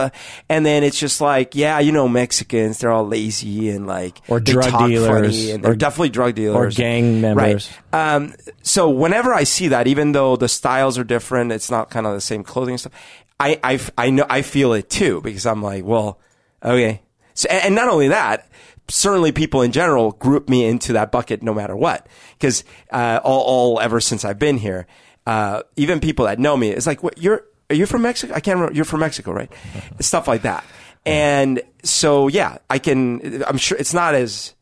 and 0.50 0.66
then 0.66 0.84
it's 0.84 1.00
just 1.00 1.22
like, 1.22 1.56
yeah, 1.56 1.80
you 1.80 1.92
know, 1.92 2.08
Mexicans, 2.08 2.80
they're 2.80 2.92
all 2.92 3.08
lazy 3.08 3.70
and 3.70 3.88
like 3.88 4.20
or 4.28 4.40
drug 4.40 4.88
dealers, 4.88 5.50
and 5.50 5.64
they're 5.64 5.72
or, 5.72 5.76
definitely 5.76 6.10
drug 6.10 6.36
dealers 6.36 6.76
or 6.76 6.78
gang 6.78 7.22
members. 7.22 7.72
Right. 7.92 8.16
Um, 8.16 8.34
so 8.62 8.90
whenever 8.90 9.34
I 9.34 9.44
see 9.44 9.70
that, 9.70 9.88
even 9.88 10.12
though 10.12 10.36
the 10.36 10.50
styles 10.50 10.98
are 10.98 11.04
different, 11.04 11.52
it's 11.52 11.72
not 11.72 11.90
kind 11.90 12.06
of 12.06 12.14
the 12.14 12.22
same 12.22 12.44
clothing 12.44 12.74
and 12.74 12.80
stuff 12.80 12.94
I, 13.40 13.60
I, 13.64 13.80
I 13.98 14.10
know, 14.10 14.26
I 14.30 14.42
feel 14.42 14.74
it 14.74 14.90
too 14.90 15.22
because 15.22 15.46
I'm 15.46 15.62
like, 15.62 15.84
well, 15.84 16.20
okay. 16.64 17.02
So, 17.34 17.50
and 17.50 17.76
not 17.76 17.90
only 17.90 18.10
that, 18.10 18.48
certainly 18.88 19.32
people 19.32 19.62
in 19.62 19.72
general 19.72 20.12
group 20.12 20.50
me 20.50 20.66
into 20.66 20.94
that 20.94 21.12
bucket 21.12 21.42
no 21.42 21.54
matter 21.54 21.76
what. 21.76 22.08
Cause, 22.40 22.64
uh, 22.92 23.20
all, 23.24 23.42
all 23.42 23.80
ever 23.80 24.00
since 24.00 24.24
I've 24.24 24.40
been 24.40 24.58
here, 24.58 24.88
uh, 25.26 25.64
even 25.76 26.00
people 26.00 26.26
that 26.26 26.40
know 26.40 26.56
me, 26.56 26.70
it's 26.70 26.88
like, 26.88 27.02
what, 27.04 27.18
you're, 27.18 27.44
are 27.70 27.76
you 27.76 27.86
from 27.86 28.04
Mexico? 28.04 28.34
I 28.34 28.40
can't 28.40 28.58
remember. 28.58 28.76
You're 28.76 28.86
from 28.86 29.00
Mexico, 29.00 29.32
right? 29.32 29.52
Stuff 30.00 30.28
like 30.28 30.44
that. 30.44 30.64
And 31.06 31.62
so, 31.84 32.28
yeah, 32.28 32.58
I 32.70 32.78
can, 32.78 33.44
I'm 33.46 33.58
sure 33.58 33.78
it's 33.78 33.94
not 33.94 34.16
as 34.16 34.54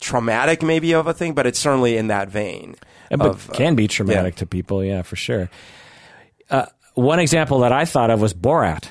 traumatic 0.00 0.62
maybe 0.62 0.92
of 0.92 1.06
a 1.06 1.14
thing, 1.14 1.34
but 1.34 1.46
it's 1.46 1.58
certainly 1.58 1.96
in 1.96 2.08
that 2.08 2.28
vein. 2.28 2.76
But 3.10 3.20
of, 3.20 3.50
can 3.52 3.74
be 3.74 3.88
traumatic 3.88 4.34
yeah. 4.34 4.38
to 4.40 4.46
people. 4.46 4.84
Yeah, 4.84 5.02
for 5.02 5.16
sure. 5.16 5.50
Uh, 6.48 6.66
one 6.94 7.18
example 7.18 7.60
that 7.60 7.72
I 7.72 7.84
thought 7.84 8.10
of 8.10 8.20
was 8.20 8.34
Borat. 8.34 8.88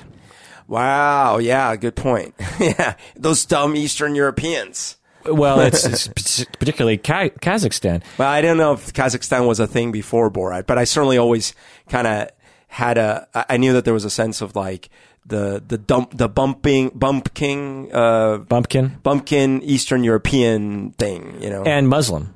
Wow. 0.66 1.38
Yeah. 1.38 1.74
Good 1.76 1.96
point. 1.96 2.34
yeah. 2.60 2.94
Those 3.16 3.44
dumb 3.44 3.76
Eastern 3.76 4.14
Europeans. 4.14 4.96
Well, 5.26 5.60
it's, 5.60 5.84
it's 5.84 6.44
particularly 6.58 6.98
Kazakhstan. 6.98 8.02
Well, 8.18 8.28
I 8.28 8.40
don't 8.40 8.56
know 8.56 8.72
if 8.72 8.92
Kazakhstan 8.92 9.46
was 9.46 9.60
a 9.60 9.66
thing 9.66 9.92
before 9.92 10.30
Borat, 10.30 10.66
but 10.66 10.78
I 10.78 10.84
certainly 10.84 11.18
always 11.18 11.54
kind 11.88 12.06
of 12.06 12.30
had 12.68 12.98
a. 12.98 13.28
I 13.34 13.56
knew 13.56 13.72
that 13.74 13.84
there 13.84 13.94
was 13.94 14.04
a 14.04 14.10
sense 14.10 14.40
of 14.40 14.56
like 14.56 14.88
the 15.26 15.62
the 15.66 15.76
dump 15.76 16.16
the 16.16 16.28
bumping 16.28 16.90
bumpkin 16.94 17.90
uh, 17.92 18.38
bumpkin 18.38 18.98
bumpkin 19.02 19.62
Eastern 19.62 20.04
European 20.04 20.92
thing, 20.92 21.36
you 21.42 21.50
know, 21.50 21.64
and 21.64 21.88
Muslim 21.88 22.34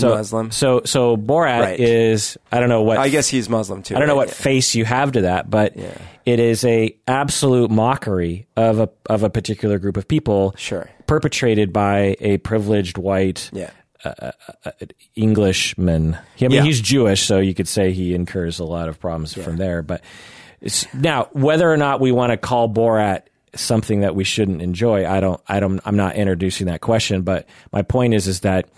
so, 0.00 0.14
Muslim. 0.16 0.50
So 0.50 0.82
so 0.84 1.16
Borat 1.16 1.60
right. 1.60 1.80
is 1.80 2.36
I 2.50 2.60
don't 2.60 2.68
know 2.68 2.82
what 2.82 2.98
I 2.98 3.08
guess 3.08 3.28
he's 3.28 3.48
Muslim 3.48 3.82
too. 3.82 3.96
I 3.96 3.98
don't 3.98 4.08
know 4.08 4.16
what 4.16 4.28
yeah. 4.28 4.34
face 4.34 4.74
you 4.74 4.84
have 4.84 5.12
to 5.12 5.22
that, 5.22 5.50
but 5.50 5.76
yeah. 5.76 5.96
it 6.24 6.40
is 6.40 6.64
a 6.64 6.96
absolute 7.06 7.70
mockery 7.70 8.46
of 8.56 8.78
a 8.80 8.88
of 9.06 9.22
a 9.22 9.30
particular 9.30 9.78
group 9.78 9.96
of 9.96 10.08
people. 10.08 10.54
Sure. 10.56 10.88
Perpetrated 11.06 11.72
by 11.72 12.16
a 12.20 12.38
privileged 12.38 12.98
white 12.98 13.50
yeah. 13.52 13.70
Uh, 14.04 14.12
uh, 14.18 14.32
uh, 14.66 14.70
Englishman. 15.14 16.14
I 16.14 16.42
mean, 16.42 16.50
yeah. 16.50 16.62
he's 16.62 16.80
Jewish, 16.80 17.22
so 17.22 17.38
you 17.38 17.54
could 17.54 17.68
say 17.68 17.92
he 17.92 18.14
incurs 18.14 18.58
a 18.58 18.64
lot 18.64 18.90
of 18.90 19.00
problems 19.00 19.32
from 19.32 19.56
there. 19.56 19.82
But 19.82 20.02
now, 20.92 21.28
whether 21.32 21.70
or 21.72 21.78
not 21.78 22.00
we 22.00 22.12
want 22.12 22.30
to 22.30 22.36
call 22.36 22.68
Borat 22.68 23.22
something 23.54 24.00
that 24.00 24.14
we 24.14 24.24
shouldn't 24.24 24.60
enjoy, 24.60 25.08
I 25.08 25.20
don't. 25.20 25.40
I 25.48 25.58
don't. 25.58 25.80
I'm 25.86 25.96
not 25.96 26.16
introducing 26.16 26.66
that 26.66 26.82
question. 26.82 27.22
But 27.22 27.48
my 27.72 27.80
point 27.80 28.12
is, 28.12 28.28
is 28.28 28.40
that 28.40 28.68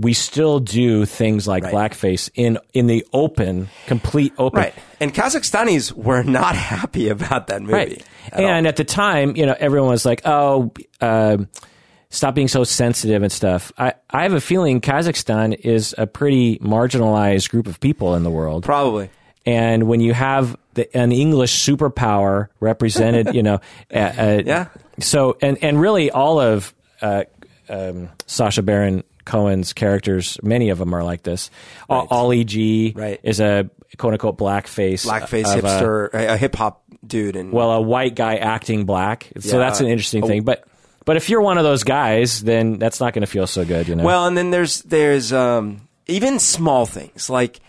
we 0.00 0.12
still 0.12 0.60
do 0.60 1.04
things 1.04 1.48
like 1.48 1.64
right. 1.64 1.74
blackface 1.74 2.30
in 2.34 2.58
in 2.72 2.86
the 2.86 3.06
open, 3.12 3.68
complete 3.86 4.32
open. 4.38 4.60
Right. 4.60 4.74
And 5.00 5.12
Kazakhstanis 5.12 5.92
were 5.92 6.22
not 6.22 6.54
happy 6.56 7.08
about 7.08 7.48
that 7.48 7.60
movie. 7.62 7.72
Right. 7.72 8.04
At 8.32 8.40
and 8.40 8.66
all. 8.66 8.68
at 8.68 8.76
the 8.76 8.84
time, 8.84 9.36
you 9.36 9.46
know, 9.46 9.56
everyone 9.58 9.90
was 9.90 10.04
like, 10.04 10.22
"Oh, 10.24 10.72
uh, 11.00 11.38
stop 12.10 12.34
being 12.34 12.48
so 12.48 12.64
sensitive 12.64 13.22
and 13.22 13.32
stuff." 13.32 13.72
I 13.76 13.94
I 14.10 14.22
have 14.22 14.34
a 14.34 14.40
feeling 14.40 14.80
Kazakhstan 14.80 15.58
is 15.58 15.94
a 15.98 16.06
pretty 16.06 16.58
marginalized 16.58 17.50
group 17.50 17.66
of 17.66 17.80
people 17.80 18.14
in 18.14 18.22
the 18.22 18.30
world. 18.30 18.64
Probably. 18.64 19.10
And 19.46 19.84
when 19.84 20.00
you 20.00 20.12
have 20.12 20.56
the, 20.74 20.94
an 20.94 21.10
English 21.10 21.66
superpower 21.66 22.48
represented, 22.60 23.34
you 23.34 23.42
know, 23.42 23.60
uh, 23.92 24.42
yeah. 24.44 24.68
So 25.00 25.38
and 25.40 25.58
and 25.62 25.80
really 25.80 26.10
all 26.10 26.38
of 26.38 26.74
uh, 27.00 27.24
um, 27.68 28.10
Sacha 28.26 28.62
Baron 28.62 29.04
Cohen's 29.28 29.74
characters, 29.74 30.38
many 30.42 30.70
of 30.70 30.78
them 30.78 30.94
are 30.94 31.04
like 31.04 31.22
this. 31.22 31.50
Right. 31.88 32.08
Ali 32.10 32.44
G 32.44 32.94
right. 32.96 33.20
is 33.22 33.40
a 33.40 33.70
quote 33.98 34.14
unquote 34.14 34.38
blackface, 34.38 35.06
blackface 35.06 35.44
hipster, 35.44 36.12
a, 36.14 36.34
a 36.34 36.36
hip 36.36 36.56
hop 36.56 36.82
dude, 37.06 37.36
and 37.36 37.52
well, 37.52 37.70
a 37.72 37.80
white 37.80 38.14
guy 38.14 38.36
acting 38.36 38.86
black. 38.86 39.30
Yeah. 39.36 39.42
So 39.42 39.58
that's 39.58 39.80
an 39.80 39.86
interesting 39.86 40.26
thing. 40.26 40.44
But 40.44 40.66
but 41.04 41.16
if 41.16 41.28
you're 41.28 41.42
one 41.42 41.58
of 41.58 41.64
those 41.64 41.84
guys, 41.84 42.42
then 42.42 42.78
that's 42.78 43.00
not 43.00 43.12
going 43.12 43.20
to 43.20 43.30
feel 43.30 43.46
so 43.46 43.64
good, 43.64 43.86
you 43.86 43.96
know. 43.96 44.04
Well, 44.04 44.26
and 44.26 44.36
then 44.36 44.50
there's 44.50 44.82
there's 44.82 45.32
um, 45.32 45.88
even 46.06 46.38
small 46.38 46.86
things 46.86 47.28
like 47.28 47.60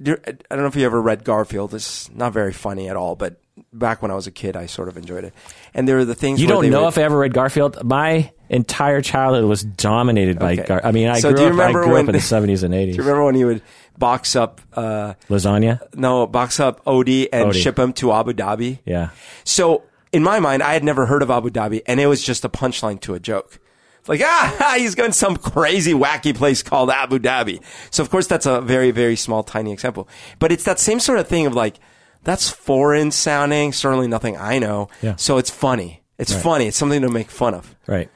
I 0.00 0.16
don't 0.50 0.58
know 0.58 0.66
if 0.66 0.74
you 0.74 0.84
ever 0.84 1.00
read 1.00 1.22
Garfield. 1.22 1.72
It's 1.74 2.10
not 2.10 2.32
very 2.32 2.52
funny 2.52 2.88
at 2.88 2.96
all, 2.96 3.14
but 3.14 3.40
back 3.72 4.02
when 4.02 4.10
I 4.10 4.14
was 4.14 4.26
a 4.26 4.32
kid, 4.32 4.56
I 4.56 4.66
sort 4.66 4.88
of 4.88 4.96
enjoyed 4.96 5.24
it. 5.24 5.34
And 5.72 5.88
there 5.88 5.98
are 5.98 6.04
the 6.04 6.14
things 6.14 6.40
you 6.40 6.48
don't 6.48 6.68
know 6.68 6.82
would, 6.82 6.88
if 6.88 6.98
I 6.98 7.02
ever 7.02 7.18
read 7.18 7.32
Garfield. 7.32 7.84
My 7.84 8.32
entire 8.54 9.02
childhood 9.02 9.44
was 9.44 9.62
dominated 9.62 10.38
by. 10.38 10.52
Okay. 10.52 10.64
Gar- 10.64 10.80
I 10.84 10.92
mean, 10.92 11.08
I 11.08 11.18
so 11.18 11.32
grew, 11.34 11.60
up, 11.60 11.68
I 11.68 11.72
grew 11.72 11.92
when, 11.92 12.04
up 12.04 12.08
in 12.08 12.14
the 12.14 12.20
seventies 12.34 12.62
and 12.62 12.74
eighties. 12.74 12.96
Do 12.96 13.02
you 13.02 13.08
remember 13.08 13.24
when 13.24 13.34
he 13.34 13.44
would 13.44 13.62
box 13.98 14.36
up 14.36 14.60
uh, 14.74 15.14
lasagna? 15.28 15.80
No, 15.94 16.26
box 16.26 16.60
up 16.60 16.84
Odie 16.84 17.28
and 17.32 17.50
Odie. 17.50 17.62
ship 17.62 17.78
him 17.78 17.92
to 17.94 18.12
Abu 18.12 18.32
Dhabi. 18.32 18.78
Yeah. 18.84 19.10
So 19.44 19.82
in 20.12 20.22
my 20.22 20.40
mind, 20.40 20.62
I 20.62 20.72
had 20.72 20.84
never 20.84 21.06
heard 21.06 21.22
of 21.22 21.30
Abu 21.30 21.50
Dhabi, 21.50 21.82
and 21.86 21.98
it 22.00 22.06
was 22.06 22.22
just 22.22 22.44
a 22.44 22.48
punchline 22.48 23.00
to 23.00 23.14
a 23.14 23.20
joke. 23.20 23.58
Like, 24.06 24.20
ah, 24.22 24.74
he's 24.78 24.94
going 24.94 25.10
to 25.10 25.16
some 25.16 25.36
crazy, 25.36 25.92
wacky 25.92 26.34
place 26.34 26.62
called 26.62 26.90
Abu 26.90 27.18
Dhabi. 27.18 27.62
So, 27.90 28.02
of 28.02 28.10
course, 28.10 28.26
that's 28.26 28.46
a 28.46 28.60
very, 28.60 28.90
very 28.90 29.16
small, 29.16 29.42
tiny 29.42 29.72
example. 29.72 30.08
But 30.38 30.52
it's 30.52 30.64
that 30.64 30.78
same 30.78 31.00
sort 31.00 31.18
of 31.18 31.26
thing 31.26 31.46
of 31.46 31.54
like, 31.54 31.80
that's 32.22 32.48
foreign 32.48 33.10
sounding, 33.10 33.72
certainly 33.72 34.06
nothing 34.06 34.36
I 34.36 34.58
know. 34.58 34.88
Yeah. 35.02 35.16
So 35.16 35.38
it's 35.38 35.50
funny. 35.50 36.02
It's 36.18 36.32
right. 36.32 36.42
funny. 36.42 36.66
It's 36.68 36.76
something 36.76 37.02
to 37.02 37.10
make 37.10 37.30
fun 37.30 37.54
of. 37.54 37.74
Right. 37.86 38.08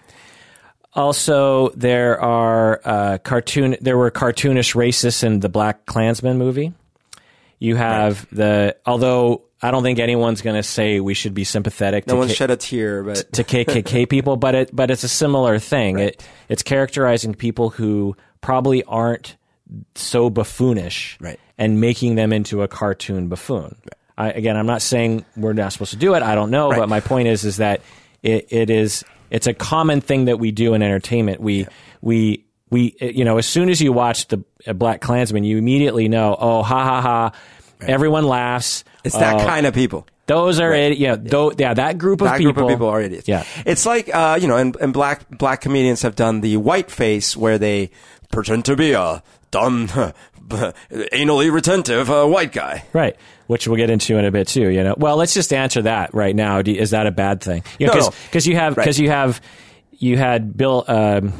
Also, 0.98 1.68
there 1.70 2.20
are 2.20 2.80
uh, 2.84 3.18
cartoon. 3.18 3.76
There 3.80 3.96
were 3.96 4.10
cartoonish 4.10 4.74
racists 4.74 5.22
in 5.22 5.40
the 5.40 5.48
Black 5.48 5.86
Klansman 5.86 6.38
movie. 6.38 6.72
You 7.60 7.76
have 7.76 8.24
right. 8.24 8.36
the 8.36 8.76
although 8.84 9.44
I 9.62 9.70
don't 9.70 9.82
think 9.82 10.00
anyone's 10.00 10.42
going 10.42 10.56
to 10.56 10.62
say 10.62 11.00
we 11.00 11.14
should 11.14 11.34
be 11.34 11.44
sympathetic. 11.44 12.06
No 12.06 12.14
to 12.14 12.18
one 12.18 12.28
K- 12.28 12.34
shed 12.34 12.50
a 12.50 12.56
tear, 12.56 13.02
but 13.04 13.32
to 13.34 13.44
KKK 13.44 14.08
people, 14.10 14.36
but 14.36 14.54
it 14.54 14.70
but 14.74 14.90
it's 14.90 15.04
a 15.04 15.08
similar 15.08 15.60
thing. 15.60 15.94
Right. 15.94 16.08
It 16.08 16.28
it's 16.48 16.62
characterizing 16.62 17.34
people 17.34 17.70
who 17.70 18.16
probably 18.40 18.82
aren't 18.84 19.36
so 19.94 20.30
buffoonish, 20.30 21.16
right. 21.20 21.38
and 21.58 21.80
making 21.80 22.16
them 22.16 22.32
into 22.32 22.62
a 22.62 22.68
cartoon 22.68 23.28
buffoon. 23.28 23.76
Right. 23.84 23.94
I, 24.16 24.30
again, 24.30 24.56
I'm 24.56 24.66
not 24.66 24.82
saying 24.82 25.24
we're 25.36 25.52
not 25.52 25.72
supposed 25.72 25.92
to 25.92 25.96
do 25.96 26.14
it. 26.14 26.24
I 26.24 26.34
don't 26.34 26.50
know, 26.50 26.70
but 26.70 26.88
my 26.88 26.98
point 26.98 27.28
is, 27.28 27.44
is 27.44 27.58
that 27.58 27.82
it, 28.20 28.48
it 28.50 28.68
is 28.68 29.04
it's 29.30 29.46
a 29.46 29.54
common 29.54 30.00
thing 30.00 30.26
that 30.26 30.38
we 30.38 30.50
do 30.50 30.74
in 30.74 30.82
entertainment. 30.82 31.40
We 31.40 31.60
yeah. 31.60 31.68
we 32.00 32.44
we 32.70 32.96
you 33.00 33.24
know 33.24 33.38
as 33.38 33.46
soon 33.46 33.68
as 33.68 33.80
you 33.80 33.92
watch 33.92 34.28
the 34.28 34.44
Black 34.74 35.00
Klansman, 35.00 35.44
you 35.44 35.58
immediately 35.58 36.08
know, 36.08 36.36
oh 36.38 36.62
ha 36.62 36.84
ha 36.84 37.00
ha, 37.00 37.32
right. 37.80 37.90
everyone 37.90 38.24
laughs. 38.24 38.84
It's 39.04 39.16
that 39.16 39.40
uh, 39.40 39.46
kind 39.46 39.66
of 39.66 39.74
people. 39.74 40.06
Those 40.26 40.60
are 40.60 40.68
right. 40.68 40.96
yeah, 40.96 41.16
yeah. 41.22 41.50
yeah, 41.56 41.74
that 41.74 41.96
group 41.96 42.20
of 42.20 42.26
that 42.26 42.36
people. 42.36 42.52
group 42.52 42.66
of 42.66 42.70
people 42.70 42.88
are 42.88 43.00
idiots. 43.00 43.26
Yeah, 43.26 43.44
it's 43.64 43.86
like 43.86 44.14
uh, 44.14 44.38
you 44.40 44.46
know, 44.46 44.58
and, 44.58 44.76
and 44.76 44.92
black 44.92 45.28
black 45.30 45.62
comedians 45.62 46.02
have 46.02 46.16
done 46.16 46.42
the 46.42 46.58
white 46.58 46.90
face 46.90 47.34
where 47.34 47.56
they 47.56 47.90
pretend 48.30 48.64
to 48.66 48.76
be 48.76 48.92
a 48.92 49.22
dumb, 49.50 49.88
anally 50.48 51.52
retentive 51.52 52.10
uh, 52.10 52.26
white 52.26 52.52
guy. 52.52 52.84
Right 52.92 53.16
which 53.48 53.66
we'll 53.66 53.76
get 53.76 53.90
into 53.90 54.16
in 54.16 54.24
a 54.24 54.30
bit 54.30 54.46
too. 54.46 54.68
You 54.68 54.84
know, 54.84 54.94
well, 54.96 55.16
let's 55.16 55.34
just 55.34 55.52
answer 55.52 55.82
that 55.82 56.14
right 56.14 56.36
now. 56.36 56.60
Is 56.60 56.90
that 56.90 57.06
a 57.06 57.10
bad 57.10 57.40
thing? 57.40 57.64
You 57.78 57.88
know, 57.88 57.94
because 57.94 58.46
no, 58.46 58.50
no. 58.50 58.54
you 58.54 58.60
have 58.60 58.74
because 58.76 58.98
right. 58.98 59.04
you 59.04 59.10
have 59.10 59.40
you 59.92 60.16
had 60.16 60.56
Bill 60.56 60.84
um, 60.86 61.32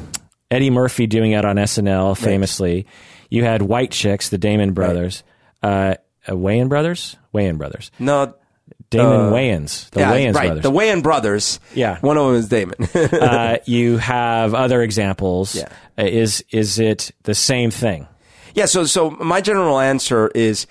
Eddie 0.51 0.71
Murphy 0.71 1.07
doing 1.07 1.31
it 1.31 1.45
on 1.45 1.55
SNL 1.55 2.17
famously. 2.17 2.75
Right. 2.75 2.87
You 3.29 3.43
had 3.43 3.61
White 3.61 3.91
Chicks, 3.91 4.29
the 4.29 4.39
Damon 4.39 4.73
brothers, 4.73 5.23
right. 5.63 5.99
uh, 6.27 6.31
uh, 6.31 6.35
Wayans 6.35 6.69
brothers, 6.69 7.15
Wayans 7.33 7.59
brothers. 7.59 7.91
No, 7.99 8.33
Damon 8.89 9.07
uh, 9.07 9.31
Wayans, 9.31 9.89
the 9.91 9.99
yeah, 9.99 10.11
Wayans 10.11 10.33
right, 10.33 10.45
brothers. 10.47 10.63
The 10.63 10.71
Wayans 10.71 11.03
brothers. 11.03 11.59
Yeah. 11.75 11.99
One 11.99 12.17
of 12.17 12.25
them 12.27 12.35
is 12.35 12.47
Damon. 12.49 12.83
uh, 13.21 13.57
you 13.65 13.97
have 13.97 14.53
other 14.55 14.81
examples. 14.81 15.55
Yeah. 15.55 15.69
Uh, 15.97 16.03
is 16.05 16.43
is 16.51 16.79
it 16.79 17.11
the 17.23 17.35
same 17.35 17.69
thing? 17.69 18.07
Yeah. 18.55 18.65
So 18.65 18.85
so 18.85 19.11
my 19.11 19.41
general 19.41 19.79
answer 19.79 20.29
is 20.29 20.65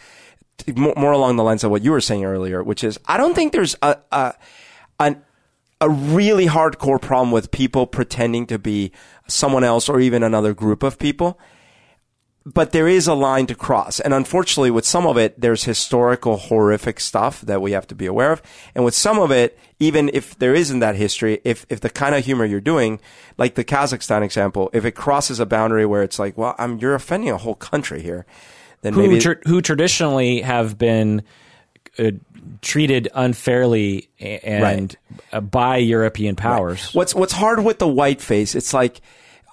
more 0.75 1.13
along 1.13 1.37
the 1.37 1.45
lines 1.45 1.63
of 1.63 1.71
what 1.71 1.83
you 1.83 1.93
were 1.93 2.01
saying 2.01 2.25
earlier, 2.25 2.63
which 2.63 2.83
is 2.83 2.99
I 3.07 3.17
don't 3.17 3.35
think 3.35 3.53
there's 3.53 3.77
a, 3.83 3.99
a 4.11 4.35
an 4.99 5.23
a 5.81 5.89
really 5.89 6.47
hardcore 6.47 7.01
problem 7.01 7.31
with 7.31 7.51
people 7.53 7.87
pretending 7.87 8.47
to 8.47 8.59
be 8.59 8.91
someone 9.29 9.63
else 9.63 9.89
or 9.89 10.01
even 10.01 10.23
another 10.23 10.55
group 10.55 10.83
of 10.83 10.99
people. 10.99 11.39
But 12.55 12.73
there 12.73 12.89
is 12.89 13.07
a 13.07 13.15
line 13.15 13.47
to 13.47 13.55
cross. 13.55 14.01
And 14.01 14.15
unfortunately, 14.15 14.71
with 14.71 14.87
some 14.87 15.07
of 15.07 15.19
it, 15.19 15.39
there's 15.39 15.65
historical 15.65 16.37
horrific 16.37 16.99
stuff 16.99 17.43
that 17.43 17.61
we 17.61 17.73
have 17.73 17.87
to 17.89 17.95
be 17.95 18.07
aware 18.07 18.33
of. 18.33 18.43
And 18.75 18.85
with 18.85 18.95
some 18.95 19.19
of 19.19 19.31
it, 19.31 19.59
even 19.79 20.11
if 20.15 20.39
there 20.39 20.55
isn't 20.55 20.81
that 20.81 20.97
history, 20.97 21.41
if, 21.45 21.67
if 21.69 21.81
the 21.81 21.91
kind 21.91 22.15
of 22.15 22.25
humor 22.25 22.45
you're 22.45 22.61
doing, 22.61 23.01
like 23.37 23.55
the 23.55 23.65
Kazakhstan 23.65 24.23
example, 24.23 24.71
if 24.73 24.85
it 24.85 24.93
crosses 24.93 25.41
a 25.41 25.47
boundary 25.47 25.85
where 25.85 26.03
it's 26.03 26.19
like, 26.19 26.39
well, 26.39 26.55
I'm, 26.59 26.79
you're 26.79 26.95
offending 26.95 27.31
a 27.31 27.37
whole 27.37 27.55
country 27.55 28.03
here, 28.03 28.25
then 28.81 28.95
who, 28.95 29.03
maybe. 29.03 29.21
tr- 29.21 29.43
who 29.45 29.61
traditionally 29.61 30.41
have 30.41 30.79
been 30.79 31.23
uh, 31.99 32.13
treated 32.63 33.09
unfairly 33.15 34.09
and 34.21 34.97
uh, 35.33 35.41
by 35.41 35.77
European 35.77 36.37
powers. 36.37 36.95
What's 36.95 37.15
what's 37.15 37.33
hard 37.33 37.63
with 37.63 37.79
the 37.79 37.89
white 37.89 38.21
face? 38.21 38.55
It's 38.55 38.73
like 38.73 39.01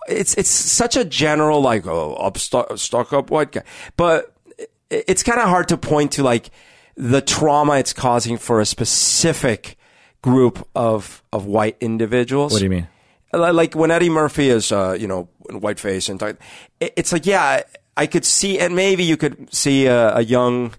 it's 0.07 0.33
it's 0.35 0.49
such 0.49 0.95
a 0.97 1.03
general 1.05 1.61
like 1.61 1.85
oh 1.87 2.13
up 2.15 2.37
stuck, 2.37 2.77
stuck 2.77 3.13
up 3.13 3.29
white 3.31 3.51
guy, 3.51 3.63
but 3.97 4.33
it- 4.57 5.05
it's 5.07 5.23
kind 5.23 5.39
of 5.39 5.49
hard 5.49 5.67
to 5.69 5.77
point 5.77 6.11
to 6.13 6.23
like 6.23 6.49
the 6.95 7.21
trauma 7.21 7.77
it's 7.77 7.91
causing 7.93 8.37
for 8.37 8.59
a 8.61 8.65
specific 8.65 9.77
group 10.21 10.67
of 10.75 11.23
of 11.33 11.45
white 11.45 11.77
individuals. 11.81 12.53
What 12.53 12.59
do 12.59 12.65
you 12.65 12.69
mean? 12.69 12.87
Like 13.33 13.75
when 13.75 13.91
Eddie 13.91 14.09
Murphy 14.09 14.49
is, 14.49 14.71
uh, 14.71 14.95
you 14.97 15.07
know, 15.07 15.27
in 15.49 15.59
whiteface 15.59 16.07
and 16.09 16.19
talk- 16.19 16.37
it's 16.79 17.11
like, 17.11 17.25
yeah, 17.25 17.63
I 17.97 18.07
could 18.07 18.23
see, 18.25 18.57
and 18.59 18.75
maybe 18.75 19.03
you 19.03 19.17
could 19.17 19.53
see 19.53 19.87
a, 19.87 20.15
a 20.17 20.21
young 20.21 20.73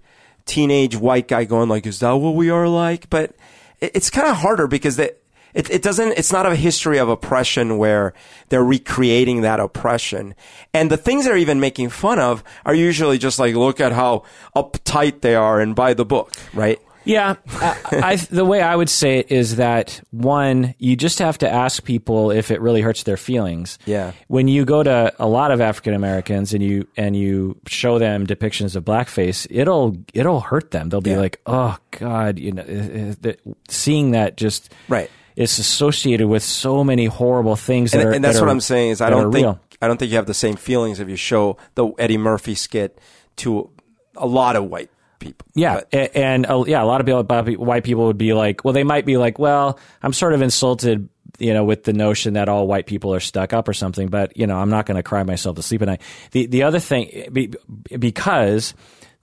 teenage 0.47 0.97
white 0.97 1.29
guy 1.29 1.45
going 1.45 1.69
like, 1.69 1.87
"Is 1.87 1.99
that 2.01 2.13
what 2.13 2.35
we 2.35 2.49
are 2.51 2.69
like?" 2.69 3.11
But 3.11 3.35
it, 3.81 3.93
it's 3.95 4.09
kind 4.11 4.27
of 4.29 4.37
harder 4.37 4.67
because 4.67 4.97
that 4.97 5.21
it, 5.57 5.71
it 5.71 5.83
doesn't. 5.83 6.13
It's 6.19 6.33
not 6.33 6.47
a 6.47 6.55
history 6.55 6.99
of 6.99 7.09
oppression 7.09 7.79
where 7.79 8.13
they're 8.51 8.63
recreating 8.65 9.41
that 9.41 9.59
oppression, 9.59 10.35
and 10.73 10.91
the 10.91 10.97
things 10.97 11.25
they're 11.25 11.37
even 11.37 11.59
making 11.59 11.89
fun 11.91 12.19
of 12.21 12.45
are 12.65 12.75
usually 12.75 13.19
just 13.19 13.39
like, 13.41 13.55
"Look 13.57 13.81
at 13.81 13.93
how 13.93 14.23
uptight 14.55 15.21
they 15.23 15.35
are," 15.35 15.61
and 15.61 15.75
by 15.75 15.95
the 15.95 16.05
book, 16.05 16.33
right? 16.55 16.79
Yeah, 17.05 17.37
I, 17.61 17.77
I, 17.93 18.17
the 18.17 18.45
way 18.45 18.61
I 18.61 18.75
would 18.75 18.91
say 18.91 19.21
it 19.21 19.31
is 19.31 19.57
that 19.57 20.01
one, 20.11 20.75
you 20.79 20.97
just 20.97 21.21
have 21.21 21.39
to 21.39 21.49
ask 21.49 21.85
people 21.85 22.33
if 22.33 22.51
it 22.51 22.61
really 22.61 22.81
hurts 22.81 23.05
their 23.05 23.17
feelings. 23.17 23.79
Yeah. 23.87 24.11
When 24.27 24.49
you 24.49 24.65
go 24.65 24.83
to 24.83 25.15
a 25.21 25.29
lot 25.29 25.53
of 25.53 25.61
African 25.61 25.95
Americans 25.95 26.53
and 26.53 26.65
you 26.65 26.89
and 26.97 27.15
you 27.15 27.61
show 27.69 28.01
them 28.01 28.27
depictions 28.27 28.75
of 28.75 28.85
blackface, 28.85 29.47
it'll 29.51 29.97
it'll 30.15 30.41
hurt 30.41 30.73
them. 30.73 30.89
They'll 30.89 31.01
be 31.01 31.11
Yeah. 31.11 31.19
like, 31.21 31.41
"Oh 31.47 31.77
God," 31.93 32.41
you 32.41 32.51
know, 32.51 32.63
uh, 32.63 33.11
uh, 33.11 33.15
that- 33.21 33.41
seeing 33.69 34.11
that 34.11 34.37
just 34.37 34.75
Right. 34.89 35.09
Is 35.37 35.59
associated 35.59 36.27
with 36.27 36.43
so 36.43 36.83
many 36.83 37.07
horrible 37.07 37.57
things. 37.57 37.93
That 37.93 38.01
and, 38.01 38.09
are, 38.09 38.13
and 38.13 38.25
that's 38.25 38.37
that 38.37 38.43
what 38.43 38.49
are- 38.49 38.53
I'm 38.53 38.61
saying 38.61 38.91
is 38.91 39.01
I 39.01 39.11
don't 39.11 39.31
think 39.31 39.45
real. 39.45 39.61
I 39.81 39.87
don't 39.89 39.99
think 39.99 40.11
you 40.11 40.17
have 40.17 40.27
the 40.27 40.35
same 40.35 40.57
feelings 40.57 40.99
if 41.01 41.09
you 41.09 41.17
show 41.17 41.59
the 41.75 41.87
Eddie 41.99 42.17
Murphy 42.17 42.55
skit 42.55 42.99
to 43.37 43.71
a 44.17 44.27
lot 44.27 44.57
of 44.57 44.65
white 44.65 44.91
people. 45.19 45.47
Yeah, 45.55 45.83
But- 45.91 46.17
and 46.17 46.47
uh, 46.47 46.65
yeah, 46.67 46.83
a 46.83 46.87
lot 46.87 47.01
of 47.01 47.07
people, 47.07 47.65
white 47.65 47.85
people 47.85 48.07
would 48.07 48.19
be 48.19 48.33
like, 48.33 48.65
well, 48.65 48.73
they 48.73 48.85
might 48.85 49.05
be 49.05 49.19
like, 49.19 49.39
well, 49.39 49.79
I'm 50.03 50.15
sort 50.15 50.33
of 50.33 50.41
insulted, 50.41 51.11
you 51.39 51.53
know, 51.53 51.65
with 51.65 51.85
the 51.85 51.93
notion 51.93 52.35
that 52.35 52.49
all 52.49 52.67
white 52.67 52.87
people 52.87 53.13
are 53.15 53.21
stuck 53.21 53.53
up 53.53 53.69
or 53.69 53.75
something, 53.75 54.09
but 54.09 54.35
you 54.37 54.47
know, 54.47 54.57
I'm 54.57 54.71
not 54.71 54.87
going 54.87 54.97
to 54.97 55.03
cry 55.03 55.23
myself 55.23 55.57
to 55.57 55.63
sleep 55.63 55.83
at 55.83 55.87
night. 55.89 56.01
The 56.31 56.47
the 56.47 56.63
other 56.63 56.79
thing, 56.79 57.29
be, 57.31 57.53
because 57.99 58.73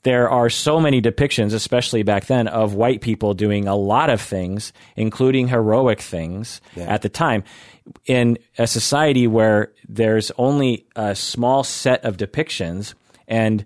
there 0.04 0.30
are 0.30 0.50
so 0.50 0.80
many 0.80 1.02
depictions, 1.02 1.54
especially 1.54 2.04
back 2.04 2.26
then, 2.26 2.48
of 2.48 2.74
white 2.76 3.02
people 3.02 3.34
doing 3.34 3.68
a 3.68 3.76
lot 3.76 4.10
of 4.10 4.22
things, 4.22 4.74
including 4.96 5.48
heroic 5.48 6.00
things 6.02 6.62
Yeah. 6.76 6.84
at 6.94 7.02
the 7.02 7.10
time. 7.10 7.44
In 8.06 8.38
a 8.58 8.68
society 8.68 9.28
where 9.28 9.72
there's 9.88 10.32
only 10.38 10.86
a 10.96 11.16
small 11.16 11.64
set 11.64 12.04
of 12.04 12.18
depictions 12.18 12.94
and 13.28 13.66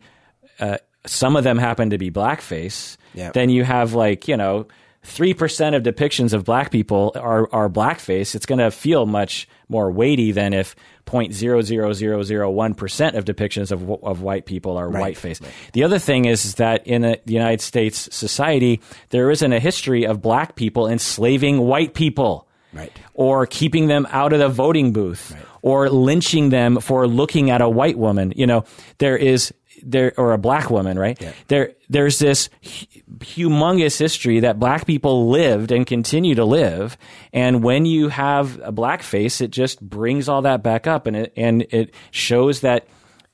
uh, 0.60 0.78
some 1.06 1.36
of 1.36 1.44
them 1.44 1.58
happen 1.58 1.90
to 1.92 1.98
be 1.98 2.10
blackface, 2.12 2.98
Yeah. 3.14 3.32
then 3.32 3.50
you 3.50 3.64
have 3.64 3.94
like, 3.94 4.28
you 4.28 4.38
know, 4.38 4.68
3% 5.06 5.76
of 5.76 5.84
depictions 5.84 6.34
of 6.34 6.44
black 6.44 6.70
people 6.72 7.12
are, 7.16 7.48
are 7.54 7.70
blackface. 7.70 8.36
It's 8.36 8.46
going 8.46 8.60
to 8.60 8.72
feel 8.72 9.06
much 9.06 9.48
more 9.70 9.90
weighty 9.92 10.32
than 10.32 10.54
if 10.54 10.76
0.00001% 11.08 13.16
of 13.18 13.26
depictions 13.26 13.72
of, 13.72 13.90
of 14.04 14.22
white 14.22 14.46
people 14.46 14.78
are 14.78 14.90
whiteface. 14.90 15.42
The 15.74 15.84
other 15.84 16.00
thing 16.00 16.26
is, 16.26 16.46
is 16.46 16.56
that 16.56 16.86
in 16.86 17.04
a, 17.04 17.18
the 17.26 17.34
United 17.34 17.62
States 17.62 18.10
society, 18.16 18.82
there 19.10 19.32
isn't 19.32 19.52
a 19.54 19.60
history 19.60 20.06
of 20.06 20.22
black 20.22 20.56
people 20.56 20.88
enslaving 20.88 21.60
white 21.60 21.94
people 21.94 22.46
Right. 22.74 22.92
or 23.14 23.48
keeping 23.48 23.88
them 23.88 24.06
out 24.12 24.34
of 24.34 24.40
the 24.40 24.50
voting 24.50 24.92
booth 24.92 25.34
or 25.62 25.90
lynching 25.90 26.50
them 26.50 26.80
for 26.82 27.08
looking 27.08 27.50
at 27.50 27.62
a 27.62 27.70
white 27.70 27.98
woman. 27.98 28.34
You 28.36 28.46
know, 28.46 28.66
there 28.98 29.16
is 29.18 29.54
there 29.84 30.14
or 30.18 30.34
a 30.34 30.38
black 30.38 30.70
woman, 30.70 30.98
right? 30.98 31.20
There 31.48 31.74
there's 31.90 32.20
this 32.20 32.50
humongous 32.64 33.98
history 33.98 34.42
that 34.42 34.60
black 34.60 34.86
people 34.86 35.30
lived 35.30 35.72
and 35.72 35.86
continue 35.86 36.36
to 36.36 36.46
live. 36.46 36.98
And 37.34 37.64
when 37.64 37.86
you 37.86 38.10
have 38.10 38.60
a 38.64 38.72
black 38.72 39.04
face, 39.04 39.42
it 39.42 39.52
just 39.52 39.82
brings 39.82 40.30
all 40.30 40.44
that 40.44 40.64
back 40.64 40.88
up 40.88 41.08
and 41.08 41.16
it 41.16 41.34
and 41.36 41.64
it 41.70 41.94
shows 42.12 42.62
that 42.62 42.88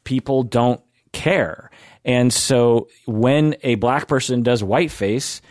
people 0.04 0.44
don't 0.44 0.82
care. 1.12 1.72
And 2.06 2.34
so 2.34 2.90
when 3.06 3.56
a 3.64 3.76
black 3.76 4.08
person 4.08 4.44
does 4.44 4.62
whiteface, 4.62 5.42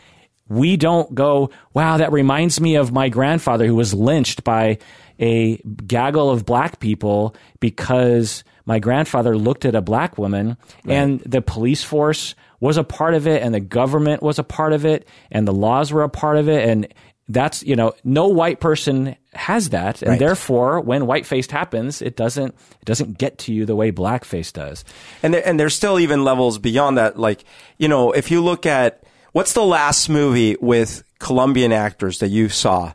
we 0.49 0.77
don't 0.77 1.15
go, 1.15 1.51
wow, 1.73 1.97
that 1.97 2.13
reminds 2.13 2.61
me 2.61 2.77
of 2.77 2.93
my 2.93 3.09
grandfather 3.09 3.67
who 3.67 3.75
was 3.75 3.95
lynched 3.95 4.45
by 4.45 4.79
a 5.19 5.57
gaggle 5.87 6.31
of 6.31 6.45
black 6.45 6.79
people 6.81 7.35
because 7.61 8.45
my 8.67 8.79
grandfather 8.79 9.37
looked 9.37 9.65
at 9.65 9.75
a 9.75 9.81
black 9.83 10.19
woman 10.19 10.57
and 10.87 11.21
the 11.21 11.43
police 11.43 11.83
force 11.83 12.35
was 12.61 12.77
a 12.77 12.85
part 12.85 13.15
of 13.15 13.27
it 13.27 13.43
and 13.43 13.55
the 13.55 13.61
government 13.61 14.23
was 14.23 14.39
a 14.39 14.45
part 14.45 14.73
of 14.73 14.85
it 14.85 15.07
and 15.31 15.49
the 15.49 15.53
laws 15.53 15.93
were 15.93 16.03
a 16.03 16.09
part 16.09 16.37
of 16.37 16.49
it. 16.49 16.69
And 16.69 16.87
that's, 17.29 17.63
you 17.63 17.75
know, 17.77 17.93
no 18.05 18.29
white 18.29 18.61
person 18.61 19.17
has 19.35 19.71
that. 19.71 20.03
And 20.03 20.11
Right. 20.11 20.19
therefore, 20.19 20.81
when 20.81 21.07
white-faced 21.07 21.51
happens, 21.51 22.03
it 22.03 22.17
doesn't, 22.17 22.55
it 22.81 22.85
doesn't 22.85 23.19
get 23.19 23.39
to 23.39 23.53
you 23.53 23.65
the 23.65 23.75
way 23.77 23.91
black 23.91 24.25
blackface 24.25 24.53
does. 24.53 24.85
And 25.23 25.35
there, 25.35 25.47
and 25.47 25.59
there's 25.59 25.75
still 25.75 25.99
even 25.99 26.25
levels 26.25 26.59
beyond 26.59 26.99
that. 26.99 27.19
Like, 27.19 27.45
you 27.79 27.89
know, 27.89 28.13
if 28.13 28.31
you 28.31 28.43
look 28.43 28.67
at 28.67 29.03
what's 29.33 29.55
the 29.55 29.65
last 29.65 30.09
movie 30.09 30.57
with 30.61 31.03
Colombian 31.19 31.73
actors 31.73 32.19
that 32.19 32.29
you 32.29 32.49
saw 32.49 32.93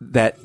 that 0.00 0.38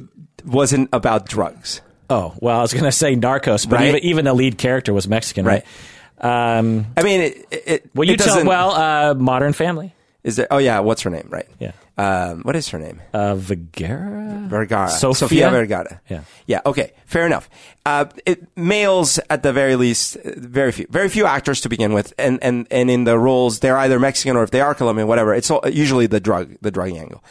wasn't 0.46 0.90
about 0.94 1.28
drugs? 1.28 1.82
Oh, 2.10 2.34
well, 2.40 2.58
I 2.60 2.62
was 2.62 2.72
going 2.74 2.86
to 2.86 2.92
say 2.92 3.16
Narcos, 3.16 3.70
but 3.70 3.78
Right. 3.80 3.88
even, 3.90 4.04
even 4.04 4.26
the 4.26 4.34
lead 4.34 4.58
character 4.58 4.94
was 4.94 5.08
Mexican, 5.08 5.46
right? 5.46 5.64
Um, 6.20 6.88
I 6.96 7.04
mean, 7.04 7.22
it, 7.22 7.46
it, 7.52 7.90
well, 7.94 8.08
you 8.08 8.14
it 8.14 8.20
tell, 8.20 8.44
well, 8.46 8.72
uh, 8.72 9.14
Modern 9.14 9.54
Family. 9.54 9.94
is 10.24 10.36
there? 10.38 10.48
Oh 10.50 10.58
yeah, 10.58 10.80
what's 10.80 11.02
her 11.04 11.10
name? 11.12 11.28
Right. 11.30 11.46
Yeah. 11.60 11.74
Um, 11.98 12.42
what 12.42 12.56
is 12.56 12.70
her 12.70 12.80
name? 12.80 13.02
Uh, 13.14 13.36
Vergara? 13.36 14.46
Vergara. 14.48 14.90
Sofia? 14.90 15.16
Sofia 15.16 15.50
Vergara. 15.50 16.02
Yeah. 16.10 16.22
Yeah. 16.46 16.62
Okay. 16.66 16.94
Fair 17.06 17.26
enough. 17.26 17.50
Uh, 17.86 18.06
it, 18.26 18.48
males, 18.58 19.20
at 19.30 19.44
the 19.44 19.52
very 19.54 19.76
least, 19.76 20.18
very 20.24 20.72
few, 20.72 20.88
very 20.90 21.10
few 21.10 21.26
actors 21.26 21.62
to 21.62 21.70
begin 21.70 21.94
with, 21.94 22.14
and 22.18 22.40
and 22.44 22.68
and 22.72 22.90
in 22.90 23.04
the 23.04 23.18
roles, 23.20 23.60
they're 23.60 23.78
either 23.78 24.00
Mexican 24.00 24.36
or 24.38 24.44
if 24.44 24.52
they 24.52 24.62
are 24.62 24.74
Colombian, 24.76 25.08
whatever. 25.08 25.34
It's 25.36 25.52
all, 25.52 25.62
usually 25.70 26.08
the 26.08 26.20
drug, 26.20 26.56
the 26.62 26.72
drug 26.72 26.92
angle. 26.94 27.24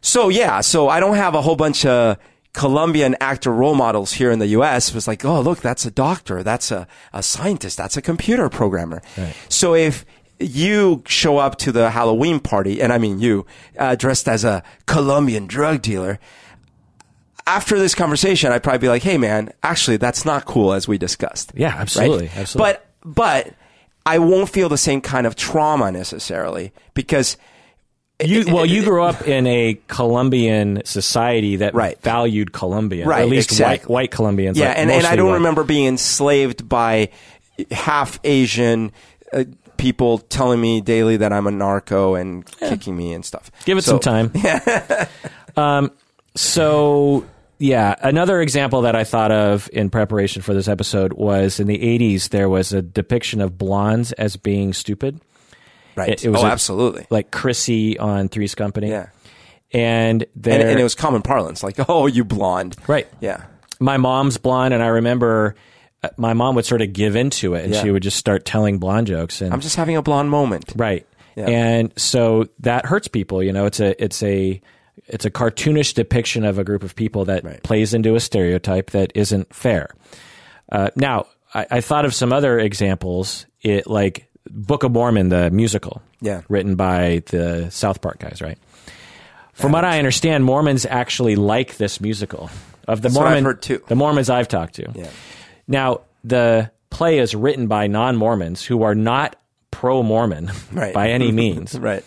So 0.00 0.28
yeah. 0.28 0.60
So 0.60 0.88
I 0.88 0.98
don't 1.00 1.16
have 1.16 1.34
a 1.34 1.40
whole 1.42 1.56
bunch 1.56 1.84
of 1.86 2.18
Colombian 2.54 3.16
actor 3.20 3.50
role 3.50 3.74
models 3.74 4.12
here 4.12 4.30
in 4.30 4.38
the 4.38 4.48
U.S. 4.48 4.92
Was 4.94 5.08
like, 5.08 5.24
oh 5.24 5.40
look, 5.40 5.60
that's 5.60 5.86
a 5.86 5.90
doctor, 5.90 6.42
that's 6.42 6.70
a 6.70 6.86
a 7.12 7.22
scientist, 7.22 7.76
that's 7.78 7.96
a 7.96 8.02
computer 8.02 8.48
programmer. 8.48 9.00
So 9.48 9.74
if 9.74 10.04
you 10.38 11.02
show 11.06 11.38
up 11.38 11.56
to 11.58 11.72
the 11.72 11.90
Halloween 11.90 12.40
party, 12.40 12.82
and 12.82 12.92
I 12.92 12.98
mean 12.98 13.20
you, 13.20 13.46
uh, 13.78 13.94
dressed 13.94 14.28
as 14.28 14.44
a 14.44 14.62
Colombian 14.86 15.46
drug 15.46 15.80
dealer, 15.82 16.18
after 17.46 17.78
this 17.78 17.94
conversation, 17.94 18.52
I'd 18.52 18.62
probably 18.62 18.78
be 18.80 18.88
like, 18.88 19.02
"Hey, 19.02 19.18
man, 19.18 19.52
actually, 19.62 19.96
that's 19.96 20.24
not 20.24 20.44
cool 20.44 20.72
as 20.72 20.86
we 20.86 20.98
discussed." 20.98 21.52
Yeah, 21.54 21.74
absolutely, 21.76 22.26
Right? 22.28 22.36
absolutely. 22.38 22.72
But 22.74 22.86
but 23.04 23.54
I 24.04 24.18
won't 24.18 24.48
feel 24.48 24.68
the 24.68 24.78
same 24.78 25.00
kind 25.00 25.26
of 25.26 25.36
trauma 25.36 25.90
necessarily 25.90 26.72
because 26.94 27.36
You, 28.24 28.44
well, 28.54 28.66
you 28.66 28.82
grew 28.84 29.02
up 29.02 29.26
in 29.26 29.46
a 29.46 29.78
Colombian 29.88 30.82
society 30.84 31.56
that 31.56 31.74
Right. 31.74 32.00
valued 32.02 32.52
Colombians, 32.52 33.06
Right, 33.08 33.22
at 33.22 33.28
least 33.28 33.50
exactly. 33.50 33.86
white, 33.92 34.02
white 34.04 34.10
Colombians. 34.10 34.58
yeah, 34.58 34.68
like 34.68 34.78
and, 34.78 34.90
and 34.90 35.06
I 35.06 35.16
don't 35.16 35.28
white. 35.28 35.34
remember 35.34 35.64
being 35.64 35.86
enslaved 35.86 36.68
by 36.68 37.08
half 37.70 38.18
Asian. 38.24 38.92
Uh, 39.32 39.44
people 39.78 40.18
telling 40.18 40.60
me 40.60 40.80
daily 40.80 41.16
that 41.16 41.32
I'm 41.32 41.46
a 41.48 41.50
narco 41.50 42.14
and 42.14 42.46
kicking 42.58 42.96
me 42.96 43.12
and 43.14 43.24
stuff. 43.24 43.50
Give 43.64 43.76
it 43.78 43.82
So- 43.82 43.98
some 43.98 44.00
time. 44.00 44.32
um, 45.56 45.90
so, 46.36 47.26
yeah, 47.58 47.94
another 48.00 48.40
example 48.40 48.82
that 48.82 48.94
I 48.94 49.02
thought 49.04 49.32
of 49.32 49.68
in 49.72 49.90
preparation 49.90 50.40
for 50.42 50.54
this 50.54 50.68
episode 50.68 51.14
was 51.14 51.58
in 51.58 51.66
the 51.66 51.78
80s, 51.78 52.28
there 52.28 52.48
was 52.48 52.72
a 52.72 52.80
depiction 52.80 53.40
of 53.40 53.58
blondes 53.58 54.12
as 54.12 54.36
being 54.36 54.72
stupid. 54.72 55.20
Right. 55.96 56.08
It- 56.10 56.24
it 56.24 56.30
was 56.30 56.42
oh, 56.42 56.46
a- 56.46 56.50
absolutely. 56.50 57.06
Like 57.10 57.30
Chrissy 57.30 57.98
on 57.98 58.28
Three's 58.28 58.54
Company. 58.54 58.88
Yeah. 58.90 59.06
And, 59.72 60.26
there, 60.36 60.60
And, 60.60 60.70
and 60.70 60.80
it 60.80 60.82
was 60.82 60.94
common 60.94 61.22
parlance, 61.22 61.62
like, 61.62 61.76
"Oh, 61.88 62.06
you 62.06 62.24
blonde." 62.24 62.76
right. 62.86 63.06
Yeah. 63.20 63.44
my 63.80 63.96
mom's 63.96 64.36
blonde, 64.38 64.74
and 64.74 64.82
I 64.82 64.88
remember 64.88 65.54
uh, 66.02 66.10
my 66.16 66.34
mom 66.34 66.54
would 66.56 66.66
sort 66.66 66.82
of 66.82 66.92
give 66.92 67.16
into 67.16 67.54
it, 67.54 67.64
and 67.64 67.72
Yeah. 67.74 67.82
she 67.82 67.90
would 67.90 68.02
just 68.02 68.16
start 68.18 68.44
telling 68.44 68.78
blonde 68.78 69.06
jokes. 69.06 69.40
And 69.40 69.52
I'm 69.52 69.60
just 69.60 69.76
having 69.76 69.96
a 69.96 70.02
blonde 70.02 70.30
moment. 70.30 70.72
Right. 70.76 71.06
Yeah. 71.36 71.48
And 71.48 71.92
so 71.96 72.48
that 72.60 72.84
hurts 72.86 73.08
people. 73.08 73.42
You 73.42 73.52
know, 73.52 73.64
it's 73.66 73.80
a 73.80 74.00
it's 74.02 74.22
a 74.22 74.60
it's 75.06 75.24
a 75.24 75.30
cartoonish 75.30 75.94
depiction 75.94 76.44
of 76.44 76.58
a 76.58 76.64
group 76.64 76.82
of 76.82 76.94
people 76.94 77.24
that 77.24 77.42
Right. 77.44 77.62
plays 77.62 77.94
into 77.94 78.14
a 78.14 78.20
stereotype 78.20 78.90
that 78.90 79.10
isn't 79.14 79.54
fair. 79.54 79.88
Uh, 80.70 80.90
now, 80.96 81.26
I, 81.54 81.66
I 81.70 81.80
thought 81.80 82.04
of 82.04 82.14
some 82.14 82.32
other 82.32 82.58
examples. 82.58 83.46
It 83.62 83.86
like 83.86 84.28
Book 84.54 84.84
of 84.84 84.92
Mormon, 84.92 85.30
the 85.30 85.50
musical, 85.50 86.02
Yeah. 86.20 86.42
written 86.48 86.74
by 86.76 87.22
the 87.26 87.70
South 87.70 88.00
Park 88.00 88.18
guys, 88.18 88.40
right? 88.42 88.58
From 89.54 89.72
what 89.72 89.84
I 89.84 89.98
understand, 89.98 90.44
Mormons 90.44 90.86
actually 90.86 91.36
like 91.36 91.76
this 91.78 92.00
musical. 92.00 92.50
Of 92.88 93.00
the 93.00 93.08
That's 93.08 93.16
what 93.16 93.26
I've 93.26 93.30
Mormon, 93.32 93.44
heard, 93.44 93.62
too. 93.62 93.80
the 93.88 93.94
Mormons 93.94 94.28
I've 94.28 94.48
talked 94.48 94.74
to, 94.74 94.90
Yeah. 94.94 95.06
now, 95.68 96.00
the 96.24 96.70
play 96.90 97.18
is 97.18 97.34
written 97.34 97.66
by 97.68 97.86
non 97.86 98.16
Mormons 98.16 98.64
who 98.64 98.82
are 98.82 98.94
not 98.94 99.36
pro 99.70 100.02
Mormon 100.02 100.50
Right. 100.72 100.92
by 100.92 101.08
any 101.10 101.30
means. 101.32 101.74
Right. 101.78 102.04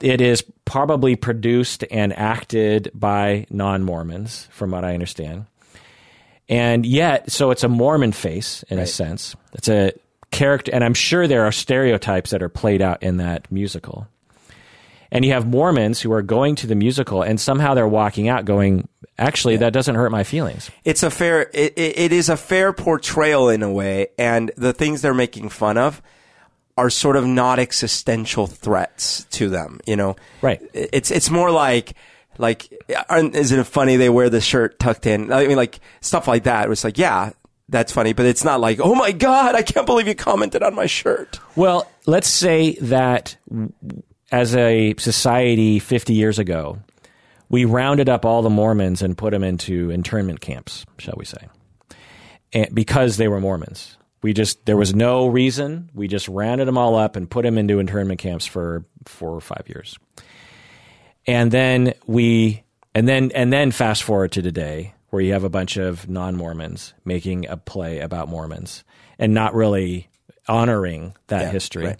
It 0.00 0.20
is 0.20 0.44
probably 0.66 1.16
produced 1.16 1.84
and 1.90 2.12
acted 2.18 2.90
by 2.92 3.46
non 3.50 3.82
Mormons, 3.84 4.48
from 4.50 4.72
what 4.72 4.84
I 4.84 4.92
understand. 4.94 5.46
And 6.48 6.84
yet, 6.86 7.30
so 7.32 7.50
it's 7.50 7.64
a 7.64 7.68
Mormon 7.68 8.12
face 8.12 8.62
in 8.68 8.78
a 8.78 8.86
sense. 8.86 9.34
It's 9.54 9.68
a 9.68 9.92
character, 10.30 10.70
and 10.74 10.82
I'm 10.84 10.94
sure 10.94 11.26
there 11.28 11.44
are 11.44 11.52
stereotypes 11.52 12.30
that 12.30 12.42
are 12.42 12.48
played 12.48 12.82
out 12.82 13.02
in 13.02 13.16
that 13.18 13.50
musical. 13.50 14.06
And 15.10 15.24
you 15.24 15.32
have 15.32 15.46
Mormons 15.46 16.00
who 16.00 16.12
are 16.12 16.22
going 16.22 16.56
to 16.56 16.66
the 16.66 16.74
musical, 16.74 17.22
and 17.22 17.40
somehow 17.40 17.74
they're 17.74 17.86
walking 17.86 18.28
out 18.28 18.44
going, 18.44 18.88
actually, 19.18 19.56
that 19.58 19.72
doesn't 19.72 19.94
hurt 19.94 20.10
my 20.10 20.24
feelings. 20.24 20.70
it's 20.84 21.02
a 21.04 21.10
fair 21.10 21.42
it, 21.54 21.72
it, 21.76 21.98
it 21.98 22.12
is 22.12 22.28
a 22.28 22.36
fair 22.36 22.72
portrayal 22.72 23.48
in 23.48 23.62
a 23.62 23.72
way 23.72 24.08
and 24.18 24.50
the 24.56 24.72
things 24.72 25.02
they're 25.02 25.14
making 25.14 25.48
fun 25.48 25.78
of 25.78 26.02
are 26.76 26.90
sort 26.90 27.16
of 27.16 27.24
not 27.24 27.58
existential 27.58 28.46
threats 28.46 29.24
to 29.30 29.48
them 29.48 29.80
you 29.86 29.96
know 29.96 30.16
Right. 30.42 30.60
it's 30.74 31.10
it's 31.10 31.30
more 31.30 31.50
like 31.50 31.94
like 32.36 32.68
isn't 33.10 33.58
it 33.60 33.64
funny 33.66 33.96
they 33.96 34.10
wear 34.10 34.28
the 34.28 34.42
shirt 34.42 34.78
tucked 34.78 35.06
in 35.06 35.32
i 35.32 35.46
mean 35.46 35.56
like 35.56 35.80
stuff 36.02 36.28
like 36.28 36.42
that 36.42 36.70
it's 36.70 36.84
like 36.84 36.98
yeah 36.98 37.30
that's 37.68 37.92
funny 37.92 38.12
but 38.12 38.26
it's 38.26 38.44
not 38.44 38.60
like 38.60 38.78
oh 38.80 38.94
my 38.94 39.12
god 39.12 39.54
i 39.54 39.62
can't 39.62 39.86
believe 39.86 40.06
you 40.06 40.14
commented 40.14 40.62
on 40.62 40.74
my 40.74 40.86
shirt 40.86 41.38
Well, 41.56 41.90
let's 42.06 42.28
say 42.28 42.74
that 42.82 43.36
as 44.32 44.54
a 44.56 44.94
society 44.98 45.78
50 45.78 46.14
years 46.14 46.38
ago, 46.38 46.78
we 47.48 47.64
rounded 47.64 48.08
up 48.08 48.24
all 48.24 48.42
the 48.42 48.50
Mormons 48.50 49.02
and 49.02 49.16
put 49.16 49.30
them 49.30 49.44
into 49.44 49.90
internment 49.90 50.40
camps, 50.40 50.84
shall 50.98 51.14
we 51.16 51.24
say, 51.24 51.48
and 52.52 52.74
because 52.74 53.16
they 53.16 53.28
were 53.28 53.40
Mormons. 53.40 53.96
We 54.22 54.32
just 54.32 54.66
there 54.66 54.76
was 54.76 54.94
no 54.94 55.28
reason. 55.28 55.90
We 55.94 56.08
just 56.08 56.26
rounded 56.26 56.66
them 56.66 56.76
all 56.76 56.96
up 56.96 57.14
and 57.14 57.30
put 57.30 57.44
them 57.44 57.56
into 57.56 57.78
internment 57.78 58.18
camps 58.18 58.44
for 58.46 58.84
four 59.04 59.30
or 59.32 59.40
five 59.40 59.62
years. 59.68 59.96
And 61.28 61.52
then 61.52 61.94
we 62.06 62.64
and 62.94 63.06
then 63.06 63.30
and 63.32 63.52
then 63.52 63.70
fast 63.70 64.02
forward 64.02 64.32
to 64.32 64.42
today 64.42 64.94
where 65.16 65.24
you 65.24 65.32
have 65.32 65.44
a 65.44 65.48
bunch 65.48 65.76
of 65.78 66.08
non-Mormons 66.08 66.92
making 67.04 67.46
a 67.48 67.56
play 67.56 68.00
about 68.00 68.28
Mormons 68.28 68.84
and 69.18 69.32
not 69.32 69.54
really 69.54 70.08
honoring 70.46 71.14
that 71.28 71.42
Yeah, 71.42 71.50
history. 71.50 71.86
right. 71.86 71.98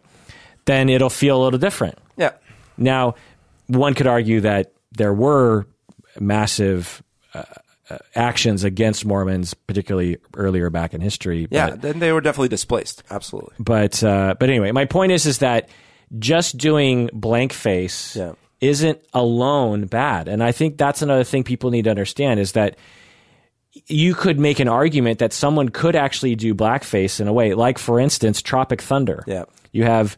Then 0.67 0.89
it'll 0.89 1.11
feel 1.11 1.41
a 1.41 1.43
little 1.43 1.59
different. 1.59 1.97
yeah 2.17 2.33
Now, 2.77 3.15
one 3.69 3.95
could 3.95 4.07
argue 4.07 4.41
that 4.43 4.73
there 4.93 5.13
were 5.15 5.67
massive 6.21 7.03
uh, 7.35 7.43
uh, 7.89 7.99
actions 8.15 8.65
against 8.65 9.05
Mormons, 9.05 9.55
particularly 9.55 10.19
earlier 10.35 10.71
back 10.71 10.93
in 10.95 11.01
history. 11.01 11.47
yeah 11.51 11.71
but, 11.71 11.83
then 11.83 11.99
they 11.99 12.13
were 12.13 12.21
definitely 12.21 12.49
displaced 12.49 13.03
absolutely 13.11 13.55
but 13.59 14.03
uh, 14.05 14.35
but 14.39 14.49
anyway, 14.51 14.73
my 14.73 14.85
point 14.85 15.13
is 15.13 15.27
is 15.27 15.39
that 15.39 15.69
just 16.19 16.57
doing 16.59 17.11
blank 17.13 17.53
face 17.53 18.15
Yeah. 18.17 18.33
isn't 18.61 18.99
alone 19.13 19.87
bad, 19.87 20.29
and 20.29 20.43
I 20.43 20.53
think 20.53 20.79
that's 20.79 21.03
another 21.03 21.25
thing 21.25 21.45
people 21.45 21.71
need 21.71 21.85
to 21.85 21.91
understand 21.91 22.41
is 22.41 22.53
that 22.53 22.77
you 23.87 24.15
could 24.15 24.39
make 24.39 24.61
an 24.61 24.69
argument 24.69 25.19
that 25.19 25.33
someone 25.33 25.69
could 25.69 25.97
actually 25.97 26.35
do 26.35 26.55
blackface 26.55 27.21
in 27.21 27.29
a 27.29 27.33
way, 27.33 27.55
like 27.55 27.79
for 27.79 28.01
instance, 28.01 28.43
Tropic 28.43 28.81
Thunder. 28.81 29.25
Yeah. 29.27 29.45
you 29.73 29.85
have 29.85 30.17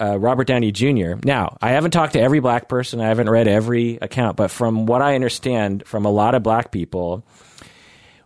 uh, 0.00 0.18
Robert 0.18 0.46
Downey 0.46 0.72
Jr. 0.72 1.14
Now, 1.24 1.56
I 1.60 1.70
haven't 1.70 1.90
talked 1.92 2.12
to 2.14 2.20
every 2.20 2.40
black 2.40 2.68
person, 2.68 3.00
I 3.00 3.08
haven't 3.08 3.30
read 3.30 3.48
every 3.48 3.98
account, 4.00 4.36
but 4.36 4.50
from 4.50 4.86
what 4.86 5.02
I 5.02 5.14
understand 5.14 5.86
from 5.86 6.04
a 6.04 6.10
lot 6.10 6.34
of 6.34 6.42
black 6.42 6.70
people, 6.70 7.24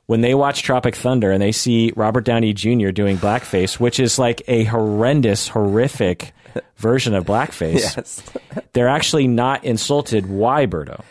when 0.07 0.21
they 0.21 0.35
watch 0.35 0.63
Tropic 0.63 0.95
Thunder 0.95 1.33
and 1.33 1.43
they 1.43 1.53
see 1.53 1.93
Robert 1.97 2.25
Downey 2.25 2.53
Jr. 2.53 2.91
doing 2.91 3.17
blackface, 3.17 3.81
which 3.81 3.99
is 3.99 4.19
like 4.19 4.43
a 4.49 4.65
horrendous, 4.65 5.49
horrific 5.49 6.33
version 6.77 7.15
of 7.15 7.25
blackface, 7.25 7.75
yes 7.97 8.23
they're 8.73 8.89
actually 8.89 9.27
not 9.27 9.65
insulted. 9.65 10.27
Why, 10.27 10.67
Berto? 10.67 11.03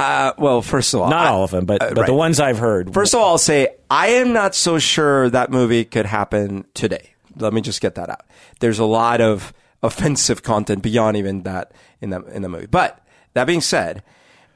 Uh, 0.00 0.32
well 0.38 0.62
first 0.62 0.94
of 0.94 1.00
all 1.00 1.10
Not 1.10 1.26
I- 1.26 1.30
all 1.30 1.44
of 1.44 1.50
them, 1.50 1.64
but, 1.66 1.80
but 1.94 2.06
the 2.06 2.14
ones 2.14 2.40
I've 2.40 2.58
heard. 2.58 2.92
First 2.94 3.14
of 3.14 3.20
all, 3.20 3.30
I'll 3.30 3.38
say 3.38 3.68
I 3.90 4.08
am 4.08 4.32
not 4.32 4.54
so 4.54 4.78
sure 4.78 5.28
that 5.30 5.50
movie 5.50 5.84
could 5.84 6.06
happen 6.06 6.64
today. 6.74 7.10
Let 7.36 7.52
me 7.52 7.60
just 7.60 7.80
get 7.80 7.94
that 7.94 8.08
out. 8.10 8.22
There's 8.60 8.78
a 8.78 8.84
lot 8.84 9.20
of 9.20 9.52
offensive 9.82 10.42
content 10.42 10.82
beyond 10.82 11.16
even 11.16 11.42
that 11.44 11.72
in 12.00 12.10
the 12.10 12.22
in 12.26 12.42
the 12.42 12.48
movie. 12.48 12.66
But 12.66 13.02
that 13.34 13.44
being 13.46 13.60
said, 13.60 14.02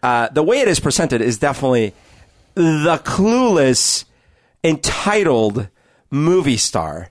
uh, 0.02 0.28
the 0.28 0.42
way 0.42 0.60
it 0.60 0.68
is 0.68 0.80
presented 0.80 1.20
is 1.20 1.38
definitely 1.38 1.94
the 2.54 3.00
clueless, 3.04 4.04
entitled 4.62 5.68
movie 6.10 6.56
star 6.56 7.10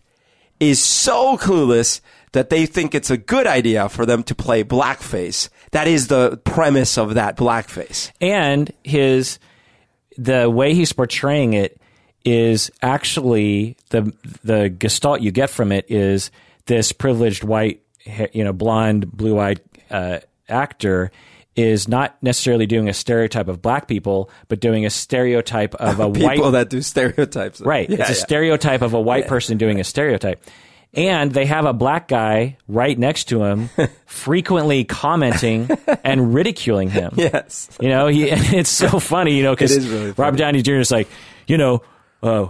is 0.59 0.81
so 0.81 1.37
clueless 1.37 1.99
that 2.33 2.49
they 2.49 2.65
think 2.65 2.93
it's 2.93 3.09
a 3.09 3.17
good 3.17 3.47
idea 3.47 3.87
for 3.89 4.05
them 4.05 4.23
to 4.23 4.35
play 4.35 4.63
blackface. 4.63 5.49
That 5.71 5.87
is 5.87 6.07
the 6.07 6.39
premise 6.43 6.97
of 6.97 7.13
that 7.15 7.37
blackface. 7.37 8.11
and 8.21 8.71
his 8.83 9.39
the 10.17 10.49
way 10.49 10.75
he's 10.75 10.93
portraying 10.93 11.53
it 11.53 11.79
is 12.25 12.69
actually 12.81 13.75
the 13.89 14.13
the 14.43 14.69
gestalt 14.69 15.21
you 15.21 15.31
get 15.31 15.49
from 15.49 15.71
it 15.71 15.85
is 15.89 16.29
this 16.67 16.91
privileged 16.91 17.43
white 17.43 17.81
you 18.31 18.43
know 18.43 18.53
blonde 18.53 19.11
blue 19.11 19.39
eyed 19.39 19.59
uh, 19.89 20.19
actor 20.47 21.11
is 21.55 21.87
not 21.87 22.15
necessarily 22.21 22.65
doing 22.65 22.87
a 22.89 22.93
stereotype 22.93 23.47
of 23.47 23.61
black 23.61 23.87
people 23.87 24.29
but 24.49 24.59
doing 24.59 24.85
a 24.85 24.89
stereotype 24.89 25.73
of 25.75 25.99
a 25.99 26.09
People 26.11 26.43
white 26.45 26.51
that 26.51 26.69
do 26.69 26.81
stereotypes. 26.81 27.59
right 27.61 27.89
Yeah, 27.93 28.01
it's 28.01 28.11
a 28.11 28.15
stereotype 28.15 28.81
of 28.81 28.93
a 28.93 29.01
white 29.01 29.27
person 29.27 29.57
doing 29.57 29.79
a 29.79 29.83
stereotype 29.83 30.43
and 30.93 31.31
they 31.31 31.45
have 31.45 31.65
a 31.65 31.73
black 31.73 32.07
guy 32.07 32.57
right 32.67 32.97
next 32.97 33.25
to 33.25 33.43
him 33.43 33.69
frequently 34.05 34.83
commenting 34.83 35.69
and 36.03 36.33
ridiculing 36.33 36.89
him 36.89 37.13
Yes. 37.17 37.69
you 37.81 37.89
know, 37.89 38.07
he, 38.07 38.25
it's 38.29 38.69
so 38.69 38.99
funny, 38.99 39.35
you 39.35 39.43
know, 39.43 39.53
because 39.53 39.75
It 39.75 39.89
really. 39.91 40.11
Robert 40.11 40.37
Downey 40.37 40.61
Jr. 40.61 40.73
is 40.75 40.91
like, 40.91 41.07
you 41.47 41.57
know, 41.57 41.81
uh, 42.21 42.47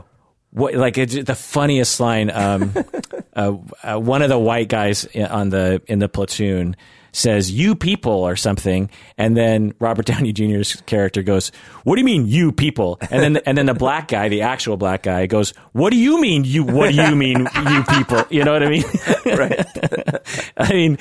what 0.52 0.76
like 0.76 0.98
it's 0.98 1.16
the 1.16 1.34
funniest 1.36 2.00
line. 2.00 2.30
Um, 2.30 2.74
uh, 3.36 3.56
uh, 3.84 3.98
one 4.00 4.22
of 4.22 4.30
the 4.30 4.38
white 4.38 4.68
guys 4.70 5.06
in- 5.06 5.26
on 5.26 5.50
the 5.50 5.82
in 5.88 5.98
the 6.00 6.08
platoon 6.10 6.76
says 7.14 7.50
"you 7.52 7.76
people" 7.76 8.12
or 8.12 8.36
something, 8.36 8.90
and 9.18 9.38
then 9.38 9.74
Robert 9.80 10.06
Downey 10.12 10.34
Jr.'s 10.34 10.82
character 10.86 11.24
goes, 11.24 11.52
"What 11.86 11.96
do 11.96 12.02
you 12.02 12.06
mean, 12.06 12.28
you 12.28 12.52
people?" 12.52 12.98
And 13.10 13.22
then 13.24 13.38
and 13.46 13.58
then 13.58 13.68
the 13.68 13.74
black 13.74 14.10
guy, 14.10 14.28
the 14.28 14.42
actual 14.42 14.76
black 14.76 15.04
guy, 15.04 15.26
goes, 15.28 15.52
"What 15.72 15.92
do 15.92 15.98
you 15.98 16.20
mean, 16.20 16.44
you? 16.44 16.64
What 16.66 16.90
do 16.92 16.96
you 17.02 17.16
mean, 17.16 17.48
you 17.70 17.84
people?" 17.90 18.24
You 18.30 18.44
know 18.44 18.52
what 18.52 18.64
I 18.64 18.70
mean? 18.70 18.84
Right. 19.26 19.66
I 20.58 20.74
mean, 20.74 20.98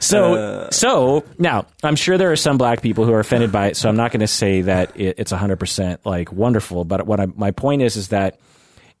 so 0.00 0.34
Uh. 0.34 0.70
so 0.70 1.24
now 1.38 1.66
I'm 1.82 1.96
sure 1.96 2.16
there 2.18 2.30
are 2.32 2.36
some 2.36 2.56
black 2.58 2.82
people 2.82 3.04
who 3.04 3.12
are 3.12 3.20
offended 3.20 3.50
by 3.52 3.66
it. 3.68 3.76
So 3.76 3.88
I'm 3.88 3.96
not 3.96 4.10
going 4.12 4.20
to 4.20 4.26
say 4.26 4.62
that 4.62 4.96
it, 4.98 5.16
it's 5.18 5.32
100 5.32 5.56
percent 5.58 6.00
like 6.04 6.32
wonderful. 6.32 6.84
But 6.84 7.06
what 7.06 7.20
I, 7.20 7.26
my 7.26 7.50
point 7.50 7.82
is 7.82 7.96
is 7.96 8.08
that 8.08 8.38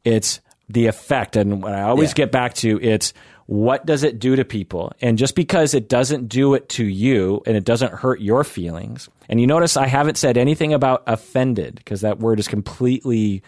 it's 0.04 0.40
the 0.68 0.86
effect, 0.86 1.36
and 1.36 1.62
what 1.62 1.72
I 1.74 1.82
always 1.82 2.10
Yeah. 2.10 2.14
get 2.24 2.32
back 2.32 2.54
to 2.54 2.80
it's 2.82 3.12
what 3.46 3.84
does 3.84 4.02
it 4.02 4.18
do 4.18 4.36
to 4.36 4.44
people, 4.44 4.92
and 5.00 5.18
just 5.18 5.34
because 5.34 5.74
it 5.74 5.88
doesn't 5.88 6.28
do 6.28 6.54
it 6.54 6.68
to 6.70 6.84
you 6.84 7.42
and 7.46 7.56
it 7.56 7.64
doesn't 7.64 7.92
hurt 7.92 8.20
your 8.20 8.44
feelings, 8.44 9.08
and 9.28 9.40
you 9.40 9.46
notice 9.46 9.76
I 9.76 9.86
haven't 9.86 10.16
said 10.16 10.36
anything 10.36 10.72
about 10.72 11.02
offended 11.06 11.76
because 11.76 12.00
that 12.00 12.18
word 12.18 12.38
is 12.38 12.48
completely 12.48 13.42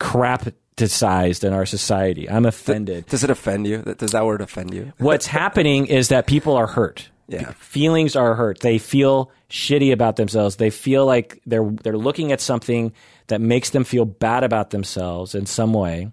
crapticized 0.00 1.44
in 1.44 1.52
our 1.52 1.66
society. 1.66 2.28
I'm 2.28 2.44
offended 2.46 3.06
Does 3.06 3.24
it 3.24 3.30
offend 3.30 3.66
you? 3.66 3.82
Does 3.82 4.12
that 4.12 4.26
word 4.26 4.40
offend 4.40 4.74
you? 4.74 4.92
what's 4.98 5.26
happening 5.26 5.86
is 5.86 6.08
that 6.08 6.26
people 6.26 6.56
are 6.56 6.66
hurt. 6.66 7.08
Yeah. 7.28 7.52
Feelings 7.58 8.14
are 8.14 8.34
hurt. 8.34 8.60
They 8.60 8.78
feel 8.78 9.32
shitty 9.50 9.92
about 9.92 10.16
themselves. 10.16 10.56
They 10.56 10.70
feel 10.70 11.06
like 11.06 11.40
they're 11.46 11.68
they're 11.82 11.98
looking 11.98 12.30
at 12.32 12.40
something 12.40 12.92
that 13.28 13.40
makes 13.40 13.70
them 13.70 13.84
feel 13.84 14.04
bad 14.04 14.44
about 14.44 14.70
themselves 14.70 15.34
in 15.34 15.46
some 15.46 15.72
way. 15.72 16.12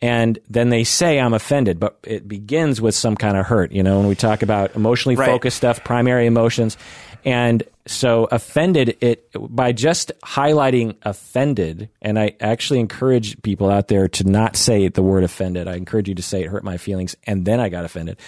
And 0.00 0.38
then 0.48 0.68
they 0.68 0.84
say 0.84 1.18
I'm 1.18 1.34
offended, 1.34 1.80
but 1.80 1.98
it 2.04 2.28
begins 2.28 2.80
with 2.80 2.94
some 2.94 3.16
kind 3.16 3.36
of 3.36 3.46
hurt, 3.46 3.72
you 3.72 3.82
know, 3.82 3.98
when 3.98 4.06
we 4.06 4.14
talk 4.14 4.42
about 4.42 4.76
emotionally 4.76 5.16
Right. 5.16 5.26
focused 5.26 5.56
stuff, 5.56 5.82
primary 5.82 6.26
emotions. 6.26 6.76
And 7.24 7.64
so 7.90 8.28
offended 8.30 8.96
it 9.00 9.28
by 9.34 9.72
just 9.72 10.12
highlighting 10.22 10.94
offended 11.02 11.88
and 12.02 12.18
i 12.18 12.34
actually 12.40 12.80
encourage 12.80 13.40
people 13.42 13.70
out 13.70 13.88
there 13.88 14.08
to 14.08 14.24
not 14.24 14.56
say 14.56 14.88
the 14.88 15.02
word 15.02 15.24
offended 15.24 15.66
i 15.66 15.74
encourage 15.74 16.06
you 16.08 16.14
to 16.14 16.22
say 16.22 16.42
it 16.42 16.48
hurt 16.48 16.62
my 16.62 16.76
feelings 16.76 17.16
and 17.24 17.46
then 17.46 17.60
i 17.60 17.68
got 17.70 17.86
offended 17.86 18.18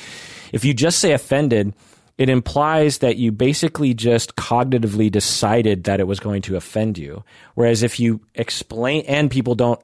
if 0.52 0.64
you 0.64 0.72
just 0.72 0.98
say 0.98 1.12
offended 1.12 1.74
it 2.20 2.28
implies 2.28 2.98
that 2.98 3.16
you 3.16 3.32
basically 3.32 3.94
just 3.94 4.36
cognitively 4.36 5.10
decided 5.10 5.84
that 5.84 6.00
it 6.00 6.06
was 6.06 6.20
going 6.20 6.42
to 6.42 6.54
offend 6.54 6.98
you. 6.98 7.24
Whereas 7.54 7.82
if 7.82 7.98
you 7.98 8.20
explain, 8.34 9.06
and 9.06 9.30
people 9.30 9.54
don't 9.54 9.80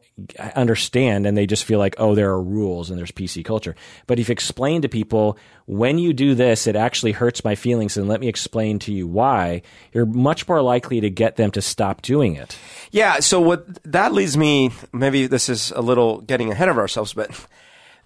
understand 0.55 1.25
and 1.25 1.35
they 1.35 1.47
just 1.47 1.65
feel 1.65 1.79
like, 1.79 1.95
oh, 1.97 2.15
there 2.15 2.29
are 2.29 2.43
rules 2.43 2.91
and 2.91 2.99
there's 2.99 3.11
PC 3.11 3.43
culture. 3.43 3.75
But 4.07 4.19
if 4.19 4.29
you 4.29 4.35
explain 4.35 4.83
to 4.83 4.89
people, 4.89 5.39
when 5.65 5.97
you 5.97 6.13
do 6.13 6.35
this, 6.35 6.67
it 6.67 6.77
actually 6.77 7.13
hurts 7.13 7.43
my 7.43 7.55
feelings 7.55 7.97
and 7.97 8.07
let 8.07 8.21
me 8.21 8.29
explain 8.29 8.79
to 8.81 8.93
you 8.93 9.07
why, 9.07 9.63
you're 9.95 10.05
much 10.05 10.47
more 10.47 10.61
likely 10.61 11.01
to 11.01 11.09
get 11.09 11.37
them 11.37 11.51
to 11.53 11.63
stop 11.63 12.03
doing 12.03 12.37
it. 12.37 12.59
Yeah. 12.91 13.21
So 13.21 13.41
what 13.41 13.83
that 13.85 14.13
leads 14.13 14.37
me, 14.37 14.73
maybe 14.93 15.27
this 15.27 15.49
is 15.49 15.71
a 15.71 15.81
little 15.81 16.21
getting 16.21 16.53
ahead 16.53 16.69
of 16.69 16.77
ourselves, 16.77 17.15
but 17.15 17.31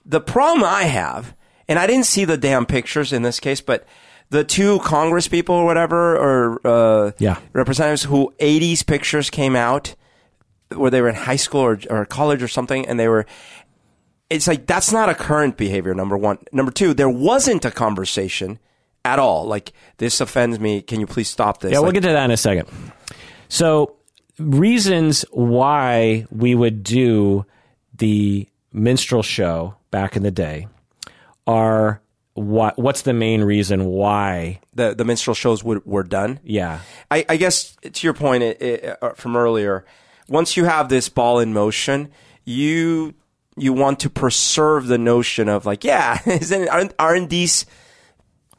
the 0.07 0.21
problem 0.21 0.63
I 0.63 0.85
have, 0.85 1.35
and 1.67 1.81
I 1.81 1.89
didn't 1.89 2.07
see 2.07 2.25
the 2.25 2.37
damn 2.37 2.65
pictures 2.65 3.13
in 3.13 3.23
this 3.23 3.41
case, 3.41 3.61
but 3.61 3.85
the 4.31 4.45
two 4.45 4.79
Congress 4.81 5.29
people 5.29 5.55
or 5.55 5.65
whatever, 5.65 6.17
or 6.17 6.61
uh, 6.67 7.11
Yeah. 7.19 7.39
representatives 7.53 8.05
who 8.05 8.33
80s 8.39 8.87
pictures 8.87 9.29
came 9.31 9.55
out 9.57 9.95
where 10.75 10.91
they 10.91 11.01
were 11.03 11.09
in 11.09 11.17
high 11.17 11.37
school 11.37 11.61
or, 11.61 11.79
or 11.91 12.05
college 12.07 12.43
or 12.43 12.49
something, 12.49 12.87
and 12.87 12.99
they 12.99 13.09
were. 13.09 13.27
It's 14.31 14.47
like 14.47 14.67
that's 14.67 14.93
not 14.93 15.09
a 15.09 15.15
current 15.15 15.57
behavior. 15.57 15.93
Number 15.95 16.17
one. 16.17 16.39
Number 16.53 16.71
two, 16.71 16.95
there 16.95 17.09
wasn't 17.09 17.65
a 17.65 17.71
conversation 17.73 18.61
at 19.05 19.19
all. 19.19 19.45
Like 19.47 19.73
this 19.97 20.21
offends 20.21 20.61
me. 20.61 20.81
Can 20.83 21.01
you 21.01 21.07
please 21.09 21.29
stop 21.29 21.61
this? 21.61 21.73
Yeah, 21.73 21.79
we'll 21.79 21.87
Like, 21.89 21.95
get 21.95 22.03
to 22.05 22.13
that 22.13 22.25
in 22.27 22.31
a 22.31 22.37
second. 22.37 22.69
So, 23.49 23.97
reasons 24.39 25.25
why 25.33 26.27
we 26.31 26.55
would 26.55 26.85
do 26.85 27.45
the 27.97 28.49
minstrel 28.73 29.25
show 29.25 29.75
back 29.91 30.15
in 30.15 30.23
the 30.23 30.31
day 30.31 30.69
are 31.49 32.01
what 32.35 32.79
what's 32.79 33.03
the 33.03 33.13
main 33.13 33.43
reason 33.43 33.85
why? 33.87 34.61
the 34.75 34.95
the 34.95 35.05
minstrel 35.05 35.35
shows 35.35 35.63
would, 35.63 35.85
were 35.85 36.03
done. 36.03 36.41
Yeah. 36.43 36.81
I, 37.11 37.25
I 37.29 37.37
guess 37.37 37.77
to 37.83 38.07
your 38.07 38.15
point 38.15 38.43
it, 38.43 38.63
it, 38.63 38.99
uh, 39.03 39.11
from 39.11 39.37
earlier, 39.37 39.85
once 40.29 40.57
you 40.57 40.65
have 40.65 40.89
this 40.89 41.09
ball 41.09 41.39
in 41.39 41.53
motion, 41.53 42.11
you 42.45 43.15
you 43.57 43.73
want 43.73 44.01
to 44.01 44.11
preserve 44.11 44.87
the 44.87 44.99
notion 44.99 45.49
of 45.49 45.67
like, 45.67 45.85
yeah, 45.85 46.19
isn't 46.27 46.69
aren't, 46.69 46.95
aren't 46.99 47.31
these 47.31 47.67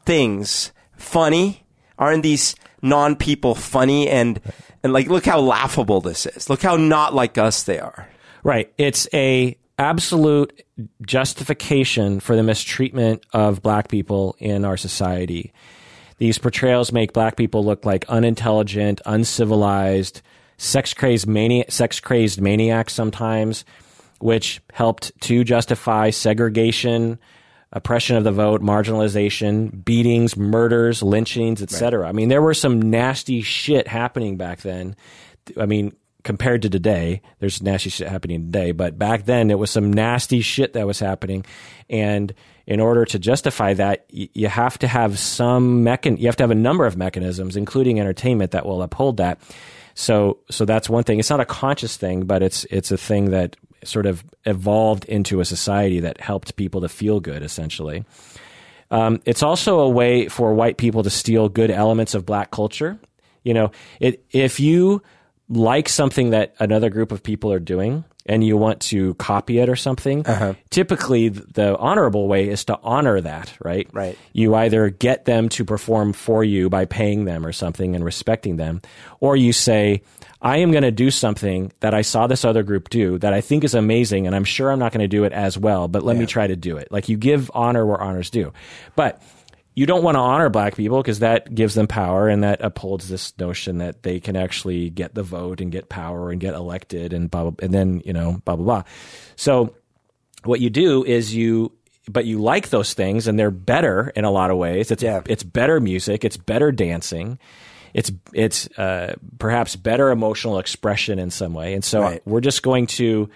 things 0.04 0.72
funny? 0.96 1.66
Aren't 1.98 2.22
these 2.22 2.54
non 2.80 3.16
people 3.16 3.54
funny? 3.54 4.08
And 4.08 4.40
and 4.82 4.92
like, 4.92 5.08
look 5.08 5.26
how 5.26 5.40
laughable 5.40 6.00
this 6.00 6.26
is. 6.26 6.48
Look 6.48 6.62
how 6.62 6.76
not 6.76 7.14
like 7.14 7.38
us 7.38 7.62
they 7.64 7.78
are. 7.78 8.08
Right. 8.44 8.72
It's 8.76 9.08
a 9.14 9.56
absolute 9.78 10.62
justification 11.06 12.20
for 12.20 12.36
the 12.36 12.42
mistreatment 12.42 13.24
of 13.32 13.62
black 13.62 13.88
people 13.88 14.36
in 14.38 14.64
our 14.64 14.76
society. 14.76 15.52
These 16.18 16.38
portrayals 16.38 16.92
make 16.92 17.12
black 17.12 17.36
people 17.36 17.64
look 17.64 17.84
like 17.84 18.04
unintelligent, 18.08 19.00
uncivilized, 19.06 20.22
sex 20.56 20.94
crazed 20.94 21.26
mani- 21.26 21.64
sex 21.68 21.98
crazed 22.00 22.40
maniacs 22.40 22.92
sometimes, 22.92 23.64
which 24.20 24.60
helped 24.72 25.10
to 25.22 25.42
justify 25.42 26.10
segregation, 26.10 27.18
oppression 27.72 28.16
of 28.16 28.24
the 28.24 28.30
vote, 28.30 28.62
marginalization, 28.62 29.84
beatings, 29.84 30.36
murders, 30.36 31.02
lynchings, 31.02 31.60
etc. 31.62 32.08
I 32.08 32.12
mean, 32.12 32.28
there 32.28 32.42
were 32.42 32.54
some 32.54 32.80
nasty 32.80 33.42
shit 33.42 33.88
happening 33.88 34.36
back 34.36 34.60
then. 34.60 34.94
I 35.58 35.66
mean, 35.66 35.96
compared 36.22 36.62
to 36.62 36.70
today, 36.70 37.22
there's 37.40 37.62
nasty 37.62 37.90
shit 37.90 38.08
happening 38.08 38.46
today, 38.46 38.72
but 38.72 38.98
back 38.98 39.24
then 39.24 39.50
it 39.50 39.58
was 39.58 39.70
some 39.70 39.92
nasty 39.92 40.40
shit 40.40 40.72
that 40.74 40.86
was 40.86 40.98
happening. 41.00 41.44
And 41.90 42.32
in 42.66 42.80
order 42.80 43.04
to 43.06 43.18
justify 43.18 43.74
that, 43.74 44.06
you 44.08 44.48
have 44.48 44.78
to 44.78 44.88
have 44.88 45.18
some 45.18 45.84
mechan- 45.84 46.18
you 46.18 46.26
have 46.26 46.36
to 46.36 46.42
have 46.44 46.50
a 46.50 46.56
number 46.56 46.86
of 46.86 46.96
mechanisms, 46.96 47.56
including 47.56 47.98
entertainment, 47.98 48.52
that 48.52 48.66
will 48.66 48.82
uphold 48.82 49.16
that. 49.16 49.40
So, 49.94 50.38
so 50.50 50.64
that's 50.64 50.88
one 50.88 51.04
thing. 51.04 51.18
It's 51.18 51.30
not 51.30 51.40
a 51.40 51.44
conscious 51.44 51.96
thing, 51.96 52.24
but 52.24 52.42
it's 52.42 52.64
it's 52.66 52.90
a 52.90 52.96
thing 52.96 53.30
that 53.30 53.56
sort 53.84 54.06
of 54.06 54.24
evolved 54.44 55.04
into 55.06 55.40
a 55.40 55.44
society 55.44 56.00
that 56.00 56.20
helped 56.20 56.56
people 56.56 56.80
to 56.82 56.88
feel 56.88 57.20
good, 57.20 57.42
essentially. 57.42 58.04
Um, 58.90 59.20
it's 59.24 59.42
also 59.42 59.80
a 59.80 59.88
way 59.88 60.28
for 60.28 60.54
white 60.54 60.76
people 60.76 61.02
to 61.02 61.10
steal 61.10 61.48
good 61.48 61.70
elements 61.70 62.14
of 62.14 62.24
black 62.24 62.50
culture. 62.50 62.98
You 63.42 63.54
know, 63.54 63.72
it, 64.00 64.24
if 64.30 64.60
you 64.60 65.02
like 65.48 65.88
something 65.88 66.30
that 66.30 66.54
another 66.58 66.90
group 66.90 67.12
of 67.12 67.22
people 67.22 67.52
are 67.52 67.58
doing 67.58 68.04
and 68.26 68.44
you 68.44 68.56
want 68.56 68.80
to 68.80 69.14
copy 69.14 69.58
it 69.58 69.68
or 69.68 69.76
something, 69.76 70.24
uh-huh. 70.26 70.54
typically 70.70 71.28
the 71.28 71.76
honorable 71.76 72.28
way 72.28 72.48
is 72.48 72.64
to 72.66 72.78
honor 72.82 73.20
that, 73.20 73.52
right? 73.62 73.88
Right. 73.92 74.16
You 74.32 74.54
either 74.54 74.90
get 74.90 75.24
them 75.24 75.48
to 75.50 75.64
perform 75.64 76.12
for 76.12 76.44
you 76.44 76.70
by 76.70 76.84
paying 76.84 77.24
them 77.24 77.44
or 77.44 77.52
something 77.52 77.94
and 77.96 78.04
respecting 78.04 78.56
them, 78.56 78.80
or 79.20 79.36
you 79.36 79.52
say, 79.52 80.02
I 80.40 80.58
am 80.58 80.72
going 80.72 80.82
to 80.82 80.90
do 80.90 81.10
something 81.10 81.72
that 81.80 81.94
I 81.94 82.02
saw 82.02 82.26
this 82.26 82.44
other 82.44 82.62
group 82.62 82.88
do 82.90 83.18
that 83.18 83.32
I 83.32 83.40
think 83.40 83.62
is 83.62 83.74
amazing, 83.74 84.26
and 84.26 84.34
I'm 84.34 84.44
sure 84.44 84.70
I'm 84.70 84.78
not 84.78 84.92
going 84.92 85.02
to 85.02 85.08
do 85.08 85.24
it 85.24 85.32
as 85.32 85.56
well, 85.56 85.86
but 85.86 86.02
let 86.02 86.16
me 86.16 86.26
try 86.26 86.46
to 86.46 86.56
do 86.56 86.76
it. 86.78 86.90
Like 86.90 87.08
you 87.08 87.16
give 87.16 87.50
honor 87.54 87.86
where 87.86 88.00
honor's 88.00 88.30
due. 88.30 88.52
But 88.96 89.22
you 89.74 89.86
don't 89.86 90.02
want 90.02 90.16
to 90.16 90.20
honor 90.20 90.48
black 90.50 90.76
people 90.76 90.98
because 91.00 91.20
that 91.20 91.54
gives 91.54 91.74
them 91.74 91.86
power 91.86 92.28
and 92.28 92.44
that 92.44 92.60
upholds 92.62 93.08
this 93.08 93.32
notion 93.38 93.78
that 93.78 94.02
they 94.02 94.20
can 94.20 94.36
actually 94.36 94.90
get 94.90 95.14
the 95.14 95.22
vote 95.22 95.60
and 95.60 95.72
get 95.72 95.88
power 95.88 96.30
and 96.30 96.40
get 96.40 96.54
elected 96.54 97.12
and 97.12 97.30
blah, 97.30 97.50
blah 97.50 97.64
and 97.64 97.72
then 97.72 98.02
you 98.04 98.12
know 98.12 98.40
blah 98.44 98.56
blah 98.56 98.64
blah. 98.64 98.82
So 99.36 99.74
what 100.44 100.60
you 100.60 100.70
do 100.70 101.04
is 101.04 101.34
you 101.34 101.72
but 102.08 102.24
you 102.26 102.40
like 102.42 102.68
those 102.70 102.94
things 102.94 103.28
and 103.28 103.38
they're 103.38 103.50
better 103.52 104.12
in 104.16 104.24
a 104.24 104.30
lot 104.30 104.50
of 104.50 104.56
ways. 104.58 104.90
It's 104.90 105.02
Yeah. 105.02 105.22
it's 105.26 105.42
better 105.44 105.80
music, 105.80 106.24
it's 106.24 106.36
better 106.36 106.72
dancing. 106.72 107.38
It's 107.94 108.10
it's 108.32 108.66
uh, 108.78 109.14
perhaps 109.38 109.76
better 109.76 110.10
emotional 110.10 110.58
expression 110.58 111.18
in 111.18 111.30
some 111.30 111.54
way. 111.54 111.74
And 111.74 111.84
so 111.84 112.00
Right. 112.02 112.22
we're 112.26 112.40
just 112.40 112.62
going 112.62 112.86
to 112.88 113.28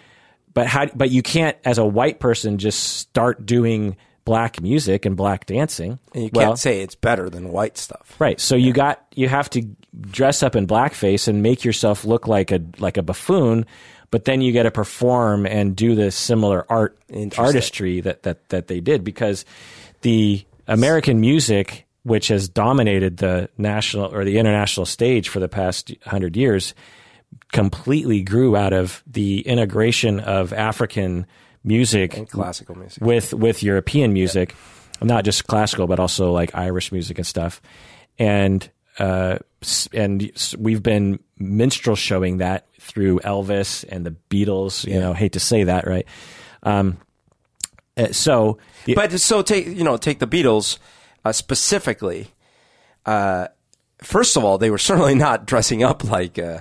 but 0.52 0.66
how 0.66 0.86
but 0.94 1.10
you 1.10 1.22
can't 1.22 1.56
as 1.64 1.78
a 1.78 1.84
white 1.84 2.18
person 2.20 2.58
just 2.58 2.80
start 2.82 3.44
doing 3.46 3.96
black 4.26 4.60
music 4.60 5.06
and 5.06 5.16
black 5.16 5.46
dancing. 5.46 5.98
And 6.12 6.24
you 6.24 6.30
Well, 6.34 6.48
can't 6.48 6.58
say 6.58 6.82
it's 6.82 6.94
better 6.94 7.30
than 7.30 7.50
white 7.50 7.78
stuff. 7.78 8.14
Right. 8.18 8.38
So 8.38 8.56
you 8.56 8.74
got 8.74 9.02
you 9.14 9.28
have 9.28 9.48
to 9.50 9.62
dress 9.98 10.42
up 10.42 10.54
in 10.54 10.66
blackface 10.66 11.28
and 11.28 11.42
make 11.42 11.64
yourself 11.64 12.04
look 12.04 12.28
like 12.28 12.50
a 12.52 12.60
like 12.78 12.98
a 12.98 13.02
buffoon, 13.02 13.64
but 14.10 14.26
then 14.26 14.42
you 14.42 14.52
got 14.52 14.64
to 14.64 14.70
perform 14.70 15.46
and 15.46 15.74
do 15.74 15.94
the 15.94 16.10
similar 16.10 16.66
art 16.68 16.98
artistry 17.38 18.00
that 18.02 18.24
that 18.24 18.46
that 18.50 18.66
they 18.66 18.80
did 18.80 19.02
because 19.02 19.46
the 20.02 20.44
American 20.68 21.20
music 21.20 21.84
which 22.02 22.28
has 22.28 22.48
dominated 22.48 23.16
the 23.16 23.48
national 23.58 24.14
or 24.14 24.24
the 24.24 24.38
international 24.38 24.86
stage 24.86 25.28
for 25.28 25.40
the 25.40 25.48
past 25.48 25.90
100 26.04 26.36
years 26.36 26.72
completely 27.50 28.22
grew 28.22 28.56
out 28.56 28.72
of 28.72 29.02
the 29.08 29.40
integration 29.40 30.20
of 30.20 30.52
African 30.52 31.26
music 31.66 32.28
Classical 32.30 32.74
music. 32.76 33.02
with 33.02 33.34
with 33.34 33.62
European 33.62 34.12
music, 34.14 34.54
not 35.02 35.24
just 35.24 35.46
classical, 35.46 35.86
but 35.86 36.00
also 36.00 36.32
like 36.32 36.54
Irish 36.54 36.92
music 36.92 37.18
and 37.18 37.26
stuff. 37.26 37.60
And 38.18 38.66
uh, 38.98 39.38
and 39.92 40.30
we've 40.58 40.82
been 40.82 41.18
minstrel 41.38 41.96
showing 41.96 42.38
that 42.38 42.66
through 42.80 43.18
Elvis 43.20 43.84
and 43.88 44.06
the 44.06 44.14
Beatles. 44.30 44.86
You 44.86 45.00
know, 45.00 45.12
hate 45.12 45.32
to 45.32 45.40
say 45.40 45.64
that, 45.64 45.86
right? 45.86 46.06
Um, 46.62 46.96
uh, 47.98 48.12
so 48.12 48.56
the- 48.86 48.94
But 48.94 49.12
so 49.20 49.42
take 49.42 49.66
you 49.66 49.84
know 49.84 49.96
take 49.98 50.18
the 50.20 50.26
Beatles 50.26 50.78
uh, 51.24 51.32
specifically. 51.32 52.28
Uh, 53.04 53.48
first 54.02 54.36
of 54.36 54.44
all, 54.44 54.56
they 54.58 54.70
were 54.70 54.78
certainly 54.90 55.14
not 55.14 55.46
dressing 55.46 55.82
up 55.82 56.04
like 56.04 56.38
uh, 56.38 56.60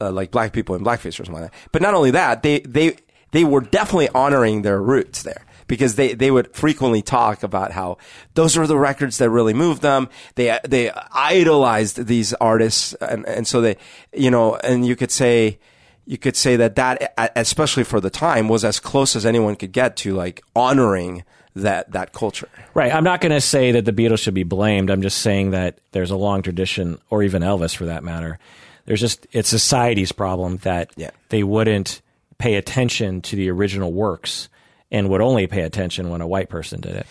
uh, 0.00 0.10
like 0.10 0.30
black 0.32 0.52
people 0.52 0.74
in 0.74 0.82
blackface 0.82 1.20
or 1.20 1.24
something 1.24 1.34
like 1.42 1.52
that. 1.52 1.58
But 1.72 1.82
not 1.82 1.94
only 1.94 2.10
that, 2.12 2.42
they 2.42 2.60
they 2.60 2.96
they 3.36 3.44
were 3.44 3.60
definitely 3.60 4.08
honoring 4.14 4.62
their 4.62 4.80
roots 4.80 5.22
there 5.22 5.44
because 5.68 5.96
they, 5.96 6.14
they 6.14 6.30
would 6.30 6.54
frequently 6.54 7.02
talk 7.02 7.42
about 7.42 7.72
how 7.72 7.98
those 8.34 8.56
were 8.56 8.66
the 8.66 8.78
records 8.78 9.18
that 9.18 9.28
really 9.30 9.52
moved 9.54 9.82
them. 9.82 10.08
They 10.36 10.58
they 10.64 10.90
idolized 11.12 12.06
these 12.06 12.32
artists, 12.34 12.94
and 12.94 13.26
and 13.26 13.46
so 13.46 13.60
they 13.60 13.76
you 14.12 14.30
know, 14.30 14.56
and 14.56 14.86
you 14.86 14.96
could 14.96 15.10
say 15.10 15.58
you 16.04 16.18
could 16.18 16.36
say 16.36 16.56
that 16.56 16.76
that 16.76 17.12
especially 17.36 17.84
for 17.84 18.00
the 18.00 18.10
time 18.10 18.48
was 18.48 18.64
as 18.64 18.78
close 18.80 19.16
as 19.16 19.26
anyone 19.26 19.56
could 19.56 19.72
get 19.72 19.96
to 19.98 20.14
like 20.14 20.42
honoring 20.54 21.24
that 21.56 21.90
that 21.92 22.12
culture. 22.12 22.48
Right. 22.74 22.94
I'm 22.94 23.04
not 23.04 23.20
going 23.20 23.32
to 23.32 23.40
say 23.40 23.72
that 23.72 23.84
the 23.86 23.92
Beatles 23.92 24.20
should 24.20 24.34
be 24.34 24.44
blamed. 24.44 24.90
I'm 24.90 25.02
just 25.02 25.18
saying 25.18 25.50
that 25.52 25.78
there's 25.92 26.10
a 26.12 26.16
long 26.16 26.42
tradition, 26.42 26.98
or 27.10 27.22
even 27.22 27.42
Elvis 27.42 27.74
for 27.74 27.86
that 27.86 28.04
matter. 28.04 28.38
There's 28.84 29.00
just, 29.00 29.26
it's 29.32 29.48
society's 29.48 30.12
problem 30.12 30.58
that 30.58 30.92
Yeah. 30.96 31.10
they 31.30 31.42
wouldn't 31.42 32.02
pay 32.38 32.54
attention 32.56 33.20
to 33.22 33.36
the 33.36 33.50
original 33.50 33.92
works 33.92 34.48
and 34.90 35.08
would 35.08 35.20
only 35.20 35.46
pay 35.46 35.62
attention 35.62 36.10
when 36.10 36.20
a 36.20 36.26
white 36.26 36.48
person 36.48 36.80
did 36.80 36.96
it. 36.96 37.06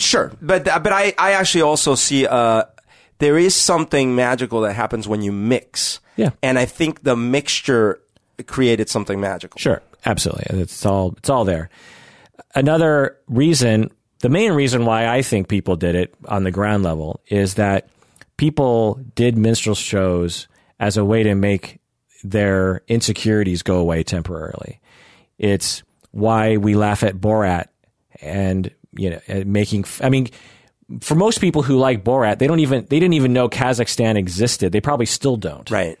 Sure, 0.00 0.32
but 0.42 0.64
but 0.64 0.92
I, 0.92 1.14
I 1.18 1.32
actually 1.32 1.62
also 1.62 1.94
see 1.94 2.26
uh, 2.26 2.64
there 3.18 3.38
is 3.38 3.54
something 3.54 4.14
magical 4.14 4.62
that 4.62 4.74
happens 4.74 5.08
when 5.08 5.22
you 5.22 5.32
mix. 5.32 6.00
Yeah. 6.16 6.30
And 6.42 6.58
I 6.58 6.64
think 6.64 7.02
the 7.02 7.16
mixture 7.16 8.00
created 8.46 8.88
something 8.88 9.20
magical. 9.20 9.58
Sure, 9.58 9.82
absolutely. 10.04 10.60
It's 10.60 10.84
all 10.84 11.14
it's 11.18 11.30
all 11.30 11.44
there. 11.44 11.70
Another 12.54 13.16
reason, 13.28 13.90
the 14.20 14.28
main 14.28 14.52
reason 14.52 14.84
why 14.84 15.06
I 15.06 15.22
think 15.22 15.48
people 15.48 15.76
did 15.76 15.94
it 15.94 16.14
on 16.26 16.44
the 16.44 16.50
ground 16.50 16.82
level 16.82 17.20
is 17.28 17.54
that 17.54 17.88
people 18.36 19.00
did 19.14 19.38
minstrel 19.38 19.74
shows 19.74 20.48
as 20.78 20.96
a 20.96 21.04
way 21.04 21.22
to 21.22 21.34
make 21.34 21.78
their 22.30 22.82
insecurities 22.88 23.62
go 23.62 23.78
away 23.78 24.02
temporarily. 24.02 24.80
It's 25.38 25.82
why 26.12 26.56
we 26.56 26.74
laugh 26.74 27.02
at 27.02 27.16
Borat 27.16 27.68
and 28.20 28.70
you 28.92 29.10
know 29.10 29.44
making. 29.44 29.84
I 30.00 30.08
mean, 30.08 30.28
for 31.00 31.14
most 31.14 31.40
people 31.40 31.62
who 31.62 31.76
like 31.76 32.04
Borat, 32.04 32.38
they 32.38 32.46
don't 32.46 32.60
even 32.60 32.86
they 32.88 32.98
didn't 32.98 33.14
even 33.14 33.32
know 33.32 33.48
Kazakhstan 33.48 34.16
existed. 34.16 34.72
They 34.72 34.80
probably 34.80 35.06
still 35.06 35.36
don't. 35.36 35.70
Right. 35.70 35.98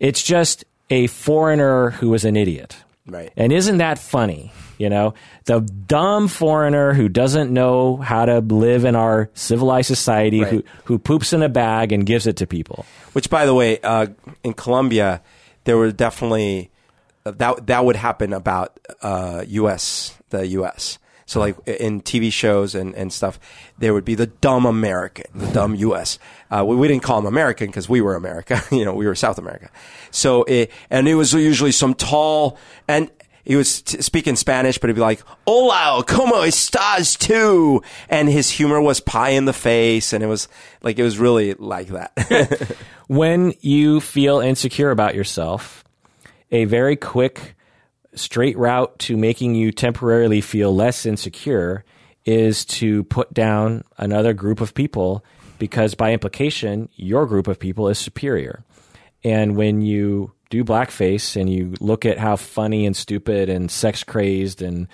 It's 0.00 0.22
just 0.22 0.64
a 0.90 1.06
foreigner 1.06 1.90
who 1.90 2.12
is 2.14 2.24
an 2.24 2.36
idiot. 2.36 2.76
Right. 3.06 3.32
And 3.36 3.52
isn't 3.52 3.78
that 3.78 3.98
funny? 3.98 4.52
You 4.78 4.90
know, 4.90 5.14
the 5.46 5.60
dumb 5.60 6.28
foreigner 6.28 6.92
who 6.92 7.08
doesn't 7.08 7.50
know 7.50 7.96
how 7.96 8.26
to 8.26 8.40
live 8.40 8.84
in 8.84 8.94
our 8.94 9.30
civilized 9.32 9.86
society, 9.86 10.40
who, 10.40 10.62
who 10.84 10.98
poops 10.98 11.32
in 11.32 11.42
a 11.42 11.48
bag 11.48 11.92
and 11.92 12.04
gives 12.04 12.26
it 12.26 12.36
to 12.38 12.46
people. 12.46 12.84
Which, 13.14 13.30
by 13.30 13.46
the 13.46 13.54
way, 13.54 13.80
uh, 13.80 14.08
in 14.44 14.52
Colombia, 14.52 15.22
there 15.66 15.76
were 15.76 15.92
definitely 15.92 16.70
uh, 17.26 17.32
that 17.32 17.66
that 17.66 17.84
would 17.84 17.96
happen 17.96 18.32
about 18.32 18.80
uh, 19.02 19.44
U.S. 19.46 20.16
the 20.30 20.46
U.S. 20.46 20.98
So, 21.28 21.40
like 21.40 21.56
in 21.66 22.02
TV 22.02 22.32
shows 22.32 22.76
and, 22.76 22.94
and 22.94 23.12
stuff, 23.12 23.40
there 23.76 23.92
would 23.92 24.04
be 24.04 24.14
the 24.14 24.28
dumb 24.28 24.64
American, 24.64 25.24
the 25.34 25.52
dumb 25.52 25.74
U.S. 25.74 26.20
Uh, 26.52 26.64
we, 26.64 26.76
we 26.76 26.86
didn't 26.86 27.02
call 27.02 27.18
him 27.18 27.26
American 27.26 27.66
because 27.66 27.88
we 27.88 28.00
were 28.00 28.14
America. 28.14 28.62
you 28.70 28.84
know, 28.84 28.94
we 28.94 29.06
were 29.06 29.16
South 29.16 29.36
America. 29.36 29.68
So, 30.12 30.44
it, 30.44 30.70
and 30.88 31.08
it 31.08 31.16
was 31.16 31.34
usually 31.34 31.72
some 31.72 31.94
tall 31.94 32.56
and. 32.88 33.10
He 33.46 33.54
was 33.54 33.82
t- 33.82 34.02
speaking 34.02 34.34
Spanish, 34.34 34.76
but 34.78 34.90
he'd 34.90 34.94
be 34.94 35.00
like, 35.00 35.22
"Hola, 35.46 36.02
cómo 36.04 36.44
estás 36.44 37.16
tú?" 37.16 37.84
And 38.08 38.28
his 38.28 38.50
humor 38.50 38.80
was 38.80 39.00
pie 39.00 39.30
in 39.30 39.44
the 39.44 39.52
face, 39.52 40.12
and 40.12 40.24
it 40.24 40.26
was 40.26 40.48
like 40.82 40.98
it 40.98 41.04
was 41.04 41.18
really 41.18 41.54
like 41.54 41.88
that. 41.88 42.76
When 43.08 43.54
you 43.60 44.00
feel 44.00 44.40
insecure 44.40 44.90
about 44.90 45.14
yourself, 45.14 45.84
a 46.50 46.64
very 46.64 46.96
quick, 46.96 47.54
straight 48.14 48.58
route 48.58 48.98
to 49.00 49.16
making 49.16 49.54
you 49.54 49.70
temporarily 49.70 50.40
feel 50.40 50.74
less 50.74 51.06
insecure 51.06 51.84
is 52.24 52.64
to 52.64 53.04
put 53.04 53.32
down 53.32 53.84
another 53.96 54.32
group 54.32 54.60
of 54.60 54.74
people 54.74 55.24
because 55.60 55.94
by 55.94 56.12
implication, 56.12 56.88
your 56.96 57.26
group 57.26 57.46
of 57.46 57.60
people 57.60 57.88
is 57.88 57.98
superior. 57.98 58.64
And 59.22 59.56
when 59.56 59.80
you 59.80 60.32
do 60.50 60.64
blackface 60.64 61.38
and 61.38 61.50
you 61.50 61.74
look 61.80 62.06
at 62.06 62.18
how 62.18 62.36
funny 62.36 62.86
and 62.86 62.96
stupid 62.96 63.48
and 63.48 63.70
sex 63.70 64.04
crazed 64.04 64.62
and 64.62 64.88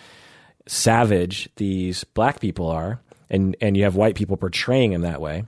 savage 0.67 1.49
these 1.57 2.05
black 2.05 2.41
people 2.41 2.69
are, 2.69 3.01
and, 3.29 3.57
and 3.61 3.77
you 3.77 3.85
have 3.85 3.97
white 3.97 4.15
people 4.15 4.37
portraying 4.37 4.93
them 4.93 5.03
that 5.03 5.21
way, 5.21 5.45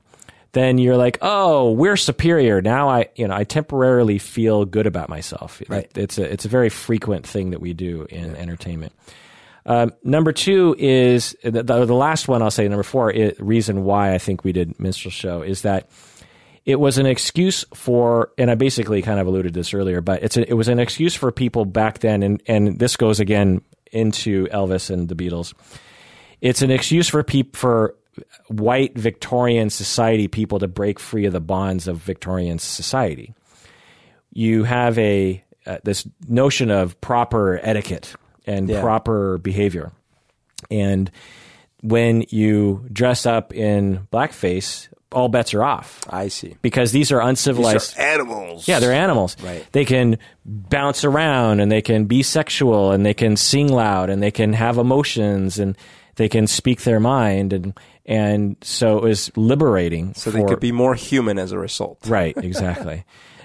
then 0.53 0.79
you're 0.79 0.97
like, 0.97 1.19
oh, 1.21 1.73
we're 1.73 1.97
superior. 1.97 2.63
Now 2.63 2.89
I, 2.89 3.09
you 3.17 3.27
know, 3.29 3.35
I 3.35 3.45
temporarily 3.45 4.19
feel 4.19 4.65
good 4.65 4.87
about 4.87 5.09
myself. 5.09 5.61
Right. 5.69 5.91
It's 5.97 6.19
a, 6.19 6.33
it's 6.33 6.45
a 6.45 6.49
very 6.49 6.69
frequent 6.69 7.27
thing 7.27 7.51
that 7.51 7.61
we 7.61 7.75
do 7.75 8.07
in 8.09 8.37
entertainment. 8.37 8.93
Um, 9.67 9.93
number 10.03 10.33
two 10.33 10.77
is 10.79 11.37
the, 11.43 11.63
the, 11.63 11.87
the 11.87 11.95
last 11.95 12.29
one 12.29 12.43
I'll 12.43 12.51
say. 12.51 12.69
Number 12.69 12.83
four, 12.83 13.13
i 13.15 13.33
reason 13.39 13.85
why 13.85 14.15
I 14.15 14.19
think 14.19 14.45
we 14.45 14.53
did 14.53 14.79
minstrel 14.79 15.11
show 15.11 15.43
is 15.43 15.63
that 15.63 15.89
it 16.67 16.81
was 16.81 16.97
an 16.99 17.07
excuse 17.07 17.65
for, 17.75 18.31
and 18.39 18.51
I 18.51 18.55
basically 18.55 19.03
kind 19.03 19.21
of 19.21 19.27
alluded 19.27 19.53
to 19.53 19.61
this 19.61 19.75
earlier, 19.75 20.01
but 20.01 20.23
it's 20.23 20.37
a, 20.37 20.49
it 20.49 20.55
was 20.55 20.69
an 20.69 20.79
excuse 20.79 21.15
for 21.15 21.31
people 21.31 21.65
back 21.65 21.99
then, 21.99 22.23
and 22.23 22.43
and 22.47 22.79
this 22.79 22.97
goes 22.97 23.21
again 23.21 23.61
into 23.93 24.47
Elvis 24.47 24.91
and 24.91 25.09
the 25.09 25.15
Beatles. 25.15 25.53
It's 26.41 26.62
an 26.62 26.71
excuse 26.71 27.09
for 27.09 27.23
peop, 27.23 27.55
for 27.57 27.95
white 28.49 28.97
Victorian 28.97 29.71
society 29.71 30.29
people 30.29 30.59
to 30.61 30.69
break 30.69 30.99
free 30.99 31.27
of 31.27 31.33
the 31.33 31.41
bonds 31.41 31.87
of 31.89 31.99
Victorian 31.99 32.59
society. 32.59 33.35
You 34.33 34.65
have 34.65 34.99
a 34.99 35.43
uh, 35.67 35.79
this 35.85 36.07
notion 36.29 36.71
of 36.71 37.01
proper 37.01 37.59
etiquette 37.62 38.15
and 38.47 38.69
Yeah. 38.69 38.81
proper 38.81 39.39
behavior, 39.39 39.93
and 40.71 41.11
when 41.83 42.25
you 42.31 42.87
dress 42.93 43.27
up 43.27 43.53
in 43.55 44.07
blackface, 44.12 44.89
all 45.15 45.29
bets 45.29 45.55
are 45.55 45.62
off 45.62 46.01
I 46.11 46.29
see. 46.29 46.57
because 46.62 46.93
these 46.93 47.11
are 47.12 47.21
uncivilized. 47.21 47.97
animals. 47.99 48.69
yeah, 48.69 48.81
they're 48.81 48.93
animals. 48.93 49.37
Right. 49.43 49.67
They 49.73 49.85
can 49.85 50.19
bounce 50.45 51.05
around 51.05 51.61
and 51.61 51.71
they 51.73 51.83
can 51.83 52.05
be 52.05 52.23
sexual 52.23 52.91
and 52.93 53.07
they 53.07 53.15
can 53.15 53.37
sing 53.37 53.69
loud 53.73 54.11
and 54.11 54.23
they 54.23 54.31
can 54.31 54.53
have 54.53 54.77
emotions 54.79 55.59
and 55.59 55.77
they 56.17 56.29
can 56.29 56.47
speak 56.47 56.83
their 56.83 57.01
mind 57.01 57.53
and 57.53 57.79
and 58.07 58.57
so 58.61 58.99
it 58.99 59.03
was 59.05 59.31
liberating. 59.37 60.12
So 60.15 60.31
for, 60.31 60.37
they 60.37 60.45
could 60.45 60.61
be 60.61 60.73
more 60.73 60.95
human 60.95 61.39
as 61.39 61.53
a 61.53 61.59
result. 61.59 61.99
right. 62.07 62.37
Exactly. 62.45 63.05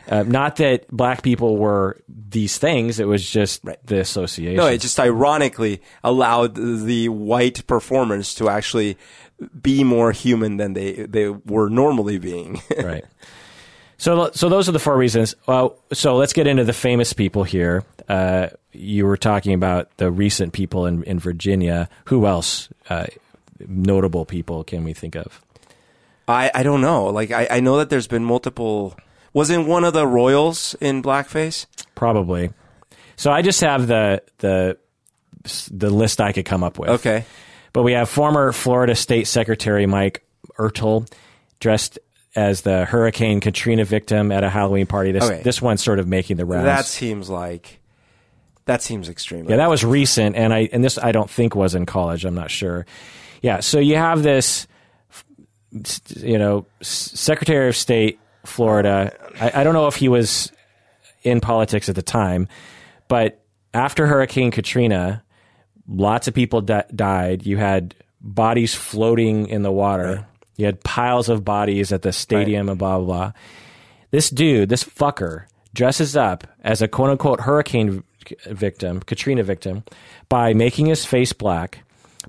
uh, 0.09 0.23
not 0.23 0.57
that 0.57 0.85
black 0.89 1.21
people 1.21 1.55
were 1.55 2.01
these 2.09 2.57
things. 2.57 2.99
It 2.99 3.07
was 3.07 3.27
just 3.29 3.61
Right. 3.63 3.77
the 3.85 3.99
association. 3.99 4.57
No, 4.57 4.65
it 4.67 4.79
just 4.81 4.99
ironically 4.99 5.81
allowed 6.03 6.55
the 6.55 7.07
white 7.09 7.65
performers 7.67 8.35
to 8.35 8.49
actually 8.49 8.97
be 9.61 9.83
more 9.83 10.11
human 10.11 10.57
than 10.57 10.73
they 10.73 10.93
they 11.05 11.29
were 11.29 11.69
normally 11.69 12.17
being. 12.17 12.61
right. 12.83 13.05
So, 13.97 14.31
so 14.31 14.47
those 14.47 14.69
are 14.69 14.71
the 14.71 14.79
four 14.79 14.97
reasons. 14.97 15.35
Well, 15.45 15.77
so 15.91 16.15
let's 16.15 16.31
get 16.31 16.47
into 16.47 16.63
the 16.63 16.73
famous 16.73 17.11
people 17.11 17.43
here. 17.43 17.83
Uh, 18.07 18.47
you 18.71 19.05
were 19.05 19.17
talking 19.17 19.53
about 19.53 19.95
the 19.97 20.09
recent 20.09 20.53
people 20.53 20.85
in, 20.85 21.03
in 21.03 21.19
Virginia. 21.19 21.89
Who 22.05 22.25
else? 22.25 22.69
Uh, 22.89 23.07
notable 23.67 24.25
people 24.25 24.63
can 24.63 24.85
we 24.85 24.93
think 24.93 25.15
of? 25.15 25.41
I, 26.29 26.49
I 26.53 26.63
don't 26.63 26.79
know. 26.79 27.07
Like 27.07 27.31
I, 27.31 27.47
I 27.51 27.59
know 27.59 27.77
that 27.77 27.89
there's 27.89 28.07
been 28.07 28.23
multiple. 28.23 28.95
Wasn't 29.33 29.67
one 29.67 29.83
of 29.83 29.93
the 29.93 30.07
royals 30.07 30.75
in 30.79 31.03
blackface? 31.03 31.65
Probably. 31.93 32.51
So 33.17 33.31
I 33.31 33.41
just 33.41 33.59
have 33.61 33.87
the 33.87 34.23
the 34.37 34.77
the 35.71 35.89
list 35.89 36.21
I 36.21 36.31
could 36.31 36.45
come 36.45 36.63
up 36.63 36.79
with. 36.79 36.89
Okay. 36.89 37.25
But 37.79 37.83
we 37.83 37.93
have 37.93 38.09
former 38.09 38.51
Florida 38.51 38.93
State 38.93 39.25
Secretary 39.25 39.85
Mike 39.85 40.21
Ertel 40.57 41.09
dressed 41.61 41.97
as 42.35 42.59
the 42.59 42.83
Hurricane 42.83 43.39
Katrina 43.39 43.85
victim 43.85 44.33
at 44.33 44.43
a 44.43 44.49
Halloween 44.49 44.85
party. 44.85 45.13
This 45.13 45.23
Okay. 45.23 45.41
this 45.43 45.61
one's 45.61 45.81
sort 45.81 45.97
of 45.97 46.05
making 46.05 46.35
the 46.35 46.43
rounds. 46.43 46.65
That 46.65 46.83
seems 46.83 47.29
like 47.29 47.79
that 48.65 48.81
seems 48.81 49.07
extreme. 49.07 49.49
Yeah, 49.49 49.55
that 49.55 49.69
was 49.69 49.85
recent, 49.85 50.35
and 50.35 50.53
I 50.53 50.67
and 50.73 50.83
this 50.83 50.97
I 50.97 51.13
don't 51.13 51.29
think 51.29 51.55
was 51.55 51.73
in 51.73 51.85
college. 51.85 52.25
I'm 52.25 52.35
not 52.35 52.51
sure. 52.51 52.85
Yeah, 53.41 53.61
so 53.61 53.79
you 53.79 53.95
have 53.95 54.23
this, 54.23 54.67
you 56.17 56.37
know, 56.37 56.65
Secretary 56.81 57.69
of 57.69 57.77
State, 57.77 58.19
Florida. 58.45 59.13
I, 59.39 59.61
I 59.61 59.63
don't 59.63 59.73
know 59.73 59.87
if 59.87 59.95
he 59.95 60.09
was 60.09 60.51
in 61.23 61.39
politics 61.39 61.87
at 61.87 61.95
the 61.95 62.01
time, 62.03 62.49
but 63.07 63.41
after 63.73 64.05
Hurricane 64.05 64.51
Katrina, 64.51 65.23
lots 65.89 66.27
of 66.27 66.33
people 66.33 66.61
di- 66.61 66.83
died. 66.95 67.45
You 67.45 67.57
had 67.57 67.95
bodies 68.21 68.75
floating 68.75 69.47
in 69.47 69.63
the 69.63 69.71
water. 69.71 70.25
You 70.57 70.65
had 70.65 70.83
piles 70.83 71.29
of 71.29 71.43
bodies 71.43 71.91
at 71.91 72.01
the 72.01 72.11
stadium 72.11 72.69
and 72.69 72.77
blah 72.77 72.97
blah 72.97 73.05
blah. 73.05 73.31
This 74.11 74.29
dude, 74.29 74.69
this 74.69 74.83
fucker, 74.83 75.45
dresses 75.73 76.15
up 76.15 76.47
as 76.63 76.81
a 76.81 76.87
quote 76.87 77.11
unquote 77.11 77.41
hurricane 77.41 78.03
victim, 78.47 78.99
Katrina 79.01 79.43
victim, 79.43 79.83
by 80.27 80.53
making 80.53 80.87
his 80.87 81.05
face 81.05 81.33
black, 81.33 81.83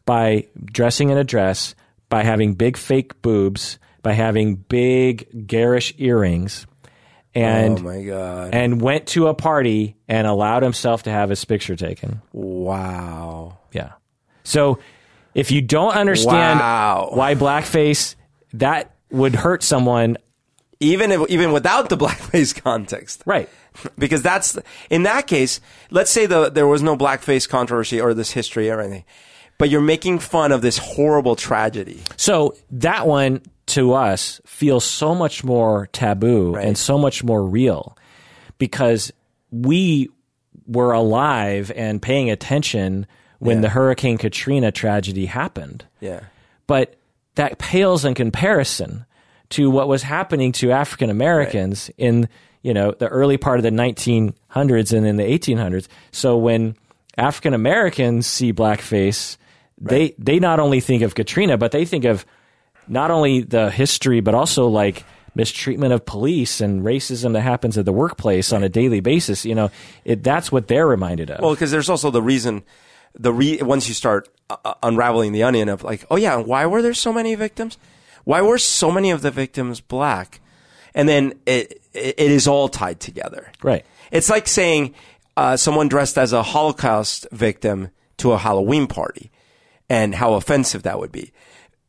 by 0.04 0.46
dressing 0.64 1.10
in 1.10 1.18
a 1.18 1.24
dress, 1.24 1.74
by 2.08 2.22
having 2.22 2.54
big 2.54 2.76
fake 2.76 3.20
boobs, 3.22 3.78
by 4.02 4.12
having 4.12 4.56
big 4.56 5.46
garish 5.46 5.94
earrings, 5.98 6.66
and 7.34 7.78
oh 7.78 7.82
my 7.82 8.02
god! 8.02 8.54
and 8.54 8.80
went 8.80 9.06
to 9.08 9.28
a 9.28 9.34
party 9.34 9.96
and 10.08 10.26
allowed 10.26 10.62
himself 10.62 11.04
to 11.04 11.10
have 11.10 11.30
his 11.30 11.44
picture 11.44 11.76
taken. 11.76 12.20
wow. 12.32 13.58
Yeah. 13.72 13.92
So 14.44 14.78
if 15.34 15.50
you 15.50 15.60
don't 15.62 15.94
understand 15.94 16.58
Wow. 16.60 17.10
why 17.12 17.34
blackface 17.34 18.16
that 18.54 18.94
would 19.10 19.34
hurt 19.36 19.62
someone, 19.62 20.16
Even 20.80 21.12
if, 21.12 21.28
even 21.30 21.52
without 21.52 21.88
the 21.88 21.96
blackface 22.04 22.60
context, 22.60 23.22
right? 23.26 23.48
because 23.96 24.22
that's 24.22 24.58
in 24.88 25.04
that 25.04 25.26
case. 25.28 25.60
Let's 25.90 26.10
say 26.10 26.26
the 26.26 26.50
there 26.50 26.66
was 26.66 26.82
no 26.82 26.96
blackface 26.96 27.48
controversy 27.48 28.00
or 28.00 28.12
this 28.14 28.32
history 28.32 28.68
or 28.70 28.80
anything, 28.80 29.04
but 29.58 29.68
you're 29.70 29.80
making 29.80 30.18
fun 30.18 30.50
of 30.50 30.62
this 30.62 30.78
horrible 30.78 31.36
tragedy. 31.36 32.02
So 32.16 32.56
that 32.72 33.06
one 33.06 33.42
to 33.70 33.92
us 33.94 34.40
feels 34.46 34.84
so 34.84 35.14
much 35.14 35.42
more 35.44 35.88
taboo 35.92 36.52
Right. 36.54 36.66
and 36.66 36.76
so 36.78 36.96
much 36.98 37.24
more 37.24 37.44
real 37.44 37.96
because 38.58 39.12
we 39.50 40.08
were 40.66 40.92
alive 40.92 41.72
and 41.74 42.00
paying 42.00 42.30
attention 42.30 43.06
when 43.38 43.56
Yeah. 43.56 43.62
the 43.62 43.68
Hurricane 43.70 44.18
Katrina 44.18 44.70
tragedy 44.70 45.26
happened. 45.26 45.84
Yeah. 46.00 46.20
But 46.66 46.94
that 47.36 47.58
pales 47.58 48.04
in 48.04 48.14
comparison 48.14 49.06
to 49.50 49.70
what 49.70 49.88
was 49.88 50.02
happening 50.02 50.52
to 50.52 50.70
African 50.72 51.10
Americans 51.10 51.90
in 51.98 52.28
you 52.62 52.74
know 52.74 52.92
the 52.92 53.08
early 53.08 53.38
part 53.38 53.58
of 53.58 53.62
the 53.62 53.70
1900s 53.70 54.92
and 54.92 55.06
in 55.06 55.16
the 55.16 55.24
1800s. 55.24 55.88
So 56.12 56.36
when 56.36 56.76
African 57.16 57.54
Americans 57.54 58.26
see 58.26 58.52
blackface, 58.52 59.38
they 59.80 60.14
they 60.18 60.38
not 60.38 60.60
only 60.60 60.80
think 60.80 61.02
of 61.02 61.14
Katrina, 61.14 61.56
but 61.56 61.72
they 61.72 61.84
think 61.86 62.04
of 62.04 62.26
not 62.90 63.10
only 63.10 63.42
the 63.42 63.70
history, 63.70 64.20
but 64.20 64.34
also 64.34 64.66
like 64.66 65.04
mistreatment 65.34 65.92
of 65.92 66.04
police 66.04 66.60
and 66.60 66.82
racism 66.82 67.32
that 67.34 67.42
happens 67.42 67.78
at 67.78 67.84
the 67.84 67.92
workplace 67.92 68.52
on 68.52 68.64
a 68.64 68.68
daily 68.68 69.00
basis. 69.00 69.44
You 69.44 69.54
know, 69.54 69.70
it, 70.04 70.22
that's 70.22 70.50
what 70.50 70.68
they're 70.68 70.86
reminded 70.86 71.30
of. 71.30 71.40
Well, 71.40 71.54
because 71.54 71.70
there's 71.70 71.88
also 71.88 72.10
the 72.10 72.20
reason, 72.20 72.64
the 73.14 73.32
re, 73.32 73.62
once 73.62 73.88
you 73.88 73.94
start 73.94 74.28
uh, 74.50 74.56
uh, 74.64 74.74
unraveling 74.82 75.32
the 75.32 75.44
onion 75.44 75.68
of 75.68 75.84
like, 75.84 76.04
oh 76.10 76.16
yeah, 76.16 76.36
why 76.36 76.66
were 76.66 76.82
there 76.82 76.94
so 76.94 77.12
many 77.12 77.34
victims? 77.36 77.78
Why 78.24 78.42
were 78.42 78.58
so 78.58 78.90
many 78.90 79.10
of 79.12 79.22
the 79.22 79.30
victims 79.30 79.80
black? 79.80 80.40
And 80.92 81.08
then 81.08 81.34
it 81.46 81.80
it, 81.94 82.14
it 82.18 82.30
is 82.30 82.46
all 82.46 82.68
tied 82.68 83.00
together. 83.00 83.52
right. 83.62 83.84
It's 84.10 84.28
like 84.28 84.48
saying 84.48 84.94
uh, 85.36 85.56
someone 85.56 85.88
dressed 85.88 86.18
as 86.18 86.32
a 86.32 86.42
Holocaust 86.42 87.28
victim 87.30 87.90
to 88.16 88.32
a 88.32 88.38
Halloween 88.38 88.88
party, 88.88 89.30
and 89.88 90.16
how 90.16 90.34
offensive 90.34 90.82
that 90.82 90.98
would 90.98 91.12
be. 91.12 91.32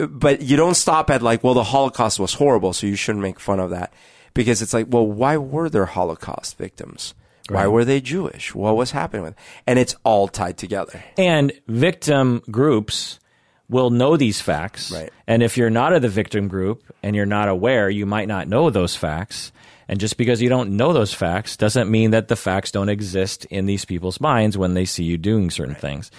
But 0.10 0.42
you 0.42 0.58
don't 0.58 0.76
stop 0.76 1.10
at 1.10 1.22
like, 1.22 1.44
well, 1.44 1.54
the 1.54 1.64
Holocaust 1.64 2.20
was 2.20 2.34
horrible, 2.34 2.74
so 2.74 2.88
you 2.88 2.96
shouldn't 2.96 3.22
make 3.22 3.40
fun 3.40 3.60
of 3.60 3.70
that, 3.70 3.94
because 4.34 4.62
it's 4.62 4.74
like, 4.74 4.88
well, 4.90 5.06
why 5.06 5.38
were 5.38 5.70
there 5.70 5.86
Holocaust 5.86 6.58
victims? 6.58 7.14
Why 7.50 7.68
were 7.68 7.84
they 7.84 8.00
Jewish? 8.00 8.56
What 8.56 8.78
was 8.78 8.92
happening 8.92 9.24
with? 9.24 9.36
And 9.68 9.78
it's 9.78 9.96
all 10.06 10.30
tied 10.30 10.58
together. 10.58 11.04
And 11.18 11.52
victim 11.68 12.42
groups 12.50 13.20
will 13.68 13.90
know 13.90 14.16
these 14.16 14.40
facts. 14.40 14.90
Right. 14.90 15.12
And 15.28 15.44
if 15.44 15.58
you're 15.58 15.70
not 15.70 15.92
of 15.92 16.02
the 16.02 16.08
victim 16.08 16.48
group 16.48 16.84
and 17.04 17.14
you're 17.14 17.26
not 17.26 17.50
aware, 17.50 17.90
you 17.90 18.06
might 18.06 18.30
not 18.30 18.48
know 18.48 18.70
those 18.70 18.96
facts. 18.96 19.52
And 19.90 20.00
just 20.00 20.16
because 20.16 20.42
you 20.42 20.48
don't 20.48 20.78
know 20.78 20.94
those 20.94 21.14
facts 21.14 21.58
doesn't 21.58 21.92
mean 21.92 22.12
that 22.12 22.30
the 22.30 22.38
facts 22.38 22.72
don't 22.72 22.88
exist 22.88 23.44
in 23.46 23.66
these 23.66 23.84
people's 23.84 24.22
minds 24.22 24.58
when 24.58 24.74
they 24.74 24.86
see 24.86 25.04
you 25.04 25.18
doing 25.18 25.50
certain 25.50 25.76
things. 25.76 26.10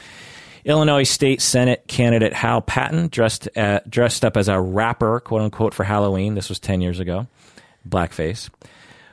Illinois 0.65 1.03
State 1.03 1.41
Senate 1.43 1.85
candidate 1.89 2.33
Hal 2.33 2.61
Patton 2.63 3.09
dressed 3.09 3.49
uh, 3.57 3.81
dressed 3.89 4.25
up 4.25 4.37
as 4.37 4.49
a 4.49 4.61
rapper, 4.61 5.21
quote 5.21 5.43
unquote, 5.43 5.75
for 5.75 5.85
Halloween. 5.85 6.35
This 6.35 6.49
was 6.49 6.59
ten 6.61 6.81
years 6.81 7.01
ago, 7.01 7.27
blackface. 7.89 8.49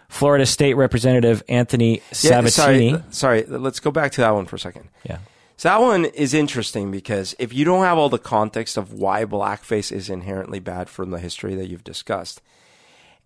Florida 0.07 0.45
State 0.45 0.73
Representative 0.73 1.43
Anthony 1.47 1.97
Yeah, 2.21 2.41
Sabatini. 2.41 2.89
sorry, 2.91 3.03
sorry. 3.11 3.43
Let's 3.43 3.79
go 3.79 3.91
back 3.91 4.11
to 4.13 4.21
that 4.21 4.31
one 4.31 4.45
for 4.45 4.55
a 4.55 4.59
second. 4.59 4.89
Yeah. 5.03 5.19
So 5.57 5.69
that 5.69 5.81
one 5.81 6.05
is 6.05 6.33
interesting 6.33 6.89
because 6.89 7.35
if 7.37 7.53
you 7.53 7.65
don't 7.65 7.83
have 7.83 7.97
all 7.97 8.09
the 8.09 8.17
context 8.17 8.77
of 8.77 8.93
why 8.93 9.25
blackface 9.25 9.91
is 9.91 10.09
inherently 10.09 10.59
bad 10.59 10.89
from 10.89 11.11
the 11.11 11.19
history 11.19 11.53
that 11.55 11.67
you've 11.67 11.83
discussed, 11.83 12.41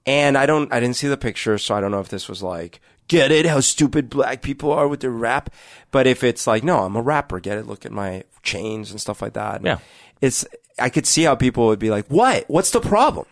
and 0.06 0.38
I 0.38 0.46
don't, 0.46 0.74
I 0.74 0.80
didn't 0.80 0.96
see 0.98 1.08
the 1.08 1.16
picture, 1.16 1.58
so 1.58 1.76
I 1.76 1.80
don't 1.80 1.92
know 1.92 2.00
if 2.02 2.10
this 2.10 2.28
was 2.28 2.42
like, 2.44 2.82
get 3.08 3.32
it, 3.32 3.46
how 3.46 3.60
stupid 3.60 4.10
black 4.10 4.42
people 4.42 4.72
are 4.72 4.88
with 4.88 5.02
their 5.02 5.12
rap. 5.12 5.50
But 5.92 6.08
if 6.08 6.24
it's 6.24 6.48
like, 6.48 6.64
no, 6.64 6.80
I'm 6.80 6.96
a 6.96 7.02
rapper, 7.02 7.40
get 7.40 7.58
it, 7.58 7.68
look 7.68 7.86
at 7.86 7.92
my 7.92 8.24
chains 8.42 8.92
and 8.92 9.00
stuff 9.00 9.22
like 9.22 9.34
that. 9.34 9.64
Yeah. 9.64 9.80
It's, 10.22 10.46
I 10.80 10.90
could 10.90 11.06
see 11.06 11.24
how 11.24 11.36
people 11.36 11.68
would 11.68 11.80
be 11.80 11.90
like, 11.90 12.08
what? 12.08 12.46
What's 12.48 12.72
the 12.72 12.82
problem? 12.82 13.26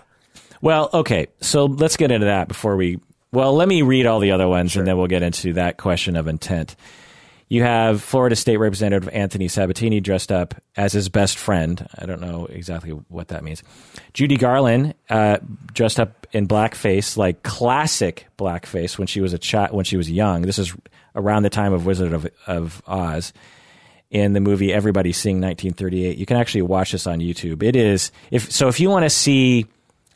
Well, 0.62 0.90
okay. 0.94 1.28
So 1.42 1.66
let's 1.66 1.98
get 1.98 2.12
into 2.12 2.26
that 2.26 2.48
before 2.48 2.76
we. 2.76 3.00
Well, 3.32 3.54
let 3.56 3.68
me 3.68 3.82
read 3.82 4.06
all 4.06 4.20
the 4.20 4.32
other 4.32 4.48
ones 4.48 4.76
and 4.76 4.86
then 4.86 4.98
we'll 4.98 5.08
get 5.08 5.24
into 5.24 5.54
that 5.54 5.78
question 5.78 6.16
of 6.18 6.28
intent. 6.28 6.76
You 7.52 7.64
have 7.64 8.02
Florida 8.02 8.38
State 8.38 8.56
Representative 8.56 9.10
Anthony 9.10 9.50
Sabatini 9.50 10.00
dressed 10.00 10.32
up 10.32 10.56
as 10.78 10.94
his 10.94 11.10
best 11.10 11.38
friend. 11.38 11.86
I 11.98 12.06
don't 12.06 12.22
know 12.22 12.46
exactly 12.46 12.92
what 13.10 13.28
that 13.28 13.44
means. 13.44 13.62
Judy 14.14 14.38
Garland 14.38 14.94
uh, 15.10 15.40
dressed 15.74 16.00
up 16.00 16.28
in 16.32 16.48
blackface, 16.48 17.18
like 17.18 17.44
classic 17.44 18.28
blackface 18.38 18.98
when 18.98 19.06
she 19.06 19.20
was 19.20 19.34
a 19.34 19.38
child, 19.38 19.76
when 19.76 19.84
she 19.84 19.98
was 19.98 20.10
young. 20.10 20.44
This 20.44 20.60
is 20.60 20.74
around 21.14 21.44
the 21.44 21.50
time 21.50 21.74
of 21.74 21.86
Wizard 21.86 22.14
of, 22.14 22.26
of 22.48 22.82
Oz 22.88 23.34
in 24.10 24.32
the 24.32 24.40
movie 24.40 24.72
Everybody 24.72 25.12
Sing 25.12 25.42
1938. 25.42 26.18
You 26.18 26.26
can 26.26 26.38
actually 26.38 26.62
watch 26.62 26.94
this 26.94 27.06
on 27.06 27.20
YouTube. 27.20 27.64
It 27.64 27.76
is 27.76 28.14
if 28.32 28.50
so 28.50 28.70
if 28.70 28.80
you 28.80 28.90
want 28.90 29.04
to 29.04 29.10
see 29.10 29.66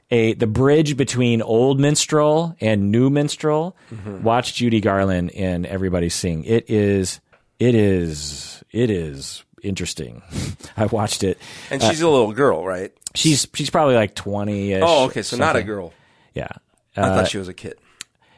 a 0.10 0.36
the 0.36 0.48
bridge 0.48 0.96
between 0.98 1.42
old 1.42 1.80
minstrel 1.80 2.56
and 2.62 2.92
new 2.92 3.10
minstrel, 3.10 3.76
watch 4.24 4.54
Judy 4.54 4.80
Garland 4.80 5.32
in 5.32 5.66
Everybody 5.66 6.08
Sing. 6.10 6.46
It 6.46 6.70
is 6.70 7.20
it 7.60 7.76
is 7.76 8.64
it 8.72 8.90
is 8.90 9.44
interesting. 9.64 10.22
I 10.78 10.86
watched 10.86 11.24
it. 11.24 11.38
And 11.72 11.82
she's 11.82 12.02
a 12.02 12.10
little 12.10 12.34
girl, 12.34 12.66
right? 12.66 12.92
She's 13.16 13.48
she's 13.54 13.70
probably 13.70 13.96
like 13.96 14.16
20 14.16 14.76
Oh, 14.76 15.06
okay. 15.06 15.22
So 15.22 15.38
not 15.38 15.56
a 15.56 15.64
girl. 15.64 15.94
Yeah. 16.34 16.50
I 16.98 17.02
Uh, 17.02 17.16
thought 17.16 17.28
she 17.30 17.38
was 17.38 17.48
a 17.48 17.54
kid. 17.54 17.76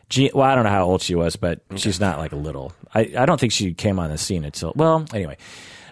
Jean, 0.09 0.29
well, 0.33 0.45
I 0.49 0.55
don't 0.55 0.63
know 0.63 0.69
how 0.69 0.85
old 0.85 1.01
she 1.01 1.15
was, 1.15 1.35
but 1.35 1.59
she's 1.75 1.99
not 1.99 2.17
like 2.17 2.31
a 2.31 2.37
little. 2.37 2.71
I, 2.95 3.11
I 3.17 3.25
don't 3.25 3.39
think 3.39 3.51
she 3.51 3.73
came 3.73 3.99
on 3.99 4.09
the 4.09 4.17
scene 4.17 4.45
until. 4.45 4.71
Well, 4.75 5.05
anyway, 5.13 5.37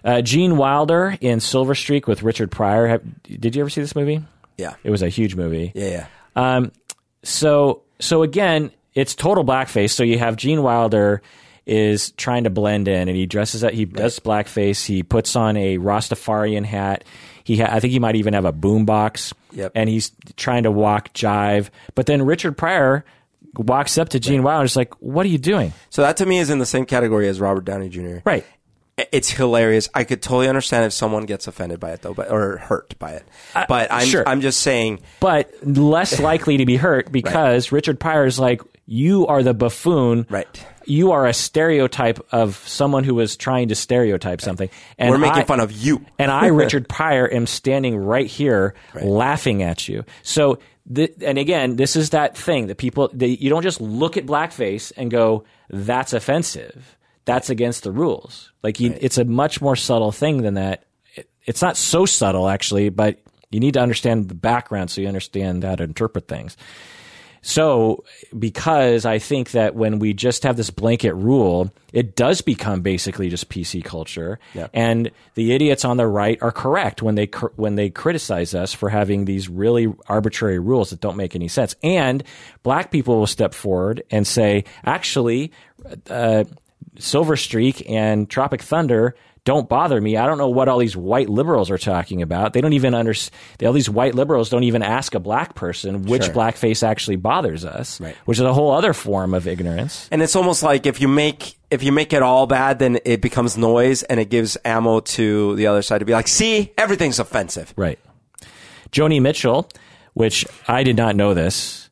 uh, 0.06 0.22
Gene 0.22 0.56
Wilder 0.56 1.18
in 1.20 1.42
Silver 1.42 1.76
Streak 1.76 2.08
with 2.08 2.24
Richard 2.24 2.50
Pryor. 2.50 2.88
Have, 2.88 3.04
did 3.24 3.56
you 3.58 3.62
ever 3.62 3.70
see 3.70 3.82
this 3.82 3.94
movie? 3.96 4.24
Yeah. 4.58 4.76
It 4.86 4.90
was 4.90 5.02
a 5.02 5.10
huge 5.10 5.36
movie. 5.36 5.74
Yeah. 5.76 6.08
Yeah. 6.36 6.56
Um, 6.56 6.72
so 7.24 7.82
so 8.00 8.24
again, 8.24 8.72
it's 8.94 9.16
total 9.16 9.44
blackface. 9.44 9.92
So 9.92 10.04
you 10.04 10.18
have 10.18 10.38
Gene 10.38 10.64
Wilder 10.64 11.22
is 11.66 12.12
trying 12.12 12.44
to 12.44 12.50
blend 12.50 12.88
in, 12.88 13.08
and 13.08 13.18
he 13.18 13.26
dresses 13.26 13.64
up. 13.64 13.74
He 13.74 13.86
does 13.86 14.20
blackface. 14.20 14.86
He 14.86 15.04
puts 15.04 15.36
on 15.36 15.58
a 15.58 15.78
Rastafarian 15.78 16.66
hat. 16.66 17.04
He 17.44 17.58
ha- 17.58 17.70
I 17.72 17.80
think 17.80 17.92
he 17.92 18.00
might 18.00 18.16
even 18.16 18.34
have 18.34 18.46
a 18.46 18.54
boombox. 18.54 19.34
Yep. 19.52 19.72
And 19.76 19.90
he's 19.90 20.12
trying 20.36 20.64
to 20.64 20.72
walk 20.72 21.14
jive. 21.14 21.70
But 21.96 22.06
then 22.08 22.22
Richard 22.24 22.58
Pryor 22.58 23.06
walks 23.56 23.98
up 23.98 24.10
to 24.10 24.20
Gene 24.20 24.44
Wilder 24.44 24.62
and 24.62 24.66
is 24.66 24.76
like, 24.76 24.94
"What 25.02 25.26
are 25.26 25.30
you 25.30 25.38
doing?" 25.38 25.74
So 25.90 26.02
that 26.02 26.18
to 26.18 26.26
me 26.26 26.40
is 26.40 26.50
in 26.50 26.60
the 26.60 26.66
same 26.66 26.86
category 26.86 27.28
as 27.28 27.40
Robert 27.40 27.66
Downey 27.66 27.90
Jr. 27.90 28.18
Right. 28.26 28.46
It's 29.12 29.30
hilarious. 29.30 29.90
I 29.94 30.06
could 30.06 30.22
totally 30.22 30.48
understand 30.48 30.86
if 30.86 30.94
someone 30.94 31.26
gets 31.26 31.48
offended 31.48 31.82
by 31.82 31.92
it 31.92 32.02
though, 32.02 32.14
but 32.14 32.32
or 32.32 32.58
hurt 32.58 32.98
by 32.98 33.12
it. 33.12 33.24
Uh, 33.54 33.66
but 33.68 33.92
I'm 33.92 34.08
sure. 34.08 34.28
I'm 34.28 34.40
just 34.40 34.62
saying 34.62 35.02
But 35.20 35.54
less 35.68 36.20
likely 36.20 36.58
to 36.58 36.66
be 36.66 36.78
hurt 36.78 37.12
because 37.12 37.74
Richard 37.74 38.00
Pryor 38.00 38.26
is 38.26 38.40
like, 38.40 38.62
"You 38.86 39.28
are 39.28 39.44
the 39.44 39.54
buffoon." 39.54 40.26
Right. 40.30 40.66
You 40.88 41.12
are 41.14 41.26
a 41.26 41.34
stereotype 41.34 42.20
of 42.32 42.58
someone 42.68 43.04
who 43.04 43.20
is 43.20 43.36
trying 43.36 43.70
to 43.70 43.76
stereotype 43.76 44.40
something. 44.40 44.70
And 45.00 45.10
we're 45.10 45.18
making 45.18 45.42
I- 45.42 45.46
fun 45.46 45.60
of 45.60 45.72
you. 45.72 46.06
and 46.20 46.30
I, 46.32 46.48
Richard 46.50 46.88
Pryor, 46.88 47.28
am 47.32 47.48
standing 47.48 47.98
right 47.98 48.28
here 48.28 48.76
laughing 49.02 49.64
at 49.64 49.88
you. 49.88 50.06
So, 50.22 50.60
th- 50.94 51.14
and 51.22 51.40
again, 51.40 51.76
this 51.78 51.96
is 51.96 52.12
that 52.12 52.38
thing 52.38 52.68
that 52.68 52.78
people, 52.78 53.10
they, 53.14 53.30
you 53.30 53.50
don't 53.50 53.64
just 53.64 53.82
look 53.82 54.16
at 54.16 54.28
blackface 54.28 54.92
and 54.96 55.10
go, 55.10 55.44
that's 55.70 56.14
offensive. 56.14 56.96
That's 57.26 57.50
against 57.50 57.82
the 57.82 57.92
rules. 57.92 58.52
Like, 58.62 58.80
you, 58.80 58.96
it's 59.02 59.18
a 59.18 59.26
much 59.26 59.60
more 59.62 59.76
subtle 59.76 60.12
thing 60.12 60.44
than 60.44 60.54
that. 60.54 60.84
It, 61.16 61.28
it's 61.46 61.64
not 61.64 61.78
so 61.78 62.06
subtle, 62.06 62.48
actually, 62.48 62.90
but 62.90 63.20
you 63.50 63.60
need 63.60 63.74
to 63.74 63.80
understand 63.80 64.30
the 64.30 64.36
background 64.36 64.92
so 64.92 65.02
you 65.02 65.08
understand 65.08 65.64
how 65.64 65.74
to 65.74 65.84
interpret 65.84 66.28
things. 66.28 66.56
So, 67.48 68.04
because 68.38 69.06
I 69.06 69.20
think 69.20 69.52
that 69.52 69.76
when 69.76 70.00
we 70.00 70.14
just 70.14 70.42
have 70.42 70.58
this 70.58 70.72
blanket 70.72 71.14
rule, 71.14 71.72
it 71.94 72.16
does 72.16 72.42
become 72.42 72.82
basically 72.82 73.30
just 73.30 73.50
PC 73.50 73.84
culture, 73.84 74.40
and 74.74 75.12
the 75.36 75.54
idiots 75.54 75.86
on 75.86 75.98
the 75.98 76.08
right 76.08 76.42
are 76.42 76.52
correct 76.52 77.04
when 77.04 77.14
they 77.14 77.28
cr- 77.28 77.54
when 77.56 77.76
they 77.76 77.92
criticize 77.92 78.56
us 78.56 78.74
for 78.74 78.90
having 78.90 79.26
these 79.26 79.48
really 79.48 79.94
arbitrary 80.08 80.58
rules 80.58 80.90
that 80.90 81.02
don't 81.02 81.18
make 81.18 81.36
any 81.36 81.48
sense. 81.48 81.76
And 81.84 82.24
black 82.64 82.90
people 82.90 83.20
will 83.20 83.28
step 83.28 83.54
forward 83.54 84.02
and 84.10 84.26
say, 84.26 84.64
actually, 84.84 85.52
uh, 86.10 86.46
Silver 86.98 87.38
Streak 87.38 87.88
and 87.88 88.28
Tropic 88.28 88.64
Thunder 88.64 89.16
don't 89.46 89.70
bother 89.70 90.02
me. 90.02 90.18
I 90.18 90.26
don't 90.26 90.38
know 90.40 90.50
what 90.50 90.68
all 90.68 90.80
these 90.80 90.98
white 90.98 91.30
liberals 91.30 91.70
are 91.72 91.78
talking 91.78 92.22
about. 92.22 92.54
They 92.54 92.62
don't 92.62 92.74
even 92.74 92.94
understand. 92.96 93.40
All 93.64 93.74
these 93.74 93.90
white 93.90 94.16
liberals 94.16 94.50
don't 94.50 94.64
even 94.64 94.82
ask 94.84 95.14
a 95.16 95.20
black 95.20 95.54
person 95.56 96.04
which 96.04 96.26
Sure. 96.26 96.34
blackface 96.34 96.82
actually 96.82 97.16
bothers 97.18 97.64
us, 97.64 98.02
Right. 98.02 98.16
which 98.26 98.40
is 98.40 98.44
a 98.44 98.54
whole 98.54 98.72
other 98.72 98.92
form 98.92 99.34
of 99.36 99.48
ignorance. 99.48 100.08
And 100.12 100.22
it's 100.24 100.36
almost 100.36 100.64
like 100.64 100.86
if 100.86 101.00
you 101.00 101.08
make 101.08 101.58
if 101.72 101.84
you 101.84 101.92
make 101.92 102.12
it 102.14 102.22
all 102.22 102.48
bad, 102.48 102.80
then 102.80 103.00
it 103.06 103.22
becomes 103.22 103.58
noise, 103.58 104.04
and 104.04 104.20
it 104.20 104.30
gives 104.30 104.58
ammo 104.66 105.00
to 105.02 105.56
the 105.56 105.68
other 105.68 105.82
side 105.82 106.00
to 106.00 106.06
be 106.06 106.14
like, 106.14 106.28
"See, 106.28 106.72
everything's 106.78 107.20
offensive." 107.20 107.74
Right. 107.76 108.00
Joni 108.92 109.22
Mitchell, 109.22 109.70
which 110.14 110.46
I 110.68 110.84
did 110.84 110.96
not 110.98 111.16
know 111.16 111.34
this. 111.34 111.90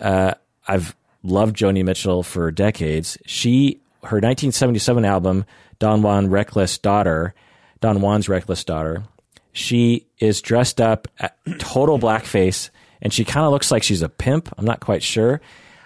Uh, 0.00 0.34
I've 0.68 0.94
loved 1.22 1.56
Joni 1.56 1.84
Mitchell 1.84 2.22
for 2.22 2.50
decades. 2.50 3.16
She 3.26 3.80
her 4.04 4.16
1977 4.20 5.04
album 5.04 5.44
Don 5.82 6.00
Juan 6.02 6.30
Reckless 6.30 6.78
Daughter, 6.78 7.34
Don 7.80 8.00
Juan's 8.00 8.28
Reckless 8.28 8.62
Daughter. 8.62 9.02
She 9.52 10.06
is 10.20 10.40
dressed 10.40 10.80
up 10.80 11.08
at 11.18 11.36
total 11.58 11.98
blackface, 11.98 12.70
and 13.00 13.12
she 13.12 13.24
kind 13.24 13.44
of 13.44 13.50
looks 13.50 13.72
like 13.72 13.82
she's 13.82 14.00
a 14.00 14.08
pimp. 14.08 14.48
I'm 14.56 14.64
not 14.64 14.78
quite 14.78 15.02
sure. 15.02 15.40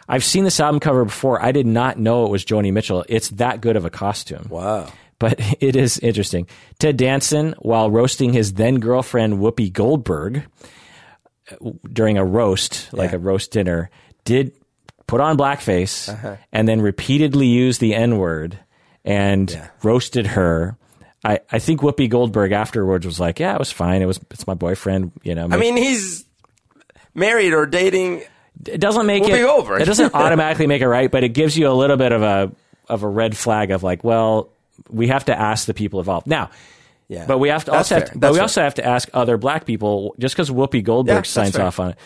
I've 0.07 0.23
seen 0.23 0.45
this 0.45 0.61
album 0.61 0.81
cover 0.81 1.07
before. 1.07 1.43
I 1.43 1.51
did 1.51 1.67
not 1.67 1.99
know 1.99 2.27
it 2.27 2.31
was 2.31 2.45
Joni 2.45 2.71
Mitchell. 2.75 3.07
It's 3.09 3.31
that 3.31 3.63
good 3.63 3.75
of 3.75 3.87
a 3.87 3.91
costume 3.91 4.49
Wow. 4.51 4.93
but 5.19 5.41
it 5.61 5.77
is 5.77 5.99
interesting. 6.01 6.47
Ted 6.79 6.99
Danson, 6.99 7.55
while 7.61 7.91
roasting 7.91 8.35
his 8.35 8.53
then 8.53 8.75
girlfriend 8.81 9.39
Whoopi 9.39 9.73
Goldberg, 9.73 10.45
during 11.91 12.19
a 12.19 12.25
roast, 12.25 12.93
like 12.93 13.13
Yeah. 13.13 13.17
a 13.17 13.21
roast 13.21 13.51
dinner, 13.51 13.89
did 14.25 14.53
put 15.07 15.23
on 15.23 15.39
blackface 15.39 16.13
uh-huh. 16.13 16.37
and 16.53 16.69
then 16.69 16.83
repeatedly 16.83 17.47
used 17.47 17.81
the 17.81 17.95
N 17.95 18.19
word 18.19 18.59
and 19.07 19.51
Yeah. 19.51 19.69
roasted 19.83 20.27
her. 20.27 20.77
I, 21.25 21.41
I 21.51 21.59
think 21.59 21.81
Whoopi 21.81 22.09
Goldberg 22.11 22.53
afterwards 22.53 23.07
was 23.07 23.19
like, 23.19 23.41
"Yeah, 23.41 23.55
it 23.55 23.59
was 23.59 23.73
fine. 23.73 24.03
It 24.03 24.07
was 24.07 24.21
it's 24.31 24.47
my 24.47 24.55
boyfriend." 24.55 25.13
You 25.23 25.35
know, 25.35 25.49
I 25.51 25.57
mean, 25.57 25.77
he's 25.77 26.25
married 27.15 27.53
or 27.53 27.67
dating. 27.67 28.23
it 28.67 28.81
doesn't 28.81 29.07
make 29.07 29.23
Whoopi 29.23 29.39
it 29.41 29.43
Goldberg. 29.43 29.81
it 29.83 29.87
doesn't 29.87 30.15
automatically 30.15 30.67
make 30.67 30.83
it 30.83 30.89
right, 30.89 31.11
but 31.11 31.25
it 31.25 31.31
gives 31.31 31.57
you 31.57 31.69
a 31.69 31.73
little 31.73 31.97
bit 31.97 32.13
of 32.13 32.23
a 32.23 32.53
of 32.89 33.03
a 33.03 33.09
red 33.09 33.37
flag 33.37 33.71
of 33.71 33.83
like, 33.83 34.05
well, 34.05 34.51
we 34.91 35.09
have 35.09 35.25
to 35.25 35.37
ask 35.39 35.67
the 35.67 35.75
people 35.75 35.99
involved 36.01 36.27
now. 36.27 36.51
Yeah, 37.09 37.25
But 37.27 37.39
we 37.39 37.51
have 37.51 37.65
to 37.67 37.71
That's 37.71 37.93
also 37.93 38.01
have 38.01 38.13
to, 38.13 38.19
but 38.19 38.33
we 38.33 38.37
fair. 38.39 38.43
also 38.43 38.63
have 38.63 38.75
to 38.75 38.85
ask 38.85 39.09
other 39.15 39.37
black 39.39 39.65
people 39.65 40.17
just 40.19 40.35
because 40.35 40.51
Whoopi 40.51 40.83
Goldberg 40.83 41.15
Yeah, 41.19 41.23
signs 41.23 41.57
off 41.57 41.79
on 41.79 41.91
it. 41.91 41.97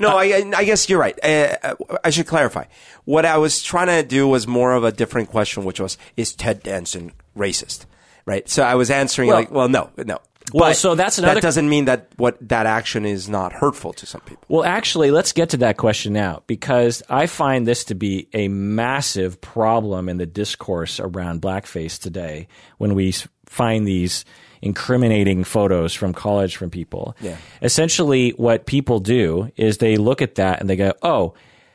No, 0.00 0.16
I, 0.16 0.50
I 0.56 0.64
guess 0.64 0.88
you're 0.88 0.98
right. 0.98 1.18
Uh, 1.24 1.74
I 2.02 2.10
should 2.10 2.26
clarify. 2.26 2.64
What 3.04 3.24
I 3.24 3.36
was 3.38 3.62
trying 3.62 3.86
to 3.88 4.02
do 4.02 4.26
was 4.26 4.46
more 4.46 4.72
of 4.72 4.82
a 4.82 4.90
different 4.92 5.28
question, 5.30 5.64
which 5.64 5.78
was, 5.78 5.98
is 6.16 6.32
Ted 6.32 6.62
Danson 6.62 7.12
racist? 7.36 7.84
Right. 8.26 8.48
So 8.48 8.62
I 8.62 8.74
was 8.74 8.90
answering 8.90 9.28
Well- 9.28 9.38
like, 9.38 9.50
well, 9.50 9.68
no, 9.68 9.90
no. 9.96 10.18
Well, 10.52 10.70
But 10.70 10.76
so 10.76 10.94
that's 10.96 11.18
another- 11.18 11.34
That 11.34 11.42
doesn't 11.42 11.68
mean 11.68 11.84
that 11.84 12.08
what 12.16 12.36
that 12.48 12.66
action 12.66 13.04
is 13.04 13.28
not 13.28 13.52
hurtful 13.52 13.92
to 13.92 14.06
some 14.06 14.20
people. 14.22 14.42
Well, 14.48 14.64
actually, 14.64 15.10
let's 15.12 15.32
get 15.32 15.50
to 15.50 15.58
that 15.58 15.76
question 15.76 16.12
now 16.12 16.42
because 16.48 17.02
I 17.08 17.26
find 17.26 17.68
this 17.68 17.84
to 17.84 17.94
be 17.94 18.26
a 18.32 18.48
massive 18.48 19.40
problem 19.40 20.08
in 20.08 20.16
the 20.16 20.26
discourse 20.26 20.98
around 20.98 21.40
blackface 21.42 22.00
today 22.00 22.48
when 22.78 22.94
we 22.94 23.14
find 23.46 23.86
these 23.86 24.24
incriminating 24.62 25.44
photos 25.44 25.94
from 25.94 26.12
college 26.12 26.56
from 26.56 26.70
people. 26.70 27.16
Yeah. 27.20 27.36
Essentially, 27.62 28.30
what 28.30 28.66
people 28.66 29.00
do 29.00 29.50
is 29.56 29.78
they 29.78 29.96
look 29.96 30.22
at 30.22 30.36
that 30.36 30.60
and 30.60 30.68
they 30.68 30.76
go, 30.76 30.92
oh, 31.02 31.34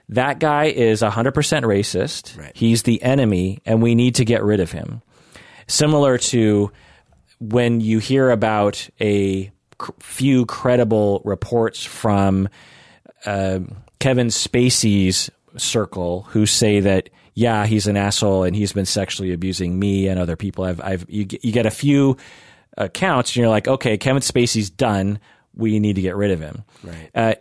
that 0.09 0.39
guy 0.39 0.65
is 0.65 1.01
100% 1.01 1.33
racist. 1.33 2.37
Right. 2.37 2.51
He's 2.55 2.83
the 2.83 3.01
enemy, 3.01 3.61
and 3.65 3.81
we 3.81 3.95
need 3.95 4.15
to 4.15 4.25
get 4.25 4.43
rid 4.43 4.59
of 4.59 4.71
him. 4.71 5.01
Similar 5.67 6.19
to 6.19 6.71
when 7.39 7.81
you 7.81 7.99
hear 7.99 8.29
about 8.29 8.87
a 9.01 9.51
few 9.99 10.45
credible 10.45 11.21
reports 11.25 11.83
from 11.83 12.49
uh, 13.25 13.59
Kevin 13.99 14.27
Spacey's 14.27 15.29
circle 15.57 16.23
who 16.29 16.45
say 16.45 16.81
that 16.81 17.09
yeah 17.33 17.65
he's 17.65 17.87
an 17.87 17.95
asshole 17.95 18.43
and 18.43 18.55
he's 18.55 18.73
been 18.73 18.85
sexually 18.85 19.31
abusing 19.33 19.77
me 19.77 20.07
and 20.07 20.19
other 20.19 20.35
people. 20.35 20.63
I've, 20.63 20.81
I've 20.81 21.05
you, 21.09 21.25
you 21.41 21.51
get 21.51 21.65
a 21.65 21.71
few 21.71 22.17
accounts 22.77 23.31
and 23.31 23.37
you're 23.37 23.49
like 23.49 23.67
okay 23.67 23.97
Kevin 23.97 24.21
Spacey's 24.21 24.69
done. 24.69 25.19
We 25.55 25.79
need 25.79 25.95
to 25.95 26.01
get 26.01 26.15
rid 26.15 26.31
of 26.31 26.39
him. 26.39 26.63
Right. 26.83 27.09
Uh, 27.15 27.35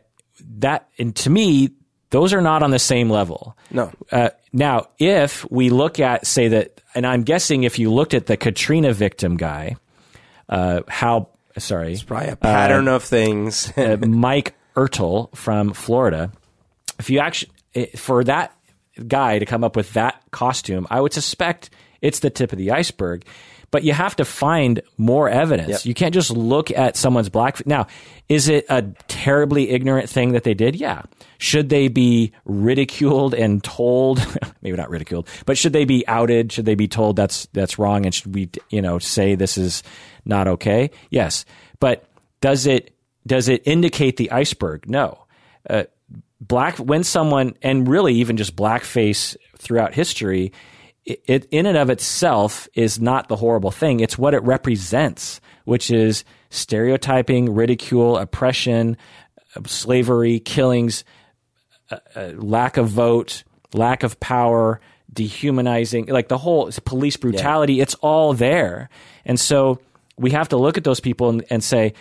that 0.58 0.88
and 0.98 1.14
to 1.16 1.30
me 1.30 1.70
those 2.14 2.32
are 2.32 2.40
not 2.40 2.62
on 2.62 2.70
the 2.70 2.78
same 2.78 3.10
level. 3.10 3.56
No. 3.72 3.90
Uh, 4.12 4.30
now, 4.52 4.86
if 5.00 5.50
we 5.50 5.68
look 5.68 5.98
at, 5.98 6.28
say 6.28 6.46
that, 6.46 6.80
and 6.94 7.04
I'm 7.04 7.24
guessing 7.24 7.64
if 7.64 7.80
you 7.80 7.92
looked 7.92 8.14
at 8.14 8.26
the 8.26 8.36
Katrina 8.36 8.92
victim 8.92 9.36
guy, 9.36 9.74
uh, 10.48 10.82
how, 10.86 11.30
sorry, 11.58 11.92
it's 11.92 12.04
Probably 12.04 12.28
a 12.28 12.36
pattern 12.36 12.86
of 12.86 13.02
things. 13.02 13.76
uh, 13.76 13.96
Mike 14.06 14.54
Ertel 14.76 15.34
from 15.34 15.72
Florida, 15.72 16.30
if 17.00 17.10
you 17.10 17.18
actually, 17.18 17.50
for 17.96 18.22
that 18.22 18.56
guy 19.08 19.40
to 19.40 19.44
come 19.44 19.64
up 19.64 19.74
with 19.74 19.92
that 19.94 20.22
costume, 20.30 20.86
I 20.90 21.00
would 21.00 21.12
suspect 21.12 21.70
it's 22.00 22.20
the 22.20 22.30
tip 22.30 22.52
of 22.52 22.58
the 22.58 22.70
iceberg. 22.70 23.24
But 23.74 23.82
you 23.82 23.92
have 23.92 24.14
to 24.16 24.24
find 24.24 24.80
more 24.98 25.28
evidence. 25.28 25.68
Yep. 25.68 25.84
You 25.84 25.94
can't 25.94 26.14
just 26.14 26.30
look 26.30 26.70
at 26.70 26.96
someone's 26.96 27.28
black. 27.28 27.66
Now, 27.66 27.88
is 28.28 28.48
it 28.48 28.66
a 28.68 28.82
terribly 29.08 29.70
ignorant 29.70 30.08
thing 30.08 30.30
that 30.34 30.44
they 30.44 30.54
did? 30.54 30.76
Yeah. 30.76 31.02
Should 31.38 31.70
they 31.70 31.88
be 31.88 32.30
ridiculed 32.44 33.34
and 33.34 33.64
told? 33.64 34.24
maybe 34.62 34.76
not 34.76 34.90
ridiculed, 34.90 35.26
but 35.44 35.58
should 35.58 35.72
they 35.72 35.84
be 35.86 36.06
outed? 36.06 36.52
Should 36.52 36.66
they 36.66 36.76
be 36.76 36.86
told 36.86 37.16
that's 37.16 37.46
that's 37.46 37.76
wrong? 37.76 38.04
And 38.06 38.14
should 38.14 38.32
we, 38.32 38.48
you 38.70 38.80
know, 38.80 39.00
say 39.00 39.34
this 39.34 39.58
is 39.58 39.82
not 40.24 40.46
okay? 40.46 40.92
Yes. 41.10 41.44
But 41.80 42.08
does 42.40 42.68
it 42.68 42.94
does 43.26 43.48
it 43.48 43.62
indicate 43.64 44.18
the 44.18 44.30
iceberg? 44.30 44.88
No. 44.88 45.26
Uh, 45.68 45.82
black 46.40 46.76
when 46.76 47.02
someone 47.02 47.56
and 47.60 47.88
really 47.88 48.14
even 48.14 48.36
just 48.36 48.54
blackface 48.54 49.36
throughout 49.58 49.94
history 49.94 50.52
it, 51.04 51.22
it 51.26 51.48
in 51.50 51.66
and 51.66 51.76
of 51.76 51.90
itself 51.90 52.68
is 52.74 53.00
not 53.00 53.28
the 53.28 53.36
horrible 53.36 53.70
thing. 53.70 54.00
It's 54.00 54.18
what 54.18 54.34
it 54.34 54.42
represents 54.42 55.40
which 55.64 55.90
is 55.90 56.24
stereotyping 56.50 57.54
ridicule 57.54 58.16
oppression 58.16 58.96
uh, 59.56 59.60
slavery 59.66 60.38
killings 60.40 61.04
uh, 61.90 61.96
uh, 62.14 62.32
lack 62.36 62.76
of 62.76 62.88
vote 62.88 63.44
lack 63.72 64.02
of 64.02 64.18
power 64.20 64.80
dehumanizing 65.12 66.06
like 66.06 66.28
the 66.28 66.38
whole 66.38 66.70
police 66.84 67.16
brutality 67.16 67.80
it's 67.80 67.94
all 67.96 68.34
there. 68.34 68.88
And 69.24 69.38
so 69.38 69.80
we 70.16 70.30
have 70.30 70.50
to 70.50 70.56
look 70.56 70.76
at 70.78 70.84
those 70.84 71.00
people 71.00 71.30
and, 71.30 71.44
and 71.50 71.64
say 71.64 71.94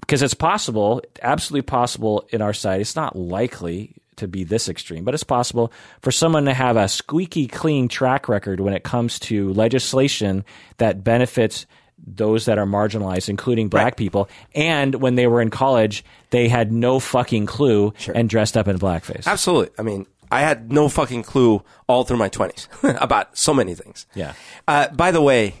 because 0.00 0.22
it's 0.22 0.34
possible, 0.34 1.02
absolutely 1.22 1.62
possible 1.62 2.28
in 2.30 2.42
our 2.42 2.52
side. 2.52 2.80
It's 2.82 2.96
not 2.96 3.16
likely 3.16 3.96
to 4.20 4.28
be 4.28 4.44
this 4.44 4.68
extreme, 4.68 5.04
but 5.04 5.12
it's 5.12 5.24
possible 5.24 5.70
for 6.00 6.10
someone 6.10 6.46
to 6.46 6.54
have 6.54 6.76
a 6.76 6.88
squeaky 6.88 7.46
clean 7.46 7.88
track 7.88 8.28
record 8.28 8.60
when 8.60 8.72
it 8.72 8.82
comes 8.84 9.18
to 9.18 9.52
legislation 9.52 10.44
that 10.78 11.04
benefits 11.04 11.66
those 11.98 12.46
that 12.46 12.56
are 12.58 12.64
marginalized, 12.64 13.28
including 13.28 13.68
black 13.68 13.84
Right. 13.84 13.96
people. 13.96 14.28
And 14.54 14.94
when 14.94 15.16
they 15.16 15.26
were 15.26 15.42
in 15.42 15.50
college, 15.50 16.02
they 16.30 16.48
had 16.48 16.72
no 16.72 16.98
fucking 16.98 17.44
clue 17.44 17.92
and 18.14 18.26
dressed 18.30 18.56
up 18.56 18.68
in 18.68 18.78
blackface. 18.78 19.26
Absolutely. 19.26 19.68
I 19.78 19.82
mean, 19.82 20.06
I 20.30 20.40
had 20.40 20.72
no 20.72 20.88
fucking 20.88 21.24
clue 21.24 21.62
all 21.88 22.04
through 22.04 22.16
my 22.16 22.30
20s 22.30 22.68
about 23.02 23.36
so 23.36 23.52
many 23.52 23.74
things. 23.74 24.06
Yeah. 24.14 24.32
Uh, 24.66 24.88
by 24.88 25.10
the 25.10 25.20
way, 25.20 25.56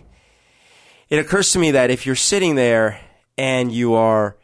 it 1.10 1.18
occurs 1.18 1.52
to 1.52 1.58
me 1.58 1.72
that 1.72 1.90
if 1.90 2.06
you're 2.06 2.14
sitting 2.14 2.54
there 2.54 3.00
and 3.36 3.70
you 3.72 3.94
are, 3.94 4.36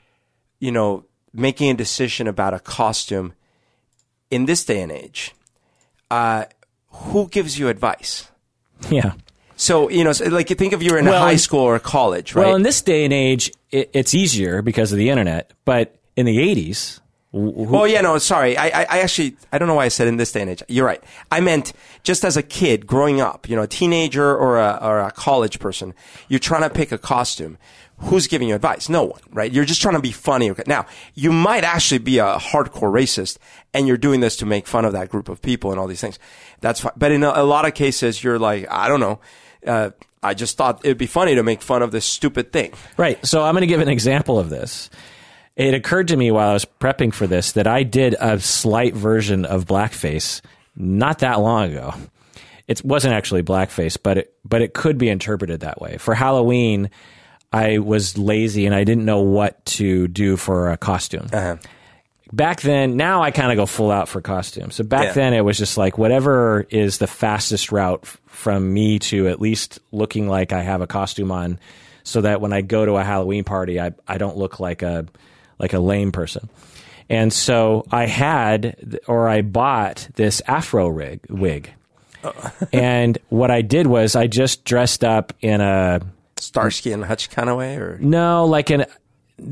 you 0.58 0.72
know, 0.72 1.04
making 1.32 1.70
a 1.70 1.74
decision 1.74 2.26
about 2.26 2.52
a 2.54 2.58
costume 2.58 3.32
in 4.30 4.46
this 4.46 4.64
day 4.64 4.80
and 4.80 4.92
age, 4.92 5.34
uh, 6.10 6.44
who 6.88 7.28
gives 7.28 7.58
you 7.58 7.68
advice? 7.68 8.30
Yeah. 8.90 9.14
So, 9.56 9.88
you 9.88 10.04
know, 10.04 10.12
so, 10.12 10.26
like 10.26 10.50
you 10.50 10.56
think 10.56 10.72
of 10.74 10.82
you're 10.82 10.98
in 10.98 11.06
Well, 11.06 11.22
high 11.22 11.36
school 11.36 11.60
or 11.60 11.78
college, 11.78 12.34
right? 12.34 12.46
Well, 12.46 12.56
in 12.56 12.62
this 12.62 12.82
day 12.82 13.04
and 13.04 13.12
age, 13.12 13.50
it, 13.70 13.90
it's 13.94 14.14
easier 14.14 14.60
because 14.60 14.92
of 14.92 14.98
the 14.98 15.08
internet. 15.08 15.52
But 15.64 15.96
in 16.14 16.26
the 16.26 16.36
80s, 16.38 17.00
Oh 17.38 17.84
yeah, 17.84 18.00
no, 18.00 18.16
sorry. 18.16 18.56
I, 18.56 18.66
I, 18.68 18.86
I 18.88 18.98
actually, 19.00 19.36
I 19.52 19.58
don't 19.58 19.68
know 19.68 19.74
why 19.74 19.84
I 19.84 19.88
said 19.88 20.08
in 20.08 20.16
this 20.16 20.32
day 20.32 20.40
and 20.40 20.50
age. 20.50 20.62
You're 20.68 20.86
right. 20.86 21.02
I 21.30 21.40
meant 21.40 21.74
just 22.02 22.24
as 22.24 22.36
a 22.38 22.42
kid 22.42 22.86
growing 22.86 23.20
up, 23.20 23.48
you 23.48 23.56
know, 23.56 23.62
a 23.62 23.66
teenager 23.66 24.34
or 24.34 24.58
a, 24.58 24.78
or 24.80 25.00
a 25.00 25.10
college 25.10 25.58
person, 25.58 25.92
you're 26.28 26.40
trying 26.40 26.62
to 26.62 26.70
pick 26.70 26.92
a 26.92 26.98
costume. 26.98 27.58
Who's 27.98 28.26
giving 28.26 28.48
you 28.48 28.54
advice? 28.54 28.88
No 28.88 29.04
one, 29.04 29.20
right? 29.32 29.50
You're 29.50 29.64
just 29.64 29.80
trying 29.80 29.94
to 29.94 30.02
be 30.02 30.12
funny. 30.12 30.52
Now, 30.66 30.86
you 31.14 31.32
might 31.32 31.64
actually 31.64 31.98
be 31.98 32.18
a 32.18 32.36
hardcore 32.36 32.92
racist 32.92 33.38
and 33.72 33.88
you're 33.88 33.96
doing 33.96 34.20
this 34.20 34.36
to 34.36 34.46
make 34.46 34.66
fun 34.66 34.84
of 34.84 34.92
that 34.92 35.08
group 35.08 35.28
of 35.30 35.40
people 35.40 35.70
and 35.70 35.80
all 35.80 35.86
these 35.86 36.00
things. 36.00 36.18
That's 36.60 36.80
fine. 36.80 36.92
But 36.96 37.12
in 37.12 37.22
a, 37.22 37.32
a 37.34 37.44
lot 37.44 37.64
of 37.64 37.72
cases, 37.74 38.22
you're 38.22 38.38
like, 38.38 38.70
I 38.70 38.88
don't 38.88 39.00
know. 39.00 39.20
Uh, 39.66 39.90
I 40.22 40.34
just 40.34 40.56
thought 40.58 40.84
it'd 40.84 40.98
be 40.98 41.06
funny 41.06 41.36
to 41.36 41.42
make 41.42 41.62
fun 41.62 41.82
of 41.82 41.90
this 41.90 42.04
stupid 42.04 42.52
thing. 42.52 42.74
Right. 42.96 43.24
So 43.24 43.42
I'm 43.42 43.54
going 43.54 43.62
to 43.62 43.66
give 43.66 43.80
an 43.80 43.88
example 43.88 44.38
of 44.38 44.50
this. 44.50 44.90
It 45.56 45.72
occurred 45.72 46.08
to 46.08 46.16
me 46.16 46.30
while 46.30 46.50
I 46.50 46.52
was 46.52 46.66
prepping 46.66 47.14
for 47.14 47.26
this 47.26 47.52
that 47.52 47.66
I 47.66 47.82
did 47.82 48.14
a 48.20 48.38
slight 48.40 48.94
version 48.94 49.46
of 49.46 49.64
blackface 49.64 50.42
not 50.76 51.20
that 51.20 51.40
long 51.40 51.70
ago. 51.70 51.94
It 52.68 52.84
wasn't 52.84 53.14
actually 53.14 53.42
blackface, 53.42 53.96
but 54.02 54.18
it 54.18 54.34
but 54.44 54.60
it 54.60 54.74
could 54.74 54.98
be 54.98 55.08
interpreted 55.08 55.60
that 55.60 55.80
way. 55.80 55.96
For 55.98 56.14
Halloween, 56.14 56.90
I 57.52 57.78
was 57.78 58.18
lazy 58.18 58.66
and 58.66 58.74
I 58.74 58.84
didn't 58.84 59.04
know 59.04 59.20
what 59.20 59.64
to 59.66 60.08
do 60.08 60.36
for 60.36 60.70
a 60.70 60.76
costume. 60.76 61.26
Uh-huh. 61.32 61.56
Back 62.32 62.60
then, 62.60 62.96
now 62.96 63.22
I 63.22 63.30
kind 63.30 63.52
of 63.52 63.56
go 63.56 63.66
full 63.66 63.90
out 63.90 64.08
for 64.08 64.20
costumes. 64.20 64.74
So 64.74 64.84
back 64.84 65.04
Yeah. 65.06 65.12
then, 65.12 65.32
it 65.34 65.44
was 65.44 65.56
just 65.56 65.78
like 65.78 65.96
whatever 65.96 66.66
is 66.70 66.98
the 66.98 67.06
fastest 67.06 67.70
route 67.70 68.00
f- 68.02 68.20
from 68.26 68.74
me 68.74 68.98
to 68.98 69.28
at 69.28 69.40
least 69.40 69.78
looking 69.92 70.28
like 70.28 70.52
I 70.52 70.62
have 70.62 70.80
a 70.80 70.86
costume 70.88 71.30
on, 71.30 71.60
so 72.02 72.20
that 72.22 72.40
when 72.40 72.52
I 72.52 72.62
go 72.62 72.84
to 72.84 72.96
a 72.96 73.04
Halloween 73.04 73.44
party, 73.44 73.80
I 73.80 73.92
I 74.08 74.18
don't 74.18 74.36
look 74.36 74.58
like 74.58 74.82
a 74.82 75.06
like 75.60 75.72
a 75.72 75.78
lame 75.78 76.10
person. 76.10 76.48
And 77.08 77.32
so 77.32 77.86
I 77.92 78.06
had 78.06 78.98
or 79.06 79.28
I 79.28 79.42
bought 79.42 80.08
this 80.16 80.42
Afro 80.48 80.88
rig 80.88 81.20
wig. 81.30 81.70
and 82.72 83.16
what 83.28 83.52
I 83.52 83.62
did 83.62 83.86
was 83.86 84.16
I 84.16 84.26
just 84.26 84.64
dressed 84.64 85.04
up 85.04 85.32
in 85.40 85.60
a 85.60 86.00
Starsky 86.38 86.92
and 86.92 87.04
Hutch 87.04 87.30
kind 87.30 87.48
of 87.48 87.56
way 87.56 87.76
or? 87.76 87.98
no, 87.98 88.44
like 88.46 88.70
an 88.70 88.86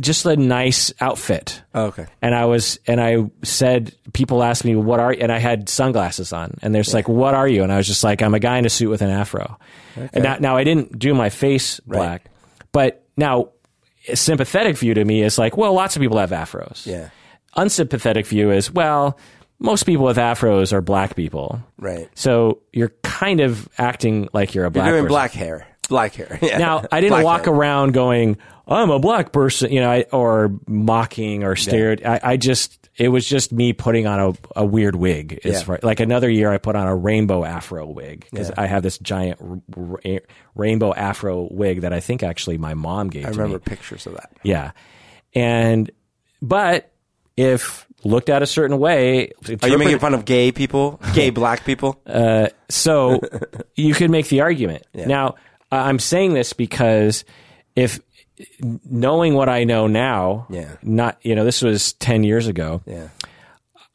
just 0.00 0.24
a 0.24 0.36
nice 0.36 0.92
outfit. 1.00 1.62
Oh, 1.74 1.86
okay. 1.86 2.06
And 2.22 2.34
I 2.34 2.46
was, 2.46 2.78
and 2.86 3.00
I 3.00 3.30
said, 3.42 3.94
people 4.12 4.42
asked 4.42 4.64
me, 4.64 4.76
what 4.76 4.98
are, 4.98 5.10
and 5.12 5.30
I 5.30 5.38
had 5.38 5.68
sunglasses 5.68 6.32
on, 6.32 6.56
and 6.62 6.74
they're 6.74 6.82
just 6.82 6.94
like, 6.94 7.08
what 7.08 7.34
are 7.34 7.46
you? 7.46 7.62
And 7.62 7.70
I 7.70 7.76
was 7.76 7.86
just 7.86 8.02
like, 8.02 8.22
I'm 8.22 8.34
a 8.34 8.40
guy 8.40 8.58
in 8.58 8.64
a 8.64 8.70
suit 8.70 8.88
with 8.88 9.02
an 9.02 9.10
afro. 9.10 9.58
And 9.96 10.24
now, 10.24 10.36
now 10.40 10.56
I 10.56 10.64
didn't 10.64 10.98
do 10.98 11.12
my 11.14 11.28
face 11.28 11.80
black, 11.80 12.30
but 12.72 13.04
now 13.16 13.50
a 14.08 14.16
sympathetic 14.16 14.76
view 14.76 14.94
to 14.94 15.04
me 15.04 15.22
is 15.22 15.38
like, 15.38 15.56
well, 15.56 15.74
lots 15.74 15.96
of 15.96 16.02
people 16.02 16.18
have 16.18 16.30
afros. 16.30 16.86
Yeah. 16.86 17.10
Unsympathetic 17.54 18.26
view 18.26 18.50
is, 18.50 18.70
well, 18.70 19.18
most 19.58 19.84
people 19.84 20.04
with 20.04 20.16
afros 20.16 20.72
are 20.72 20.80
black 20.80 21.14
people. 21.14 21.62
Right. 21.78 22.08
So 22.14 22.62
you're 22.72 22.92
kind 23.02 23.40
of 23.40 23.68
acting 23.78 24.28
like 24.32 24.54
you're 24.54 24.64
a 24.64 24.70
black 24.70 24.84
person. 24.84 24.88
You're 24.88 25.00
doing 25.00 25.04
person. 25.04 25.12
black 25.12 25.32
hair. 25.32 25.66
Black 25.88 26.14
hair. 26.14 26.38
Yeah. 26.42 26.58
Now, 26.58 26.84
I 26.90 27.00
didn't 27.00 27.12
Black 27.12 27.24
walk 27.24 27.44
hair. 27.46 27.54
around 27.54 27.92
going, 27.92 28.36
I'm 28.66 28.90
a 28.90 28.98
black 28.98 29.32
person, 29.32 29.70
you 29.72 29.80
know, 29.80 29.90
I, 29.90 30.02
or 30.12 30.52
mocking 30.66 31.44
or 31.44 31.56
stared. 31.56 32.02
I, 32.04 32.20
I 32.22 32.36
just, 32.36 32.88
it 32.96 33.08
was 33.08 33.26
just 33.28 33.52
me 33.52 33.72
putting 33.72 34.06
on 34.06 34.20
a, 34.20 34.60
a 34.60 34.64
weird 34.64 34.94
wig. 34.96 35.40
As 35.44 35.52
Yeah. 35.52 35.62
far, 35.62 35.80
like 35.82 36.00
another 36.00 36.30
year, 36.30 36.50
I 36.50 36.58
put 36.58 36.76
on 36.76 36.86
a 36.86 36.94
rainbow 36.96 37.44
afro 37.44 37.86
wig 37.86 38.26
because 38.30 38.50
I 38.56 38.66
have 38.66 38.82
this 38.82 38.98
giant 38.98 39.40
r- 39.42 39.98
r- 40.06 40.20
rainbow 40.54 40.94
afro 40.94 41.48
wig 41.50 41.82
that 41.82 41.92
I 41.92 42.00
think 42.00 42.22
actually 42.22 42.56
my 42.58 42.74
mom 42.74 43.08
gave 43.10 43.22
me. 43.24 43.28
I 43.28 43.30
remember 43.30 43.56
me. 43.58 43.62
pictures 43.66 44.06
of 44.06 44.14
that. 44.14 44.30
Yeah. 44.42 44.72
And, 45.34 45.90
but 46.40 46.90
if 47.36 47.86
looked 48.04 48.28
at 48.28 48.42
a 48.42 48.46
certain 48.46 48.78
way, 48.78 49.32
Are 49.62 49.68
you 49.68 49.78
making 49.78 49.98
fun 49.98 50.14
of 50.14 50.24
gay 50.24 50.52
people? 50.52 51.00
Gay 51.14 51.30
black 51.30 51.64
people? 51.64 52.00
Uh, 52.06 52.48
so 52.68 53.20
you 53.74 53.94
could 53.94 54.10
make 54.10 54.28
the 54.28 54.42
argument. 54.42 54.86
Now, 54.94 55.30
I- 55.30 55.34
I'm 55.76 55.98
saying 55.98 56.34
this 56.34 56.52
because 56.52 57.24
if 57.76 58.00
knowing 58.88 59.34
what 59.34 59.48
I 59.48 59.64
know 59.64 59.86
now, 59.86 60.46
Yeah. 60.50 60.76
not 60.82 61.18
you 61.22 61.34
know, 61.34 61.44
this 61.44 61.62
was 61.62 61.92
ten 61.94 62.24
years 62.24 62.46
ago, 62.48 62.82
yeah. 62.86 63.08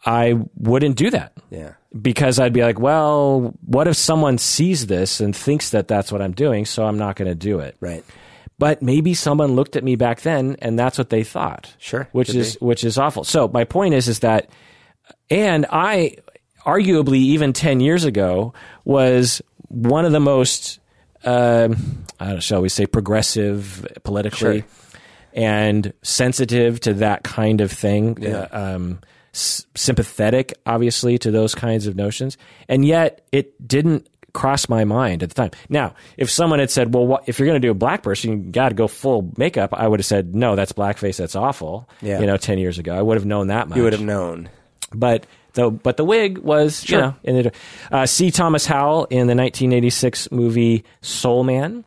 I 0.06 0.40
wouldn't 0.56 0.96
do 0.96 1.10
that 1.12 1.34
Yeah. 1.52 1.74
because 2.02 2.40
I'd 2.40 2.54
be 2.54 2.62
like, 2.64 2.80
well, 2.80 3.54
what 3.66 3.88
if 3.88 3.96
someone 3.98 4.38
sees 4.38 4.88
this 4.88 5.20
and 5.20 5.36
thinks 5.36 5.72
that 5.72 5.88
that's 5.90 6.12
what 6.12 6.22
I'm 6.22 6.32
doing? 6.32 6.66
So 6.66 6.86
I'm 6.86 6.98
not 6.98 7.16
going 7.18 7.28
to 7.30 7.36
do 7.36 7.60
it. 7.60 7.76
Right. 7.82 8.04
But 8.58 8.82
maybe 8.82 9.14
someone 9.14 9.54
looked 9.56 9.76
at 9.76 9.84
me 9.84 9.96
back 9.98 10.22
then 10.22 10.56
and 10.62 10.80
that's 10.80 10.98
what 10.98 11.10
they 11.10 11.24
thought. 11.24 11.74
Sure, 11.80 12.08
Which 12.14 12.34
is 12.34 12.58
which 12.62 12.84
is 12.84 12.98
awful. 12.98 13.24
So 13.26 13.48
my 13.50 13.64
point 13.66 13.94
is 13.94 14.08
is 14.08 14.20
that 14.20 14.50
and 15.30 15.66
I 15.70 16.16
arguably 16.66 17.18
even 17.20 17.54
10 17.54 17.80
years 17.80 18.04
ago 18.06 18.54
was 18.86 19.42
one 19.70 20.06
of 20.06 20.12
the 20.12 20.20
most 20.20 20.79
um, 21.26 22.06
know, 22.20 22.40
shall 22.40 22.62
we 22.62 22.70
say 22.70 22.86
progressive 22.86 23.86
politically 24.04 24.62
Sure. 24.62 24.68
and 25.34 25.94
sensitive 26.02 26.80
to 26.82 26.94
that 26.96 27.24
kind 27.24 27.62
of 27.62 27.72
thing. 27.72 28.18
Yeah. 28.22 28.48
Uh, 28.52 28.76
um, 28.76 29.00
s- 29.34 29.66
sympathetic, 29.76 30.54
obviously, 30.66 31.18
to 31.20 31.32
those 31.32 31.56
kinds 31.56 31.88
of 31.88 31.96
notions, 31.96 32.38
and 32.68 32.86
yet 32.86 33.22
it 33.32 33.68
didn't 33.68 34.08
cross 34.34 34.70
my 34.70 34.84
mind 34.86 35.24
at 35.24 35.30
the 35.30 35.36
time. 35.36 35.52
Now, 35.70 35.96
if 36.18 36.30
someone 36.30 36.60
had 36.60 36.70
said, 36.70 36.94
"Well, 36.94 37.08
what, 37.08 37.24
if 37.28 37.40
you're 37.40 37.48
going 37.48 37.60
to 37.62 37.66
do 37.68 37.72
a 37.72 37.76
black 37.76 38.04
person, 38.04 38.32
you 38.32 38.52
got 38.52 38.70
to 38.70 38.76
go 38.76 38.88
full 38.88 39.32
makeup," 39.38 39.74
I 39.74 39.88
would 39.88 40.00
have 40.00 40.06
said, 40.06 40.36
"No, 40.36 40.56
that's 40.56 40.72
blackface. 40.72 41.18
That's 41.18 41.36
awful." 41.36 41.90
Yeah. 42.02 42.20
You 42.20 42.28
know, 42.28 42.38
ten 42.38 42.58
years 42.60 42.78
ago, 42.80 42.96
I 42.96 43.02
would 43.02 43.18
have 43.18 43.26
known 43.26 43.48
that 43.48 43.68
much. 43.70 43.78
You 43.78 43.84
would 43.84 43.94
have 43.94 44.02
known. 44.02 44.50
But 44.94 45.26
the 45.54 45.70
but 45.72 45.98
the 45.98 46.06
wig 46.06 46.38
was 46.40 46.88
you 46.90 46.98
know 46.98 47.16
in 47.24 47.44
the, 47.44 47.52
uh, 47.92 48.06
C. 48.06 48.32
Thomas 48.32 48.66
Howell 48.66 49.06
in 49.06 49.28
the 49.28 49.36
1986 49.36 50.32
movie 50.32 50.84
Soul 51.02 51.44
Man. 51.44 51.84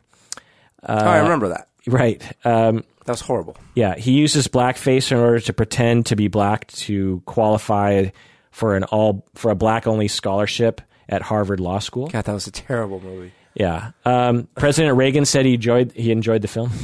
oh, 0.87 0.93
I 0.93 1.19
remember 1.19 1.49
that. 1.49 1.67
Right. 1.87 2.21
Um, 2.45 2.83
That 3.05 3.13
was 3.13 3.21
horrible. 3.21 3.57
yeah, 3.75 3.95
he 3.95 4.13
uses 4.13 4.47
blackface 4.47 5.11
in 5.11 5.17
order 5.17 5.39
to 5.41 5.53
pretend 5.53 6.05
to 6.07 6.15
be 6.15 6.27
black 6.29 6.67
to 6.67 7.21
qualify 7.25 8.05
for 8.51 8.75
an 8.75 8.83
all 8.85 9.25
for 9.35 9.51
a 9.51 9.55
black 9.55 9.87
only 9.87 10.07
scholarship 10.07 10.81
at 11.09 11.21
Harvard 11.21 11.59
Law 11.59 11.79
School. 11.79 12.07
God, 12.07 12.23
that 12.25 12.33
was 12.33 12.47
a 12.47 12.51
terrible 12.51 12.99
movie. 13.01 13.31
Yeah, 13.55 13.91
um, 14.05 14.47
President 14.55 14.95
Reagan 14.97 15.25
said 15.25 15.45
he 15.45 15.55
enjoyed 15.55 15.91
he 15.93 16.11
enjoyed 16.11 16.41
the 16.41 16.47
film. 16.47 16.71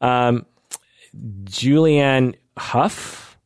Um, 0.00 0.44
Julianne 1.44 2.34
Hough 2.58 3.38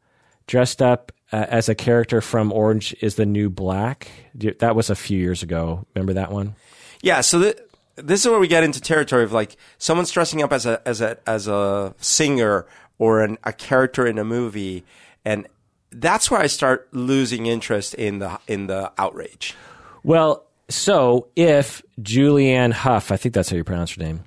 dressed 0.47 0.83
up 0.83 1.13
uh, 1.33 1.47
as 1.49 1.69
a 1.69 1.75
character 1.75 2.21
from 2.21 2.53
Orange 2.53 2.95
is 3.01 3.17
the 3.17 3.27
New 3.27 3.51
Black. 3.51 4.11
That 4.35 4.75
was 4.75 4.91
a 4.91 4.95
few 4.95 5.19
years 5.19 5.43
ago. 5.43 5.87
Remember 5.95 6.15
that 6.15 6.33
one? 6.33 6.55
Yeah, 7.03 7.21
so 7.21 7.41
th- 7.41 7.59
this 7.97 8.25
is 8.25 8.31
where 8.31 8.39
we 8.39 8.49
get 8.49 8.65
into 8.65 8.81
territory 8.81 9.25
of 9.25 9.33
like 9.33 9.57
someone's 9.79 10.11
dressing 10.11 10.43
up 10.43 10.53
as 10.53 10.67
a 10.67 10.87
as 10.87 11.01
a 11.01 11.19
as 11.29 11.49
a 11.49 11.95
singer 11.99 12.67
or 12.99 13.23
an, 13.23 13.39
a 13.45 13.53
character 13.53 14.07
in 14.07 14.19
a 14.19 14.25
movie, 14.25 14.85
and 15.25 15.47
that's 15.91 16.31
where 16.31 16.41
I 16.41 16.47
start 16.47 16.89
losing 16.93 17.47
interest 17.47 17.95
in 17.95 18.19
the 18.19 18.39
in 18.47 18.67
the 18.67 18.93
outrage. 18.99 19.55
Well, 20.03 20.45
so 20.69 21.29
if 21.37 21.83
Julianne 22.01 22.73
Hough, 22.73 23.11
I 23.11 23.17
think 23.17 23.35
that's 23.35 23.51
how 23.51 23.57
you 23.57 23.65
pronounce 23.65 23.95
her 23.95 24.03
name, 24.03 24.25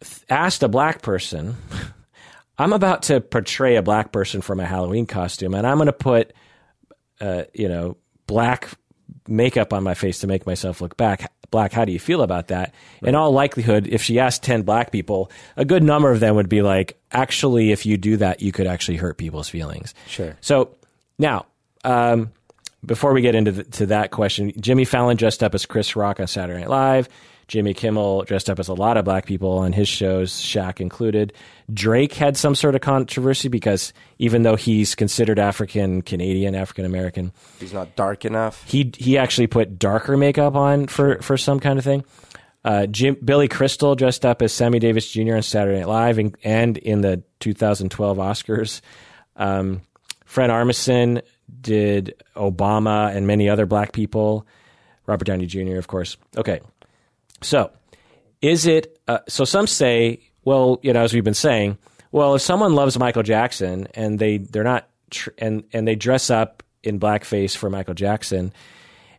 th- 0.00 0.22
asked 0.28 0.62
a 0.62 0.68
black 0.68 1.02
person, 1.02 1.56
I'm 2.58 2.72
about 2.72 3.02
to 3.04 3.20
portray 3.20 3.76
a 3.76 3.82
black 3.82 4.12
person 4.12 4.40
from 4.40 4.60
a 4.60 4.66
Halloween 4.66 5.06
costume, 5.06 5.54
and 5.54 5.66
I'm 5.66 5.76
going 5.76 5.86
to 5.86 5.92
put, 5.92 6.32
uh, 7.20 7.44
you 7.52 7.68
know, 7.68 7.96
black 8.26 8.70
makeup 9.28 9.72
on 9.72 9.82
my 9.82 9.94
face 9.94 10.20
to 10.20 10.26
make 10.26 10.46
myself 10.46 10.80
look 10.80 10.96
back 10.96 11.30
black. 11.50 11.72
How 11.72 11.84
do 11.84 11.92
you 11.92 11.98
feel 11.98 12.22
about 12.22 12.48
that? 12.48 12.74
In 13.02 13.14
all 13.14 13.30
likelihood, 13.32 13.86
if 13.86 14.02
she 14.02 14.18
asked 14.18 14.42
10 14.42 14.62
black 14.62 14.92
people, 14.92 15.30
a 15.56 15.64
good 15.64 15.82
number 15.82 16.10
of 16.10 16.20
them 16.20 16.36
would 16.36 16.48
be 16.48 16.62
like, 16.62 16.98
actually, 17.12 17.72
if 17.72 17.86
you 17.86 17.96
do 17.96 18.16
that, 18.18 18.42
you 18.42 18.52
could 18.52 18.66
actually 18.66 18.96
hurt 18.96 19.16
people's 19.16 19.48
feelings. 19.48 19.94
Sure. 20.06 20.36
So 20.40 20.76
now, 21.18 21.46
um, 21.84 22.32
before 22.84 23.12
we 23.12 23.20
get 23.20 23.34
into 23.34 23.52
the, 23.52 23.64
to 23.64 23.86
that 23.86 24.10
question, 24.10 24.52
Jimmy 24.60 24.84
Fallon 24.84 25.16
dressed 25.16 25.42
up 25.42 25.54
as 25.54 25.66
Chris 25.66 25.96
Rock 25.96 26.20
on 26.20 26.26
Saturday 26.26 26.60
Night 26.60 26.70
Live. 26.70 27.08
Jimmy 27.48 27.74
Kimmel 27.74 28.22
dressed 28.24 28.50
up 28.50 28.58
as 28.58 28.66
a 28.68 28.74
lot 28.74 28.96
of 28.96 29.04
black 29.04 29.24
people 29.26 29.58
on 29.58 29.72
his 29.72 29.88
shows, 29.88 30.32
Shaq 30.32 30.80
included. 30.80 31.32
Drake 31.72 32.12
had 32.12 32.36
some 32.36 32.54
sort 32.56 32.74
of 32.74 32.80
controversy 32.80 33.48
because 33.48 33.92
even 34.18 34.42
though 34.42 34.56
he's 34.56 34.94
considered 34.96 35.38
African 35.38 36.02
Canadian, 36.02 36.54
African 36.56 36.84
American, 36.84 37.32
He's 37.60 37.72
not 37.72 37.94
dark 37.94 38.24
enough. 38.24 38.64
he 38.68 38.92
he 38.96 39.16
actually 39.16 39.46
put 39.46 39.78
darker 39.78 40.16
makeup 40.16 40.54
on 40.56 40.86
for 40.88 41.22
for 41.22 41.36
some 41.36 41.60
kind 41.60 41.78
of 41.78 41.84
thing. 41.84 42.04
Uh, 42.64 42.86
Jim, 42.86 43.16
Billy 43.24 43.46
Crystal 43.46 43.94
dressed 43.94 44.26
up 44.26 44.42
as 44.42 44.52
Sammy 44.52 44.80
Davis 44.80 45.08
Jr. 45.12 45.36
on 45.36 45.42
Saturday 45.42 45.78
Night 45.78 45.88
Live 45.88 46.18
and, 46.18 46.36
and 46.42 46.76
in 46.78 47.00
the 47.00 47.22
2012 47.38 48.16
Oscars. 48.18 48.80
Um, 49.36 49.82
Fred 50.24 50.50
Armisen 50.50 51.22
did 51.60 52.20
Obama 52.34 53.14
and 53.14 53.28
many 53.28 53.48
other 53.48 53.66
black 53.66 53.92
people. 53.92 54.48
Robert 55.06 55.26
Downey 55.26 55.46
Jr. 55.46 55.76
of 55.76 55.86
course. 55.86 56.16
Okay, 56.36 56.60
so 57.42 57.70
is 58.42 58.66
it? 58.66 58.98
Uh, 59.08 59.18
so 59.28 59.44
some 59.44 59.66
say, 59.66 60.20
well, 60.44 60.78
you 60.82 60.92
know, 60.92 61.02
as 61.02 61.12
we've 61.12 61.24
been 61.24 61.34
saying, 61.34 61.78
well, 62.12 62.34
if 62.34 62.42
someone 62.42 62.74
loves 62.74 62.98
Michael 62.98 63.22
Jackson 63.22 63.88
and 63.94 64.18
they 64.18 64.38
they're 64.38 64.64
not 64.64 64.88
tr- 65.10 65.30
and 65.38 65.64
and 65.72 65.86
they 65.86 65.94
dress 65.94 66.30
up 66.30 66.62
in 66.82 67.00
blackface 67.00 67.56
for 67.56 67.68
Michael 67.70 67.94
Jackson, 67.94 68.52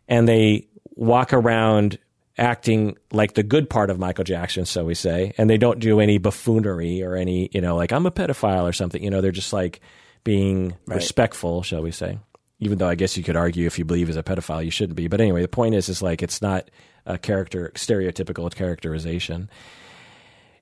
and 0.08 0.28
they 0.28 0.66
walk 0.94 1.32
around 1.32 1.98
acting 2.38 2.96
like 3.12 3.34
the 3.34 3.42
good 3.42 3.68
part 3.68 3.90
of 3.90 3.98
Michael 3.98 4.24
Jackson, 4.24 4.64
so 4.64 4.84
we 4.84 4.94
say, 4.94 5.32
and 5.36 5.50
they 5.50 5.58
don't 5.58 5.80
do 5.80 6.00
any 6.00 6.18
buffoonery 6.18 7.02
or 7.02 7.16
any, 7.16 7.50
you 7.52 7.60
know, 7.60 7.76
like 7.76 7.92
I'm 7.92 8.06
a 8.06 8.10
pedophile 8.10 8.62
or 8.62 8.72
something. 8.72 9.02
You 9.02 9.10
know, 9.10 9.20
they're 9.20 9.32
just 9.32 9.52
like 9.52 9.80
being 10.24 10.74
respectful, 10.86 11.62
shall 11.62 11.82
we 11.82 11.90
say? 11.90 12.18
Even 12.60 12.78
though 12.78 12.88
I 12.88 12.94
guess 12.94 13.16
you 13.16 13.22
could 13.22 13.36
argue 13.36 13.66
if 13.66 13.78
you 13.78 13.84
believe 13.84 14.06
he's 14.06 14.16
a 14.16 14.22
pedophile, 14.22 14.64
you 14.64 14.70
shouldn't 14.70 14.96
be. 14.96 15.08
But 15.08 15.20
anyway, 15.20 15.42
the 15.42 15.48
point 15.48 15.74
is, 15.74 15.88
is 15.88 16.02
like 16.02 16.22
it's 16.22 16.42
not 16.42 16.70
a 17.08 17.18
character 17.18 17.72
stereotypical 17.74 18.54
characterization. 18.54 19.50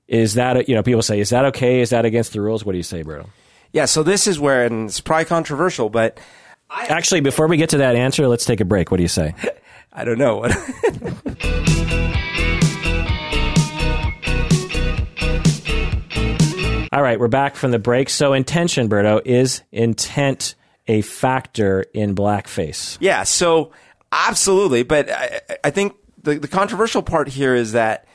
Is 0.07 0.33
that 0.33 0.67
you 0.67 0.73
know 0.73 0.81
people 0.81 1.03
say 1.03 1.19
is 1.19 1.29
that 1.29 1.45
okay? 1.45 1.81
Is 1.81 1.91
that 1.91 2.05
against 2.05 2.33
the 2.33 2.41
rules? 2.41 2.65
What 2.65 2.71
do 2.71 2.77
you 2.77 2.83
say, 2.83 3.03
bro? 3.03 3.27
Yeah, 3.73 3.85
so 3.85 4.01
this 4.01 4.27
is 4.27 4.39
where, 4.39 4.65
and 4.65 4.87
it's 4.87 5.01
probably 5.01 5.25
controversial, 5.25 5.89
but 5.89 6.19
Actually, 6.69 7.21
before 7.21 7.47
we 7.47 7.57
get 7.57 7.69
to 7.69 7.77
that 7.77 7.95
answer, 7.95 8.27
let's 8.27 8.45
take 8.45 8.59
a 8.59 8.65
break. 8.65 8.91
What 8.91 8.97
do 8.97 9.03
you 9.03 9.09
say? 9.09 9.33
I 9.93 10.03
don't 10.03 10.17
know. 10.17 10.43
All 16.93 17.01
right, 17.01 17.19
we're 17.19 17.27
back 17.27 17.55
from 17.55 17.71
the 17.71 17.79
break. 17.79 18.09
So, 18.09 18.33
intention, 18.33 18.89
Berto, 18.89 19.21
is 19.25 19.61
intent 19.71 20.55
a 20.87 21.01
factor 21.01 21.85
in 21.93 22.15
blackface? 22.15 22.97
Yeah, 22.99 23.23
so 23.23 23.71
absolutely, 24.11 24.83
but 24.83 25.09
I, 25.09 25.41
I 25.65 25.69
think 25.69 25.95
the, 26.27 26.39
the 26.39 26.47
controversial 26.47 27.01
part 27.01 27.29
here 27.29 27.55
is 27.55 27.71
that 27.71 28.05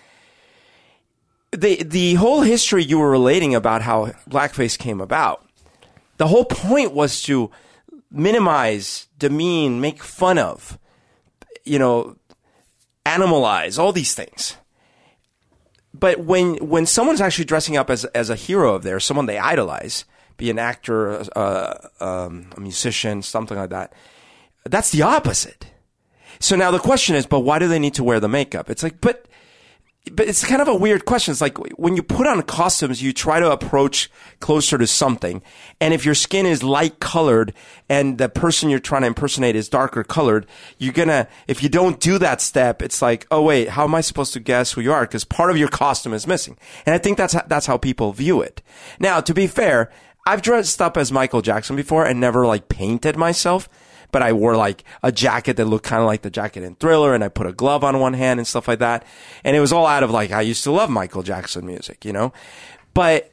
the 1.51 1.83
the 1.83 2.15
whole 2.15 2.43
history 2.43 2.85
you 2.85 2.99
were 2.99 3.11
relating 3.11 3.55
about 3.55 3.83
how 3.83 4.07
blackface 4.29 4.79
came 4.79 5.01
about, 5.01 5.47
the 6.19 6.27
whole 6.27 6.45
point 6.45 6.93
was 6.93 7.23
to 7.23 7.51
minimize, 8.11 9.07
demean, 9.19 9.81
make 9.81 10.03
fun 10.03 10.39
of, 10.39 10.79
you 11.65 11.79
know, 11.79 12.17
animalize 13.07 13.79
all 13.79 13.93
these 13.93 14.15
things. 14.15 14.57
But 15.95 16.21
when 16.21 16.57
when 16.57 16.87
someone's 16.87 17.21
actually 17.21 17.47
dressing 17.47 17.77
up 17.77 17.91
as 17.91 18.05
as 18.07 18.31
a 18.31 18.37
hero 18.37 18.75
of 18.75 18.83
theirs, 18.83 19.05
someone 19.05 19.27
they 19.27 19.39
idolize, 19.39 20.05
be 20.37 20.51
an 20.51 20.59
actor, 20.59 21.25
uh, 21.37 21.89
um, 22.01 22.51
a 22.57 22.61
musician, 22.61 23.23
something 23.23 23.57
like 23.57 23.71
that, 23.71 23.93
that's 24.65 24.91
the 24.91 25.03
opposite. 25.03 25.72
So 26.43 26.57
now 26.57 26.73
the 26.73 26.81
question 26.81 27.15
is, 27.15 27.25
but 27.25 27.41
why 27.41 27.61
do 27.61 27.69
they 27.69 27.79
need 27.79 27.95
to 27.95 28.05
wear 28.05 28.19
the 28.19 28.29
makeup? 28.29 28.69
It's 28.69 28.83
like, 28.83 29.01
but 29.01 29.27
but 30.11 30.27
it's 30.27 30.45
kind 30.45 30.61
of 30.61 30.67
a 30.67 30.75
weird 30.75 31.05
question. 31.05 31.31
It's 31.31 31.41
like 31.41 31.57
when 31.79 31.95
you 31.95 32.03
put 32.03 32.27
on 32.27 32.43
costumes, 32.43 33.01
you 33.01 33.13
try 33.13 33.39
to 33.39 33.53
approach 33.53 34.11
closer 34.41 34.77
to 34.77 34.87
something. 34.89 35.43
And 35.81 35.95
if 35.95 36.05
your 36.05 36.17
skin 36.17 36.45
is 36.45 36.65
light 36.65 36.99
colored 36.99 37.55
and 37.89 38.19
the 38.19 38.29
person 38.29 38.69
you're 38.69 38.81
trying 38.81 39.03
to 39.03 39.07
impersonate 39.07 39.55
is 39.55 39.69
darker 39.69 40.03
colored, 40.03 40.45
you're 40.77 40.93
gonna, 40.93 41.29
if 41.47 41.63
you 41.63 41.69
don't 41.69 42.01
do 42.01 42.19
that 42.19 42.41
step, 42.41 42.83
it's 42.83 43.01
like, 43.01 43.29
oh 43.31 43.43
wait, 43.43 43.69
how 43.69 43.85
am 43.85 43.95
I 43.95 44.01
supposed 44.01 44.33
to 44.33 44.41
guess 44.41 44.73
who 44.73 44.81
you 44.81 44.93
are? 44.93 45.03
Because 45.03 45.25
part 45.25 45.53
of 45.53 45.57
your 45.57 45.69
costume 45.69 46.15
is 46.15 46.27
missing. 46.27 46.59
And 46.85 46.97
I 46.97 46.99
think 46.99 47.17
that's, 47.17 47.37
that's 47.47 47.67
how 47.67 47.79
people 47.79 48.13
view 48.13 48.43
it. 48.43 48.61
Now, 48.99 49.21
to 49.21 49.33
be 49.33 49.47
fair, 49.47 49.93
I've 50.27 50.43
dressed 50.43 50.83
up 50.83 50.97
as 50.97 51.13
Michael 51.13 51.43
Jackson 51.43 51.77
before 51.77 52.05
and 52.05 52.19
never 52.19 52.45
like 52.45 52.69
painted 52.69 53.17
myself 53.17 53.69
but 54.13 54.23
I 54.23 54.33
wore 54.33 54.57
like 54.57 54.85
a 55.03 55.11
jacket 55.11 55.57
that 55.57 55.65
looked 55.65 55.87
kind 55.87 56.01
of 56.01 56.07
like 56.07 56.23
the 56.23 56.31
jacket 56.31 56.63
in 56.63 56.77
Thriller 56.77 57.15
and 57.15 57.25
I 57.25 57.29
put 57.29 57.47
a 57.47 57.53
glove 57.53 57.83
on 57.83 57.99
one 57.99 58.15
hand 58.15 58.39
and 58.39 58.47
stuff 58.47 58.69
like 58.69 58.79
that. 58.79 59.05
And 59.43 59.57
it 59.57 59.61
was 59.61 59.73
all 59.73 59.87
out 59.87 60.05
of 60.05 60.11
like, 60.11 60.31
I 60.31 60.43
used 60.43 60.63
to 60.65 60.71
love 60.71 60.91
Michael 60.91 61.23
Jackson 61.23 61.67
music, 61.67 62.05
you 62.05 62.13
know? 62.13 62.33
But, 62.95 63.33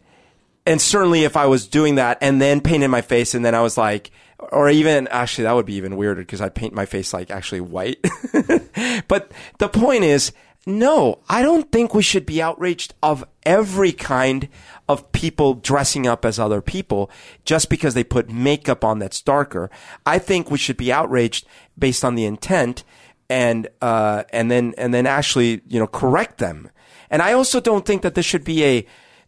and 0.65 0.81
certainly 0.81 1.26
if 1.26 1.38
I 1.38 1.45
was 1.45 1.68
doing 1.68 1.95
that 1.95 2.18
and 2.22 2.41
then 2.41 2.61
painted 2.61 2.88
my 2.88 3.01
face 3.01 3.35
and 3.35 3.45
then 3.45 3.53
I 3.53 3.61
was 3.61 3.77
like, 3.77 4.10
or 4.39 4.69
even 4.69 5.07
actually 5.10 5.43
that 5.43 5.51
would 5.53 5.65
be 5.65 5.76
even 5.76 5.97
weirder 5.97 6.22
because 6.22 6.39
I'd 6.39 6.56
paint 6.56 6.73
my 6.73 6.85
face 6.85 7.14
like 7.14 7.30
actually 7.30 7.61
white. 7.61 7.99
but 9.10 9.31
the 9.57 9.68
point 9.68 10.06
is, 10.06 10.31
no, 10.65 11.19
I 11.27 11.41
don't 11.41 11.72
think 11.72 11.93
we 11.93 12.03
should 12.03 12.26
be 12.26 12.41
outraged 12.41 12.93
of 13.03 13.26
every 13.43 13.91
kind 13.91 14.47
of 14.90 15.11
people 15.11 15.53
dressing 15.53 16.07
up 16.07 16.26
as 16.26 16.40
other 16.40 16.61
people 16.61 17.11
just 17.45 17.70
because 17.70 17.94
they 17.94 18.03
put 18.03 18.30
makeup 18.30 18.84
on 18.84 18.98
that's 18.98 19.22
darker. 19.22 19.70
I 20.06 20.18
think 20.18 20.49
we 20.49 20.57
should 20.57 20.78
be 20.78 20.91
outraged 20.91 21.45
based 21.78 22.03
on 22.03 22.16
the 22.16 22.26
intent 22.26 22.84
and 23.30 23.68
uh, 23.82 24.24
and 24.34 24.49
then 24.49 24.74
and 24.80 24.91
then 24.91 25.06
actually 25.06 25.61
you 25.68 25.80
know 25.80 25.88
correct 25.88 26.40
them. 26.40 26.72
And 27.11 27.22
I 27.22 27.34
also 27.34 27.61
don't 27.61 27.86
think 27.86 28.02
that 28.02 28.16
this 28.16 28.26
should 28.26 28.44
be 28.44 28.66
a 28.66 28.86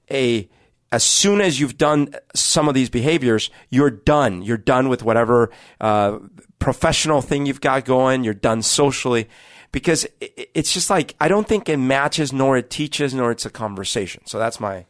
a 0.10 0.50
as 0.92 1.04
soon 1.04 1.40
as 1.40 1.60
you've 1.60 1.78
done 1.78 2.14
some 2.36 2.68
of 2.68 2.74
these 2.74 2.90
behaviors, 2.90 3.50
you're 3.70 3.92
done. 3.92 4.42
You're 4.42 4.58
done 4.58 4.90
with 4.90 5.04
whatever 5.04 5.52
uh, 5.80 6.18
professional 6.60 7.22
thing 7.22 7.46
you've 7.46 7.62
got 7.62 7.86
going. 7.86 8.24
You're 8.24 8.34
done 8.34 8.64
socially 8.64 9.30
because 9.72 10.08
it's 10.20 10.74
just 10.74 10.90
like 10.90 11.16
I 11.20 11.28
don't 11.28 11.48
think 11.48 11.70
it 11.70 11.78
matches, 11.78 12.34
nor 12.34 12.58
it 12.58 12.72
teaches, 12.72 13.14
nor 13.14 13.30
it's 13.30 13.46
a 13.46 13.52
conversation. 13.52 14.24
So 14.26 14.40
that's 14.40 14.60
my 14.60 14.86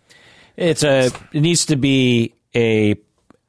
it's 0.57 0.83
a. 0.83 1.11
It 1.31 1.41
needs 1.41 1.65
to 1.67 1.75
be 1.75 2.33
a. 2.55 2.95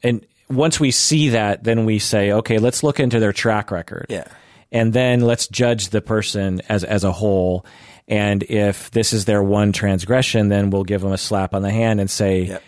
And 0.02 0.26
once 0.48 0.80
we 0.80 0.90
see 0.90 1.30
that, 1.30 1.64
then 1.64 1.84
we 1.84 1.98
say, 1.98 2.32
okay, 2.32 2.58
let's 2.58 2.82
look 2.82 3.00
into 3.00 3.20
their 3.20 3.32
track 3.32 3.70
record. 3.70 4.06
Yeah. 4.08 4.26
And 4.70 4.92
then 4.92 5.20
let's 5.20 5.48
judge 5.48 5.90
the 5.90 6.00
person 6.00 6.62
as 6.68 6.84
as 6.84 7.04
a 7.04 7.12
whole. 7.12 7.66
And 8.08 8.42
if 8.42 8.90
this 8.90 9.12
is 9.12 9.26
their 9.26 9.42
one 9.42 9.72
transgression, 9.72 10.48
then 10.48 10.70
we'll 10.70 10.84
give 10.84 11.02
them 11.02 11.12
a 11.12 11.18
slap 11.18 11.54
on 11.54 11.62
the 11.62 11.70
hand 11.70 12.00
and 12.00 12.10
say, 12.10 12.42
yep. 12.42 12.62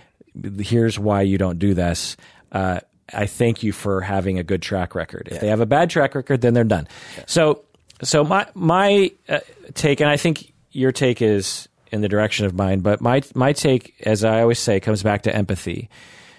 "Here's 0.60 0.98
why 0.98 1.22
you 1.22 1.38
don't 1.38 1.58
do 1.58 1.74
this." 1.74 2.16
Uh, 2.52 2.80
I 3.12 3.26
thank 3.26 3.62
you 3.62 3.72
for 3.72 4.00
having 4.00 4.38
a 4.38 4.42
good 4.42 4.62
track 4.62 4.94
record. 4.94 5.28
If 5.28 5.34
yeah. 5.34 5.40
they 5.40 5.48
have 5.48 5.60
a 5.60 5.66
bad 5.66 5.90
track 5.90 6.14
record, 6.14 6.40
then 6.40 6.54
they're 6.54 6.64
done. 6.64 6.88
Yeah. 7.16 7.24
So, 7.26 7.64
so 8.02 8.24
my 8.24 8.46
my 8.54 9.10
uh, 9.28 9.40
take, 9.74 10.00
and 10.00 10.08
I 10.08 10.16
think 10.16 10.52
your 10.70 10.92
take 10.92 11.20
is 11.20 11.68
in 11.94 12.02
the 12.02 12.08
direction 12.08 12.44
of 12.44 12.54
mine. 12.54 12.80
But 12.80 13.00
my 13.00 13.22
my 13.34 13.52
take, 13.52 13.94
as 14.00 14.24
I 14.24 14.42
always 14.42 14.58
say, 14.58 14.80
comes 14.80 15.02
back 15.02 15.22
to 15.22 15.34
empathy. 15.34 15.88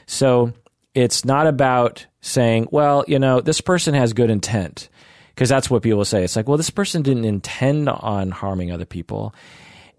So 0.05 0.53
it's 0.93 1.25
not 1.25 1.47
about 1.47 2.05
saying, 2.21 2.67
well, 2.71 3.03
you 3.07 3.19
know, 3.19 3.41
this 3.41 3.61
person 3.61 3.93
has 3.93 4.13
good 4.13 4.29
intent, 4.29 4.89
because 5.29 5.49
that's 5.49 5.69
what 5.69 5.83
people 5.83 6.05
say. 6.05 6.23
It's 6.23 6.35
like, 6.35 6.47
well, 6.47 6.57
this 6.57 6.69
person 6.69 7.01
didn't 7.01 7.25
intend 7.25 7.89
on 7.89 8.31
harming 8.31 8.71
other 8.71 8.85
people. 8.85 9.33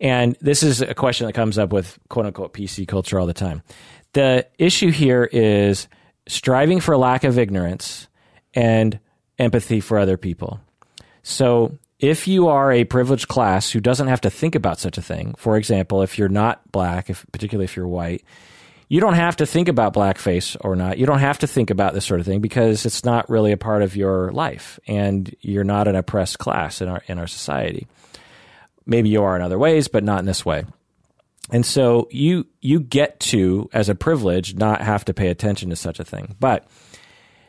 And 0.00 0.36
this 0.40 0.62
is 0.62 0.82
a 0.82 0.94
question 0.94 1.26
that 1.26 1.32
comes 1.32 1.58
up 1.58 1.72
with 1.72 1.98
quote 2.08 2.26
unquote 2.26 2.52
PC 2.52 2.86
culture 2.86 3.18
all 3.18 3.26
the 3.26 3.34
time. 3.34 3.62
The 4.12 4.46
issue 4.58 4.90
here 4.90 5.24
is 5.24 5.88
striving 6.28 6.80
for 6.80 6.96
lack 6.96 7.24
of 7.24 7.38
ignorance 7.38 8.08
and 8.54 8.98
empathy 9.38 9.80
for 9.80 9.98
other 9.98 10.16
people. 10.16 10.60
So 11.22 11.78
if 11.98 12.28
you 12.28 12.48
are 12.48 12.72
a 12.72 12.84
privileged 12.84 13.28
class 13.28 13.70
who 13.70 13.80
doesn't 13.80 14.08
have 14.08 14.20
to 14.22 14.30
think 14.30 14.54
about 14.54 14.78
such 14.78 14.98
a 14.98 15.02
thing, 15.02 15.34
for 15.38 15.56
example, 15.56 16.02
if 16.02 16.18
you're 16.18 16.28
not 16.28 16.60
black, 16.70 17.08
if, 17.08 17.24
particularly 17.32 17.64
if 17.64 17.76
you're 17.76 17.88
white, 17.88 18.22
you 18.88 19.00
don't 19.00 19.14
have 19.14 19.36
to 19.36 19.46
think 19.46 19.68
about 19.68 19.94
blackface 19.94 20.56
or 20.60 20.76
not. 20.76 20.98
You 20.98 21.06
don't 21.06 21.18
have 21.18 21.38
to 21.40 21.46
think 21.46 21.70
about 21.70 21.94
this 21.94 22.04
sort 22.04 22.20
of 22.20 22.26
thing 22.26 22.40
because 22.40 22.86
it's 22.86 23.04
not 23.04 23.28
really 23.28 23.50
a 23.50 23.56
part 23.56 23.82
of 23.82 23.96
your 23.96 24.30
life, 24.30 24.78
and 24.86 25.34
you're 25.40 25.64
not 25.64 25.88
an 25.88 25.96
oppressed 25.96 26.38
class 26.38 26.80
in 26.80 26.88
our 26.88 27.02
in 27.08 27.18
our 27.18 27.26
society. 27.26 27.88
Maybe 28.84 29.08
you 29.08 29.24
are 29.24 29.34
in 29.34 29.42
other 29.42 29.58
ways, 29.58 29.88
but 29.88 30.04
not 30.04 30.20
in 30.20 30.26
this 30.26 30.44
way. 30.44 30.66
And 31.50 31.66
so 31.66 32.06
you 32.10 32.46
you 32.60 32.78
get 32.78 33.18
to, 33.20 33.68
as 33.72 33.88
a 33.88 33.94
privilege, 33.94 34.54
not 34.54 34.82
have 34.82 35.04
to 35.06 35.14
pay 35.14 35.28
attention 35.28 35.70
to 35.70 35.76
such 35.76 35.98
a 35.98 36.04
thing, 36.04 36.36
but 36.38 36.66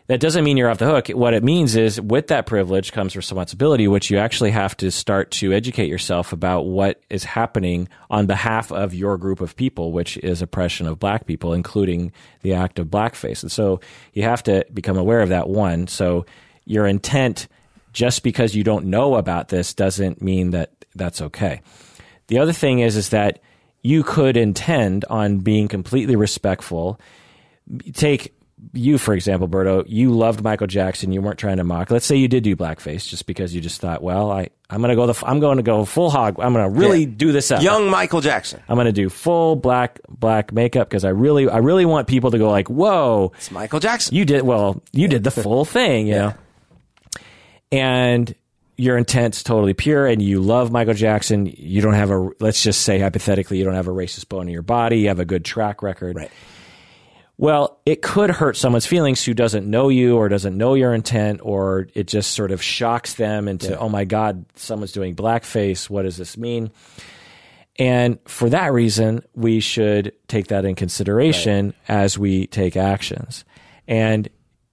that 0.07 0.21
doesn't 0.21 0.45
mean 0.45 0.55
you're 0.55 0.69
off 0.69 0.77
the 0.77 0.85
hook. 0.85 1.09
What 1.09 1.33
it 1.33 1.43
means 1.43 1.75
is 1.75 1.99
with 1.99 2.27
that 2.27 2.45
privilege 2.45 2.93
comes 2.93 3.15
responsibility, 3.15 3.87
which 3.89 4.09
you 4.09 4.17
actually 4.17 4.51
have 4.51 4.75
to 4.77 4.89
start 4.89 5.31
to 5.31 5.51
educate 5.51 5.87
yourself 5.87 6.31
about 6.31 6.61
what 6.61 7.01
is 7.09 7.25
happening 7.25 7.89
on 8.09 8.25
behalf 8.25 8.71
of 8.71 8.93
your 8.93 9.17
group 9.17 9.41
of 9.41 9.55
people, 9.57 9.91
which 9.91 10.15
is 10.17 10.41
oppression 10.41 10.87
of 10.87 10.97
black 10.97 11.25
people, 11.25 11.53
including 11.53 12.13
the 12.41 12.53
act 12.53 12.79
of 12.79 12.87
blackface. 12.87 13.43
And 13.43 13.51
so 13.51 13.81
you 14.13 14.23
have 14.23 14.41
to 14.43 14.65
become 14.73 14.97
aware 14.97 15.19
of 15.19 15.29
that 15.29 15.49
one. 15.49 15.87
So 15.87 16.25
your 16.63 16.87
intent, 16.87 17.49
just 17.91 18.23
because 18.23 18.55
you 18.55 18.63
don't 18.63 18.85
know 18.85 19.15
about 19.15 19.49
this, 19.49 19.73
doesn't 19.73 20.21
mean 20.21 20.51
that 20.51 20.71
that's 20.95 21.21
okay. 21.21 21.61
The 22.27 22.39
other 22.39 22.53
thing 22.53 22.79
is, 22.79 22.95
is 22.95 23.09
that 23.09 23.39
you 23.81 24.03
could 24.03 24.37
intend 24.37 25.03
on 25.09 25.39
being 25.39 25.67
completely 25.67 26.15
respectful. 26.15 26.99
Take 27.93 28.36
you, 28.73 28.97
for 28.97 29.13
example, 29.13 29.47
Berto, 29.47 29.83
you 29.87 30.11
loved 30.11 30.43
Michael 30.43 30.67
Jackson. 30.67 31.11
You 31.11 31.21
weren't 31.21 31.37
trying 31.37 31.57
to 31.57 31.63
mock. 31.63 31.91
Let's 31.91 32.05
say 32.05 32.15
you 32.15 32.27
did 32.27 32.43
do 32.43 32.55
blackface 32.55 33.07
just 33.07 33.27
because 33.27 33.53
you 33.53 33.61
just 33.61 33.79
thought, 33.79 34.01
well, 34.01 34.31
I, 34.31 34.49
I'm 34.69 34.81
going 34.81 34.89
to 34.89 34.95
go 34.95 35.11
the, 35.11 35.25
I'm 35.25 35.39
going 35.39 35.57
to 35.57 35.63
go 35.63 35.85
full 35.85 36.09
hog. 36.09 36.39
I'm 36.39 36.53
going 36.53 36.73
to 36.73 36.79
really 36.79 37.01
yeah. 37.01 37.13
do 37.15 37.31
this 37.31 37.51
up. 37.51 37.61
Young 37.61 37.89
Michael 37.89 38.21
Jackson. 38.21 38.61
I'm 38.67 38.75
going 38.75 38.85
to 38.85 38.91
do 38.91 39.09
full 39.09 39.55
black, 39.55 39.99
black 40.09 40.51
makeup 40.51 40.89
because 40.89 41.05
I 41.05 41.09
really, 41.09 41.47
I 41.47 41.57
really 41.57 41.85
want 41.85 42.07
people 42.07 42.31
to 42.31 42.37
go 42.39 42.49
like, 42.49 42.67
whoa. 42.67 43.31
It's 43.37 43.51
Michael 43.51 43.79
Jackson. 43.79 44.15
You 44.15 44.25
did, 44.25 44.41
well, 44.41 44.81
you 44.91 45.07
did 45.07 45.23
the 45.23 45.31
full 45.31 45.63
thing, 45.65 46.07
you 46.07 46.13
yeah. 46.13 46.19
know? 46.19 46.33
And 47.71 48.35
your 48.75 48.97
intent's 48.97 49.43
totally 49.43 49.73
pure 49.73 50.07
and 50.07 50.21
you 50.21 50.39
love 50.39 50.71
Michael 50.71 50.93
Jackson. 50.93 51.51
You 51.57 51.81
don't 51.81 51.93
have 51.93 52.09
a, 52.09 52.29
let's 52.39 52.63
just 52.63 52.81
say 52.81 52.99
hypothetically, 52.99 53.59
you 53.59 53.65
don't 53.65 53.75
have 53.75 53.87
a 53.87 53.91
racist 53.91 54.29
bone 54.29 54.47
in 54.47 54.53
your 54.53 54.61
body. 54.63 55.01
You 55.01 55.07
have 55.09 55.19
a 55.19 55.25
good 55.25 55.45
track 55.45 55.83
record. 55.83 56.15
Right 56.15 56.31
well, 57.37 57.79
it 57.85 58.01
could 58.01 58.31
hurt 58.31 58.57
someone's 58.57 58.87
feelings 58.87 59.23
who 59.23 59.33
doesn't 59.33 59.69
know 59.69 59.89
you 59.89 60.17
or 60.17 60.27
doesn't 60.27 60.57
know 60.57 60.73
your 60.73 60.93
intent, 60.93 61.41
or 61.43 61.87
it 61.93 62.07
just 62.07 62.31
sort 62.31 62.51
of 62.51 62.63
shocks 62.63 63.13
them 63.15 63.47
into, 63.47 63.69
yeah. 63.69 63.77
oh 63.77 63.89
my 63.89 64.05
God, 64.05 64.45
someone's 64.55 64.91
doing 64.91 65.15
blackface. 65.15 65.89
What 65.89 66.03
does 66.03 66.17
this 66.17 66.35
mean? 66.35 66.71
And 67.77 68.17
for 68.25 68.49
that 68.49 68.73
reason, 68.73 69.23
we 69.35 69.59
should 69.59 70.13
take 70.27 70.47
that 70.47 70.65
in 70.65 70.73
consideration 70.73 71.67
right. 71.67 71.75
as 71.87 72.17
we 72.17 72.47
take 72.47 72.75
actions. 72.75 73.45
And 73.87 74.27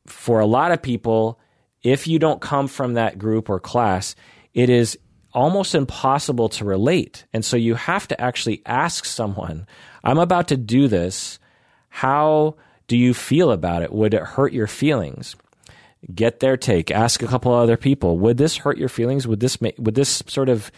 for 0.06 0.40
a 0.40 0.46
lot 0.46 0.72
of 0.72 0.80
people, 0.80 1.38
if 1.82 2.06
you 2.06 2.18
don't 2.18 2.40
come 2.40 2.66
from 2.66 2.94
that 2.94 3.18
group 3.18 3.50
or 3.50 3.60
class, 3.60 4.16
it 4.54 4.70
is 4.70 4.98
almost 5.34 5.74
impossible 5.74 6.48
to 6.48 6.64
relate. 6.64 7.26
And 7.34 7.44
so 7.44 7.58
you 7.58 7.74
have 7.74 8.08
to 8.08 8.18
actually 8.18 8.62
ask 8.64 9.04
someone, 9.04 9.66
I'm 10.02 10.18
about 10.18 10.48
to 10.48 10.56
do 10.56 10.88
this 10.88 11.38
how 11.94 12.56
do 12.88 12.96
you 12.96 13.14
feel 13.14 13.52
about 13.52 13.82
it? 13.82 13.92
Would 13.92 14.14
it 14.14 14.22
hurt 14.22 14.52
your 14.52 14.66
feelings? 14.66 15.36
Get 16.12 16.40
their 16.40 16.56
take. 16.56 16.90
Ask 16.90 17.22
a 17.22 17.28
couple 17.28 17.54
other 17.54 17.76
people. 17.76 18.18
Would 18.18 18.36
this 18.36 18.56
hurt 18.56 18.78
your 18.78 18.88
feelings? 18.88 19.28
Would 19.28 19.38
this 19.38 19.60
make, 19.60 19.76
would 19.78 19.94
this 19.94 20.20
sort 20.26 20.48
of 20.48 20.72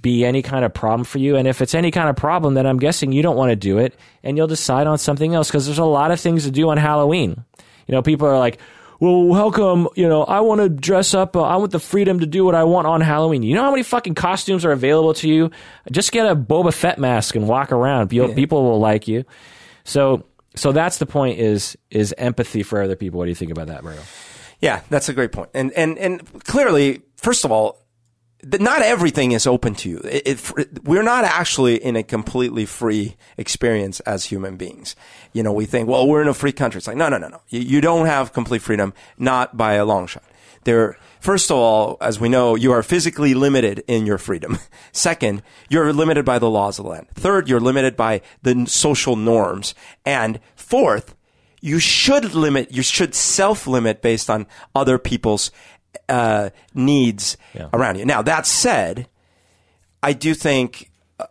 be 0.00 0.24
any 0.24 0.42
kind 0.42 0.64
of 0.64 0.72
problem 0.72 1.02
for 1.02 1.18
you? 1.18 1.34
And 1.34 1.48
if 1.48 1.60
it's 1.60 1.74
any 1.74 1.90
kind 1.90 2.08
of 2.08 2.14
problem, 2.14 2.54
then 2.54 2.68
I'm 2.68 2.78
guessing 2.78 3.10
you 3.10 3.20
don't 3.20 3.36
want 3.36 3.50
to 3.50 3.56
do 3.56 3.78
it 3.78 3.98
and 4.22 4.36
you'll 4.36 4.46
decide 4.46 4.86
on 4.86 4.96
something 4.96 5.34
else 5.34 5.48
because 5.48 5.66
there's 5.66 5.78
a 5.78 5.84
lot 5.84 6.12
of 6.12 6.20
things 6.20 6.44
to 6.44 6.52
do 6.52 6.70
on 6.70 6.76
Halloween. 6.76 7.44
You 7.88 7.96
know, 7.96 8.02
people 8.02 8.28
are 8.28 8.38
like, 8.38 8.60
well, 9.00 9.34
how 9.34 9.50
come, 9.50 9.88
you 9.96 10.08
know, 10.08 10.22
I 10.22 10.38
want 10.38 10.60
to 10.60 10.68
dress 10.68 11.14
up. 11.14 11.34
Uh, 11.34 11.42
I 11.42 11.56
want 11.56 11.72
the 11.72 11.80
freedom 11.80 12.20
to 12.20 12.26
do 12.26 12.44
what 12.44 12.54
I 12.54 12.62
want 12.62 12.86
on 12.86 13.00
Halloween. 13.00 13.42
You 13.42 13.56
know 13.56 13.64
how 13.64 13.72
many 13.72 13.82
fucking 13.82 14.14
costumes 14.14 14.64
are 14.64 14.70
available 14.70 15.14
to 15.14 15.28
you? 15.28 15.50
Just 15.90 16.12
get 16.12 16.30
a 16.30 16.36
Boba 16.36 16.72
Fett 16.72 17.00
mask 17.00 17.34
and 17.34 17.48
walk 17.48 17.72
around. 17.72 18.06
People, 18.06 18.28
yeah. 18.28 18.34
people 18.36 18.62
will 18.62 18.78
like 18.78 19.08
you. 19.08 19.24
So 19.82 20.27
so 20.58 20.72
that's 20.72 20.98
the 20.98 21.06
point 21.06 21.38
is 21.38 21.76
is 21.90 22.14
empathy 22.18 22.62
for 22.62 22.82
other 22.82 22.96
people. 22.96 23.18
What 23.18 23.26
do 23.26 23.30
you 23.30 23.34
think 23.34 23.50
about 23.50 23.68
that, 23.68 23.84
Mario? 23.84 24.00
Yeah, 24.60 24.82
that's 24.90 25.08
a 25.08 25.12
great 25.12 25.32
point. 25.32 25.50
And 25.54 25.72
and 25.72 25.98
and 25.98 26.44
clearly, 26.44 27.02
first 27.16 27.44
of 27.44 27.52
all, 27.52 27.78
not 28.42 28.82
everything 28.82 29.32
is 29.32 29.46
open 29.46 29.74
to 29.76 29.88
you. 29.88 30.00
We're 30.84 31.02
not 31.02 31.24
actually 31.24 31.76
in 31.76 31.96
a 31.96 32.02
completely 32.02 32.66
free 32.66 33.16
experience 33.36 34.00
as 34.00 34.24
human 34.26 34.56
beings. 34.56 34.94
You 35.32 35.42
know, 35.42 35.52
we 35.52 35.66
think, 35.66 35.88
well, 35.88 36.06
we're 36.06 36.22
in 36.22 36.28
a 36.28 36.34
free 36.34 36.52
country. 36.52 36.78
It's 36.78 36.86
like, 36.86 36.96
no, 36.96 37.08
no, 37.08 37.18
no, 37.18 37.28
no. 37.28 37.40
You 37.48 37.80
don't 37.80 38.06
have 38.06 38.32
complete 38.32 38.62
freedom, 38.62 38.94
not 39.16 39.56
by 39.56 39.74
a 39.74 39.84
long 39.84 40.06
shot. 40.06 40.22
There, 40.68 40.98
first 41.20 41.50
of 41.50 41.56
all, 41.56 41.96
as 41.98 42.20
we 42.20 42.28
know, 42.28 42.54
you 42.54 42.72
are 42.72 42.82
physically 42.82 43.32
limited 43.32 43.82
in 43.88 44.04
your 44.04 44.18
freedom. 44.18 44.58
Second, 44.92 45.42
you're 45.70 45.94
limited 45.94 46.26
by 46.26 46.38
the 46.38 46.50
laws 46.50 46.78
of 46.78 46.84
the 46.84 46.90
land. 46.90 47.06
Third, 47.14 47.48
you're 47.48 47.58
limited 47.58 47.96
by 47.96 48.20
the 48.42 48.66
social 48.66 49.16
norms. 49.16 49.74
And 50.04 50.40
fourth, 50.56 51.14
you 51.62 51.78
should 51.78 52.34
limit, 52.34 52.70
you 52.70 52.82
should 52.82 53.14
self 53.14 53.66
limit 53.66 54.02
based 54.02 54.28
on 54.28 54.46
other 54.74 54.98
people's 54.98 55.50
uh, 56.06 56.50
needs 56.74 57.38
Yeah. 57.54 57.70
around 57.72 57.96
you. 57.98 58.04
Now, 58.04 58.20
that 58.20 58.44
said, 58.46 59.08
I 60.02 60.12
do 60.12 60.34
think, 60.34 60.90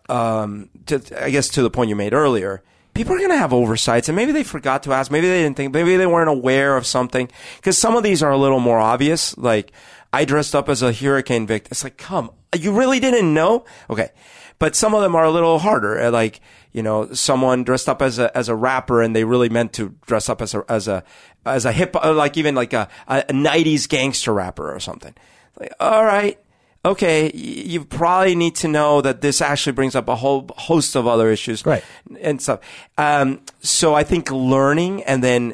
um, 0.10 0.72
to, 0.88 1.00
I 1.24 1.30
guess 1.30 1.48
to 1.50 1.62
the 1.62 1.70
point 1.70 1.90
you 1.90 1.96
made 1.96 2.16
earlier, 2.16 2.64
people 2.98 3.14
are 3.14 3.20
going 3.20 3.30
to 3.30 3.38
have 3.38 3.54
oversights, 3.54 4.10
and 4.10 4.16
maybe 4.16 4.32
they 4.32 4.44
forgot 4.44 4.84
to 4.84 4.92
ask, 4.92 5.12
maybe 5.12 5.28
they 5.28 5.44
didn't 5.44 5.56
think, 5.56 5.72
maybe 5.72 5.96
they 5.96 6.08
weren't 6.08 6.30
aware 6.30 6.76
of 6.76 6.86
something, 6.86 7.30
because 7.58 7.78
some 7.78 7.96
of 7.96 8.02
these 8.02 8.24
are 8.24 8.32
a 8.32 8.38
little 8.38 8.60
more 8.60 8.80
obvious. 8.80 9.38
Like, 9.38 9.72
I 10.12 10.26
dressed 10.26 10.56
up 10.56 10.68
as 10.68 10.82
a 10.82 10.92
hurricane 10.92 11.46
victim. 11.46 11.70
It's 11.72 11.84
like, 11.84 11.98
come, 11.98 12.32
you 12.58 12.74
really 12.74 13.00
didn't 13.00 13.34
know? 13.34 13.66
Okay, 13.90 14.10
but 14.58 14.76
some 14.76 14.96
of 14.96 15.02
them 15.02 15.16
are 15.16 15.26
a 15.26 15.32
little 15.32 15.60
harder. 15.60 16.10
Like, 16.10 16.42
you 16.74 16.82
know, 16.82 17.14
someone 17.14 17.64
dressed 17.64 17.88
up 17.88 18.02
as 18.02 18.18
a 18.18 18.36
as 18.36 18.50
a 18.50 18.56
rapper, 18.56 19.02
and 19.02 19.16
they 19.16 19.24
really 19.24 19.50
meant 19.50 19.74
to 19.74 19.96
dress 20.06 20.28
up 20.28 20.42
as 20.42 20.56
a 20.56 20.66
as 20.68 20.88
a 20.88 21.04
as 21.46 21.66
a 21.66 21.72
hip, 21.72 21.96
like 21.96 22.36
even 22.36 22.56
like 22.56 22.74
a, 22.74 22.88
a 23.08 23.22
'90s 23.24 23.88
gangster 23.88 24.34
rapper 24.34 24.74
or 24.74 24.80
something. 24.80 25.14
Like, 25.60 25.74
all 25.80 26.04
right 26.04 26.40
okay, 26.88 27.32
you 27.34 27.86
probably 27.86 28.36
need 28.36 28.56
to 28.56 28.68
know 28.68 29.02
that 29.02 29.22
this 29.22 29.42
actually 29.42 29.74
brings 29.74 29.96
up 29.96 30.08
a 30.08 30.16
whole 30.16 30.50
host 30.58 30.96
of 30.96 31.08
other 31.08 31.30
issues, 31.30 31.66
Right. 31.66 31.84
And 32.22 32.42
stuff. 32.42 32.60
Um, 32.98 33.42
so 33.60 33.94
I 33.94 34.04
think 34.04 34.32
learning 34.32 35.04
and 35.04 35.24
then 35.24 35.54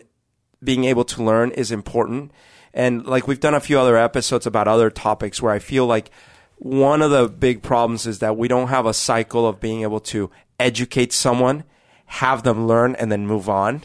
being 0.63 0.85
able 0.85 1.03
to 1.05 1.23
learn 1.23 1.51
is 1.51 1.71
important. 1.71 2.31
And 2.73 3.05
like 3.05 3.27
we've 3.27 3.39
done 3.39 3.53
a 3.53 3.59
few 3.59 3.79
other 3.79 3.97
episodes 3.97 4.45
about 4.45 4.67
other 4.67 4.89
topics 4.89 5.41
where 5.41 5.53
I 5.53 5.59
feel 5.59 5.85
like 5.85 6.09
one 6.57 7.01
of 7.01 7.11
the 7.11 7.27
big 7.27 7.61
problems 7.61 8.07
is 8.07 8.19
that 8.19 8.37
we 8.37 8.47
don't 8.47 8.69
have 8.69 8.85
a 8.85 8.93
cycle 8.93 9.47
of 9.47 9.59
being 9.59 9.81
able 9.81 9.99
to 9.99 10.31
educate 10.59 11.11
someone, 11.11 11.63
have 12.05 12.43
them 12.43 12.67
learn, 12.67 12.95
and 12.95 13.11
then 13.11 13.27
move 13.27 13.49
on. 13.49 13.83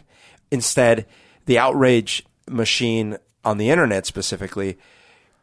Instead, 0.51 1.07
the 1.47 1.59
outrage 1.59 2.25
machine 2.49 3.19
on 3.45 3.59
the 3.59 3.71
internet 3.71 4.07
specifically 4.07 4.79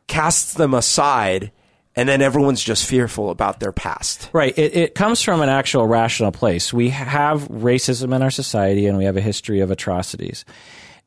casts 0.07 0.53
them 0.53 0.73
aside 0.73 1.51
and 1.95 2.09
then 2.09 2.21
everyone's 2.21 2.63
just 2.63 2.85
fearful 2.85 3.29
about 3.29 3.59
their 3.59 3.71
past. 3.71 4.29
Right. 4.33 4.57
It, 4.57 4.75
it 4.75 4.95
comes 4.95 5.21
from 5.21 5.41
an 5.41 5.49
actual 5.49 5.87
rational 5.87 6.31
place. 6.31 6.73
We 6.73 6.89
have 6.89 7.47
racism 7.47 8.13
in 8.13 8.21
our 8.21 8.31
society 8.31 8.87
and 8.87 8.97
we 8.97 9.05
have 9.05 9.17
a 9.17 9.21
history 9.21 9.61
of 9.61 9.71
atrocities. 9.71 10.43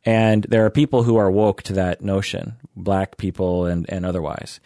And 0.04 0.44
there 0.44 0.64
are 0.64 0.70
people 0.70 1.02
who 1.02 1.16
are 1.16 1.30
woke 1.30 1.62
to 1.64 1.74
that 1.74 2.00
notion, 2.00 2.54
black 2.74 3.18
people 3.18 3.66
and, 3.66 3.88
and 3.90 4.06
otherwise. 4.06 4.60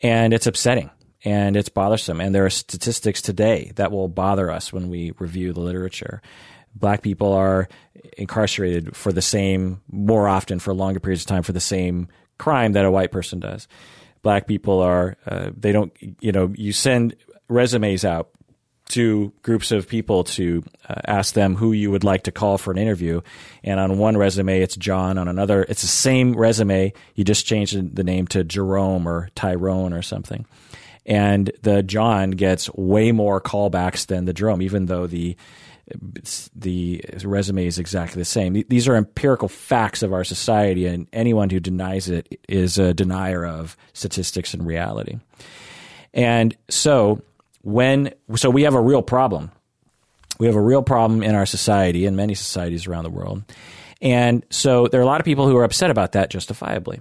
And 0.00 0.32
it's 0.32 0.46
upsetting 0.46 0.90
and 1.24 1.56
it's 1.56 1.68
bothersome. 1.68 2.20
And 2.20 2.34
there 2.34 2.46
are 2.46 2.50
statistics 2.50 3.20
today 3.20 3.72
that 3.76 3.92
will 3.92 4.08
bother 4.08 4.50
us 4.50 4.72
when 4.72 4.88
we 4.88 5.12
review 5.18 5.52
the 5.52 5.60
literature. 5.60 6.22
Black 6.74 7.02
people 7.02 7.32
are 7.32 7.68
incarcerated 8.16 8.96
for 8.96 9.12
the 9.12 9.20
same, 9.20 9.82
more 9.90 10.28
often 10.28 10.60
for 10.60 10.72
longer 10.72 11.00
periods 11.00 11.22
of 11.22 11.26
time 11.26 11.42
for 11.42 11.52
the 11.52 11.60
same 11.60 12.08
crime 12.38 12.72
that 12.72 12.84
a 12.84 12.90
white 12.90 13.10
person 13.10 13.40
does 13.40 13.66
black 14.22 14.46
people 14.46 14.80
are 14.80 15.16
uh, 15.26 15.50
they 15.56 15.72
don't 15.72 15.92
you 16.20 16.32
know 16.32 16.52
you 16.56 16.72
send 16.72 17.14
resumes 17.48 18.04
out 18.04 18.30
to 18.88 19.32
groups 19.42 19.70
of 19.70 19.86
people 19.88 20.24
to 20.24 20.64
uh, 20.88 20.94
ask 21.06 21.34
them 21.34 21.54
who 21.54 21.72
you 21.72 21.90
would 21.90 22.04
like 22.04 22.22
to 22.24 22.32
call 22.32 22.56
for 22.58 22.70
an 22.70 22.78
interview. 22.78 23.20
And 23.62 23.78
on 23.78 23.98
one 23.98 24.16
resume 24.16 24.60
it's 24.60 24.76
john. 24.76 25.18
On 25.18 25.28
another 25.28 25.62
it's 25.62 25.82
the 25.82 25.88
same 25.88 26.34
resume. 26.34 26.92
You 27.14 27.24
just 27.24 27.46
change 27.46 27.72
the- 27.72 28.04
name 28.04 28.26
to 28.28 28.44
jerome 28.44 29.06
or 29.06 29.28
tyrone 29.34 29.92
or 29.92 30.02
something. 30.02 30.46
And 31.04 31.50
the 31.62 31.82
john 31.82 32.30
gets 32.32 32.72
way 32.74 33.12
more 33.12 33.40
callbacks 33.40 34.06
than 34.06 34.24
the 34.24 34.32
jerome 34.32 34.62
even 34.62 34.86
though 34.86 35.06
the 35.06 35.36
the 36.54 37.02
resume 37.24 37.66
is 37.66 37.78
exactly 37.78 38.20
the 38.20 38.26
same. 38.26 38.64
These 38.68 38.88
are 38.88 38.96
empirical 38.96 39.48
facts 39.48 40.02
of 40.02 40.12
our 40.12 40.24
society, 40.24 40.86
and 40.86 41.06
anyone 41.12 41.50
who 41.50 41.60
denies 41.60 42.08
it 42.08 42.40
is 42.48 42.78
a 42.78 42.94
denier 42.94 43.44
of 43.44 43.76
statistics 43.92 44.54
and 44.54 44.66
reality. 44.66 45.18
And 46.14 46.56
so, 46.68 47.22
when 47.62 48.12
so 48.36 48.50
we 48.50 48.62
have 48.62 48.74
a 48.74 48.80
real 48.80 49.02
problem. 49.02 49.50
We 50.38 50.46
have 50.46 50.56
a 50.56 50.60
real 50.60 50.82
problem 50.82 51.22
in 51.22 51.34
our 51.34 51.46
society 51.46 52.06
and 52.06 52.16
many 52.16 52.34
societies 52.34 52.86
around 52.86 53.04
the 53.04 53.10
world. 53.10 53.42
And 54.00 54.44
so 54.50 54.86
there 54.86 55.00
are 55.00 55.02
a 55.02 55.06
lot 55.06 55.20
of 55.20 55.24
people 55.24 55.48
who 55.48 55.56
are 55.56 55.64
upset 55.64 55.90
about 55.90 56.12
that 56.12 56.30
justifiably. 56.30 57.00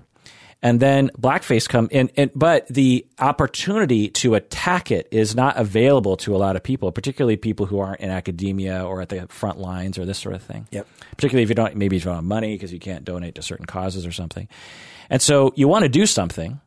And 0.64 0.80
then 0.80 1.12
blackface 1.20 1.70
come 1.70 1.88
in, 1.92 2.10
and, 2.18 2.32
but 2.34 2.68
the 2.68 3.06
opportunity 3.20 4.10
to 4.10 4.34
attack 4.34 4.90
it 4.90 5.08
is 5.12 5.36
not 5.36 5.56
available 5.56 6.18
to 6.18 6.36
a 6.36 6.38
lot 6.38 6.56
of 6.56 6.64
people, 6.64 6.92
particularly 6.92 7.38
people 7.38 7.68
who 7.68 7.80
aren't 7.80 8.02
in 8.02 8.10
academia 8.10 8.84
or 8.84 9.02
at 9.02 9.10
the 9.10 9.28
front 9.28 9.60
lines 9.60 10.00
or 10.00 10.06
this 10.06 10.18
sort 10.18 10.34
of 10.34 10.42
thing. 10.42 10.68
Yep. 10.72 10.88
Particularly 11.12 11.44
if 11.44 11.50
you 11.50 11.56
don't, 11.56 11.76
maybe 11.76 11.96
you 11.96 12.02
don't 12.02 12.16
have 12.16 12.24
money 12.24 12.56
because 12.56 12.74
you 12.74 12.80
can't 12.80 13.06
donate 13.06 13.36
to 13.36 13.44
certain 13.44 13.68
causes 13.68 14.06
or 14.06 14.12
something. 14.12 14.48
And 15.12 15.22
so 15.22 15.54
you 15.56 15.68
want 15.68 15.84
to 15.84 15.90
do 15.90 16.08
something, 16.08 16.60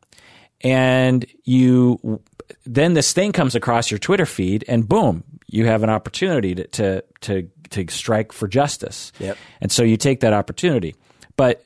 and 0.61 1.25
you 1.43 2.21
then 2.65 2.93
this 2.93 3.11
thing 3.11 3.33
comes 3.33 3.55
across 3.55 3.91
your 3.91 3.97
Twitter 3.97 4.25
feed, 4.25 4.63
and 4.69 4.87
boom, 4.87 5.23
you 5.47 5.65
have 5.65 5.83
an 5.83 5.89
opportunity 5.89 6.55
to 6.55 6.67
to 6.67 7.03
to, 7.21 7.49
to 7.71 7.85
strike 7.89 8.31
for 8.31 8.47
justice. 8.47 9.11
Yep. 9.19 9.37
And 9.59 9.71
so 9.71 9.83
you 9.83 9.97
take 9.97 10.21
that 10.21 10.33
opportunity, 10.33 10.95
but 11.35 11.65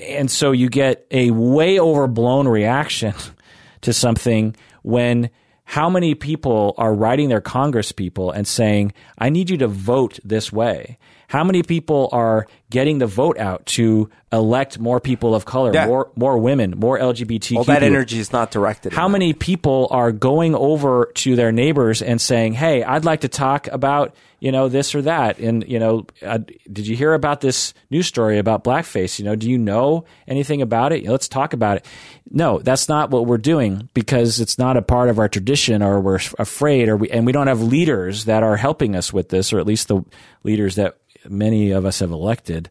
and 0.00 0.30
so 0.30 0.52
you 0.52 0.68
get 0.68 1.06
a 1.10 1.30
way 1.30 1.78
overblown 1.78 2.48
reaction 2.48 3.14
to 3.82 3.92
something 3.92 4.54
when 4.82 5.30
how 5.64 5.90
many 5.90 6.14
people 6.14 6.74
are 6.78 6.94
writing 6.94 7.28
their 7.28 7.40
congress 7.40 7.92
people 7.92 8.30
and 8.30 8.46
saying 8.46 8.92
i 9.18 9.28
need 9.28 9.50
you 9.50 9.56
to 9.56 9.68
vote 9.68 10.18
this 10.24 10.52
way 10.52 10.98
how 11.28 11.44
many 11.44 11.62
people 11.62 12.08
are 12.12 12.46
getting 12.70 12.98
the 12.98 13.06
vote 13.06 13.38
out 13.38 13.64
to 13.66 14.10
elect 14.32 14.78
more 14.78 14.98
people 15.00 15.34
of 15.34 15.44
color 15.44 15.70
Yeah. 15.72 15.86
more 15.86 16.10
more 16.16 16.36
women 16.36 16.74
more 16.76 16.98
lgbtq 16.98 17.56
All 17.56 17.64
that 17.64 17.82
energy 17.82 18.18
is 18.18 18.32
not 18.32 18.50
directed. 18.50 18.92
How 18.92 19.06
in 19.06 19.12
that. 19.12 19.18
many 19.18 19.32
people 19.32 19.88
are 19.90 20.10
going 20.12 20.54
over 20.54 21.10
to 21.14 21.36
their 21.36 21.52
neighbors 21.52 22.02
and 22.02 22.20
saying, 22.20 22.52
"Hey, 22.54 22.82
I'd 22.82 23.04
like 23.06 23.20
to 23.20 23.28
talk 23.28 23.68
about 23.68 24.14
you 24.40 24.52
know 24.52 24.68
this 24.68 24.94
or 24.94 25.00
that," 25.02 25.38
and 25.38 25.64
you 25.66 25.78
know, 25.78 26.06
uh, 26.24 26.38
did 26.70 26.86
you 26.86 26.94
hear 26.96 27.14
about 27.14 27.40
this 27.40 27.72
news 27.90 28.06
story 28.06 28.36
about 28.38 28.64
blackface? 28.64 29.18
You 29.18 29.24
know, 29.24 29.34
do 29.34 29.48
you 29.48 29.56
know 29.56 30.04
anything 30.26 30.60
about 30.60 30.92
it? 30.92 31.06
Let's 31.08 31.28
talk 31.28 31.54
about 31.54 31.78
it. 31.78 31.86
No, 32.30 32.58
that's 32.58 32.86
not 32.88 33.10
what 33.10 33.24
we're 33.26 33.38
doing 33.38 33.88
because 33.94 34.40
it's 34.40 34.58
not 34.58 34.76
a 34.76 34.82
part 34.82 35.08
of 35.08 35.18
our 35.18 35.28
tradition, 35.28 35.82
or 35.82 36.00
we're 36.00 36.20
afraid, 36.38 36.88
or 36.90 36.96
we 36.98 37.08
and 37.08 37.24
we 37.24 37.32
don't 37.32 37.46
have 37.46 37.62
leaders 37.62 38.26
that 38.26 38.42
are 38.42 38.56
helping 38.56 38.94
us 38.94 39.10
with 39.10 39.30
this, 39.30 39.52
or 39.54 39.58
at 39.58 39.66
least 39.66 39.88
the 39.88 40.02
leaders 40.44 40.74
that 40.74 40.98
many 41.30 41.70
of 41.70 41.84
us 41.84 42.00
have 42.00 42.10
elected 42.10 42.68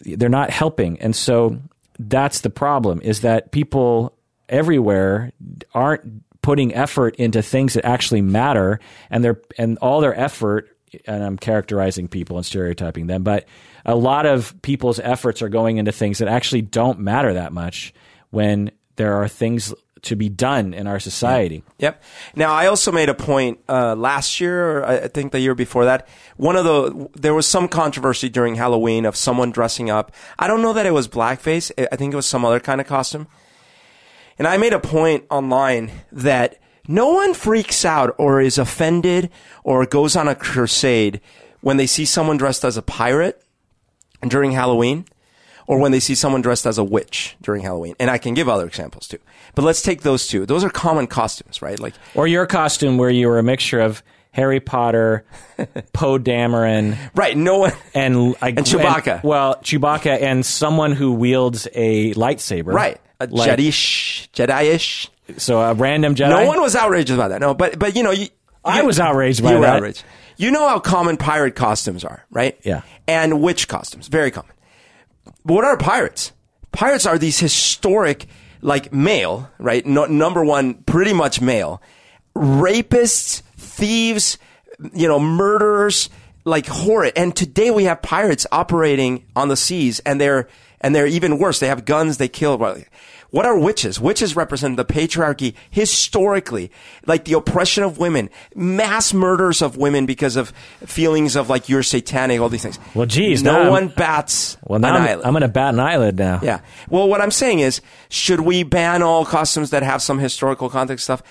they're 0.00 0.28
not 0.28 0.50
helping. 0.50 1.00
And 1.00 1.14
so 1.14 1.60
that's 1.98 2.40
the 2.42 2.50
problem 2.50 3.00
is 3.02 3.22
that 3.22 3.50
people 3.50 4.16
everywhere 4.48 5.32
aren't 5.74 6.22
putting 6.42 6.74
effort 6.74 7.16
into 7.16 7.42
things 7.42 7.74
that 7.74 7.84
actually 7.84 8.22
matter 8.22 8.78
and 9.10 9.24
they're 9.24 9.40
and 9.58 9.76
all 9.78 10.00
their 10.00 10.18
effort 10.18 10.68
and 11.04 11.22
I'm 11.22 11.36
characterizing 11.36 12.08
people 12.08 12.36
and 12.36 12.46
stereotyping 12.46 13.08
them 13.08 13.24
but 13.24 13.46
a 13.84 13.96
lot 13.96 14.24
of 14.24 14.54
people's 14.62 15.00
efforts 15.00 15.42
are 15.42 15.50
going 15.50 15.76
into 15.76 15.92
things 15.92 16.18
that 16.18 16.28
actually 16.28 16.62
don't 16.62 17.00
matter 17.00 17.34
that 17.34 17.52
much 17.52 17.92
when 18.30 18.70
there 18.96 19.14
are 19.14 19.28
things 19.28 19.74
to 20.02 20.16
be 20.16 20.28
done 20.28 20.74
in 20.74 20.86
our 20.86 21.00
society 21.00 21.62
Yep. 21.78 22.02
Now, 22.34 22.52
I 22.52 22.66
also 22.66 22.90
made 22.90 23.08
a 23.08 23.14
point 23.14 23.60
uh, 23.68 23.94
last 23.94 24.40
year, 24.40 24.78
or 24.78 24.84
I 24.84 25.08
think 25.08 25.32
the 25.32 25.40
year 25.40 25.54
before 25.54 25.84
that. 25.84 26.08
One 26.36 26.56
of 26.56 26.64
the 26.64 27.08
there 27.14 27.34
was 27.34 27.46
some 27.46 27.68
controversy 27.68 28.28
during 28.28 28.56
Halloween 28.56 29.04
of 29.04 29.16
someone 29.16 29.52
dressing 29.52 29.90
up. 29.90 30.12
I 30.38 30.46
don't 30.46 30.62
know 30.62 30.72
that 30.72 30.86
it 30.86 30.92
was 30.92 31.06
blackface. 31.08 31.70
I 31.92 31.96
think 31.96 32.12
it 32.12 32.16
was 32.16 32.26
some 32.26 32.44
other 32.44 32.60
kind 32.60 32.80
of 32.80 32.86
costume. 32.86 33.28
And 34.38 34.46
I 34.46 34.56
made 34.56 34.72
a 34.72 34.80
point 34.80 35.24
online 35.30 35.90
that 36.12 36.58
no 36.86 37.12
one 37.12 37.34
freaks 37.34 37.84
out 37.84 38.14
or 38.18 38.40
is 38.40 38.58
offended 38.58 39.30
or 39.62 39.84
goes 39.86 40.16
on 40.16 40.28
a 40.28 40.34
crusade 40.34 41.20
when 41.60 41.76
they 41.76 41.86
see 41.86 42.04
someone 42.04 42.36
dressed 42.36 42.64
as 42.64 42.76
a 42.76 42.82
pirate 42.82 43.42
during 44.26 44.52
Halloween 44.52 45.04
or 45.68 45.78
when 45.78 45.92
they 45.92 46.00
see 46.00 46.16
someone 46.16 46.42
dressed 46.42 46.66
as 46.66 46.78
a 46.78 46.82
witch 46.84 47.36
during 47.40 47.62
Halloween. 47.62 47.94
And 48.00 48.10
I 48.10 48.18
can 48.18 48.34
give 48.34 48.48
other 48.48 48.66
examples 48.66 49.06
too. 49.06 49.18
But 49.54 49.62
let's 49.64 49.82
take 49.82 50.02
those 50.02 50.26
two. 50.26 50.44
Those 50.46 50.64
are 50.64 50.70
common 50.70 51.06
costumes, 51.06 51.62
right? 51.62 51.78
Like 51.78 51.94
or 52.16 52.26
your 52.26 52.46
costume 52.46 52.98
where 52.98 53.10
you 53.10 53.28
were 53.28 53.38
a 53.38 53.42
mixture 53.44 53.78
of 53.80 54.02
Harry 54.32 54.60
Potter, 54.60 55.24
Poe 55.92 56.18
Dameron, 56.18 56.96
Right. 57.14 57.36
No 57.36 57.58
one. 57.58 57.72
and 57.94 58.30
like 58.42 58.56
And 58.56 58.66
Chewbacca. 58.66 59.14
and- 59.16 59.22
well, 59.24 59.56
Chewbacca 59.56 60.20
and 60.20 60.44
someone 60.44 60.92
who 60.92 61.12
wields 61.12 61.68
a 61.74 62.12
lightsaber. 62.14 62.72
Right. 62.72 62.98
A 63.20 63.26
Like- 63.26 63.58
Jedi-ish. 63.58 64.30
Jedi-ish. 64.32 65.10
So 65.36 65.60
a 65.60 65.74
random 65.74 66.14
Jedi. 66.14 66.30
No 66.30 66.46
one 66.46 66.60
was 66.60 66.74
outraged 66.76 67.10
about 67.10 67.28
that. 67.28 67.40
No, 67.40 67.52
but 67.54 67.78
but 67.78 67.94
you 67.96 68.02
know, 68.02 68.10
you, 68.12 68.28
I 68.64 68.80
you- 68.80 68.86
was 68.86 68.98
outraged 69.00 69.42
by 69.42 69.52
you 69.54 69.60
that. 69.60 69.76
outraged. 69.76 70.02
You 70.36 70.50
know 70.52 70.68
how 70.68 70.78
common 70.78 71.16
pirate 71.16 71.56
costumes 71.56 72.04
are, 72.04 72.24
right? 72.30 72.56
Yeah. 72.62 72.82
And 73.08 73.42
witch 73.42 73.66
costumes, 73.66 74.06
very 74.08 74.30
common. 74.30 74.52
What 75.42 75.64
are 75.64 75.76
pirates? 75.76 76.32
Pirates 76.72 77.06
are 77.06 77.18
these 77.18 77.38
historic, 77.38 78.26
like 78.60 78.92
male, 78.92 79.50
right? 79.58 79.84
No, 79.84 80.06
number 80.06 80.44
one, 80.44 80.74
pretty 80.74 81.12
much 81.12 81.40
male, 81.40 81.82
rapists, 82.36 83.42
thieves, 83.56 84.38
you 84.92 85.08
know, 85.08 85.18
murderers, 85.18 86.10
like 86.44 86.66
horrid. 86.66 87.12
And 87.16 87.34
today 87.34 87.70
we 87.70 87.84
have 87.84 88.02
pirates 88.02 88.46
operating 88.52 89.24
on 89.34 89.48
the 89.48 89.56
seas, 89.56 90.00
and 90.00 90.20
they're 90.20 90.48
and 90.80 90.94
they're 90.94 91.06
even 91.06 91.38
worse. 91.38 91.58
They 91.60 91.68
have 91.68 91.84
guns. 91.84 92.18
They 92.18 92.28
kill. 92.28 92.58
What 93.30 93.44
are 93.44 93.58
witches? 93.58 94.00
Witches 94.00 94.34
represent 94.34 94.76
the 94.78 94.84
patriarchy 94.86 95.54
historically, 95.70 96.70
like 97.06 97.24
the 97.26 97.34
oppression 97.34 97.84
of 97.84 97.98
women, 97.98 98.30
mass 98.54 99.12
murders 99.12 99.60
of 99.60 99.76
women 99.76 100.06
because 100.06 100.36
of 100.36 100.48
feelings 100.86 101.36
of 101.36 101.50
like 101.50 101.68
you're 101.68 101.82
satanic, 101.82 102.40
all 102.40 102.48
these 102.48 102.62
things. 102.62 102.78
Well, 102.94 103.04
geez, 103.06 103.42
no 103.42 103.52
now 103.52 103.58
I'm- 103.64 103.70
one 103.70 103.88
bats 103.88 104.56
Well, 104.64 104.78
now 104.78 104.90
an 104.90 105.02
I'm, 105.02 105.08
eyelid. 105.08 105.26
I'm 105.26 105.32
going 105.32 105.42
to 105.42 105.48
bat 105.48 105.74
an 105.74 105.80
eyelid 105.80 106.16
now. 106.16 106.40
Yeah. 106.42 106.60
Well, 106.88 107.06
what 107.08 107.20
I'm 107.20 107.30
saying 107.30 107.58
is, 107.60 107.82
should 108.08 108.40
we 108.40 108.62
ban 108.62 109.02
all 109.02 109.26
costumes 109.26 109.70
that 109.70 109.82
have 109.82 110.00
some 110.00 110.18
historical 110.18 110.70
context 110.70 111.04
stuff? 111.04 111.22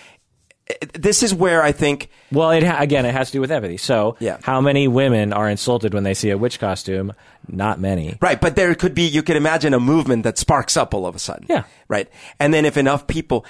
This 0.93 1.23
is 1.23 1.33
where 1.33 1.63
I 1.63 1.71
think 1.71 2.09
Well, 2.31 2.51
it 2.51 2.61
ha- 2.63 2.77
again, 2.81 3.05
it 3.05 3.13
has 3.13 3.27
to 3.27 3.33
do 3.33 3.41
with 3.41 3.51
empathy. 3.51 3.77
So, 3.77 4.17
Yeah. 4.19 4.37
how 4.43 4.59
many 4.59 4.87
women 4.87 5.31
are 5.31 5.47
insulted 5.49 5.93
when 5.93 6.03
they 6.03 6.13
see 6.13 6.29
a 6.29 6.37
witch 6.37 6.59
costume? 6.59 7.13
Not 7.47 7.79
many. 7.79 8.17
Right, 8.21 8.39
but 8.41 8.57
there 8.57 8.75
could 8.75 8.93
be, 8.93 9.03
you 9.03 9.23
could 9.23 9.37
imagine 9.37 9.73
a 9.73 9.79
movement 9.79 10.23
that 10.23 10.37
sparks 10.37 10.75
up 10.75 10.93
all 10.93 11.05
of 11.05 11.15
a 11.15 11.19
sudden. 11.19 11.45
Yeah. 11.49 11.63
Right. 11.87 12.09
And 12.39 12.53
then 12.53 12.65
if 12.65 12.75
enough 12.75 13.07
people, 13.07 13.45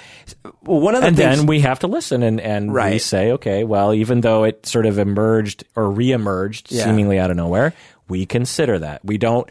one 0.60 0.94
of 0.94 1.00
the 1.00 1.08
And 1.08 1.16
things, 1.16 1.38
then 1.38 1.46
we 1.46 1.60
have 1.60 1.80
to 1.80 1.88
listen 1.88 2.22
and, 2.22 2.40
and 2.40 2.72
we 2.72 2.98
say, 3.00 3.32
okay, 3.32 3.64
well, 3.64 3.92
even 3.92 4.20
though 4.20 4.44
it 4.44 4.64
sort 4.66 4.86
of 4.86 4.98
emerged 4.98 5.64
or 5.74 5.84
reemerged 5.84 6.66
Yeah. 6.70 6.84
seemingly 6.84 7.18
out 7.18 7.30
of 7.32 7.36
nowhere, 7.36 7.74
we 8.08 8.26
consider 8.26 8.78
that. 8.78 9.04
We 9.04 9.18
don't 9.18 9.48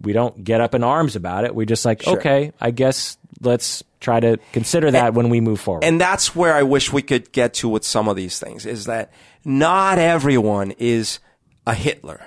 we 0.00 0.14
don't 0.14 0.42
get 0.42 0.62
up 0.62 0.74
in 0.74 0.82
arms 0.82 1.14
about 1.14 1.44
it. 1.44 1.54
We 1.54 1.66
just 1.66 1.84
like, 1.84 2.02
Sure. 2.02 2.14
okay, 2.16 2.52
I 2.58 2.70
guess 2.70 3.18
let's 3.42 3.82
try 4.04 4.20
to 4.20 4.38
consider 4.52 4.90
that 4.90 5.14
when 5.14 5.28
we 5.30 5.40
move 5.40 5.58
forward. 5.60 5.82
and 5.84 6.00
that's 6.00 6.36
where 6.36 6.54
I 6.54 6.62
wish 6.62 6.92
we 6.92 7.02
could 7.02 7.32
get 7.32 7.54
to 7.54 7.68
with 7.68 7.84
some 7.84 8.06
of 8.08 8.16
these 8.16 8.38
things 8.38 8.66
is 8.66 8.84
that 8.84 9.10
not 9.44 9.98
everyone 9.98 10.72
is 10.78 11.18
a 11.66 11.74
Hitler. 11.74 12.20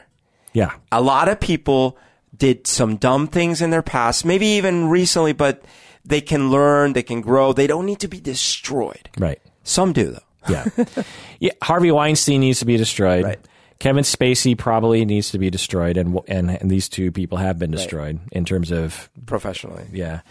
yeah. 0.54 0.74
A 0.92 1.02
lot 1.02 1.30
of 1.30 1.40
people 1.40 1.98
did 2.36 2.68
some 2.68 2.98
dumb 2.98 3.28
things 3.28 3.62
in 3.62 3.70
their 3.70 3.82
past, 3.82 4.26
maybe 4.26 4.46
even 4.58 4.88
recently, 4.90 5.34
but 5.34 5.64
they 6.04 6.22
can 6.22 6.50
learn, 6.52 6.94
they 6.94 7.04
can 7.04 7.22
grow. 7.22 7.54
They 7.54 7.68
don't 7.68 7.86
need 7.86 8.00
to 8.02 8.08
be 8.08 8.20
destroyed. 8.20 9.10
Right. 9.18 9.40
Some 9.64 9.94
do 9.94 10.12
though. 10.12 10.20
Yeah. 10.50 10.66
yeah. 11.40 11.52
Harvey 11.62 11.92
Weinstein 11.92 12.42
needs 12.42 12.60
to 12.60 12.66
be 12.66 12.78
destroyed. 12.78 13.24
Right. 13.26 13.40
Kevin 13.80 14.04
Spacey 14.04 14.58
probably 14.58 15.06
needs 15.06 15.32
to 15.32 15.38
be 15.38 15.50
destroyed, 15.52 15.98
and 15.98 16.20
and, 16.28 16.50
and 16.50 16.72
these 16.72 16.90
two 16.90 17.12
people 17.12 17.38
have 17.38 17.60
been 17.60 17.70
destroyed 17.70 18.20
in 18.32 18.44
terms 18.46 18.72
of 18.72 19.10
Professionally. 19.28 19.86
yeah. 19.92 20.22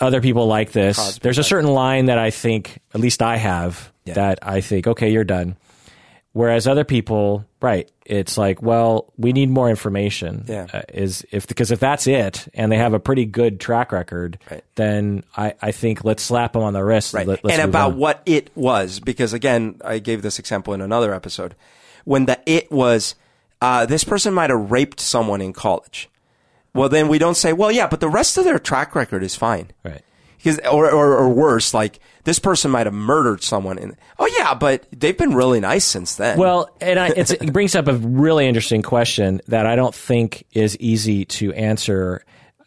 Other 0.00 0.20
people 0.20 0.46
like 0.46 0.72
this. 0.72 1.18
There's 1.18 1.38
a 1.38 1.44
certain 1.44 1.70
line 1.72 2.06
that 2.06 2.18
I 2.18 2.30
think, 2.30 2.78
at 2.94 3.00
least 3.00 3.22
I 3.22 3.36
have, 3.36 3.92
Yeah. 4.04 4.14
that 4.14 4.38
I 4.42 4.60
think, 4.60 4.86
okay, 4.86 5.10
you're 5.10 5.24
done. 5.24 5.56
Whereas 6.32 6.66
other 6.66 6.82
people, 6.82 7.44
right? 7.62 7.88
It's 8.04 8.36
like, 8.36 8.60
well, 8.60 9.12
we 9.16 9.32
need 9.32 9.50
more 9.50 9.70
information. 9.70 10.44
Yeah. 10.48 10.66
Uh, 10.72 10.82
is 10.92 11.24
if 11.30 11.46
because 11.46 11.70
if 11.70 11.78
that's 11.78 12.08
it, 12.08 12.48
and 12.54 12.72
they 12.72 12.76
have 12.76 12.92
a 12.92 12.98
pretty 12.98 13.24
good 13.24 13.60
track 13.60 13.92
record, 13.92 14.38
Right. 14.50 14.64
then 14.74 15.22
I, 15.36 15.54
I 15.62 15.70
think 15.70 16.02
let's 16.04 16.24
slap 16.24 16.54
them 16.54 16.62
on 16.64 16.72
the 16.72 16.82
wrist. 16.82 17.14
Right. 17.14 17.24
Let, 17.26 17.44
and 17.48 17.62
about 17.62 17.92
on. 17.92 17.98
what 17.98 18.20
it 18.26 18.50
was, 18.56 18.98
because 18.98 19.32
again, 19.32 19.76
I 19.84 20.00
gave 20.00 20.22
this 20.22 20.40
example 20.40 20.74
in 20.74 20.80
another 20.80 21.14
episode. 21.14 21.54
When 22.04 22.26
the 22.26 22.40
it 22.46 22.68
was, 22.72 23.14
uh, 23.62 23.86
this 23.86 24.02
person 24.02 24.34
might 24.34 24.50
have 24.50 24.72
raped 24.72 24.98
someone 24.98 25.40
in 25.40 25.52
college. 25.52 26.10
Well, 26.74 26.88
then 26.88 27.08
we 27.08 27.18
don't 27.18 27.36
say, 27.36 27.52
well, 27.52 27.70
yeah, 27.70 27.86
but 27.86 28.00
the 28.00 28.08
rest 28.08 28.36
of 28.36 28.44
their 28.44 28.58
track 28.58 28.94
record 28.94 29.22
is 29.22 29.36
fine. 29.36 29.70
right. 29.84 30.02
Because, 30.36 30.58
or, 30.70 30.90
or, 30.90 31.16
or 31.16 31.30
worse, 31.30 31.72
like 31.72 32.00
this 32.24 32.38
person 32.38 32.70
might 32.70 32.86
have 32.86 32.92
murdered 32.92 33.42
someone. 33.42 33.78
And, 33.78 33.96
oh 34.18 34.26
yeah, 34.38 34.52
but 34.52 34.86
they've 34.92 35.16
been 35.16 35.34
really 35.34 35.58
nice 35.58 35.86
since 35.86 36.16
then. 36.16 36.36
Well, 36.36 36.68
and 36.82 36.98
I, 36.98 37.08
it's, 37.16 37.30
it 37.30 37.50
brings 37.50 37.74
up 37.74 37.88
a 37.88 37.94
really 37.94 38.46
interesting 38.46 38.82
question 38.82 39.40
that 39.48 39.64
I 39.64 39.74
don't 39.74 39.94
think 39.94 40.44
is 40.52 40.76
easy 40.80 41.24
to 41.26 41.54
answer. 41.54 42.26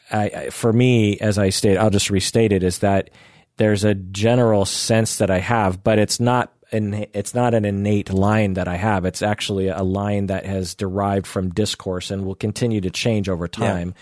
I, 0.09 0.23
I, 0.23 0.49
for 0.49 0.73
me, 0.73 1.19
as 1.19 1.37
I 1.37 1.49
state, 1.49 1.77
I'll 1.77 1.91
just 1.91 2.09
restate 2.09 2.51
it: 2.51 2.63
is 2.63 2.79
that 2.79 3.11
there's 3.57 3.83
a 3.83 3.93
general 3.93 4.65
sense 4.65 5.17
that 5.17 5.29
I 5.29 5.37
have, 5.39 5.83
but 5.83 5.99
it's 5.99 6.19
not 6.19 6.51
an 6.71 7.05
it's 7.13 7.33
not 7.33 7.53
an 7.53 7.65
innate 7.65 8.11
line 8.11 8.55
that 8.55 8.67
I 8.67 8.75
have. 8.75 9.05
It's 9.05 9.21
actually 9.21 9.67
a 9.67 9.83
line 9.83 10.27
that 10.27 10.45
has 10.45 10.75
derived 10.75 11.27
from 11.27 11.49
discourse 11.51 12.11
and 12.11 12.25
will 12.25 12.35
continue 12.35 12.81
to 12.81 12.89
change 12.89 13.29
over 13.29 13.47
time. 13.47 13.93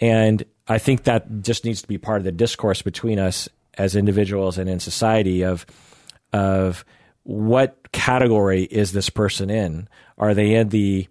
And 0.00 0.44
I 0.68 0.78
think 0.78 1.04
that 1.04 1.42
just 1.42 1.64
needs 1.64 1.82
to 1.82 1.88
be 1.88 1.98
part 1.98 2.18
of 2.18 2.24
the 2.24 2.32
discourse 2.32 2.82
between 2.82 3.18
us 3.18 3.48
as 3.78 3.96
individuals 3.96 4.58
and 4.58 4.68
in 4.68 4.80
society 4.80 5.42
of 5.42 5.66
of 6.32 6.84
what 7.24 7.92
category 7.92 8.64
is 8.64 8.92
this 8.92 9.10
person 9.10 9.50
in? 9.50 9.88
Are 10.18 10.34
they 10.34 10.54
in 10.54 10.68
the 10.68 11.08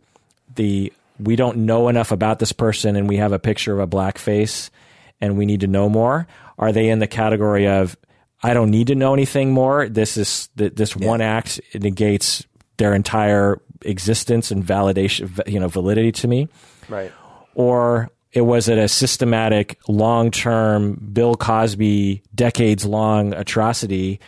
the 0.55 0.91
we 1.19 1.35
don't 1.35 1.57
know 1.57 1.87
enough 1.87 2.11
about 2.11 2.39
this 2.39 2.51
person 2.51 2.95
and 2.95 3.07
we 3.07 3.17
have 3.17 3.31
a 3.31 3.39
picture 3.39 3.73
of 3.73 3.79
a 3.79 3.87
black 3.87 4.17
face 4.17 4.71
and 5.19 5.37
we 5.37 5.45
need 5.45 5.61
to 5.61 5.67
know 5.67 5.89
more? 5.89 6.27
Are 6.57 6.71
they 6.71 6.89
in 6.89 6.99
the 6.99 7.07
category 7.07 7.67
of 7.67 7.95
I 8.43 8.53
don't 8.53 8.71
need 8.71 8.87
to 8.87 8.95
know 8.95 9.13
anything 9.13 9.51
more? 9.51 9.87
This 9.87 10.17
is 10.17 10.49
th- 10.57 10.73
this 10.75 10.95
one 10.95 11.21
act 11.21 11.61
negates 11.75 12.45
their 12.77 12.93
entire 12.93 13.61
existence 13.83 14.51
and 14.51 14.63
validation, 14.63 15.29
you 15.47 15.59
know, 15.59 15.67
validity 15.67 16.11
to 16.11 16.27
me 16.27 16.47
right. 16.89 17.11
or 17.55 18.09
it 18.31 18.41
was 18.41 18.69
it 18.69 18.77
a 18.77 18.87
systematic, 18.87 19.77
long 19.87 20.31
term 20.31 20.93
Bill 21.13 21.35
Cosby, 21.35 22.23
decades 22.33 22.85
long 22.85 23.33
atrocity, 23.33 24.19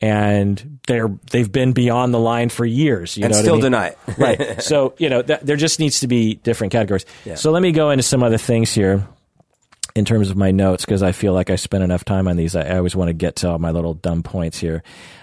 and 0.00 0.78
they're 0.86 1.10
they've 1.30 1.50
been 1.50 1.72
beyond 1.72 2.12
the 2.14 2.18
line 2.18 2.48
for 2.48 2.64
years. 2.64 3.16
You 3.16 3.24
And 3.24 3.32
know 3.34 3.40
still 3.40 3.54
I 3.54 3.56
mean? 3.56 3.62
deny 3.64 3.86
it. 3.88 3.98
right. 4.18 4.62
So 4.62 4.94
you 4.98 5.08
know 5.10 5.22
that, 5.22 5.44
there 5.46 5.56
just 5.56 5.78
needs 5.80 6.00
to 6.00 6.06
be 6.08 6.34
different 6.36 6.72
categories. 6.72 7.04
So 7.36 7.50
let 7.50 7.62
me 7.62 7.72
go 7.72 7.90
into 7.90 8.02
some 8.02 8.22
other 8.22 8.38
things 8.38 8.72
here 8.72 9.06
in 9.94 10.04
terms 10.04 10.30
of 10.30 10.36
my 10.36 10.50
notes 10.50 10.84
because 10.84 11.02
I 11.02 11.12
feel 11.12 11.32
like 11.32 11.50
I 11.50 11.56
spent 11.56 11.84
enough 11.84 12.04
time 12.04 12.28
on 12.28 12.36
these. 12.36 12.56
I, 12.56 12.62
I 12.62 12.76
always 12.76 12.96
want 12.96 13.08
to 13.08 13.14
get 13.14 13.36
to 13.36 13.50
all 13.50 13.58
my 13.58 13.70
little 13.70 13.94
dumb 13.94 14.22
points 14.22 14.58
here. 14.58 14.82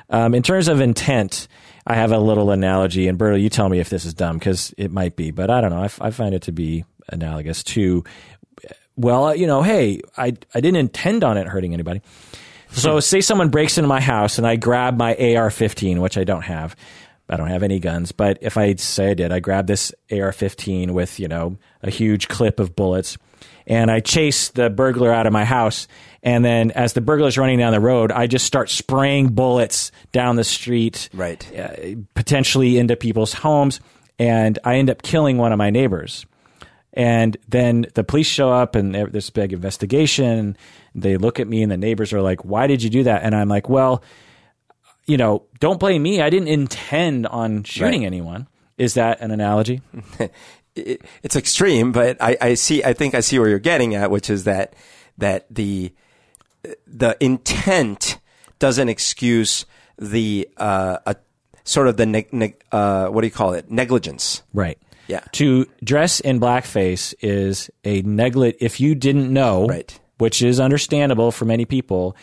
Um, 0.09 0.33
in 0.33 0.43
terms 0.43 0.67
of 0.67 0.81
intent, 0.81 1.47
I 1.85 1.95
have 1.95 2.11
a 2.11 2.19
little 2.19 2.51
analogy, 2.51 3.07
and 3.07 3.17
Berto, 3.17 3.41
you 3.41 3.49
tell 3.49 3.69
me 3.69 3.79
if 3.79 3.89
this 3.89 4.05
is 4.05 4.13
dumb 4.13 4.37
because 4.37 4.73
it 4.77 4.91
might 4.91 5.15
be, 5.15 5.31
but 5.31 5.49
I 5.49 5.61
don't 5.61 5.71
know. 5.71 5.81
I, 5.81 5.85
f- 5.85 6.01
I 6.01 6.11
find 6.11 6.35
it 6.35 6.43
to 6.43 6.51
be 6.51 6.85
analogous 7.07 7.63
to, 7.63 8.03
well, 8.95 9.35
you 9.35 9.47
know, 9.47 9.63
hey, 9.63 10.01
I 10.17 10.33
I 10.53 10.61
didn't 10.61 10.77
intend 10.77 11.23
on 11.23 11.37
it 11.37 11.47
hurting 11.47 11.73
anybody. 11.73 12.01
So 12.71 12.99
say 12.99 13.21
someone 13.21 13.49
breaks 13.49 13.79
into 13.79 13.87
my 13.87 13.99
house 13.99 14.37
and 14.37 14.45
I 14.45 14.55
grab 14.55 14.95
my 14.95 15.15
AR-15, 15.15 15.99
which 15.99 16.19
I 16.19 16.23
don't 16.23 16.43
have. 16.43 16.75
I 17.27 17.35
don't 17.35 17.47
have 17.47 17.63
any 17.63 17.79
guns, 17.79 18.11
but 18.11 18.39
if 18.41 18.57
I 18.57 18.75
say 18.75 19.11
I 19.11 19.13
did, 19.15 19.31
I 19.31 19.39
grab 19.39 19.67
this 19.67 19.91
AR-15 20.11 20.91
with, 20.91 21.19
you 21.19 21.27
know, 21.27 21.57
a 21.81 21.89
huge 21.89 22.27
clip 22.27 22.59
of 22.59 22.75
bullets 22.75 23.17
and 23.69 23.89
I 23.89 24.01
chase 24.01 24.49
the 24.49 24.69
burglar 24.69 25.13
out 25.13 25.25
of 25.27 25.31
my 25.31 25.45
house. 25.45 25.87
And 26.21 26.43
then 26.43 26.71
as 26.71 26.91
the 26.93 27.01
burglar's 27.01 27.37
running 27.37 27.59
down 27.59 27.71
the 27.71 27.79
road, 27.79 28.11
I 28.11 28.27
just 28.27 28.45
start 28.45 28.69
spraying 28.69 29.29
bullets 29.29 29.91
down 30.11 30.35
the 30.35 30.43
street, 30.43 31.07
Right. 31.13 31.47
uh, 31.57 31.95
potentially 32.15 32.77
into 32.77 32.97
people's 32.97 33.31
homes. 33.31 33.79
And 34.17 34.59
I 34.65 34.75
end 34.75 34.89
up 34.89 35.01
killing 35.01 35.37
one 35.37 35.53
of 35.53 35.57
my 35.57 35.69
neighbors. 35.69 36.25
And 36.91 37.37
then 37.47 37.85
the 37.93 38.03
police 38.03 38.27
show 38.27 38.51
up 38.51 38.75
and 38.75 38.93
there- 38.93 39.05
there's 39.07 39.29
a 39.29 39.31
big 39.31 39.53
investigation. 39.53 40.57
They 40.95 41.15
look 41.15 41.39
at 41.39 41.47
me 41.47 41.61
and 41.61 41.71
the 41.71 41.77
neighbors 41.77 42.11
are 42.11 42.21
like, 42.21 42.43
why 42.43 42.67
did 42.67 42.83
you 42.83 42.89
do 42.89 43.03
that? 43.03 43.21
And 43.23 43.33
I'm 43.33 43.47
like, 43.47 43.69
well, 43.69 44.03
you 45.05 45.15
know, 45.15 45.43
don't 45.59 45.79
blame 45.79 46.03
me. 46.03 46.19
I 46.21 46.29
didn't 46.29 46.49
intend 46.49 47.27
on 47.27 47.63
shooting 47.63 48.01
Right. 48.01 48.07
anyone. 48.07 48.47
Is 48.77 48.95
that 48.95 49.21
an 49.21 49.31
analogy? 49.31 49.81
it, 50.87 51.01
it's 51.23 51.35
extreme, 51.35 51.91
but 51.91 52.17
I, 52.21 52.37
I 52.41 52.53
see. 52.55 52.83
I 52.83 52.93
think 52.93 53.15
I 53.15 53.19
see 53.21 53.39
where 53.39 53.49
you're 53.49 53.59
getting 53.59 53.95
at, 53.95 54.11
which 54.11 54.29
is 54.29 54.43
that 54.45 54.73
that 55.17 55.45
the 55.53 55.91
the 56.87 57.15
intent 57.19 58.19
doesn't 58.59 58.89
excuse 58.89 59.65
the 59.97 60.47
uh, 60.57 60.97
a, 61.05 61.15
sort 61.63 61.87
of 61.87 61.97
the 61.97 62.05
neg, 62.05 62.33
neg, 62.33 62.61
uh, 62.71 63.07
what 63.07 63.21
do 63.21 63.27
you 63.27 63.31
call 63.31 63.53
it 63.53 63.69
negligence. 63.71 64.43
Right. 64.53 64.77
Yeah. 65.07 65.21
To 65.33 65.65
dress 65.83 66.19
in 66.19 66.39
blackface 66.39 67.13
is 67.21 67.69
a 67.83 68.01
negligent. 68.03 68.57
If 68.61 68.79
you 68.79 68.93
didn't 68.95 69.31
know, 69.33 69.65
Right. 69.67 69.99
which 70.19 70.41
is 70.41 70.59
understandable 70.59 71.31
for 71.31 71.45
many 71.45 71.65
people, 71.65 72.15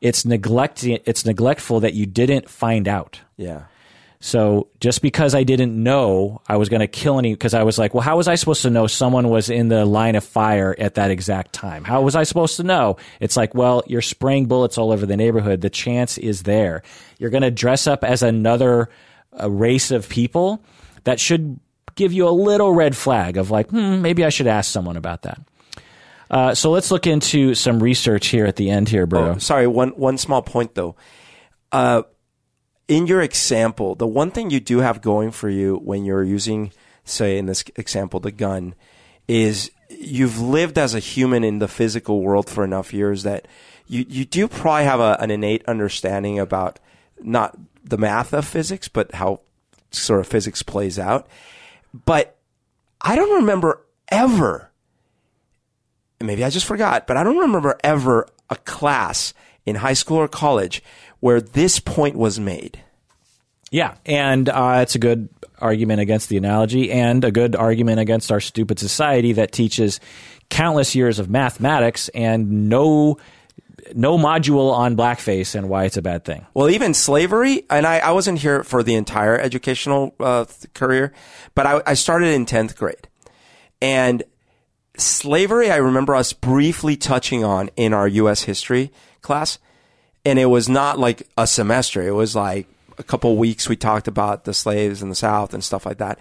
it's 0.00 0.24
neglecting. 0.26 0.98
It's 1.06 1.24
neglectful 1.24 1.80
that 1.80 1.94
you 1.94 2.04
didn't 2.06 2.50
find 2.50 2.86
out. 2.88 3.20
Yeah. 3.36 3.62
So 4.20 4.68
just 4.80 5.02
because 5.02 5.34
I 5.34 5.44
didn't 5.44 5.80
know 5.80 6.40
I 6.48 6.56
was 6.56 6.68
going 6.68 6.80
to 6.80 6.86
kill 6.86 7.18
any, 7.18 7.34
because 7.34 7.54
I 7.54 7.62
was 7.62 7.78
like, 7.78 7.94
well, 7.94 8.02
how 8.02 8.16
was 8.16 8.28
I 8.28 8.34
supposed 8.34 8.62
to 8.62 8.70
know 8.70 8.86
someone 8.86 9.28
was 9.28 9.50
in 9.50 9.68
the 9.68 9.84
line 9.84 10.16
of 10.16 10.24
fire 10.24 10.74
at 10.78 10.94
that 10.94 11.10
exact 11.10 11.52
time? 11.52 11.84
How 11.84 12.02
was 12.02 12.16
I 12.16 12.22
supposed 12.22 12.56
to 12.56 12.62
know? 12.62 12.96
It's 13.20 13.36
like, 13.36 13.54
well, 13.54 13.82
you're 13.86 14.02
spraying 14.02 14.46
bullets 14.46 14.78
all 14.78 14.90
over 14.90 15.04
the 15.04 15.16
neighborhood. 15.16 15.60
The 15.60 15.70
chance 15.70 16.18
is 16.18 16.44
there. 16.44 16.82
You're 17.18 17.30
going 17.30 17.42
to 17.42 17.50
dress 17.50 17.86
up 17.86 18.04
as 18.04 18.22
another 18.22 18.88
uh, 19.38 19.50
race 19.50 19.90
of 19.90 20.08
people. 20.08 20.64
That 21.04 21.20
should 21.20 21.60
give 21.94 22.12
you 22.12 22.28
a 22.28 22.30
little 22.30 22.72
red 22.72 22.96
flag 22.96 23.36
of 23.36 23.50
like, 23.50 23.70
hmm, 23.70 24.02
maybe 24.02 24.24
I 24.24 24.30
should 24.30 24.46
ask 24.46 24.70
someone 24.70 24.96
about 24.96 25.22
that. 25.22 25.40
Uh, 26.30 26.54
so 26.54 26.70
let's 26.70 26.90
look 26.90 27.06
into 27.06 27.54
some 27.54 27.80
research 27.82 28.28
here 28.28 28.46
at 28.46 28.56
the 28.56 28.70
end 28.70 28.88
here, 28.88 29.06
bro. 29.06 29.34
Oh, 29.34 29.38
sorry, 29.38 29.66
one 29.66 29.90
one 29.90 30.18
small 30.18 30.42
point 30.42 30.74
though. 30.74 30.96
Uh, 31.70 32.02
in 32.88 33.06
your 33.06 33.20
example, 33.20 33.94
the 33.94 34.06
one 34.06 34.30
thing 34.30 34.50
you 34.50 34.60
do 34.60 34.78
have 34.78 35.02
going 35.02 35.30
for 35.30 35.48
you 35.48 35.76
when 35.76 36.04
you're 36.04 36.22
using, 36.22 36.72
say, 37.04 37.38
in 37.38 37.46
this 37.46 37.64
example, 37.76 38.20
the 38.20 38.30
gun, 38.30 38.74
is 39.26 39.70
you've 39.88 40.40
lived 40.40 40.78
as 40.78 40.94
a 40.94 41.00
human 41.00 41.42
in 41.44 41.58
the 41.58 41.68
physical 41.68 42.20
world 42.20 42.48
for 42.48 42.64
enough 42.64 42.92
years 42.92 43.22
that 43.24 43.46
you, 43.88 44.04
you 44.08 44.24
do 44.24 44.48
probably 44.48 44.84
have 44.84 45.00
a, 45.00 45.16
an 45.20 45.30
innate 45.30 45.64
understanding 45.66 46.38
about 46.38 46.78
not 47.20 47.56
the 47.84 47.98
math 47.98 48.32
of 48.32 48.44
physics, 48.44 48.88
but 48.88 49.14
how 49.14 49.40
sort 49.90 50.20
of 50.20 50.26
physics 50.26 50.62
plays 50.62 50.98
out. 50.98 51.26
But 52.04 52.36
I 53.00 53.16
don't 53.16 53.40
remember 53.40 53.82
ever, 54.08 54.70
maybe 56.20 56.44
I 56.44 56.50
just 56.50 56.66
forgot, 56.66 57.06
but 57.06 57.16
I 57.16 57.24
don't 57.24 57.38
remember 57.38 57.76
ever 57.82 58.28
a 58.50 58.56
class 58.56 59.34
in 59.64 59.76
high 59.76 59.92
school 59.92 60.18
or 60.18 60.28
college 60.28 60.82
where 61.26 61.40
this 61.40 61.80
point 61.80 62.14
was 62.14 62.38
made. 62.38 62.78
Yeah, 63.72 63.96
and 64.06 64.48
uh, 64.48 64.78
it's 64.82 64.94
a 64.94 65.00
good 65.00 65.28
argument 65.58 66.00
against 66.00 66.28
the 66.28 66.36
analogy, 66.36 66.92
and 66.92 67.24
a 67.24 67.32
good 67.32 67.56
argument 67.56 67.98
against 67.98 68.30
our 68.30 68.38
stupid 68.38 68.78
society 68.78 69.32
that 69.32 69.50
teaches 69.50 69.98
countless 70.50 70.94
years 70.94 71.18
of 71.18 71.28
mathematics 71.28 72.08
and 72.10 72.68
no 72.68 73.18
no 73.92 74.16
module 74.16 74.72
on 74.72 74.96
blackface 74.96 75.56
and 75.56 75.68
why 75.68 75.86
it's 75.86 75.96
a 75.96 76.02
bad 76.02 76.24
thing. 76.24 76.46
Well, 76.54 76.70
even 76.70 76.94
slavery, 76.94 77.64
and 77.70 77.88
I, 77.88 77.98
I 77.98 78.12
wasn't 78.12 78.38
here 78.38 78.62
for 78.62 78.84
the 78.84 78.94
entire 78.94 79.36
educational 79.36 80.14
uh, 80.20 80.44
career, 80.74 81.12
but 81.56 81.66
I, 81.66 81.82
I 81.88 81.94
started 81.94 82.28
in 82.28 82.46
10th 82.46 82.76
grade. 82.76 83.08
And 83.82 84.22
slavery, 84.96 85.72
I 85.72 85.76
remember 85.78 86.14
us 86.14 86.32
briefly 86.32 86.96
touching 86.96 87.42
on 87.42 87.68
in 87.74 87.92
our 87.92 88.06
U.S. 88.06 88.42
history 88.42 88.92
class. 89.22 89.58
And 90.26 90.40
it 90.40 90.46
was 90.46 90.68
not 90.68 90.98
like 90.98 91.26
a 91.38 91.46
semester. 91.46 92.06
It 92.06 92.10
was 92.10 92.34
like 92.34 92.66
a 92.98 93.04
couple 93.04 93.36
weeks 93.36 93.68
we 93.68 93.76
talked 93.76 94.08
about 94.08 94.44
the 94.44 94.52
slaves 94.52 95.00
in 95.00 95.08
the 95.08 95.14
South 95.14 95.54
and 95.54 95.62
stuff 95.62 95.86
like 95.86 95.98
that. 95.98 96.18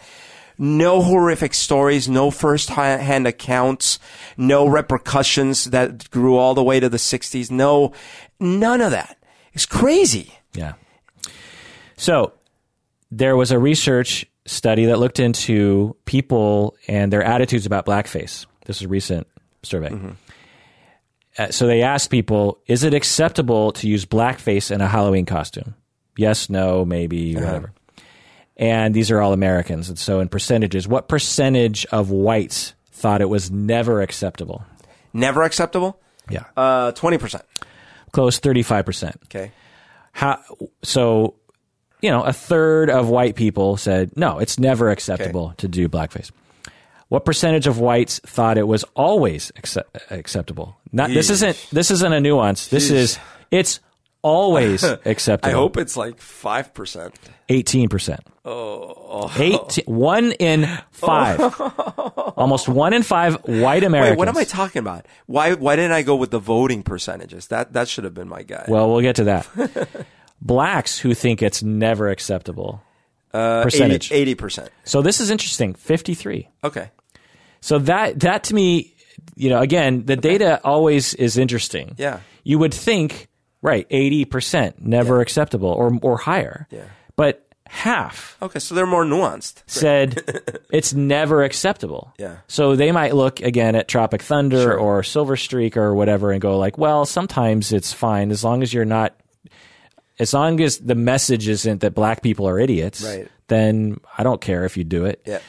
No 0.57 1.01
horrific 1.01 1.53
stories, 1.53 2.07
no 2.07 2.29
first 2.31 2.69
hand 2.69 3.27
accounts, 3.27 3.99
no 4.37 4.67
repercussions 4.67 5.65
that 5.65 6.09
grew 6.11 6.37
all 6.37 6.53
the 6.53 6.63
way 6.63 6.79
to 6.79 6.87
the 6.87 6.97
60s. 6.97 7.49
No, 7.49 7.93
none 8.39 8.79
of 8.79 8.91
that. 8.91 9.17
It's 9.53 9.65
crazy. 9.65 10.33
Yeah. 10.53 10.73
So 11.97 12.33
there 13.11 13.35
was 13.35 13.51
a 13.51 13.57
research 13.57 14.25
study 14.45 14.85
that 14.85 14.99
looked 14.99 15.19
into 15.19 15.95
people 16.05 16.77
and 16.87 17.11
their 17.11 17.23
attitudes 17.23 17.65
about 17.65 17.85
blackface. 17.85 18.45
This 18.65 18.77
is 18.77 18.83
a 18.83 18.87
recent 18.87 19.27
survey. 19.63 19.89
Mm-hmm. 19.89 20.11
Uh, 21.37 21.51
so 21.51 21.67
they 21.67 21.81
asked 21.81 22.09
people, 22.09 22.61
is 22.67 22.83
it 22.83 22.93
acceptable 22.93 23.71
to 23.73 23.87
use 23.87 24.05
blackface 24.05 24.71
in 24.71 24.81
a 24.81 24.87
Halloween 24.87 25.25
costume? 25.25 25.75
Yes, 26.17 26.49
no, 26.49 26.85
maybe, 26.85 27.35
uh-huh. 27.35 27.45
whatever. 27.45 27.73
And 28.57 28.93
these 28.93 29.11
are 29.11 29.21
all 29.21 29.33
Americans. 29.33 29.89
And 29.89 29.99
so 29.99 30.21
in 30.21 30.29
percentages, 30.29 30.87
what 30.87 31.09
percentage 31.09 31.85
of 31.87 32.09
whites 32.09 32.73
thought 32.91 33.21
it 33.21 33.29
was 33.29 33.51
never 33.51 34.01
acceptable? 34.01 34.63
Never 35.13 35.43
acceptable? 35.43 35.99
Yeah. 36.29 36.45
Uh, 36.55 36.93
20%. 36.93 37.41
Close, 38.11 38.39
35%. 38.39 39.15
Okay. 39.25 39.51
How, 40.13 40.41
so, 40.83 41.35
you 42.01 42.09
know, 42.09 42.23
a 42.23 42.31
third 42.31 42.89
of 42.89 43.09
white 43.09 43.35
people 43.35 43.75
said, 43.75 44.15
no, 44.15 44.39
it's 44.39 44.57
never 44.57 44.89
acceptable 44.89 45.47
okay. 45.47 45.55
to 45.57 45.67
do 45.67 45.89
blackface. 45.89 46.31
What 47.09 47.23
percentage 47.25 47.67
of 47.67 47.79
whites 47.79 48.19
thought 48.19 48.57
it 48.57 48.67
was 48.67 48.83
always 48.95 49.51
accept- 49.55 49.97
acceptable? 50.09 50.77
Not, 50.91 51.09
this 51.09 51.29
isn't, 51.29 51.67
this 51.71 51.91
isn't 51.91 52.13
a 52.13 52.19
nuance. 52.19 52.67
This 52.67 52.89
Jeez. 52.89 52.95
is, 52.95 53.19
it's 53.51 53.79
always 54.23 54.83
acceptable. 55.05 55.55
I 55.55 55.57
hope 55.57 55.77
it's 55.77 55.95
like 55.95 56.17
5%. 56.17 57.13
18%. 57.47 58.19
Oh. 58.43 59.31
Eight, 59.37 59.79
one 59.87 60.31
in 60.33 60.67
five. 60.91 61.39
Almost 62.37 62.67
one 62.67 62.93
in 62.93 63.01
five 63.03 63.35
white 63.45 63.83
Americans. 63.83 64.11
Wait, 64.11 64.17
what 64.17 64.27
am 64.27 64.37
I 64.37 64.43
talking 64.43 64.79
about? 64.79 65.05
Why, 65.25 65.53
why 65.53 65.75
didn't 65.75 65.93
I 65.93 66.01
go 66.01 66.15
with 66.15 66.31
the 66.31 66.39
voting 66.39 66.83
percentages? 66.83 67.47
That, 67.47 67.73
that 67.73 67.87
should 67.87 68.03
have 68.03 68.13
been 68.13 68.27
my 68.27 68.43
guy. 68.43 68.65
Well, 68.67 68.91
we'll 68.91 69.01
get 69.01 69.15
to 69.17 69.23
that. 69.25 70.05
Blacks 70.41 70.99
who 70.99 71.13
think 71.13 71.41
it's 71.41 71.63
never 71.63 72.09
acceptable. 72.09 72.81
Uh, 73.35 73.63
percentage. 73.63 74.11
80, 74.11 74.35
percent 74.35 74.69
So 74.83 75.01
this 75.01 75.19
is 75.19 75.29
interesting. 75.29 75.73
53. 75.73 76.49
Okay. 76.63 76.89
So 77.61 77.79
that, 77.79 78.19
that 78.21 78.45
to 78.45 78.55
me, 78.55 78.95
you 79.35 79.49
know, 79.49 79.59
again, 79.59 80.05
the 80.05 80.13
okay. 80.13 80.21
data 80.21 80.61
always 80.63 81.13
is 81.13 81.37
interesting. 81.37 81.95
Yeah. 81.97 82.19
You 82.43 82.59
would 82.59 82.73
think 82.73 83.29
Right, 83.65 83.87
eighty 83.89 84.25
percent 84.25 84.85
never 84.85 85.15
yeah. 85.15 85.23
acceptable 85.23 85.69
or 85.69 85.91
or 86.03 86.17
higher. 86.17 86.67
Yeah, 86.69 86.83
but 87.15 87.47
half. 87.65 88.37
Okay, 88.39 88.59
so 88.59 88.75
they're 88.75 88.85
more 88.85 89.03
nuanced. 89.03 89.63
Said 89.65 90.61
it's 90.69 90.93
never 90.93 91.41
acceptable. 91.43 92.13
Yeah. 92.19 92.37
So 92.47 92.75
they 92.75 92.91
might 92.91 93.15
look 93.15 93.39
again 93.39 93.75
at 93.75 93.87
Tropic 93.87 94.21
Thunder 94.21 94.61
sure. 94.61 94.77
or 94.77 95.01
Silver 95.01 95.35
Streak 95.35 95.77
or 95.77 95.95
whatever 95.95 96.31
and 96.31 96.39
go 96.39 96.59
like, 96.59 96.77
well, 96.77 97.07
sometimes 97.07 97.73
it's 97.73 97.91
fine 97.91 98.29
as 98.29 98.43
long 98.43 98.61
as 98.61 98.71
you're 98.71 98.85
not. 98.85 99.15
As 100.17 100.33
long 100.33 100.61
as 100.61 100.77
the 100.77 100.95
message 100.95 101.47
isn't 101.47 101.81
that 101.81 101.93
black 101.93 102.21
people 102.21 102.47
are 102.47 102.59
idiots, 102.59 103.03
right. 103.03 103.27
then 103.47 103.99
I 104.17 104.23
don't 104.23 104.39
care 104.39 104.65
if 104.65 104.77
you 104.77 104.83
do 104.83 105.05
it. 105.05 105.21
Yeah. 105.25 105.39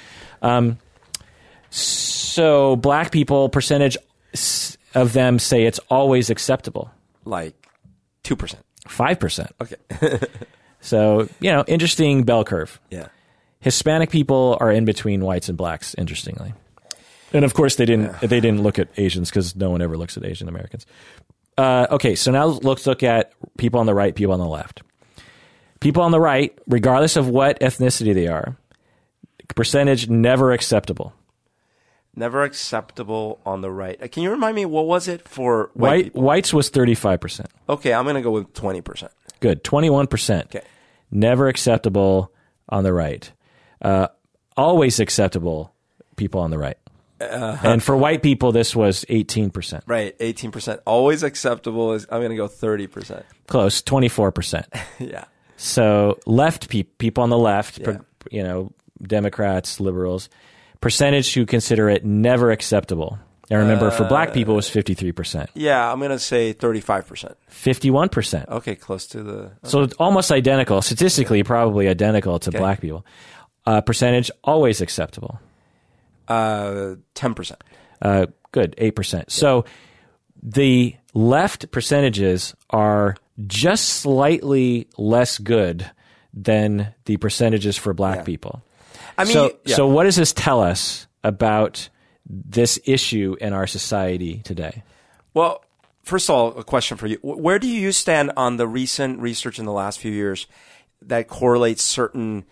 Um, 0.42 0.78
so 1.70 2.76
black 2.76 3.12
people 3.12 3.48
percentage 3.48 3.96
of 4.94 5.12
them 5.12 5.38
say 5.38 5.64
it's 5.64 5.78
always 5.88 6.30
acceptable. 6.30 6.90
Like 7.24 7.66
Two 8.26 8.34
percent. 8.34 8.64
Five 8.88 9.20
percent. 9.20 9.54
Okay. 9.60 9.76
so 10.80 11.28
you 11.38 11.52
know, 11.52 11.62
interesting 11.68 12.24
bell 12.24 12.42
curve. 12.42 12.80
Yeah. 12.90 13.06
Hispanic 13.60 14.10
people 14.10 14.56
are 14.58 14.72
in 14.72 14.84
between 14.84 15.20
whites 15.20 15.48
and 15.48 15.56
blacks. 15.56 15.94
Interestingly, 15.96 16.52
and 17.32 17.44
of 17.44 17.54
course 17.54 17.76
they 17.76 17.84
didn't 17.84 18.06
yeah. 18.06 18.26
they 18.26 18.40
didn't 18.40 18.64
look 18.64 18.80
at 18.80 18.88
Asians 18.96 19.30
because 19.30 19.54
no 19.54 19.70
one 19.70 19.80
ever 19.80 19.96
looks 19.96 20.16
at 20.16 20.24
Asian 20.24 20.48
Americans. 20.48 20.86
Uh, 21.58 21.86
okay, 21.90 22.14
so 22.14 22.30
now 22.30 22.46
let's 22.46 22.86
look 22.86 23.02
at 23.02 23.32
people 23.56 23.80
on 23.80 23.86
the 23.86 23.94
right, 23.94 24.14
people 24.14 24.34
on 24.34 24.40
the 24.40 24.46
left. 24.46 24.82
People 25.80 26.02
on 26.02 26.10
the 26.10 26.20
right, 26.20 26.56
regardless 26.66 27.16
of 27.16 27.28
what 27.28 27.58
ethnicity 27.60 28.14
they 28.14 28.26
are, 28.26 28.56
percentage 29.54 30.08
never 30.08 30.52
acceptable. 30.52 31.14
Never 32.14 32.44
acceptable 32.44 33.40
on 33.44 33.60
the 33.60 33.70
right. 33.70 34.02
Uh, 34.02 34.08
can 34.08 34.22
you 34.22 34.30
remind 34.30 34.56
me 34.56 34.64
what 34.64 34.86
was 34.86 35.06
it 35.06 35.28
for 35.28 35.70
white? 35.74 36.14
white 36.14 36.14
whites 36.14 36.52
was 36.52 36.70
thirty 36.70 36.94
five 36.94 37.20
percent. 37.20 37.50
Okay, 37.68 37.92
I'm 37.92 38.06
gonna 38.06 38.22
go 38.22 38.30
with 38.30 38.54
twenty 38.54 38.80
percent. 38.80 39.12
Good, 39.40 39.62
twenty 39.62 39.90
one 39.90 40.06
percent. 40.06 40.46
Okay, 40.46 40.66
never 41.10 41.48
acceptable 41.48 42.32
on 42.70 42.84
the 42.84 42.92
right. 42.94 43.30
Uh, 43.82 44.08
always 44.56 44.98
acceptable 44.98 45.74
people 46.16 46.40
on 46.40 46.50
the 46.50 46.58
right. 46.58 46.78
Uh, 47.20 47.56
and 47.62 47.82
for 47.82 47.96
white 47.96 48.22
people, 48.22 48.52
this 48.52 48.76
was 48.76 49.04
eighteen 49.08 49.50
percent. 49.50 49.84
Right, 49.86 50.14
eighteen 50.20 50.50
percent. 50.50 50.80
Always 50.86 51.22
acceptable 51.22 51.92
is 51.94 52.06
I'm 52.10 52.22
gonna 52.22 52.36
go 52.36 52.48
thirty 52.48 52.86
percent. 52.86 53.24
Close, 53.46 53.82
twenty 53.82 54.08
four 54.08 54.32
percent. 54.32 54.66
Yeah. 54.98 55.24
So 55.58 56.18
left 56.26 56.68
pe- 56.68 56.82
people 56.82 57.22
on 57.22 57.30
the 57.30 57.38
left, 57.38 57.78
yeah. 57.78 57.98
you 58.30 58.42
know, 58.42 58.72
Democrats, 59.02 59.80
liberals 59.80 60.28
percentage 60.80 61.34
who 61.34 61.46
consider 61.46 61.88
it 61.88 62.04
never 62.04 62.50
acceptable. 62.50 63.18
And 63.48 63.60
remember, 63.60 63.88
uh, 63.88 63.90
for 63.90 64.04
black 64.04 64.32
people, 64.32 64.54
it 64.54 64.56
was 64.56 64.68
53%. 64.68 65.48
Yeah, 65.54 65.90
I'm 65.90 65.98
going 65.98 66.10
to 66.10 66.18
say 66.18 66.52
35%. 66.52 67.34
51%. 67.50 68.48
Okay, 68.48 68.74
close 68.74 69.06
to 69.08 69.22
the. 69.22 69.38
Okay. 69.38 69.52
So 69.64 69.88
almost 70.00 70.32
identical, 70.32 70.82
statistically, 70.82 71.42
probably 71.44 71.86
identical 71.86 72.38
to 72.40 72.50
okay. 72.50 72.58
black 72.58 72.80
people. 72.80 73.06
Uh, 73.64 73.80
percentage, 73.80 74.30
always 74.42 74.80
acceptable. 74.80 75.40
Uh, 76.28 76.96
10%. 77.14 77.56
Uh, 78.02 78.26
good, 78.52 78.74
8%. 78.76 79.12
Yeah. 79.14 79.24
So 79.28 79.64
the 80.42 80.96
left 81.14 81.70
percentages 81.70 82.54
are 82.70 83.16
just 83.46 83.88
slightly 83.88 84.88
less 84.96 85.38
good 85.38 85.90
than 86.32 86.94
the 87.06 87.16
percentages 87.16 87.76
for 87.76 87.94
black 87.94 88.18
yeah. 88.18 88.24
people. 88.24 88.62
I 89.18 89.24
mean, 89.24 89.32
so, 89.32 89.56
yeah. 89.64 89.76
so 89.76 89.86
what 89.86 90.04
does 90.04 90.16
this 90.16 90.32
tell 90.32 90.62
us 90.62 91.06
about 91.24 91.88
this 92.28 92.78
issue 92.84 93.36
in 93.40 93.52
our 93.52 93.66
society 93.66 94.42
today? 94.44 94.82
Well, 95.32 95.64
first 96.02 96.28
of 96.28 96.34
all, 96.34 96.58
a 96.58 96.64
question 96.64 96.96
for 96.96 97.06
you: 97.06 97.18
Where 97.22 97.58
do 97.58 97.66
you 97.66 97.92
stand 97.92 98.32
on 98.36 98.56
the 98.56 98.68
recent 98.68 99.20
research 99.20 99.58
in 99.58 99.64
the 99.64 99.72
last 99.72 99.98
few 99.98 100.12
years 100.12 100.46
that 101.02 101.28
correlates 101.28 101.82
certain 101.82 102.44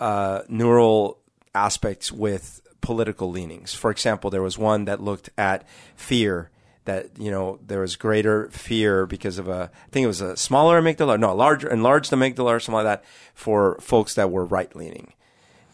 uh, 0.00 0.42
neural 0.48 1.18
aspects 1.54 2.10
with 2.10 2.61
political 2.82 3.30
leanings. 3.30 3.72
For 3.72 3.90
example, 3.90 4.28
there 4.28 4.42
was 4.42 4.58
one 4.58 4.84
that 4.84 5.00
looked 5.00 5.30
at 5.38 5.66
fear. 5.96 6.50
That 6.84 7.16
you 7.16 7.30
know 7.30 7.60
there 7.64 7.80
was 7.80 7.94
greater 7.94 8.50
fear 8.50 9.06
because 9.06 9.38
of 9.38 9.48
a 9.48 9.70
I 9.72 9.90
think 9.90 10.02
it 10.02 10.08
was 10.08 10.20
a 10.20 10.36
smaller 10.36 10.82
amygdala, 10.82 11.18
no, 11.18 11.30
a 11.30 11.32
larger 11.32 11.70
enlarged 11.70 12.10
amygdala 12.10 12.50
or 12.50 12.58
something 12.58 12.84
like 12.84 12.84
that 12.84 13.04
for 13.34 13.78
folks 13.80 14.16
that 14.16 14.32
were 14.32 14.44
right 14.44 14.74
leaning, 14.74 15.12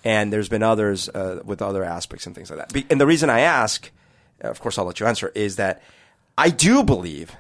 and 0.05 0.31
there's 0.31 0.51
been 0.51 0.63
others 0.63 1.09
uh, 1.09 1.41
with 1.47 1.63
other 1.63 1.83
aspects 1.83 2.27
and 2.27 2.35
things 2.35 2.51
like 2.51 2.59
that. 2.59 2.85
And 2.91 3.01
the 3.01 3.07
reason 3.07 3.31
I 3.31 3.41
ask, 3.41 3.91
of 4.43 4.61
course, 4.61 4.77
I'll 4.77 4.85
let 4.85 5.01
you 5.01 5.07
answer, 5.07 5.33
is 5.35 5.57
that 5.57 5.83
I 6.37 6.51
do 6.51 6.85
believe 6.85 7.35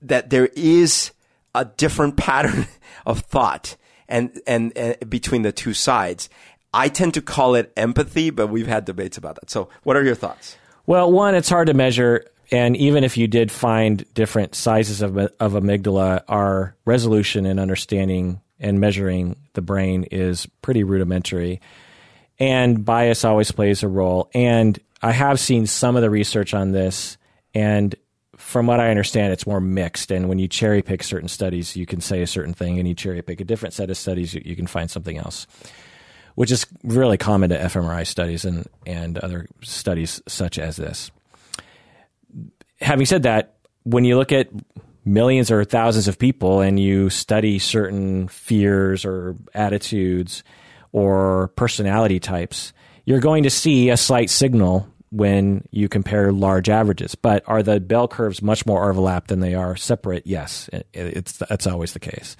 that 0.00 0.30
there 0.30 0.46
is 0.54 1.10
a 1.56 1.64
different 1.64 2.16
pattern 2.28 2.68
of 3.04 3.20
thought 3.20 3.76
and, 4.08 4.40
and, 4.46 4.76
and 4.76 5.10
between 5.10 5.42
the 5.42 5.52
two 5.52 5.74
sides. 5.74 6.28
I 6.76 6.88
tend 6.88 7.14
to 7.14 7.22
call 7.22 7.54
it 7.54 7.72
empathy, 7.74 8.28
but 8.28 8.48
we've 8.48 8.66
had 8.66 8.84
debates 8.84 9.16
about 9.16 9.36
that. 9.36 9.48
So, 9.48 9.70
what 9.82 9.96
are 9.96 10.04
your 10.04 10.14
thoughts? 10.14 10.56
Well, 10.84 11.10
one, 11.10 11.34
it's 11.34 11.48
hard 11.48 11.68
to 11.68 11.74
measure. 11.74 12.26
And 12.52 12.76
even 12.76 13.02
if 13.02 13.16
you 13.16 13.26
did 13.26 13.50
find 13.50 14.04
different 14.14 14.54
sizes 14.54 15.00
of, 15.02 15.16
of 15.16 15.52
amygdala, 15.54 16.22
our 16.28 16.76
resolution 16.84 17.46
and 17.46 17.58
understanding 17.58 18.40
and 18.60 18.78
measuring 18.78 19.36
the 19.54 19.62
brain 19.62 20.04
is 20.10 20.46
pretty 20.62 20.84
rudimentary. 20.84 21.60
And 22.38 22.84
bias 22.84 23.24
always 23.24 23.50
plays 23.50 23.82
a 23.82 23.88
role. 23.88 24.30
And 24.34 24.78
I 25.02 25.12
have 25.12 25.40
seen 25.40 25.66
some 25.66 25.96
of 25.96 26.02
the 26.02 26.10
research 26.10 26.54
on 26.54 26.72
this, 26.72 27.16
and 27.54 27.94
from 28.36 28.66
what 28.66 28.80
I 28.80 28.90
understand, 28.90 29.32
it's 29.32 29.46
more 29.46 29.60
mixed. 29.60 30.10
And 30.10 30.28
when 30.28 30.38
you 30.38 30.46
cherry 30.46 30.82
pick 30.82 31.02
certain 31.02 31.28
studies, 31.28 31.74
you 31.74 31.86
can 31.86 32.00
say 32.00 32.22
a 32.22 32.26
certain 32.26 32.54
thing, 32.54 32.78
and 32.78 32.86
you 32.86 32.94
cherry 32.94 33.22
pick 33.22 33.40
a 33.40 33.44
different 33.44 33.74
set 33.74 33.90
of 33.90 33.96
studies, 33.96 34.34
you, 34.34 34.42
you 34.44 34.54
can 34.54 34.66
find 34.66 34.90
something 34.90 35.16
else, 35.16 35.46
which 36.36 36.52
is 36.52 36.66
really 36.84 37.16
common 37.16 37.50
to 37.50 37.58
fMRI 37.58 38.06
studies 38.06 38.44
and, 38.44 38.68
and 38.86 39.18
other 39.18 39.48
studies 39.62 40.22
such 40.28 40.58
as 40.58 40.76
this. 40.76 41.10
Having 42.80 43.06
said 43.06 43.22
that, 43.24 43.54
when 43.82 44.04
you 44.04 44.16
look 44.16 44.32
at 44.32 44.50
millions 45.04 45.50
or 45.50 45.64
thousands 45.64 46.08
of 46.08 46.18
people 46.18 46.60
and 46.60 46.78
you 46.78 47.08
study 47.08 47.58
certain 47.58 48.28
fears 48.28 49.04
or 49.04 49.34
attitudes 49.54 50.44
or 50.92 51.48
personality 51.56 52.20
types, 52.20 52.72
you're 53.06 53.20
going 53.20 53.44
to 53.44 53.50
see 53.50 53.88
a 53.88 53.96
slight 53.96 54.28
signal 54.28 54.86
when 55.10 55.66
you 55.70 55.88
compare 55.88 56.32
large 56.32 56.68
averages. 56.68 57.14
But 57.14 57.44
are 57.46 57.62
the 57.62 57.80
bell 57.80 58.08
curves 58.08 58.42
much 58.42 58.66
more 58.66 58.90
overlapped 58.90 59.28
than 59.28 59.40
they 59.40 59.54
are 59.54 59.74
separate? 59.74 60.26
Yes, 60.26 60.68
it, 60.70 60.86
it's 60.92 61.38
that's 61.38 61.66
always 61.66 61.94
the 61.94 62.00
case. 62.00 62.36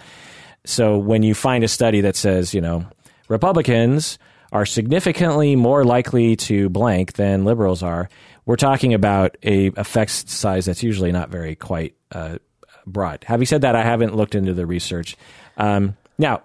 So 0.66 0.98
when 0.98 1.22
you 1.22 1.34
find 1.34 1.64
a 1.64 1.68
study 1.68 2.02
that 2.02 2.16
says, 2.16 2.52
you 2.52 2.60
know, 2.60 2.84
Republicans 3.28 4.18
are 4.52 4.66
significantly 4.66 5.56
more 5.56 5.84
likely 5.84 6.36
to 6.36 6.68
blank 6.68 7.14
than 7.14 7.44
liberals 7.44 7.82
are, 7.82 8.08
we're 8.44 8.56
talking 8.56 8.94
about 8.94 9.36
a 9.42 9.66
effect 9.76 10.10
size 10.10 10.66
that's 10.66 10.82
usually 10.82 11.12
not 11.12 11.30
very 11.30 11.56
quite 11.56 11.94
uh, 12.12 12.38
broad. 12.86 13.24
Having 13.24 13.46
said 13.46 13.60
that, 13.62 13.74
I 13.74 13.82
haven't 13.82 14.14
looked 14.14 14.34
into 14.34 14.54
the 14.54 14.66
research. 14.66 15.16
Um, 15.56 15.96
now, 16.16 16.42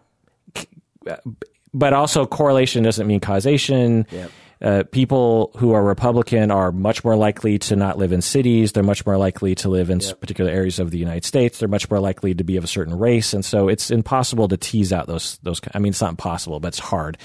but 1.73 1.93
also 1.93 2.25
correlation 2.25 2.83
doesn't 2.83 3.07
mean 3.07 3.19
causation. 3.19 4.05
Yep. 4.11 4.31
Uh, 4.61 4.83
people 4.91 5.51
who 5.57 5.71
are 5.73 5.83
Republican 5.83 6.51
are 6.51 6.71
much 6.71 7.03
more 7.03 7.15
likely 7.15 7.57
to 7.57 7.75
not 7.75 7.97
live 7.97 8.11
in 8.11 8.21
cities. 8.21 8.73
They're 8.73 8.83
much 8.83 9.05
more 9.05 9.17
likely 9.17 9.55
to 9.55 9.69
live 9.69 9.89
in 9.89 9.99
Yep. 9.99 10.19
particular 10.19 10.51
areas 10.51 10.77
of 10.77 10.91
the 10.91 10.99
United 10.99 11.25
States. 11.25 11.57
They're 11.57 11.67
much 11.67 11.89
more 11.89 11.99
likely 11.99 12.35
to 12.35 12.43
be 12.43 12.57
of 12.57 12.63
a 12.63 12.67
certain 12.67 12.97
race, 12.97 13.33
and 13.33 13.43
so 13.43 13.67
it's 13.67 13.89
impossible 13.89 14.47
to 14.49 14.57
tease 14.57 14.93
out 14.93 15.07
those 15.07 15.39
those. 15.41 15.59
I 15.73 15.79
mean, 15.79 15.89
it's 15.91 16.01
not 16.01 16.11
impossible, 16.11 16.59
but 16.59 16.69
it's 16.69 16.79
hard. 16.79 17.17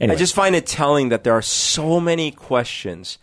Anyway, 0.00 0.16
I 0.16 0.18
just 0.18 0.34
find 0.34 0.56
it 0.56 0.66
telling 0.66 1.10
that 1.10 1.22
there 1.22 1.34
are 1.34 1.42
so 1.42 2.00
many 2.00 2.32
questions 2.32 3.18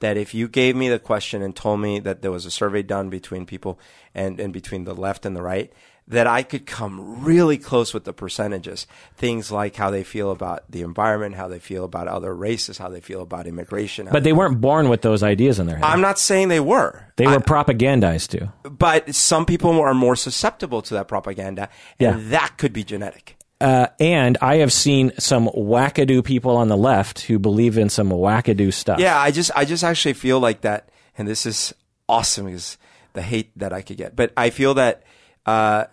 that 0.00 0.16
if 0.16 0.34
you 0.34 0.48
gave 0.48 0.74
me 0.74 0.88
the 0.88 0.98
question 0.98 1.42
and 1.42 1.54
told 1.54 1.80
me 1.80 2.00
that 2.00 2.22
there 2.22 2.32
was 2.32 2.44
a 2.46 2.50
survey 2.50 2.82
done 2.82 3.08
between 3.10 3.46
people 3.46 3.78
and, 4.14 4.40
and 4.40 4.52
between 4.52 4.84
the 4.84 4.94
left 4.94 5.24
and 5.24 5.36
the 5.36 5.42
right, 5.42 5.72
that 6.12 6.26
I 6.26 6.42
could 6.42 6.66
come 6.66 7.24
really 7.24 7.58
close 7.58 7.92
with 7.92 8.04
the 8.04 8.12
percentages. 8.12 8.86
Things 9.16 9.50
like 9.50 9.76
how 9.76 9.90
they 9.90 10.04
feel 10.04 10.30
about 10.30 10.70
the 10.70 10.82
environment, 10.82 11.34
how 11.34 11.48
they 11.48 11.58
feel 11.58 11.84
about 11.84 12.06
other 12.08 12.34
races, 12.34 12.78
how 12.78 12.88
they 12.88 13.00
feel 13.00 13.22
about 13.22 13.46
immigration. 13.46 14.08
but 14.12 14.22
they 14.24 14.32
weren't 14.32 14.60
born 14.60 14.88
with 14.88 15.02
those 15.02 15.22
ideas 15.22 15.58
in 15.58 15.66
their 15.66 15.76
head. 15.76 15.84
I'm 15.84 16.00
not 16.00 16.18
saying 16.18 16.48
they 16.48 16.60
were. 16.60 17.04
they 17.16 17.26
were 17.26 17.38
propagandized 17.40 18.28
to. 18.38 18.52
but 18.70 19.14
some 19.14 19.44
people 19.46 19.80
are 19.80 19.94
more 19.94 20.16
susceptible 20.16 20.82
to 20.82 20.94
that 20.94 21.08
propaganda, 21.08 21.68
and 21.98 22.20
Yeah. 22.22 22.28
that 22.30 22.58
could 22.58 22.72
be 22.72 22.84
genetic. 22.84 23.36
Uh, 23.60 23.86
and 24.00 24.36
I 24.42 24.56
have 24.56 24.72
seen 24.72 25.12
some 25.18 25.46
wackadoo 25.48 26.24
people 26.24 26.56
on 26.56 26.66
the 26.68 26.76
left 26.76 27.20
who 27.20 27.38
believe 27.38 27.78
in 27.78 27.88
some 27.88 28.10
wackadoo 28.10 28.72
stuff. 28.72 28.98
Yeah, 28.98 29.16
I 29.18 29.30
just 29.30 29.50
I 29.54 29.64
just 29.64 29.84
actually 29.84 30.14
feel 30.14 30.40
like 30.40 30.62
that, 30.62 30.88
and 31.16 31.28
this 31.28 31.46
is 31.46 31.72
awesome 32.08 32.46
because 32.46 32.76
the 33.12 33.22
hate 33.22 33.56
that 33.56 33.72
I 33.72 33.82
could 33.82 33.96
get. 33.98 34.16
But 34.16 34.32
I 34.36 34.50
feel 34.50 34.74
that 34.74 35.04
uh, 35.46 35.84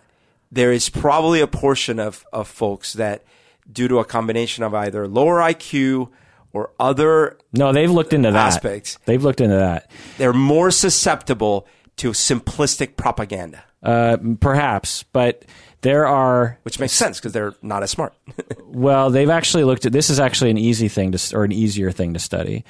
there 0.52 0.72
is 0.72 0.88
probably 0.88 1.40
a 1.40 1.46
portion 1.46 1.98
of 1.98 2.24
of 2.32 2.48
folks 2.48 2.92
that, 2.94 3.24
due 3.70 3.88
to 3.88 3.98
a 3.98 4.04
combination 4.04 4.64
of 4.64 4.74
either 4.74 5.06
lower 5.08 5.38
IQ 5.40 6.08
or 6.52 6.70
other, 6.80 7.38
No, 7.52 7.72
they've 7.72 7.90
looked 7.90 8.12
into 8.12 8.30
that. 8.32 8.46
Aspects. 8.48 8.98
They've 9.04 9.22
looked 9.22 9.40
into 9.40 9.56
that. 9.56 9.90
they're 10.18 10.32
more 10.32 10.70
susceptible 10.70 11.66
to 11.96 12.10
simplistic 12.10 12.96
propaganda, 12.96 13.62
Uh, 13.82 14.16
perhaps, 14.40 15.04
but 15.12 15.44
there 15.82 16.06
are 16.06 16.58
which 16.64 16.78
makes 16.80 16.92
sense 16.92 17.18
because 17.18 17.32
they're 17.32 17.54
not 17.62 17.82
as 17.82 17.90
smart. 17.90 18.14
Well, 18.72 19.10
they've 19.10 19.28
actually 19.30 19.64
looked 19.64 19.84
at 19.84 19.92
this 19.92 20.10
is 20.10 20.20
actually 20.20 20.50
an 20.50 20.58
easy 20.58 20.88
thing 20.88 21.10
to 21.12 21.36
or 21.36 21.42
an 21.44 21.50
easier 21.52 21.90
thing 21.90 22.14
to 22.14 22.20
study. 22.20 22.64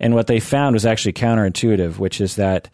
And 0.00 0.14
what 0.14 0.26
they 0.26 0.40
found 0.40 0.74
was 0.74 0.84
actually 0.86 1.12
counterintuitive, 1.12 1.98
which 1.98 2.20
is 2.20 2.36
that 2.36 2.68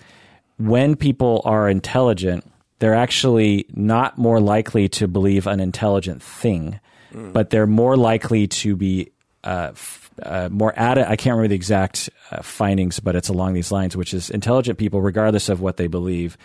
when 0.56 0.94
people 0.96 1.42
are 1.44 1.68
intelligent, 1.68 2.44
they're 2.80 2.94
actually 2.94 3.66
not 3.74 4.18
more 4.18 4.40
likely 4.40 4.88
to 4.88 5.06
believe 5.06 5.46
an 5.46 5.60
intelligent 5.60 6.22
thing, 6.22 6.80
but 7.12 7.50
they're 7.50 7.66
more 7.66 7.96
likely 7.96 8.46
to 8.48 8.76
be 8.76 9.10
uh, 9.44 9.68
f- 9.72 10.10
uh, 10.22 10.48
more 10.50 10.72
at 10.78 10.98
it. 10.98 11.06
I 11.06 11.16
can't 11.16 11.34
remember 11.34 11.48
the 11.48 11.54
exact 11.54 12.10
uh, 12.30 12.42
findings, 12.42 13.00
but 13.00 13.16
it's 13.16 13.28
along 13.28 13.54
these 13.54 13.70
lines, 13.72 13.96
which 13.96 14.12
is 14.14 14.30
intelligent 14.30 14.78
people, 14.78 15.00
regardless 15.00 15.48
of 15.48 15.60
what 15.60 15.76
they 15.76 15.86
believe, 15.86 16.36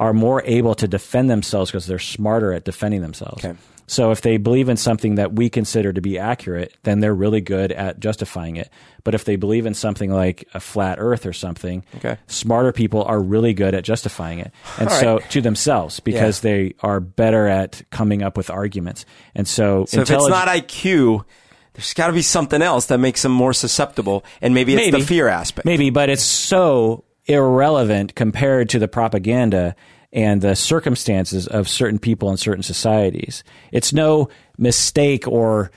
are 0.00 0.12
more 0.12 0.42
able 0.44 0.74
to 0.74 0.88
defend 0.88 1.30
themselves 1.30 1.70
because 1.70 1.86
they're 1.86 1.98
smarter 1.98 2.52
at 2.52 2.64
defending 2.64 3.00
themselves. 3.02 3.44
Okay. 3.44 3.56
So 3.92 4.10
if 4.10 4.22
they 4.22 4.38
believe 4.38 4.70
in 4.70 4.78
something 4.78 5.16
that 5.16 5.34
we 5.34 5.50
consider 5.50 5.92
to 5.92 6.00
be 6.00 6.18
accurate, 6.18 6.74
then 6.82 7.00
they're 7.00 7.14
really 7.14 7.42
good 7.42 7.72
at 7.72 8.00
justifying 8.00 8.56
it. 8.56 8.70
But 9.04 9.14
if 9.14 9.26
they 9.26 9.36
believe 9.36 9.66
in 9.66 9.74
something 9.74 10.10
like 10.10 10.48
a 10.54 10.60
flat 10.60 10.96
earth 10.98 11.26
or 11.26 11.34
something, 11.34 11.84
Okay. 11.96 12.16
smarter 12.26 12.72
people 12.72 13.02
are 13.04 13.20
really 13.20 13.52
good 13.52 13.74
at 13.74 13.84
justifying 13.84 14.38
it. 14.38 14.50
And 14.78 14.88
All 14.88 14.98
so 14.98 15.14
right. 15.18 15.30
to 15.32 15.42
themselves 15.42 16.00
because 16.00 16.40
they 16.40 16.74
are 16.80 17.00
better 17.00 17.46
at 17.46 17.82
coming 17.90 18.22
up 18.22 18.38
with 18.38 18.48
arguments. 18.48 19.04
And 19.34 19.46
so, 19.46 19.84
So 19.86 20.00
if 20.00 20.10
it's 20.10 20.26
not 20.26 20.48
IQ, 20.48 21.24
there's 21.74 21.92
got 21.92 22.06
to 22.06 22.14
be 22.14 22.22
something 22.22 22.62
else 22.62 22.86
that 22.86 22.96
makes 22.98 23.20
them 23.20 23.32
more 23.32 23.52
susceptible, 23.52 24.24
and 24.40 24.54
maybe 24.54 24.72
it's 24.72 24.86
Maybe. 24.86 25.00
the 25.02 25.06
fear 25.06 25.28
aspect. 25.28 25.66
Maybe, 25.66 25.90
but 25.90 26.08
it's 26.08 26.22
so 26.22 27.04
irrelevant 27.26 28.14
compared 28.14 28.70
to 28.70 28.78
the 28.78 28.88
propaganda 28.88 29.76
and 30.12 30.40
the 30.42 30.54
circumstances 30.54 31.46
of 31.46 31.68
certain 31.68 31.98
people 31.98 32.30
in 32.30 32.36
certain 32.36 32.62
societies. 32.62 33.44
It's 33.70 33.92
no 33.92 34.28
mistake 34.58 35.26
or, 35.26 35.70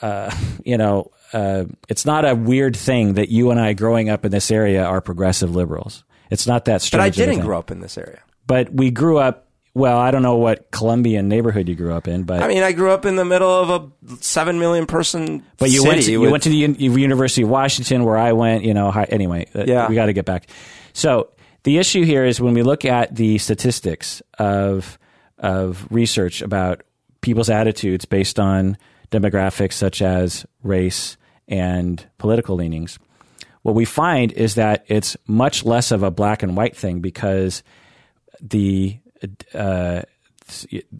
uh, 0.00 0.34
you 0.64 0.78
know, 0.78 1.10
uh, 1.32 1.64
it's 1.88 2.04
not 2.04 2.24
a 2.28 2.34
weird 2.34 2.76
thing 2.76 3.14
that 3.14 3.28
you 3.30 3.50
and 3.50 3.58
I 3.60 3.72
growing 3.72 4.10
up 4.10 4.24
in 4.24 4.30
this 4.30 4.50
area 4.50 4.84
are 4.84 5.00
progressive 5.00 5.54
liberals. 5.56 6.04
It's 6.30 6.46
not 6.46 6.66
that 6.66 6.82
strange. 6.82 7.00
But 7.16 7.22
I 7.22 7.26
didn't 7.26 7.40
grow 7.44 7.58
up 7.58 7.70
in 7.70 7.80
this 7.80 7.96
area. 7.98 8.20
But 8.46 8.72
we 8.72 8.90
grew 8.90 9.18
up. 9.18 9.48
Well, 9.74 9.98
I 9.98 10.10
don't 10.10 10.20
know 10.22 10.36
what 10.36 10.70
Colombian 10.70 11.28
neighborhood 11.28 11.66
you 11.66 11.74
grew 11.74 11.94
up 11.94 12.06
in, 12.06 12.24
but 12.24 12.42
I 12.42 12.48
mean, 12.48 12.62
I 12.62 12.72
grew 12.72 12.90
up 12.90 13.06
in 13.06 13.16
the 13.16 13.24
middle 13.24 13.50
of 13.50 13.70
a 14.10 14.16
seven 14.22 14.58
million 14.58 14.84
person 14.84 15.42
But 15.56 15.70
you 15.70 15.78
city 15.80 15.88
went 15.88 16.02
to, 16.02 16.12
you 16.12 16.20
with- 16.20 16.30
went 16.30 16.42
to 16.42 16.48
the 16.50 16.56
University 16.56 17.40
of 17.42 17.48
Washington, 17.48 18.04
where 18.04 18.18
I 18.18 18.32
went. 18.32 18.64
You 18.64 18.74
know, 18.74 18.90
anyway. 18.90 19.46
uh, 19.54 19.64
Yeah. 19.66 19.88
we 19.88 19.94
got 19.94 20.06
to 20.06 20.12
get 20.12 20.26
back. 20.26 20.48
So 20.92 21.30
the 21.64 21.78
issue 21.78 22.04
here 22.04 22.24
is 22.24 22.40
when 22.40 22.54
we 22.54 22.62
look 22.62 22.84
at 22.84 23.14
the 23.14 23.38
statistics 23.38 24.22
of 24.38 24.98
of 25.38 25.86
research 25.90 26.42
about 26.42 26.82
people's 27.20 27.50
attitudes 27.50 28.04
based 28.04 28.38
on 28.38 28.76
demographics 29.10 29.72
such 29.74 30.00
as 30.02 30.46
race 30.62 31.16
and 31.48 32.06
political 32.18 32.56
leanings. 32.56 32.98
What 33.62 33.74
we 33.74 33.84
find 33.84 34.32
is 34.32 34.54
that 34.56 34.84
it's 34.88 35.16
much 35.26 35.64
less 35.64 35.90
of 35.92 36.02
a 36.02 36.10
black 36.10 36.42
and 36.42 36.56
white 36.56 36.76
thing 36.76 37.00
because 37.00 37.62
the 38.40 38.98
uh, 39.54 40.02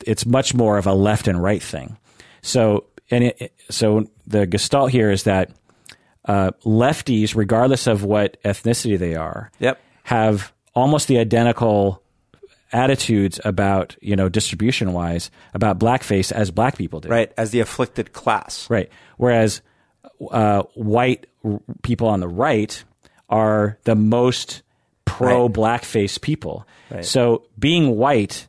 it's 0.06 0.24
much 0.26 0.55
more 0.55 0.78
of 0.78 0.86
a 0.86 0.94
left 0.94 1.26
and 1.28 1.43
right 1.43 1.62
thing. 1.62 1.97
So 2.43 2.86
and 3.10 3.24
it, 3.24 3.52
so 3.68 4.06
the 4.26 4.47
gestalt 4.47 4.90
here 4.90 5.10
is 5.10 5.24
that 5.24 5.51
uh, 6.24 6.52
lefties, 6.64 7.34
regardless 7.34 7.86
of 7.86 8.05
what 8.05 8.40
ethnicity 8.44 8.98
they 8.98 9.16
are, 9.16 9.51
Yep. 9.59 9.80
have 10.05 10.51
almost 10.74 11.09
the 11.09 11.19
identical 11.19 12.03
attitudes 12.73 13.39
about 13.44 13.97
you 14.01 14.16
know 14.16 14.28
distribution 14.28 14.93
wise 14.93 15.31
about 15.55 15.78
blackface 15.78 16.32
as 16.32 16.51
black 16.51 16.77
people 16.77 17.01
do. 17.01 17.09
Right, 17.09 17.32
as 17.36 17.51
the 17.51 17.61
afflicted 17.61 18.12
class. 18.12 18.69
Right. 18.70 18.90
Whereas 19.19 19.61
uh, 20.31 20.62
white 20.74 21.27
r- 21.44 21.61
people 21.82 22.09
on 22.09 22.20
the 22.20 22.28
right 22.28 22.82
are 23.28 23.78
the 23.85 23.94
most 23.94 24.62
pro 25.05 25.49
blackface 25.49 26.20
people. 26.20 26.66
Right. 26.90 27.05
So 27.05 27.44
being 27.59 27.97
white 27.97 28.49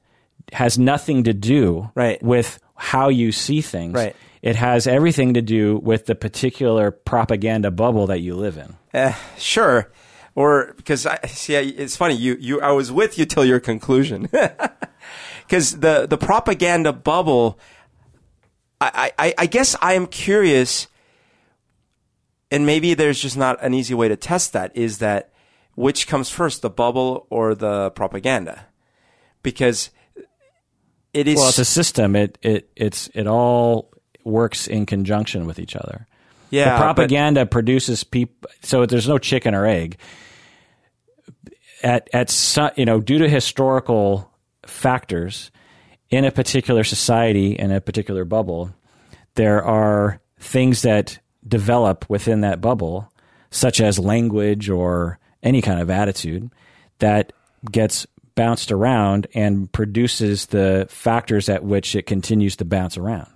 has 0.52 0.78
nothing 0.78 1.24
to 1.24 1.34
do 1.34 1.90
Right. 1.96 2.22
with 2.22 2.60
how 2.76 3.10
you 3.10 3.32
see 3.32 3.62
things. 3.62 3.94
Right. 3.94 4.16
It 4.42 4.56
has 4.58 4.88
everything 4.88 5.36
to 5.36 5.42
do 5.42 5.78
with 5.78 6.06
the 6.06 6.16
particular 6.16 6.92
propaganda 6.92 7.72
bubble 7.72 8.08
that 8.08 8.20
you 8.20 8.36
live 8.36 8.58
in. 8.58 8.76
Eh, 8.94 9.14
sure. 9.38 9.90
Or 10.36 10.74
because 10.78 11.06
I 11.06 11.20
see, 11.28 11.56
it's 11.56 11.96
funny. 11.96 12.16
You, 12.16 12.38
you, 12.40 12.62
I 12.62 12.72
was 12.72 12.92
with 12.92 13.18
you 13.20 13.26
till 13.26 13.46
your 13.46 13.60
conclusion. 13.60 14.30
Because 15.48 15.80
the 15.80 16.08
the 16.08 16.18
propaganda 16.18 16.94
bubble, 16.94 17.60
I, 18.80 19.12
I, 19.20 19.34
I 19.38 19.46
guess 19.46 19.76
I 19.82 19.94
am 19.94 20.08
curious, 20.08 20.88
and 22.50 22.66
maybe 22.66 22.94
there's 22.94 23.22
just 23.22 23.38
not 23.38 23.62
an 23.64 23.74
easy 23.74 23.94
way 23.94 24.08
to 24.08 24.16
test 24.16 24.54
that. 24.54 24.76
Is 24.76 25.00
that 25.00 25.32
which 25.76 26.08
comes 26.08 26.30
first, 26.30 26.62
the 26.62 26.70
bubble 26.70 27.28
or 27.30 27.56
the 27.56 27.92
propaganda? 27.92 28.68
Because 29.42 29.90
it 31.14 31.28
is 31.28 31.38
Well, 31.38 31.50
it's 31.50 31.60
a 31.60 31.66
system. 31.66 32.16
It 32.16 32.38
it 32.42 32.70
it's 32.76 33.10
it 33.14 33.28
all 33.28 33.92
works 34.24 34.68
in 34.68 34.86
conjunction 34.86 35.46
with 35.46 35.60
each 35.60 35.76
other. 35.76 36.08
Yeah, 36.54 36.66
the 36.66 36.70
but- 36.72 36.96
propaganda 36.96 37.46
produces 37.46 38.04
people. 38.04 38.50
So 38.62 38.86
there's 38.86 39.08
no 39.08 39.18
chicken 39.18 39.56
or 39.56 39.66
egg. 39.66 39.98
At 41.82 42.10
at 42.14 42.32
you 42.78 42.86
know 42.86 43.02
due 43.02 43.18
to 43.18 43.28
historical 43.28 44.32
factors 44.66 45.52
in 46.10 46.24
a 46.26 46.32
particular 46.32 46.84
society 46.84 47.54
in 47.54 47.72
a 47.72 47.82
particular 47.82 48.24
bubble, 48.24 48.74
there 49.36 49.64
are 49.64 50.22
things 50.40 50.84
that 50.84 51.20
develop 51.46 52.10
within 52.10 52.42
that 52.42 52.62
bubble, 52.62 53.12
such 53.52 53.82
as 53.82 54.00
language 54.00 54.70
or 54.70 55.20
any 55.42 55.62
kind 55.62 55.82
of 55.82 55.90
attitude, 55.90 56.50
that 57.00 57.34
gets 57.70 58.08
bounced 58.36 58.72
around 58.72 59.28
and 59.34 59.72
produces 59.72 60.48
the 60.48 60.88
factors 60.90 61.50
at 61.50 61.64
which 61.64 61.96
it 61.96 62.06
continues 62.06 62.56
to 62.56 62.66
bounce 62.66 62.98
around. 62.98 63.30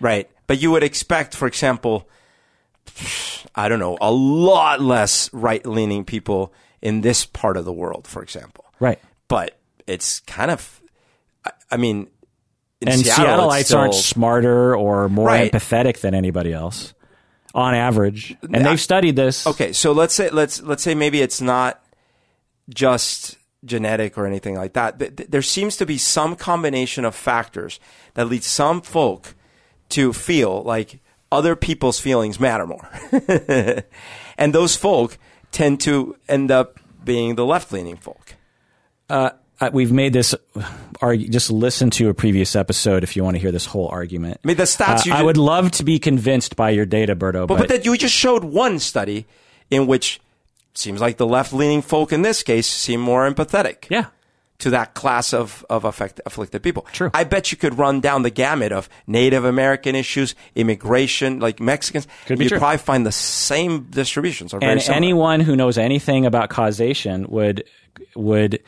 Right. 0.00 0.28
But 0.46 0.60
you 0.60 0.70
would 0.70 0.82
expect, 0.82 1.34
for 1.34 1.46
example, 1.46 2.08
I 3.54 3.68
don't 3.68 3.78
know, 3.78 3.96
a 4.00 4.12
lot 4.12 4.80
less 4.80 5.32
right 5.32 5.64
leaning 5.64 6.04
people 6.04 6.52
in 6.82 7.00
this 7.00 7.24
part 7.24 7.56
of 7.56 7.64
the 7.64 7.72
world, 7.72 8.06
for 8.06 8.22
example. 8.22 8.64
Right. 8.78 9.00
But 9.28 9.58
it's 9.86 10.20
kind 10.20 10.50
of, 10.50 10.82
I, 11.44 11.52
I 11.72 11.76
mean, 11.76 12.08
in 12.80 12.88
and 12.88 13.00
Seattle, 13.00 13.48
Seattleites 13.48 13.76
aren't 13.76 13.94
smarter 13.94 14.76
or 14.76 15.08
more 15.08 15.28
Right. 15.28 15.50
empathetic 15.50 16.00
than 16.00 16.14
anybody 16.14 16.52
else, 16.52 16.92
on 17.54 17.74
average. 17.74 18.36
And 18.42 18.66
they've 18.66 18.80
studied 18.80 19.16
this. 19.16 19.46
Okay, 19.46 19.72
so 19.72 19.92
let's 19.92 20.12
say 20.12 20.28
let's 20.28 20.60
let's 20.60 20.82
say 20.82 20.94
maybe 20.94 21.22
it's 21.22 21.40
not 21.40 21.82
just 22.68 23.38
genetic 23.64 24.18
or 24.18 24.26
anything 24.26 24.56
like 24.56 24.74
that. 24.74 24.98
There 25.30 25.40
seems 25.40 25.76
to 25.78 25.86
be 25.86 25.96
some 25.96 26.36
combination 26.36 27.06
of 27.06 27.14
factors 27.14 27.80
that 28.14 28.26
lead 28.26 28.44
some 28.44 28.82
folk 28.82 29.34
to 29.90 30.12
feel 30.12 30.62
like 30.62 31.00
other 31.30 31.56
people's 31.56 31.98
feelings 32.00 32.38
matter 32.38 32.66
more, 32.66 32.88
and 34.38 34.54
those 34.54 34.76
folk 34.76 35.18
tend 35.52 35.80
to 35.80 36.16
end 36.28 36.50
up 36.50 36.78
being 37.04 37.34
the 37.34 37.44
left-leaning 37.44 37.96
folk. 37.96 38.34
Uh, 39.08 39.30
we've 39.72 39.92
made 39.92 40.12
this. 40.12 40.34
Argue, 41.00 41.28
just 41.28 41.50
listen 41.50 41.90
to 41.90 42.08
a 42.08 42.14
previous 42.14 42.56
episode 42.56 43.02
if 43.02 43.16
you 43.16 43.24
want 43.24 43.36
to 43.36 43.40
hear 43.40 43.52
this 43.52 43.66
whole 43.66 43.88
argument. 43.88 44.40
I 44.44 44.48
mean, 44.48 44.56
the 44.56 44.62
stats 44.64 45.00
Uh, 45.00 45.02
you 45.06 45.12
I 45.12 45.22
would 45.22 45.36
love 45.36 45.70
to 45.72 45.84
be 45.84 45.98
convinced 45.98 46.56
by 46.56 46.70
your 46.70 46.86
data, 46.86 47.14
Berto, 47.14 47.46
but, 47.46 47.48
But, 47.48 47.58
but 47.58 47.68
that 47.68 47.84
you 47.84 47.96
just 47.96 48.14
showed 48.14 48.44
one 48.44 48.78
study 48.78 49.26
in 49.70 49.86
which 49.86 50.20
seems 50.74 51.00
like 51.00 51.16
the 51.18 51.26
left-leaning 51.26 51.82
folk 51.82 52.12
in 52.12 52.22
this 52.22 52.42
case 52.42 52.66
seem 52.66 53.00
more 53.00 53.28
empathetic. 53.30 53.86
yeah, 53.90 54.06
to 54.64 54.70
that 54.70 54.94
class 54.94 55.34
of, 55.34 55.62
of 55.68 55.84
affect, 55.84 56.22
afflicted 56.24 56.62
people. 56.62 56.86
True. 56.90 57.10
I 57.12 57.24
bet 57.24 57.52
you 57.52 57.58
could 57.58 57.76
run 57.76 58.00
down 58.00 58.22
the 58.22 58.30
gamut 58.30 58.72
of 58.72 58.88
Native 59.06 59.44
American 59.44 59.94
issues, 59.94 60.34
immigration, 60.54 61.38
like 61.38 61.60
Mexicans. 61.60 62.08
Could 62.24 62.38
be 62.38 62.46
You'd 62.46 62.48
true. 62.48 62.58
probably 62.58 62.78
find 62.78 63.04
the 63.04 63.12
same 63.12 63.84
distributions 63.90 64.52
very 64.52 64.64
and 64.64 64.80
anyone 64.88 65.40
who 65.40 65.54
knows 65.54 65.76
anything 65.76 66.24
about 66.24 66.48
causation 66.48 67.28
would 67.28 67.64
would 68.16 68.62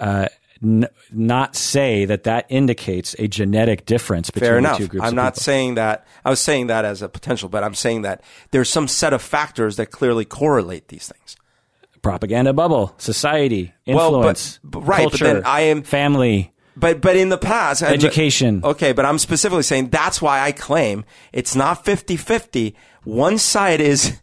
uh, 0.00 0.26
n- 0.60 0.88
not 1.12 1.54
say 1.54 2.04
that 2.04 2.24
that 2.24 2.46
indicates 2.48 3.14
a 3.20 3.28
genetic 3.28 3.86
difference 3.86 4.30
between 4.30 4.50
Fair 4.50 4.60
the 4.60 4.74
two 4.76 4.88
groups. 4.88 5.06
I'm 5.06 5.14
not 5.14 5.34
people. 5.34 5.42
saying 5.44 5.74
that. 5.76 6.04
I 6.24 6.30
was 6.30 6.40
saying 6.40 6.66
that 6.66 6.84
as 6.84 7.00
a 7.00 7.08
potential, 7.08 7.48
but 7.48 7.62
I'm 7.62 7.74
saying 7.74 8.02
that 8.02 8.22
there's 8.50 8.68
some 8.68 8.88
set 8.88 9.12
of 9.12 9.22
factors 9.22 9.76
that 9.76 9.92
clearly 9.92 10.24
correlate 10.24 10.88
these 10.88 11.06
things. 11.08 11.36
Propaganda 12.02 12.52
bubble, 12.52 12.94
society, 12.98 13.72
Well, 13.86 13.96
but- 14.10 14.16
influence, 14.16 14.60
but- 14.64 14.80
right, 14.80 15.04
but 15.04 15.10
culture, 15.10 15.24
then 15.24 15.42
I 15.44 15.60
am- 15.62 15.82
family. 15.82 16.52
But 16.76 17.00
but 17.00 17.16
in 17.16 17.28
the 17.28 17.38
past, 17.38 17.82
Education. 17.82 18.60
okay, 18.62 18.92
but 18.92 19.04
I'm 19.04 19.18
specifically 19.18 19.64
saying 19.64 19.88
that's 19.88 20.22
why 20.22 20.40
I 20.40 20.52
claim 20.52 21.04
it's 21.32 21.56
not 21.56 21.84
50-50. 21.84 22.74
One 23.02 23.36
side 23.38 23.80
is 23.80 24.20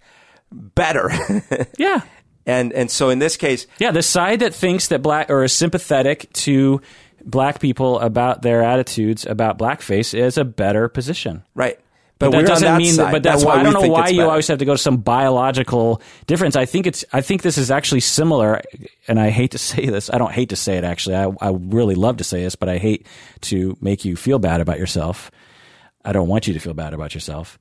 better. 0.51 1.11
Yeah. 1.77 2.01
and 2.45 2.71
and 2.73 2.89
so 2.89 3.09
in 3.09 3.19
this 3.19 3.35
case, 3.37 3.67
Yeah, 3.79 3.91
the 3.91 4.01
side 4.03 4.39
that 4.39 4.53
thinks 4.53 4.87
that 4.87 5.01
black 5.01 5.29
or 5.29 5.43
is 5.43 5.51
sympathetic 5.51 6.31
to 6.45 6.79
black 7.25 7.59
people 7.59 7.99
about 7.99 8.41
their 8.41 8.61
attitudes 8.63 9.25
about 9.25 9.57
blackface 9.57 10.13
is 10.17 10.37
a 10.37 10.45
better 10.45 10.87
position. 10.87 11.43
Right. 11.55 11.77
But, 12.17 12.31
But 12.31 12.37
that 12.41 12.47
doesn't 12.47 12.77
mean 12.77 12.93
side. 12.93 13.07
that. 13.07 13.11
But 13.11 13.23
That's 13.23 13.41
that, 13.43 13.47
why 13.47 13.55
I 13.59 13.63
don't 13.63 13.73
know 13.73 13.81
why 13.89 14.07
you 14.07 14.19
better. 14.19 14.29
always 14.29 14.47
have 14.47 14.59
to 14.59 14.65
go 14.65 14.73
to 14.73 14.77
some 14.77 14.97
biological 14.97 16.01
difference. 16.27 16.55
I 16.55 16.65
think 16.65 16.87
it's. 16.87 17.03
I 17.11 17.19
think 17.21 17.41
this 17.41 17.57
is 17.57 17.69
actually 17.71 17.99
similar, 17.99 18.61
and 19.07 19.19
I 19.19 19.31
hate 19.31 19.51
to 19.51 19.57
say 19.71 19.85
this. 19.87 20.09
I 20.09 20.17
don't 20.17 20.31
hate 20.31 20.49
to 20.49 20.55
say 20.55 20.77
it. 20.77 20.83
Actually, 20.85 21.17
I, 21.17 21.31
I 21.41 21.49
really 21.51 21.95
love 21.95 22.17
to 22.17 22.23
say 22.23 22.43
this, 22.43 22.55
but 22.55 22.69
I 22.69 22.77
hate 22.77 23.05
to 23.41 23.77
make 23.81 24.05
you 24.05 24.15
feel 24.15 24.39
bad 24.39 24.61
about 24.61 24.79
yourself. 24.79 25.29
I 26.05 26.13
don't 26.13 26.27
want 26.29 26.47
you 26.47 26.53
to 26.53 26.59
feel 26.59 26.73
bad 26.73 26.93
about 26.93 27.13
yourself. 27.13 27.57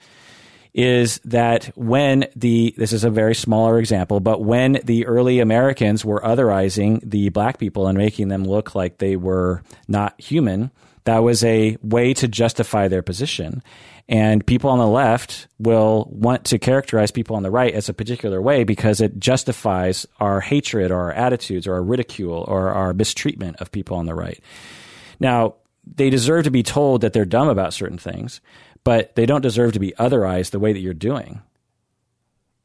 Is 0.73 1.21
that 1.25 1.67
when 1.77 2.27
the 2.35 2.75
this 2.77 2.93
is 2.93 3.05
a 3.05 3.11
very 3.11 3.35
smaller 3.35 3.79
example, 3.79 4.19
but 4.21 4.43
when 4.43 4.81
the 4.85 5.07
early 5.07 5.39
Americans 5.41 6.05
were 6.05 6.21
otherizing 6.21 7.01
the 7.09 7.29
black 7.29 7.59
people 7.59 7.87
and 7.87 7.97
making 7.97 8.27
them 8.29 8.45
look 8.45 8.75
like 8.75 8.99
they 8.99 9.15
were 9.15 9.63
not 9.87 10.21
human, 10.21 10.73
that 11.05 11.19
was 11.19 11.45
a 11.45 11.77
way 11.83 12.13
to 12.15 12.27
justify 12.27 12.89
their 12.89 13.03
position. 13.03 13.63
And 14.09 14.47
people 14.47 14.69
on 14.69 14.79
the 14.79 14.87
left 14.87 15.49
will 15.59 16.09
want 16.11 16.45
to 16.47 16.59
characterize 16.59 17.11
people 17.11 17.37
on 17.37 17.43
the 17.43 17.51
right 17.51 17.73
as 17.73 17.89
a 17.89 17.95
particular 17.95 18.43
way 18.43 18.63
because 18.65 19.01
it 19.01 19.19
justifies 19.19 20.07
our 20.21 20.41
hatred 20.41 20.91
or 20.91 21.01
our 21.01 21.13
attitudes 21.13 21.67
or 21.67 21.75
our 21.75 21.83
ridicule 21.83 22.45
or 22.47 22.71
our 22.71 22.93
mistreatment 22.93 23.57
of 23.61 23.73
people 23.73 23.97
on 23.97 24.05
the 24.05 24.15
right. 24.15 24.43
Now, 25.21 25.55
they 25.87 26.11
deserve 26.11 26.45
to 26.45 26.51
be 26.51 26.63
told 26.63 27.01
that 27.01 27.13
they're 27.13 27.25
dumb 27.25 27.49
about 27.49 27.73
certain 27.73 27.99
things, 27.99 28.41
but 28.85 29.15
they 29.17 29.27
don't 29.27 29.41
deserve 29.41 29.73
to 29.73 29.81
be 29.81 29.93
otherized 29.93 30.51
the 30.51 30.59
way 30.59 30.73
that 30.73 30.81
you're 30.81 30.95
doing. 30.95 31.43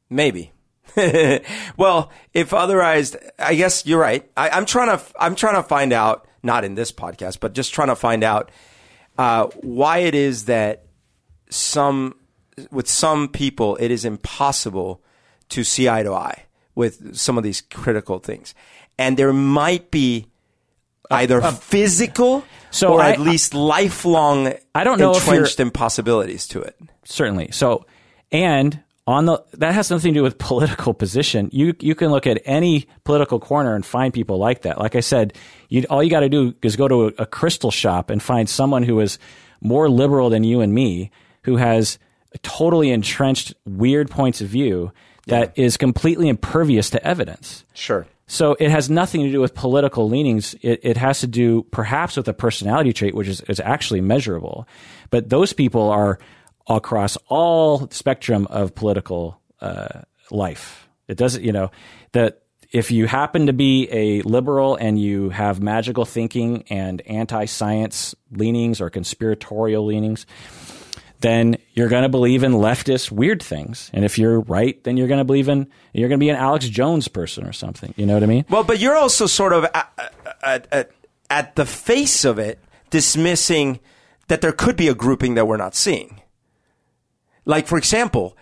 Maybe. 0.09 0.51
well, 1.77 2.11
if 2.33 2.49
otherized, 2.49 3.15
I 3.37 3.55
guess 3.55 3.85
you're 3.85 3.99
right. 3.99 4.29
I, 4.35 4.49
I'm 4.49 4.65
trying 4.65 4.97
to 4.97 5.03
I'm 5.19 5.35
trying 5.35 5.55
to 5.55 5.63
find 5.63 5.93
out, 5.93 6.27
not 6.41 6.63
in 6.63 6.75
this 6.75 6.91
podcast, 6.91 7.39
but 7.39 7.53
just 7.53 7.73
trying 7.73 7.89
to 7.89 7.95
find 7.95 8.23
out 8.23 8.51
uh, 9.17 9.47
why 9.61 9.99
it 9.99 10.15
is 10.15 10.45
that 10.45 10.85
some 11.49 12.15
with 12.71 12.87
some 12.87 13.27
people 13.27 13.75
it 13.77 13.89
is 13.91 14.05
impossible 14.05 15.01
to 15.49 15.63
see 15.63 15.87
eye 15.89 16.03
to 16.03 16.13
eye 16.13 16.45
with 16.75 17.15
some 17.15 17.37
of 17.37 17.43
these 17.43 17.61
critical 17.61 18.19
things, 18.19 18.53
and 18.97 19.17
there 19.17 19.33
might 19.33 19.91
be 19.91 20.27
uh, 21.11 21.15
either 21.15 21.41
uh, 21.41 21.51
physical 21.51 22.43
so 22.71 22.93
or 22.93 23.01
I- 23.01 23.11
at 23.11 23.19
least 23.19 23.53
lifelong 23.53 24.53
I 24.75 24.83
don't 24.83 24.99
know 24.99 25.11
if 25.11 25.27
entrenched 25.27 25.59
impossibilities 25.59 26.47
to 26.49 26.61
it. 26.61 26.75
Certainly. 27.03 27.51
So, 27.51 27.85
and 28.31 28.81
on 29.07 29.25
the 29.25 29.43
that 29.53 29.73
has 29.73 29.89
nothing 29.89 30.13
to 30.13 30.19
do 30.19 30.23
with 30.23 30.37
political 30.37 30.93
position. 30.93 31.49
You 31.51 31.73
you 31.79 31.95
can 31.95 32.11
look 32.11 32.27
at 32.27 32.39
any 32.45 32.87
political 33.03 33.39
corner 33.39 33.73
and 33.73 33.83
find 33.83 34.13
people 34.13 34.37
like 34.37 34.61
that. 34.61 34.77
Like 34.77 34.95
I 34.95 34.99
said, 34.99 35.33
you 35.67 35.83
all 35.89 36.03
you 36.03 36.11
got 36.11 36.19
to 36.19 36.29
do 36.29 36.53
is 36.61 36.75
go 36.75 36.87
to 36.87 37.07
a, 37.07 37.23
a 37.23 37.25
crystal 37.25 37.71
shop 37.71 38.11
and 38.11 38.21
find 38.21 38.47
someone 38.47 38.83
who 38.83 38.99
is 38.99 39.17
more 39.61 39.89
liberal 39.89 40.29
than 40.29 40.43
you 40.43 40.61
and 40.61 40.73
me, 40.73 41.09
who 41.49 41.57
has 41.57 41.97
totally 42.43 42.91
entrenched 42.91 43.55
weird 43.65 44.09
points 44.09 44.39
of 44.39 44.47
view 44.47 44.91
that 45.25 45.57
is 45.57 45.77
completely 45.77 46.29
impervious 46.29 46.89
to 46.91 47.03
evidence. 47.03 47.63
Sure. 47.73 48.05
So 48.27 48.55
it 48.59 48.69
has 48.69 48.89
nothing 48.89 49.23
to 49.23 49.31
do 49.31 49.41
with 49.41 49.55
political 49.55 50.07
leanings. 50.07 50.53
It, 50.61 50.79
it 50.83 50.97
has 50.97 51.21
to 51.21 51.27
do 51.27 51.63
perhaps 51.71 52.17
with 52.17 52.27
a 52.27 52.33
personality 52.33 52.93
trait, 52.93 53.15
which 53.15 53.27
is, 53.27 53.41
is 53.41 53.59
actually 53.59 54.01
measurable. 54.01 54.67
But 55.09 55.29
those 55.29 55.53
people 55.53 55.89
are 55.89 56.19
across 56.67 57.17
all 57.27 57.89
spectrum 57.89 58.45
of 58.51 58.75
political 58.75 59.41
uh, 59.61 60.01
life. 60.29 60.87
It 61.07 61.17
doesn't, 61.17 61.43
you 61.43 61.51
know, 61.51 61.71
that 62.11 62.43
if 62.71 62.91
you 62.91 63.07
happen 63.07 63.47
to 63.47 63.53
be 63.53 63.87
a 63.91 64.21
liberal 64.21 64.75
and 64.75 65.01
you 65.01 65.29
have 65.29 65.59
magical 65.59 66.05
thinking 66.05 66.63
and 66.69 67.01
anti-science 67.07 68.13
leanings 68.31 68.79
or 68.79 68.91
conspiratorial 68.91 69.83
leanings, 69.83 70.27
then 71.21 71.57
you're 71.73 71.89
going 71.89 72.03
to 72.03 72.09
believe 72.09 72.43
in 72.43 72.53
leftist 72.53 73.11
weird 73.11 73.43
things. 73.43 73.89
And 73.93 74.05
if 74.05 74.17
you're 74.17 74.39
right, 74.41 74.81
then 74.83 74.95
you're 74.97 75.07
going 75.07 75.19
to 75.19 75.25
believe 75.25 75.49
in 75.49 75.67
you're 75.93 76.07
going 76.07 76.19
to 76.19 76.23
be 76.23 76.29
an 76.29 76.35
Alex 76.35 76.67
Jones 76.69 77.07
person 77.07 77.45
or 77.45 77.51
something. 77.51 77.93
You 77.97 78.05
know 78.05 78.13
what 78.13 78.23
I 78.23 78.27
mean? 78.27 78.45
Well, 78.49 78.63
but 78.63 78.79
you're 78.79 78.95
also 78.95 79.25
sort 79.25 79.53
of 79.53 79.65
at, 79.73 80.13
at, 80.41 80.67
at, 80.71 80.91
at 81.29 81.55
the 81.55 81.65
face 81.65 82.23
of 82.23 82.39
it 82.39 82.59
dismissing 82.89 83.79
that 84.27 84.41
there 84.41 84.53
could 84.53 84.77
be 84.77 84.87
a 84.87 84.95
grouping 84.95 85.35
that 85.35 85.47
we're 85.47 85.57
not 85.57 85.75
seeing. 85.75 86.21
Like, 87.45 87.67
for 87.67 87.77
example, 87.77 88.37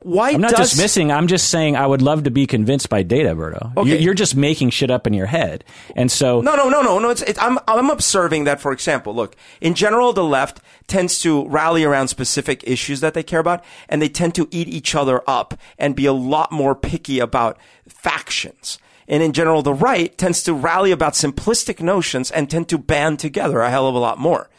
why 0.00 0.30
I'm 0.30 0.40
not 0.40 0.52
does, 0.52 0.70
dismissing. 0.70 1.10
I'm 1.10 1.26
just 1.26 1.48
saying 1.48 1.74
I 1.76 1.86
would 1.86 2.02
love 2.02 2.24
to 2.24 2.30
be 2.30 2.46
convinced 2.46 2.88
by 2.88 3.02
data, 3.02 3.34
Berto. 3.34 3.76
Okay. 3.76 3.90
You're, 3.90 3.98
you're 3.98 4.14
just 4.14 4.36
making 4.36 4.70
shit 4.70 4.90
up 4.90 5.06
in 5.06 5.14
your 5.14 5.26
head, 5.26 5.64
and 5.94 6.10
so 6.12 6.40
No, 6.40 6.54
no, 6.54 6.68
no, 6.68 6.82
no, 6.82 6.98
no. 6.98 7.10
It's, 7.10 7.22
it, 7.22 7.42
I'm, 7.42 7.58
I'm 7.66 7.90
observing 7.90 8.44
that, 8.44 8.60
for 8.60 8.72
example, 8.72 9.14
look, 9.14 9.36
in 9.60 9.74
general, 9.74 10.12
the 10.12 10.24
left 10.24 10.60
tends 10.86 11.20
to 11.20 11.48
rally 11.48 11.82
around 11.82 12.08
specific 12.08 12.62
issues 12.64 13.00
that 13.00 13.14
they 13.14 13.22
care 13.22 13.40
about, 13.40 13.64
and 13.88 14.00
they 14.00 14.08
tend 14.08 14.34
to 14.36 14.48
eat 14.50 14.68
each 14.68 14.94
other 14.94 15.22
up 15.26 15.58
and 15.78 15.96
be 15.96 16.06
a 16.06 16.12
lot 16.12 16.52
more 16.52 16.74
picky 16.74 17.18
about 17.18 17.58
factions. 17.88 18.78
And 19.08 19.22
in 19.22 19.32
general, 19.32 19.62
the 19.62 19.74
right 19.74 20.16
tends 20.18 20.42
to 20.44 20.52
rally 20.52 20.90
about 20.90 21.14
simplistic 21.14 21.80
notions 21.80 22.30
and 22.30 22.50
tend 22.50 22.68
to 22.68 22.78
band 22.78 23.18
together 23.18 23.60
a 23.60 23.70
hell 23.70 23.86
of 23.86 23.94
a 23.94 23.98
lot 23.98 24.18
more. 24.18 24.50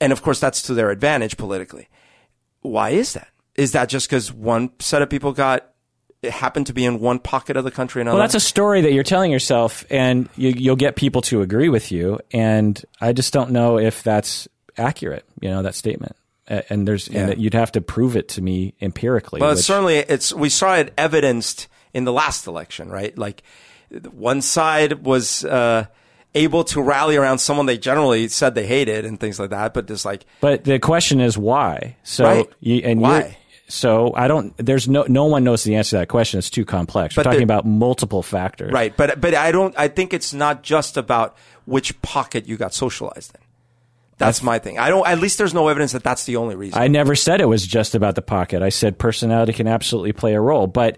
And 0.00 0.12
of 0.12 0.22
course, 0.22 0.40
that's 0.40 0.62
to 0.62 0.74
their 0.74 0.90
advantage 0.90 1.36
politically. 1.36 1.88
Why 2.60 2.90
is 2.90 3.12
that? 3.14 3.28
Is 3.56 3.72
that 3.72 3.88
just 3.88 4.08
because 4.08 4.32
one 4.32 4.70
set 4.80 5.02
of 5.02 5.08
people 5.10 5.32
got 5.32 5.70
it 6.22 6.30
happened 6.32 6.66
to 6.68 6.72
be 6.72 6.84
in 6.86 7.00
one 7.00 7.18
pocket 7.18 7.56
of 7.56 7.64
the 7.64 7.70
country 7.70 8.00
and 8.00 8.08
Well, 8.08 8.18
that's 8.18 8.34
a 8.34 8.40
story 8.40 8.80
that 8.80 8.92
you're 8.94 9.04
telling 9.04 9.30
yourself, 9.30 9.84
and 9.90 10.26
you, 10.36 10.50
you'll 10.56 10.74
get 10.76 10.96
people 10.96 11.20
to 11.22 11.42
agree 11.42 11.68
with 11.68 11.92
you. 11.92 12.18
And 12.32 12.82
I 13.00 13.12
just 13.12 13.32
don't 13.34 13.50
know 13.50 13.78
if 13.78 14.02
that's 14.02 14.48
accurate. 14.78 15.24
You 15.40 15.50
know 15.50 15.62
that 15.62 15.74
statement, 15.74 16.16
and 16.48 16.88
there's 16.88 17.08
Yeah. 17.08 17.28
and 17.28 17.40
you'd 17.42 17.52
have 17.54 17.72
to 17.72 17.80
prove 17.82 18.16
it 18.16 18.28
to 18.30 18.42
me 18.42 18.74
empirically. 18.80 19.38
But 19.40 19.56
which- 19.56 19.64
certainly, 19.66 19.96
it's 19.98 20.32
we 20.32 20.48
saw 20.48 20.76
it 20.76 20.94
evidenced 20.96 21.68
in 21.92 22.04
the 22.04 22.12
last 22.12 22.46
election, 22.46 22.88
right? 22.88 23.16
Like 23.16 23.42
one 24.10 24.40
side 24.40 25.04
was 25.04 25.44
uh, 25.44 25.84
able 26.34 26.64
to 26.64 26.80
rally 26.82 27.16
around 27.16 27.38
someone 27.38 27.66
they 27.66 27.78
generally 27.78 28.26
said 28.28 28.54
they 28.54 28.66
hated 28.66 29.04
and 29.04 29.20
things 29.20 29.38
like 29.38 29.50
that, 29.50 29.74
but 29.74 29.86
just 29.86 30.04
like 30.06 30.24
but 30.40 30.64
the 30.64 30.78
question 30.78 31.20
is 31.20 31.36
why. 31.38 31.96
So 32.02 32.24
Right. 32.24 32.50
you, 32.60 32.78
and 32.82 33.00
Why? 33.00 33.36
So 33.74 34.12
I 34.14 34.28
don't. 34.28 34.56
There's 34.56 34.88
no 34.88 35.04
no 35.08 35.24
one 35.24 35.42
knows 35.42 35.64
the 35.64 35.74
answer 35.74 35.90
to 35.90 35.96
that 35.98 36.08
question. 36.08 36.38
It's 36.38 36.48
too 36.48 36.64
complex. 36.64 37.16
We're 37.16 37.24
But 37.24 37.30
talking 37.30 37.38
the- 37.40 37.44
about 37.54 37.66
multiple 37.66 38.22
factors. 38.22 38.72
right, 38.72 38.96
but 38.96 39.20
but 39.20 39.34
I 39.34 39.50
don't. 39.50 39.74
I 39.76 39.88
think 39.88 40.14
it's 40.14 40.32
not 40.32 40.62
just 40.62 40.96
about 40.96 41.36
which 41.64 42.00
pocket 42.00 42.46
you 42.46 42.56
got 42.56 42.72
socialized 42.72 43.34
in. 43.34 43.40
That's 44.16 44.44
my 44.44 44.60
thing. 44.60 44.78
I 44.78 44.90
don't. 44.90 45.04
At 45.08 45.18
least 45.18 45.38
there's 45.38 45.52
no 45.54 45.66
evidence 45.66 45.90
that 45.90 46.04
that's 46.04 46.24
the 46.24 46.36
only 46.36 46.54
reason. 46.54 46.80
I 46.80 46.86
never 46.86 47.16
said 47.16 47.40
it 47.40 47.46
was 47.46 47.66
just 47.66 47.96
about 47.96 48.14
the 48.14 48.22
pocket. 48.22 48.62
I 48.62 48.68
said 48.68 48.96
personality 48.96 49.52
can 49.52 49.66
absolutely 49.66 50.12
play 50.12 50.34
a 50.34 50.40
role, 50.40 50.68
but 50.68 50.96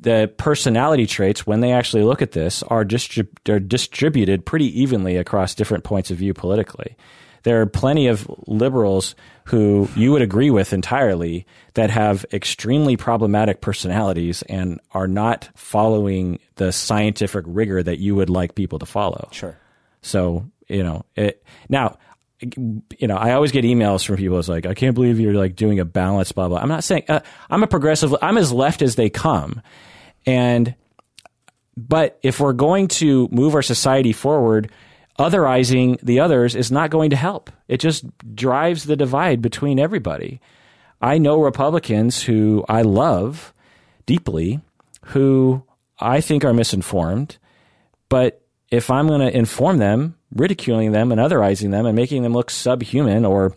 the 0.00 0.32
personality 0.38 1.06
traits, 1.06 1.46
when 1.46 1.60
they 1.60 1.72
actually 1.72 2.04
look 2.04 2.22
at 2.22 2.32
this, 2.32 2.62
are, 2.64 2.84
distrib- 2.84 3.48
are 3.50 3.60
distributed 3.60 4.46
pretty 4.46 4.80
evenly 4.80 5.16
across 5.18 5.54
different 5.54 5.84
points 5.84 6.10
of 6.10 6.16
view 6.16 6.32
politically. 6.32 6.96
There 7.44 7.60
are 7.60 7.66
plenty 7.66 8.08
of 8.08 8.28
liberals 8.46 9.14
who 9.44 9.88
you 9.94 10.12
would 10.12 10.22
agree 10.22 10.50
with 10.50 10.72
entirely 10.72 11.46
that 11.74 11.90
have 11.90 12.24
extremely 12.32 12.96
problematic 12.96 13.60
personalities 13.60 14.42
and 14.42 14.80
are 14.92 15.06
not 15.06 15.50
following 15.54 16.38
the 16.56 16.72
scientific 16.72 17.44
rigor 17.46 17.82
that 17.82 17.98
you 17.98 18.14
would 18.14 18.30
like 18.30 18.54
people 18.54 18.78
to 18.78 18.86
follow. 18.86 19.28
sure. 19.30 19.56
So 20.02 20.50
you 20.68 20.82
know 20.82 21.04
it 21.14 21.44
now. 21.68 21.98
You 22.40 23.08
know, 23.08 23.16
I 23.16 23.32
always 23.32 23.52
get 23.52 23.64
emails 23.64 24.04
from 24.04 24.16
people. 24.16 24.38
It's 24.38 24.48
like, 24.48 24.66
I 24.66 24.74
can't 24.74 24.94
believe 24.94 25.18
you're 25.18 25.32
like 25.32 25.56
doing 25.56 25.80
a 25.80 25.84
balance, 25.84 26.32
blah 26.32 26.48
blah. 26.48 26.58
I'm 26.58 26.68
not 26.68 26.84
saying 26.84 27.04
uh, 27.08 27.20
I'm 27.48 27.62
a 27.62 27.66
progressive. 27.66 28.14
I'm 28.20 28.36
as 28.36 28.52
left 28.52 28.82
as 28.82 28.96
they 28.96 29.08
come, 29.08 29.62
and 30.26 30.74
but 31.76 32.18
if 32.22 32.40
we're 32.40 32.52
going 32.52 32.88
to 32.88 33.28
move 33.30 33.54
our 33.54 33.62
society 33.62 34.12
forward, 34.12 34.70
otherizing 35.18 36.00
the 36.00 36.20
others 36.20 36.54
is 36.54 36.72
not 36.72 36.90
going 36.90 37.10
to 37.10 37.16
help. 37.16 37.50
It 37.68 37.78
just 37.78 38.04
drives 38.34 38.84
the 38.84 38.96
divide 38.96 39.40
between 39.42 39.78
everybody. 39.78 40.40
I 41.00 41.18
know 41.18 41.40
Republicans 41.40 42.22
who 42.22 42.64
I 42.68 42.82
love 42.82 43.52
deeply, 44.06 44.60
who 45.06 45.62
I 46.00 46.20
think 46.20 46.44
are 46.44 46.54
misinformed, 46.54 47.38
but 48.08 48.42
if 48.70 48.90
I'm 48.90 49.06
going 49.06 49.20
to 49.20 49.36
inform 49.36 49.78
them, 49.78 50.16
ridiculing 50.34 50.92
them 50.92 51.12
and 51.12 51.20
otherizing 51.20 51.70
them 51.70 51.86
and 51.86 51.94
making 51.94 52.22
them 52.22 52.32
look 52.32 52.50
subhuman 52.50 53.24
or 53.24 53.54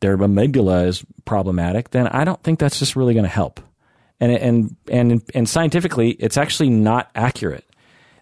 their 0.00 0.16
amygdala 0.16 0.86
is 0.86 1.04
problematic, 1.24 1.90
then 1.90 2.06
I 2.08 2.24
don't 2.24 2.42
think 2.42 2.58
that's 2.58 2.78
just 2.78 2.96
really 2.96 3.14
going 3.14 3.24
to 3.24 3.30
help. 3.30 3.60
And 4.20 4.32
and 4.32 4.76
and 4.90 5.22
and 5.34 5.48
scientifically, 5.48 6.10
it's 6.12 6.36
actually 6.36 6.70
not 6.70 7.10
accurate. 7.14 7.64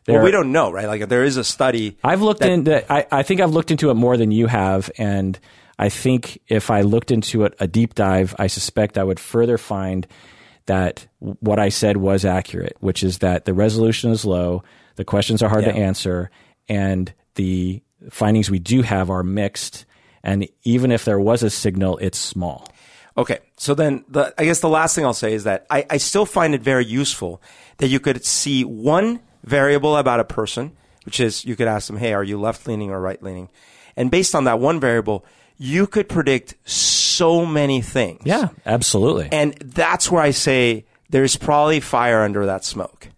Well, 0.09 0.25
we 0.25 0.31
don't 0.31 0.53
know, 0.53 0.73
right? 0.73 0.87
Like 0.87 1.09
there 1.09 1.25
is 1.25 1.37
a 1.37 1.45
study. 1.45 1.97
I've 2.03 2.23
looked 2.23 2.43
into. 2.43 2.93
I, 2.93 3.07
I 3.11 3.23
think 3.23 3.41
I've 3.41 3.53
looked 3.53 3.71
into 3.71 3.91
it 3.91 3.95
more 3.95 4.17
than 4.17 4.31
you 4.33 4.47
have, 4.49 4.91
and 4.99 5.39
I 5.79 5.89
think 5.89 6.41
if 6.49 6.71
I 6.71 6.81
looked 6.83 7.11
into 7.11 7.45
it 7.45 7.55
a 7.61 7.67
deep 7.67 7.95
dive, 7.95 8.35
I 8.39 8.49
suspect 8.49 8.99
I 8.99 9.05
would 9.05 9.21
further 9.21 9.59
find 9.59 10.07
that 10.67 11.07
what 11.19 11.59
I 11.59 11.69
said 11.69 11.97
was 11.97 12.25
accurate, 12.25 12.77
which 12.81 13.03
is 13.03 13.19
that 13.19 13.45
the 13.45 13.55
resolution 13.55 14.11
is 14.11 14.25
low, 14.25 14.63
the 14.97 15.05
questions 15.05 15.43
are 15.43 15.49
hard 15.49 15.65
to 15.65 15.75
answer, 15.75 16.31
and 16.69 17.13
the 17.35 17.83
findings 18.11 18.51
we 18.51 18.59
do 18.59 18.83
have 18.83 19.11
are 19.11 19.23
mixed. 19.23 19.85
And 20.23 20.49
even 20.63 20.93
if 20.93 21.05
there 21.05 21.19
was 21.19 21.43
a 21.43 21.51
signal, 21.51 21.99
it's 21.99 22.19
small. 22.19 22.69
Okay, 23.17 23.41
so 23.57 23.75
then 23.75 24.05
the, 24.09 24.33
I 24.39 24.45
guess 24.45 24.61
the 24.61 24.69
last 24.69 24.95
thing 24.95 25.05
I'll 25.05 25.15
say 25.15 25.35
is 25.35 25.45
that 25.45 25.67
I, 25.69 25.85
I 25.91 25.97
still 25.99 26.25
find 26.25 26.55
it 26.55 26.63
very 26.63 26.87
useful 26.87 27.43
that 27.79 27.89
you 27.89 28.01
could 28.01 28.25
see 28.25 28.65
one 28.65 29.21
variable 29.45 29.97
about 29.97 30.21
a 30.21 30.25
person, 30.25 30.73
which 31.05 31.21
is 31.21 31.45
you 31.45 31.57
could 31.57 31.69
ask 31.69 31.87
them, 31.87 31.97
hey, 31.97 32.13
are 32.13 32.25
you 32.25 32.39
left 32.39 32.67
leaning 32.67 32.91
or 32.91 33.01
right 33.01 33.23
leaning? 33.23 33.49
And 33.97 34.11
based 34.11 34.35
on 34.35 34.45
that 34.45 34.59
one 34.59 34.81
variable, 34.81 35.25
you 35.59 35.87
could 35.87 36.09
predict 36.09 36.55
so 36.69 37.45
many 37.45 37.81
things. 37.83 38.23
Yeah, 38.25 38.49
absolutely. 38.67 39.29
And 39.31 39.55
that's 39.55 40.11
where 40.11 40.23
I 40.23 40.31
say 40.31 40.87
there's 41.11 41.37
probably 41.37 41.81
fire 41.81 42.23
under 42.23 42.47
that 42.47 42.65
smoke. 42.65 43.09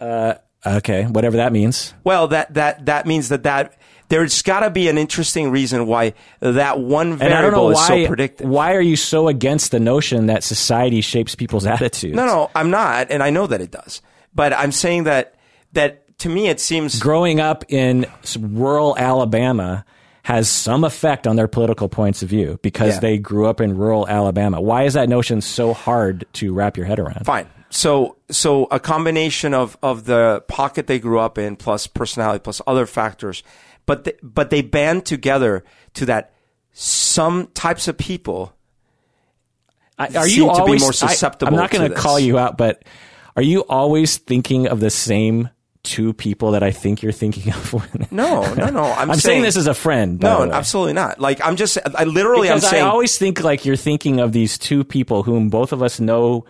Uh, 0.00 0.34
okay, 0.66 1.04
whatever 1.04 1.36
that 1.36 1.52
means. 1.52 1.94
Well, 2.04 2.28
that, 2.28 2.54
that, 2.54 2.86
that 2.86 3.06
means 3.06 3.28
that 3.28 3.44
that, 3.44 3.78
there's 4.08 4.42
got 4.42 4.60
to 4.60 4.68
be 4.68 4.88
an 4.88 4.98
interesting 4.98 5.50
reason 5.50 5.86
why 5.86 6.12
that 6.40 6.78
one 6.78 7.12
And 7.12 7.22
I 7.22 7.40
don't 7.40 7.52
know 7.52 7.68
variable 7.68 7.70
is 7.70 7.86
so 7.86 8.06
predictive. 8.06 8.46
Why 8.46 8.74
are 8.74 8.80
you 8.80 8.94
so 8.94 9.28
against 9.28 9.70
the 9.70 9.80
notion 9.80 10.26
that 10.26 10.44
society 10.44 11.00
shapes 11.00 11.34
people's 11.34 11.64
attitudes? 11.66 12.14
No, 12.14 12.26
no, 12.26 12.50
I'm 12.54 12.70
not, 12.70 13.10
and 13.10 13.22
I 13.22 13.30
know 13.30 13.46
that 13.46 13.62
it 13.62 13.70
does. 13.70 14.02
But 14.34 14.52
I'm 14.52 14.72
saying 14.72 15.04
that 15.04 15.34
that 15.72 16.18
to 16.18 16.28
me 16.28 16.48
it 16.48 16.60
seems 16.60 16.98
growing 16.98 17.40
up 17.40 17.64
in 17.68 18.06
rural 18.38 18.96
Alabama 18.98 19.84
has 20.24 20.48
some 20.48 20.84
effect 20.84 21.26
on 21.26 21.34
their 21.36 21.48
political 21.48 21.88
points 21.88 22.22
of 22.22 22.28
view 22.28 22.58
because 22.62 22.94
Yeah. 22.94 23.00
they 23.00 23.18
grew 23.18 23.46
up 23.48 23.60
in 23.60 23.76
rural 23.76 24.06
Alabama. 24.08 24.60
Why 24.60 24.84
is 24.84 24.94
that 24.94 25.08
notion 25.08 25.40
so 25.40 25.72
hard 25.74 26.24
to 26.34 26.52
wrap 26.54 26.76
your 26.76 26.86
head 26.86 26.98
around? 26.98 27.24
fine. 27.26 27.48
So 27.70 28.16
so 28.30 28.66
a 28.70 28.78
combination 28.78 29.54
of 29.54 29.76
of 29.82 30.04
the 30.04 30.44
pocket 30.46 30.86
they 30.86 30.98
grew 30.98 31.18
up 31.18 31.38
in 31.38 31.56
plus 31.56 31.86
personality 31.86 32.40
plus 32.40 32.60
other 32.66 32.86
factors, 32.86 33.42
but 33.86 34.04
they, 34.04 34.12
but 34.22 34.50
they 34.50 34.60
band 34.62 35.06
together 35.06 35.64
to 35.94 36.06
that 36.06 36.32
some 36.72 37.48
types 37.54 37.88
of 37.88 37.96
people 37.98 38.54
I- 39.98 40.06
Are 40.16 40.26
seem 40.28 40.44
you 40.44 40.48
to 40.48 40.54
be 40.54 40.60
always 40.60 40.82
more 40.82 40.92
susceptible 40.92 41.52
I'm 41.52 41.56
not 41.58 41.70
to 41.70 41.78
going 41.78 41.90
to 41.90 41.96
call 41.96 42.18
you 42.18 42.38
out, 42.38 42.56
but 42.58 42.82
are 43.36 43.42
you 43.42 43.64
always 43.68 44.16
thinking 44.18 44.66
of 44.66 44.80
the 44.80 44.90
same 44.90 45.48
two 45.84 46.12
people 46.12 46.52
that 46.52 46.62
I 46.62 46.70
think 46.70 47.02
you're 47.02 47.12
thinking 47.12 47.52
of? 47.52 47.74
No, 48.12 48.54
no, 48.54 48.68
no. 48.68 48.84
I'm, 48.84 49.10
I'm 49.12 49.16
saying, 49.18 49.42
this 49.42 49.56
as 49.56 49.66
a 49.66 49.74
friend. 49.74 50.20
no, 50.20 50.50
absolutely 50.52 50.92
not. 50.92 51.18
Like 51.18 51.40
I'm 51.44 51.56
just 51.56 51.78
I 51.96 52.04
literally 52.04 52.48
Because 52.48 52.64
I'm 52.64 52.70
saying 52.70 52.84
I 52.84 52.88
always 52.88 53.16
think 53.18 53.42
like 53.42 53.64
you're 53.64 53.74
thinking 53.76 54.20
of 54.20 54.32
these 54.32 54.58
two 54.58 54.84
people 54.84 55.22
whom 55.22 55.48
both 55.48 55.72
of 55.72 55.82
us 55.82 55.98
know 55.98 56.44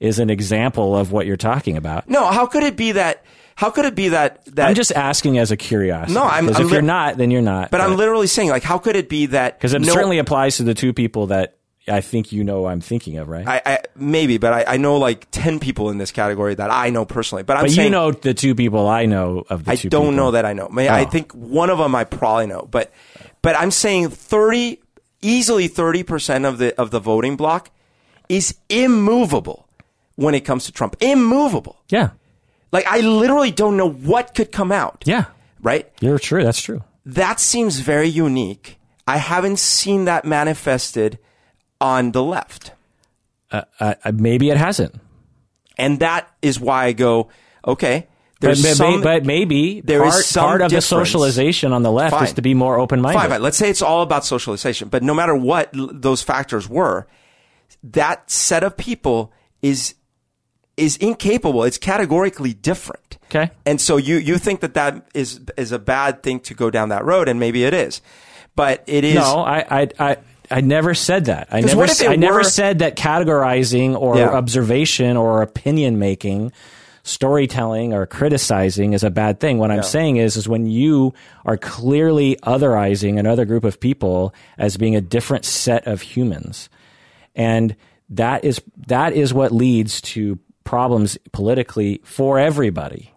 is 0.00 0.18
an 0.18 0.30
example 0.30 0.96
of 0.96 1.12
what 1.12 1.26
you're 1.26 1.36
talking 1.36 1.76
about. 1.76 2.08
no. 2.08 2.26
How 2.26 2.46
could 2.46 2.62
it 2.64 2.76
be 2.76 2.92
that? 2.92 3.24
How 3.54 3.70
could 3.70 3.84
it 3.84 3.94
be 3.94 4.08
that 4.08 4.44
that? 4.56 4.68
I'm 4.70 4.74
just 4.74 4.90
asking 4.92 5.38
as 5.38 5.50
a 5.52 5.56
curiosity. 5.56 6.14
No, 6.14 6.22
I'm- 6.24 6.48
I'm 6.48 6.62
if 6.66 6.70
you're 6.72 6.80
not, 6.82 7.18
then 7.18 7.30
you're 7.30 7.42
not. 7.42 7.70
but 7.70 7.80
I'm 7.82 7.96
literally 7.96 8.26
saying 8.26 8.48
like 8.48 8.62
how 8.64 8.78
could 8.78 8.96
it 8.96 9.08
be 9.10 9.26
that? 9.26 9.58
because 9.58 9.74
it 9.74 9.82
no- 9.82 9.92
certainly 9.92 10.18
applies 10.18 10.56
to 10.56 10.64
the 10.64 10.74
two 10.74 10.92
people 10.94 11.26
that 11.28 11.58
I 11.88 12.00
think 12.00 12.30
you 12.32 12.44
know 12.44 12.66
I'm 12.66 12.80
thinking 12.80 13.16
of, 13.18 13.28
right? 13.28 13.46
I, 13.46 13.62
I 13.66 13.78
maybe, 13.96 14.38
but 14.38 14.52
I, 14.52 14.74
I 14.74 14.76
know 14.76 14.98
like 14.98 15.26
ten 15.32 15.58
people 15.58 15.90
in 15.90 15.98
this 15.98 16.12
category 16.12 16.54
that 16.54 16.70
I 16.70 16.90
know 16.90 17.04
personally. 17.04 17.42
But 17.42 17.56
I'm 17.56 17.64
but 17.64 17.70
saying 17.72 17.86
you 17.86 17.90
know 17.90 18.12
the 18.12 18.34
two 18.34 18.54
people 18.54 18.86
I 18.88 19.06
know 19.06 19.44
of 19.50 19.64
the 19.64 19.72
I 19.72 19.74
don't 19.74 19.82
people. 19.90 20.12
know 20.12 20.30
that 20.30 20.44
I 20.44 20.52
know. 20.52 20.68
May 20.68 20.88
I 20.88 21.02
Oh. 21.02 21.06
think 21.06 21.32
one 21.32 21.70
of 21.70 21.78
them 21.78 21.94
I 21.94 22.04
probably 22.04 22.46
know, 22.46 22.68
but 22.70 22.92
but 23.42 23.56
I'm 23.56 23.70
saying 23.72 24.10
thirty, 24.10 24.80
easily 25.22 25.66
thirty 25.66 26.02
percent 26.04 26.44
of 26.44 26.58
the 26.58 26.72
of 26.80 26.90
the 26.92 27.00
voting 27.00 27.36
bloc 27.36 27.70
is 28.28 28.54
immovable 28.68 29.68
when 30.14 30.34
it 30.34 30.40
comes 30.42 30.66
to 30.66 30.72
Trump. 30.72 30.96
Immovable. 31.00 31.82
Yeah. 31.88 32.10
Like 32.70 32.86
I 32.86 33.00
literally 33.00 33.50
don't 33.50 33.76
know 33.76 33.90
what 33.90 34.34
could 34.34 34.52
come 34.52 34.70
out. 34.72 35.02
Yeah, 35.06 35.24
Right? 35.62 35.90
you're 36.00 36.18
true. 36.20 36.44
That's 36.44 36.60
true. 36.62 36.82
That 37.04 37.40
seems 37.40 37.80
very 37.80 38.06
unique. 38.08 38.78
I 39.06 39.16
haven't 39.16 39.58
seen 39.58 40.04
that 40.04 40.24
manifested 40.24 41.18
on 41.82 42.12
the 42.12 42.22
left. 42.22 42.72
Uh, 43.50 43.62
uh, 43.80 43.94
maybe 44.14 44.50
it 44.50 44.56
hasn't. 44.56 44.94
And 45.76 46.00
that 46.00 46.30
is 46.40 46.60
why 46.60 46.86
I 46.86 46.92
go, 46.92 47.28
okay, 47.66 48.06
But, 48.42 48.46
there's 48.46 48.62
but, 48.62 48.76
some 48.76 49.02
but 49.02 49.24
maybe 49.24 49.80
there 49.80 50.04
is 50.04 50.14
part, 50.14 50.24
some 50.24 50.44
part 50.44 50.62
of 50.62 50.70
the 50.72 50.80
socialization 50.80 51.72
on 51.72 51.82
the 51.82 51.92
left 51.92 52.20
is 52.22 52.32
to 52.34 52.42
be 52.42 52.54
more 52.54 52.78
open-minded. 52.78 53.18
Fine, 53.18 53.30
fine. 53.30 53.42
Let's 53.42 53.56
say 53.56 53.70
it's 53.70 53.82
all 53.82 54.02
about 54.02 54.24
socialization, 54.24 54.88
but 54.88 55.02
no 55.02 55.14
matter 55.14 55.34
what 55.34 55.70
those 55.72 56.22
factors 56.22 56.68
were, 56.68 57.06
that 57.84 58.30
set 58.30 58.64
of 58.64 58.76
people 58.76 59.32
is 59.60 59.94
is 60.76 60.96
incapable. 60.96 61.62
It's 61.64 61.78
categorically 61.78 62.52
different. 62.52 63.18
Okay. 63.26 63.50
And 63.64 63.80
so 63.80 63.96
you 63.96 64.16
you 64.16 64.38
think 64.38 64.60
that 64.60 64.74
that 64.74 65.06
is 65.14 65.40
is 65.56 65.70
a 65.70 65.78
bad 65.78 66.22
thing 66.22 66.40
to 66.40 66.54
go 66.54 66.68
down 66.70 66.88
that 66.88 67.04
road, 67.04 67.28
and 67.28 67.38
maybe 67.38 67.64
it 67.64 67.74
is, 67.74 68.02
but 68.56 68.82
it 68.86 69.04
is. 69.04 69.14
No, 69.14 69.38
I, 69.38 69.64
I, 69.70 69.88
I, 69.98 70.16
I 70.52 70.60
never 70.60 70.94
said 70.94 71.24
that. 71.26 71.48
I 71.50 71.60
never, 71.60 71.76
what 71.76 71.84
if 71.86 71.90
s- 71.92 72.00
it 72.02 72.10
I 72.10 72.16
never 72.16 72.44
said 72.44 72.80
that 72.80 72.96
categorizing 72.96 73.98
or 73.98 74.16
Yeah. 74.18 74.28
observation 74.30 75.16
or 75.16 75.42
opinion 75.42 75.98
making, 75.98 76.52
storytelling 77.04 77.92
or 77.92 78.06
criticizing 78.06 78.92
is 78.92 79.02
a 79.02 79.10
bad 79.10 79.40
thing. 79.40 79.58
What 79.58 79.70
I'm 79.70 79.82
saying 79.82 80.16
is, 80.16 80.36
is 80.36 80.48
when 80.48 80.66
you 80.66 81.14
are 81.44 81.56
clearly 81.56 82.36
otherizing 82.44 83.18
another 83.18 83.44
group 83.44 83.64
of 83.64 83.80
people 83.80 84.32
as 84.58 84.76
being 84.76 84.94
a 84.96 85.00
different 85.00 85.44
set 85.44 85.86
of 85.86 86.00
humans, 86.02 86.68
and 87.34 87.74
that 88.10 88.44
is 88.44 88.60
that 88.86 89.14
is 89.14 89.32
what 89.34 89.52
leads 89.52 90.00
to 90.02 90.38
problems 90.64 91.18
politically 91.32 92.00
for 92.04 92.38
everybody. 92.38 93.11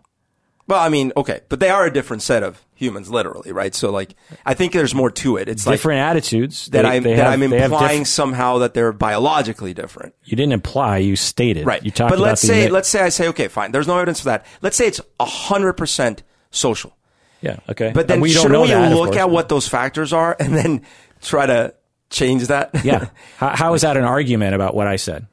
Well, 0.68 0.80
I 0.80 0.90
mean, 0.90 1.12
okay, 1.16 1.42
but 1.50 1.60
they 1.60 1.70
are 1.70 1.86
a 1.86 1.94
different 1.94 2.24
set 2.24 2.42
of 2.42 2.60
humans, 2.74 3.10
literally, 3.12 3.52
right? 3.52 3.74
So, 3.76 3.92
like, 3.92 4.16
I 4.48 4.56
think 4.56 4.74
there's 4.74 4.96
more 4.96 5.12
to 5.12 5.38
it. 5.38 5.48
It's 5.48 5.68
like 5.68 5.76
Different 5.76 6.00
attitudes 6.02 6.66
that 6.70 6.82
They- 6.82 6.88
I'm 6.88 7.04
they 7.04 7.14
that 7.16 7.24
have- 7.24 7.34
I'm 7.34 7.44
implying 7.44 8.00
diff- 8.00 8.08
somehow 8.08 8.58
that 8.58 8.74
they're 8.74 8.92
biologically 8.92 9.76
different. 9.76 10.16
you 10.24 10.36
didn't 10.36 10.54
imply. 10.54 10.98
You 10.98 11.16
stated. 11.16 11.68
Right. 11.68 11.84
You 11.86 11.92
talked 11.92 12.10
but 12.10 12.20
let's 12.20 12.42
the 12.42 12.48
say 12.48 12.60
uni- 12.62 12.72
let's 12.72 12.90
say 12.90 13.02
I 13.02 13.10
say 13.10 13.28
okay, 13.28 13.48
fine. 13.48 13.72
There's 13.74 13.88
no 13.88 13.96
evidence 13.98 14.20
for 14.22 14.26
that. 14.26 14.46
Let's 14.64 14.76
say 14.76 14.88
it's 14.88 15.00
hundred 15.20 15.74
percent 15.74 16.24
social. 16.50 16.96
Yeah. 17.42 17.58
Okay. 17.70 17.92
But 17.94 18.08
then 18.08 18.20
we 18.22 18.30
don't 18.34 18.42
shouldn't 18.42 18.54
know 18.54 18.62
we 18.64 18.70
that, 18.70 18.96
look 18.96 19.16
at 19.16 19.30
what 19.30 19.50
those 19.50 19.68
factors 19.68 20.14
are 20.14 20.36
and 20.40 20.58
then 20.58 20.82
try 21.22 21.46
to 21.46 21.76
change 22.10 22.48
that? 22.48 22.72
Yeah. 22.84 23.06
how, 23.38 23.50
how 23.56 23.74
is 23.76 23.82
that 23.84 23.98
an 23.98 24.04
argument 24.04 24.56
about 24.56 24.74
what 24.74 24.88
I 24.88 24.96
said? 24.96 25.28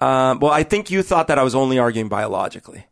um, 0.00 0.40
well, 0.40 0.50
I 0.50 0.64
think 0.64 0.90
you 0.90 1.02
thought 1.04 1.28
that 1.28 1.38
I 1.38 1.44
was 1.44 1.54
only 1.54 1.78
arguing 1.78 2.08
biologically. 2.08 2.84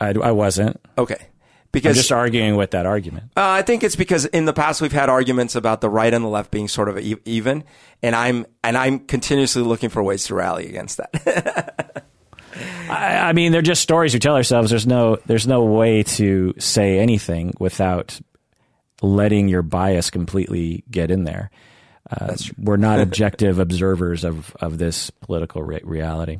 I, 0.00 0.08
I 0.10 0.32
wasn't. 0.32 0.80
Okay. 0.98 1.28
I'm 1.76 1.82
Because 1.82 1.96
just 1.96 2.12
arguing 2.12 2.56
with 2.56 2.70
that 2.72 2.86
argument. 2.86 3.32
uh, 3.36 3.40
I 3.42 3.62
think 3.62 3.82
it's 3.84 3.96
because 3.96 4.24
in 4.26 4.44
the 4.46 4.52
past 4.52 4.80
we've 4.80 4.92
had 4.92 5.08
arguments 5.08 5.54
about 5.54 5.80
the 5.80 5.90
right 5.90 6.12
and 6.12 6.24
the 6.24 6.28
left 6.28 6.50
being 6.50 6.68
sort 6.68 6.88
of 6.88 6.98
e- 6.98 7.16
even, 7.24 7.64
and 8.02 8.16
I'm 8.16 8.46
and 8.64 8.76
I'm 8.78 9.00
continuously 9.00 9.62
looking 9.62 9.90
for 9.90 10.02
ways 10.02 10.24
to 10.26 10.34
rally 10.34 10.68
against 10.68 10.96
that. 10.98 12.04
I, 12.88 13.28
I 13.28 13.32
mean, 13.32 13.52
they're 13.52 13.60
just 13.62 13.82
stories 13.82 14.14
we 14.14 14.20
tell 14.20 14.36
ourselves. 14.36 14.70
There's 14.70 14.86
no, 14.86 15.18
there's 15.26 15.46
no 15.46 15.64
way 15.64 16.02
to 16.04 16.54
say 16.58 16.98
anything 16.98 17.52
without 17.60 18.18
letting 19.02 19.48
your 19.48 19.60
bias 19.62 20.08
completely 20.08 20.82
get 20.90 21.10
in 21.10 21.24
there. 21.24 21.50
Uh, 22.10 22.34
we're 22.56 22.78
not 22.78 22.98
objective 23.06 23.58
observers 23.58 24.24
of, 24.24 24.56
of 24.60 24.78
this 24.78 25.10
political 25.10 25.62
re- 25.62 25.82
reality. 25.84 26.38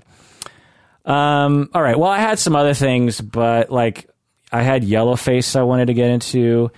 Um, 1.05 1.69
all 1.75 1.83
right. 1.83 1.99
Well, 1.99 2.11
I 2.11 2.19
had 2.19 2.39
some 2.39 2.57
other 2.57 2.75
things, 2.75 3.21
but 3.21 3.71
like 3.71 4.09
I 4.53 4.63
had 4.63 4.83
Yellowface 4.83 5.57
I 5.57 5.63
wanted 5.63 5.87
to 5.87 5.95
get 5.95 6.11
into, 6.11 6.71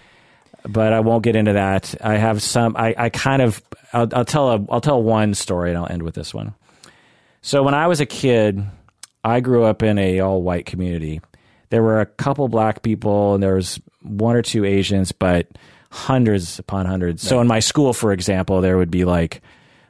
but 0.66 0.92
I 0.92 1.00
won't 1.00 1.22
get 1.22 1.36
into 1.36 1.52
that. 1.54 1.94
I 2.02 2.16
have 2.16 2.42
some. 2.42 2.76
I, 2.76 2.94
I 2.96 3.08
kind 3.10 3.42
of. 3.42 3.62
I'll, 3.92 4.08
I'll 4.12 4.24
tell 4.24 4.50
a. 4.50 4.66
I'll 4.70 4.80
tell 4.80 5.02
one 5.02 5.34
story, 5.34 5.70
and 5.70 5.78
I'll 5.78 5.90
end 5.90 6.02
with 6.02 6.14
this 6.14 6.32
one. 6.32 6.54
So 7.42 7.62
when 7.62 7.74
I 7.74 7.86
was 7.86 8.00
a 8.00 8.06
kid, 8.06 8.64
I 9.24 9.40
grew 9.40 9.64
up 9.64 9.82
in 9.82 9.98
a 9.98 10.20
all 10.20 10.42
white 10.42 10.66
community. 10.66 11.20
There 11.70 11.82
were 11.82 12.00
a 12.00 12.06
couple 12.06 12.48
black 12.48 12.82
people, 12.82 13.34
and 13.34 13.42
there 13.42 13.54
was 13.54 13.80
one 14.02 14.36
or 14.36 14.42
two 14.42 14.64
Asians, 14.64 15.12
but 15.12 15.46
hundreds 15.90 16.58
upon 16.58 16.86
hundreds. 16.86 17.22
So 17.22 17.40
in 17.40 17.46
my 17.46 17.60
school, 17.60 17.92
for 17.92 18.12
example, 18.12 18.60
there 18.60 18.76
would 18.76 18.90
be 18.90 19.04
like 19.04 19.42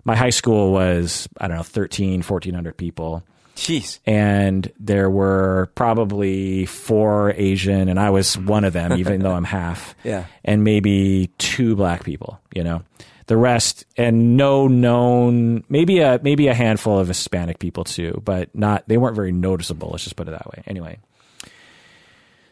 my 0.05 0.17
high 0.17 0.31
school 0.31 0.73
was 0.73 1.29
I 1.41 1.49
don't 1.49 1.57
know 1.57 1.63
13, 1.63 2.23
1400 2.23 2.77
people 2.77 3.23
Jeez. 3.59 3.99
and 4.07 4.71
there 4.79 5.11
were 5.11 5.71
probably 5.75 6.65
four 6.67 7.33
Asian, 7.37 7.89
and 7.89 7.99
I 7.99 8.11
was 8.11 8.39
one 8.39 8.65
of 8.65 8.73
them, 8.73 8.93
even 8.95 9.21
though 9.21 9.33
I'm 9.33 9.45
half. 9.61 9.95
Yeah. 10.05 10.25
And 10.45 10.65
maybe 10.65 11.31
two 11.39 11.75
black 11.77 12.05
people, 12.05 12.41
you 12.55 12.63
know. 12.65 12.83
The 13.27 13.37
rest, 13.37 13.85
and 13.99 14.37
no 14.39 14.69
known, 14.69 15.63
maybe 15.69 15.99
a 16.01 16.19
maybe 16.23 16.47
a 16.49 16.55
handful 16.55 16.99
of 16.99 17.09
Hispanic 17.09 17.59
people 17.59 17.85
too, 17.85 18.23
but 18.25 18.55
not. 18.55 18.85
They 18.89 18.97
weren't 18.97 19.17
very 19.17 19.33
noticeable. 19.33 19.91
Let's 19.91 20.05
just 20.05 20.17
put 20.17 20.29
it 20.29 20.31
that 20.31 20.47
way. 20.47 20.63
Anyway. 20.67 20.99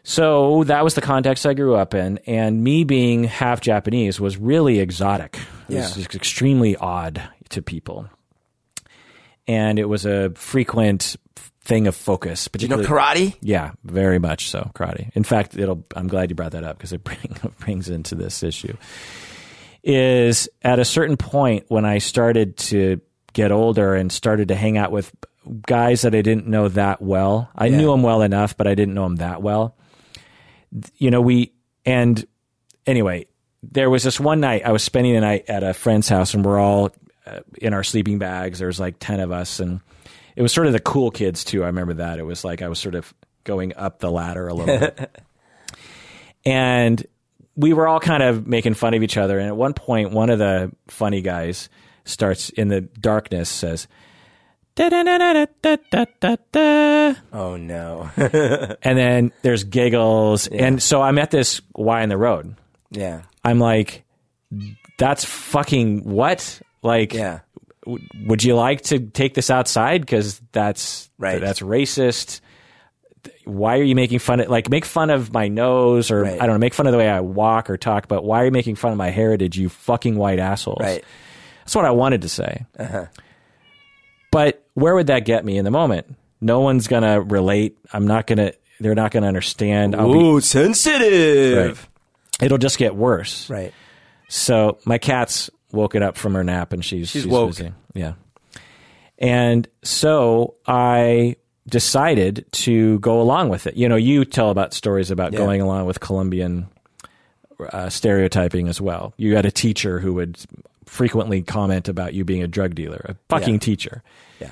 So 0.02 0.62
that 0.64 0.84
was 0.84 0.94
the 0.94 1.00
context 1.00 1.46
I 1.46 1.54
grew 1.54 1.74
up 1.74 1.92
in, 1.94 2.18
and 2.26 2.62
me 2.62 2.84
being 2.84 3.24
half 3.24 3.60
Japanese 3.60 4.20
was 4.20 4.36
really 4.36 4.78
exotic. 4.78 5.36
It 5.68 5.74
was 5.76 5.96
Yeah. 5.96 6.02
just 6.04 6.14
extremely 6.14 6.76
odd 6.76 7.22
to 7.48 7.60
people 7.62 8.08
and 9.48 9.78
it 9.78 9.88
was 9.88 10.04
a 10.06 10.30
frequent 10.34 11.16
thing 11.62 11.86
of 11.86 11.96
focus. 11.96 12.48
But 12.48 12.62
you 12.62 12.68
know 12.68 12.78
karate? 12.78 13.36
yeah, 13.40 13.72
very 13.84 14.18
much 14.18 14.50
so, 14.50 14.70
karate. 14.74 15.10
In 15.14 15.24
fact, 15.24 15.56
it'll. 15.56 15.84
I'm 15.96 16.08
glad 16.08 16.30
you 16.30 16.36
brought 16.36 16.52
that 16.52 16.64
up 16.64 16.78
because 16.78 16.92
it 16.92 17.02
bring, 17.04 17.36
brings 17.58 17.88
into 17.88 18.14
this 18.14 18.42
issue. 18.42 18.76
Is 19.82 20.48
at 20.62 20.80
a 20.80 20.84
certain 20.84 21.16
point 21.16 21.66
when 21.68 21.84
I 21.84 21.98
started 21.98 22.56
to 22.58 23.00
get 23.34 23.52
older 23.52 23.94
and 23.94 24.10
started 24.10 24.48
to 24.48 24.56
hang 24.56 24.76
out 24.76 24.90
with 24.90 25.14
guys 25.64 26.02
that 26.02 26.12
I 26.12 26.22
didn't 26.22 26.48
know 26.48 26.68
that 26.70 27.00
well. 27.00 27.50
I 27.54 27.66
Yeah. 27.66 27.76
knew 27.76 27.90
them 27.92 28.02
well 28.02 28.22
enough, 28.22 28.56
but 28.56 28.66
I 28.66 28.74
didn't 28.74 28.94
know 28.94 29.04
them 29.04 29.16
that 29.16 29.42
well. 29.42 29.76
You 30.96 31.12
know, 31.12 31.20
we 31.20 31.52
and 31.84 32.24
anyway, 32.84 33.26
there 33.62 33.88
was 33.88 34.02
this 34.02 34.18
one 34.18 34.40
night 34.40 34.62
I 34.66 34.72
was 34.72 34.82
spending 34.82 35.14
the 35.14 35.20
night 35.20 35.44
at 35.48 35.62
a 35.62 35.72
friend's 35.72 36.08
house, 36.08 36.34
and 36.34 36.44
we're 36.44 36.58
all 36.58 36.90
Uh, 37.26 37.40
in 37.60 37.74
our 37.74 37.82
sleeping 37.82 38.18
bags. 38.18 38.58
There 38.58 38.68
was 38.68 38.78
like 38.78 38.96
ten 39.00 39.18
of 39.20 39.32
us, 39.32 39.58
and 39.60 39.80
it 40.36 40.42
was 40.42 40.52
sort 40.52 40.66
of 40.68 40.72
the 40.72 40.80
cool 40.80 41.10
kids 41.10 41.42
too. 41.44 41.64
I 41.64 41.66
remember 41.66 41.94
that 41.94 42.18
it 42.18 42.22
was 42.22 42.44
like 42.44 42.62
I 42.62 42.68
was 42.68 42.78
sort 42.78 42.94
of 42.94 43.12
going 43.44 43.74
up 43.76 43.98
the 43.98 44.10
ladder 44.10 44.46
a 44.48 44.54
little 44.54 44.78
bit, 44.78 45.20
and 46.44 47.04
we 47.56 47.72
were 47.72 47.88
all 47.88 48.00
kind 48.00 48.22
of 48.22 48.46
making 48.46 48.74
fun 48.74 48.94
of 48.94 49.02
each 49.02 49.16
other. 49.16 49.38
And 49.38 49.48
at 49.48 49.56
one 49.56 49.74
point, 49.74 50.12
one 50.12 50.30
of 50.30 50.38
the 50.38 50.70
funny 50.88 51.22
guys 51.22 51.68
starts 52.04 52.50
in 52.50 52.68
the 52.68 52.82
darkness 52.82 53.48
says. 53.48 53.88
"Da, 54.76 54.88
da, 54.90 55.02
da, 55.02 55.16
da, 55.18 55.46
da, 55.62 55.76
da, 55.90 56.04
da, 56.20 56.36
da." 56.52 57.14
Oh 57.32 57.56
no. 57.56 58.10
And 58.82 58.98
then 58.98 59.32
there's 59.42 59.64
giggles. 59.64 60.46
And 60.48 60.82
so 60.82 61.00
I'm 61.02 61.18
at 61.18 61.30
this 61.30 61.60
Y 61.74 62.02
in 62.02 62.08
the 62.08 62.16
road. 62.18 62.54
yeah. 62.90 63.22
I'm 63.42 63.58
like, 63.58 64.04
that's 64.98 65.24
fucking 65.24 66.02
what? 66.04 66.60
Like, 66.86 67.12
Yeah. 67.12 67.40
w- 67.84 68.06
would 68.26 68.42
you 68.44 68.54
like 68.54 68.80
to 68.82 68.98
take 69.00 69.34
this 69.34 69.50
outside? 69.50 70.00
Because 70.00 70.40
that's 70.52 71.10
Right. 71.18 71.40
that's 71.40 71.60
racist. 71.60 72.40
Why 73.44 73.78
are 73.78 73.82
you 73.82 73.94
making 73.94 74.20
fun 74.20 74.40
of 74.40 74.48
like 74.48 74.70
make 74.70 74.84
fun 74.84 75.10
of 75.10 75.32
my 75.32 75.48
nose 75.48 76.10
or 76.10 76.22
Right. 76.22 76.34
I 76.40 76.46
don't 76.46 76.54
know 76.54 76.58
make 76.58 76.74
fun 76.74 76.86
of 76.86 76.92
the 76.92 76.98
way 76.98 77.08
I 77.08 77.20
walk 77.20 77.68
or 77.70 77.76
talk? 77.76 78.08
But 78.08 78.24
why 78.24 78.42
are 78.42 78.44
you 78.46 78.50
making 78.50 78.76
fun 78.76 78.92
of 78.92 78.98
my 78.98 79.10
heritage? 79.10 79.56
You 79.58 79.68
fucking 79.68 80.16
white 80.16 80.38
assholes. 80.38 80.80
Right. 80.80 81.04
That's 81.60 81.74
what 81.74 81.84
I 81.84 81.90
wanted 81.90 82.22
to 82.22 82.28
say. 82.28 82.64
Uh-huh. 82.78 83.06
But 84.30 84.62
where 84.74 84.94
would 84.94 85.08
that 85.08 85.24
get 85.24 85.44
me 85.44 85.56
in 85.58 85.64
the 85.64 85.70
moment? 85.70 86.14
No 86.40 86.60
one's 86.60 86.86
gonna 86.88 87.20
relate. 87.20 87.76
I'm 87.92 88.06
not 88.06 88.26
gonna. 88.26 88.52
They're 88.78 88.94
not 88.94 89.10
gonna 89.10 89.26
understand. 89.28 89.96
I'll 89.96 90.12
be, 90.12 90.18
Ooh, 90.18 90.40
sensitive. 90.40 91.88
it'll 92.40 92.58
just 92.58 92.78
get 92.78 92.94
worse. 92.94 93.48
Right. 93.48 93.72
So 94.28 94.78
my 94.84 94.98
cat's 94.98 95.48
woken 95.76 96.02
up 96.02 96.16
from 96.16 96.34
her 96.34 96.42
nap 96.42 96.72
and 96.72 96.84
she's 96.84 97.08
she's, 97.10 97.26
woke. 97.26 97.50
busy. 97.50 97.72
Yeah. 97.94 98.14
And 99.18 99.66
so 99.82 100.54
I 100.66 101.36
decided 101.68 102.44
to 102.52 102.98
go 103.00 103.20
along 103.20 103.48
with 103.48 103.66
it. 103.66 103.76
You 103.76 103.88
know, 103.88 103.96
you 103.96 104.24
tell 104.24 104.50
about 104.50 104.74
stories 104.74 105.10
about 105.10 105.32
Yeah. 105.32 105.38
going 105.38 105.60
along 105.60 105.86
with 105.86 106.00
Colombian 106.00 106.68
uh, 107.72 107.88
stereotyping 107.88 108.68
as 108.68 108.80
well. 108.80 109.14
You 109.16 109.34
had 109.36 109.46
a 109.46 109.50
teacher 109.50 109.98
who 109.98 110.12
would 110.14 110.38
frequently 110.84 111.42
comment 111.42 111.88
about 111.88 112.12
you 112.14 112.24
being 112.24 112.42
a 112.42 112.46
drug 112.48 112.74
dealer, 112.74 113.00
a 113.08 113.16
fucking 113.28 113.54
Yeah. 113.54 113.60
teacher. 113.60 114.02
Yeah. 114.40 114.50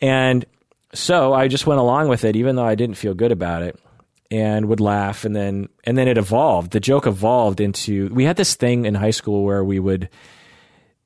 And 0.00 0.44
so 0.92 1.32
I 1.32 1.48
just 1.48 1.66
went 1.66 1.80
along 1.80 2.08
with 2.08 2.24
it, 2.24 2.36
even 2.36 2.56
though 2.56 2.64
I 2.66 2.74
didn't 2.74 2.96
feel 2.96 3.14
good 3.14 3.32
about 3.32 3.62
it, 3.62 3.78
and 4.30 4.66
would 4.66 4.80
laugh. 4.80 5.24
And 5.24 5.34
then 5.34 5.68
and 5.84 5.96
then 5.96 6.06
it 6.08 6.18
evolved. 6.18 6.72
The 6.72 6.80
joke 6.80 7.06
evolved 7.06 7.60
into 7.60 8.08
we 8.12 8.24
had 8.24 8.36
this 8.36 8.54
thing 8.54 8.84
in 8.84 8.94
high 8.94 9.10
school 9.10 9.44
where 9.44 9.64
we 9.64 9.78
would 9.80 10.08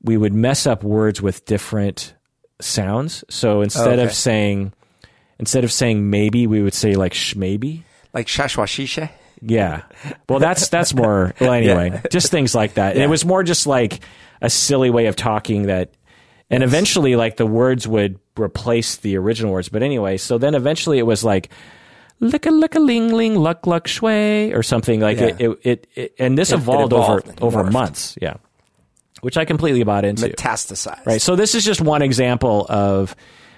we 0.07 0.17
would 0.17 0.33
mess 0.33 0.65
up 0.65 0.83
words 0.83 1.21
with 1.21 1.45
different 1.45 2.15
sounds. 2.59 3.23
So 3.29 3.61
instead 3.61 3.99
okay. 3.99 4.03
of 4.03 4.13
saying 4.13 4.73
instead 5.39 5.63
of 5.63 5.71
saying 5.71 6.09
maybe, 6.09 6.47
we 6.47 6.63
would 6.63 6.73
say 6.73 6.95
like 6.95 7.13
shmaybe. 7.13 7.83
like 8.13 8.25
shashwashisha. 8.25 9.09
Yeah. 9.41 9.83
Well, 10.27 10.39
that's 10.39 10.69
that's 10.69 10.95
more. 10.95 11.33
Well, 11.39 11.53
anyway, 11.53 11.91
Yeah. 11.91 12.01
just 12.09 12.31
things 12.31 12.55
like 12.55 12.73
that. 12.75 12.93
And 12.93 12.99
Yeah. 12.99 13.05
it 13.05 13.09
was 13.09 13.23
more 13.23 13.43
just 13.43 13.67
like 13.67 13.99
a 14.41 14.49
silly 14.49 14.89
way 14.89 15.05
of 15.05 15.15
talking 15.15 15.67
that, 15.67 15.91
and 16.49 16.63
eventually, 16.63 17.15
like 17.15 17.37
the 17.37 17.45
words 17.45 17.87
would 17.87 18.17
replace 18.39 18.95
the 18.97 19.15
original 19.17 19.51
words. 19.51 19.69
But 19.69 19.83
anyway, 19.83 20.17
so 20.17 20.37
then 20.39 20.55
eventually 20.55 20.97
it 20.97 21.05
was 21.05 21.23
like. 21.23 21.49
Lick 22.19 22.47
a 22.47 22.49
lick 22.49 22.73
a 22.73 22.79
ling 22.79 23.13
ling 23.13 23.35
luck 23.35 23.67
luck 23.67 23.85
shui 23.87 24.51
or 24.51 24.63
something 24.63 24.99
like 25.01 25.19
Yeah. 25.19 25.25
it, 25.27 25.39
it, 25.39 25.59
it, 25.61 25.87
it 25.93 26.13
and 26.17 26.35
this 26.35 26.51
evolved, 26.51 26.91
evolved, 26.91 27.29
over 27.39 27.59
over 27.61 27.69
morphed. 27.69 27.71
months 27.73 28.17
yeah 28.19 28.37
which 29.21 29.37
I 29.37 29.45
completely 29.45 29.83
bought 29.83 30.05
into 30.05 30.27
Metastasized. 30.29 31.05
Right. 31.05 31.21
So 31.21 31.35
this 31.35 31.55
is 31.55 31.63
just 31.63 31.81
one 31.81 32.01
example 32.01 32.65
of 32.69 33.15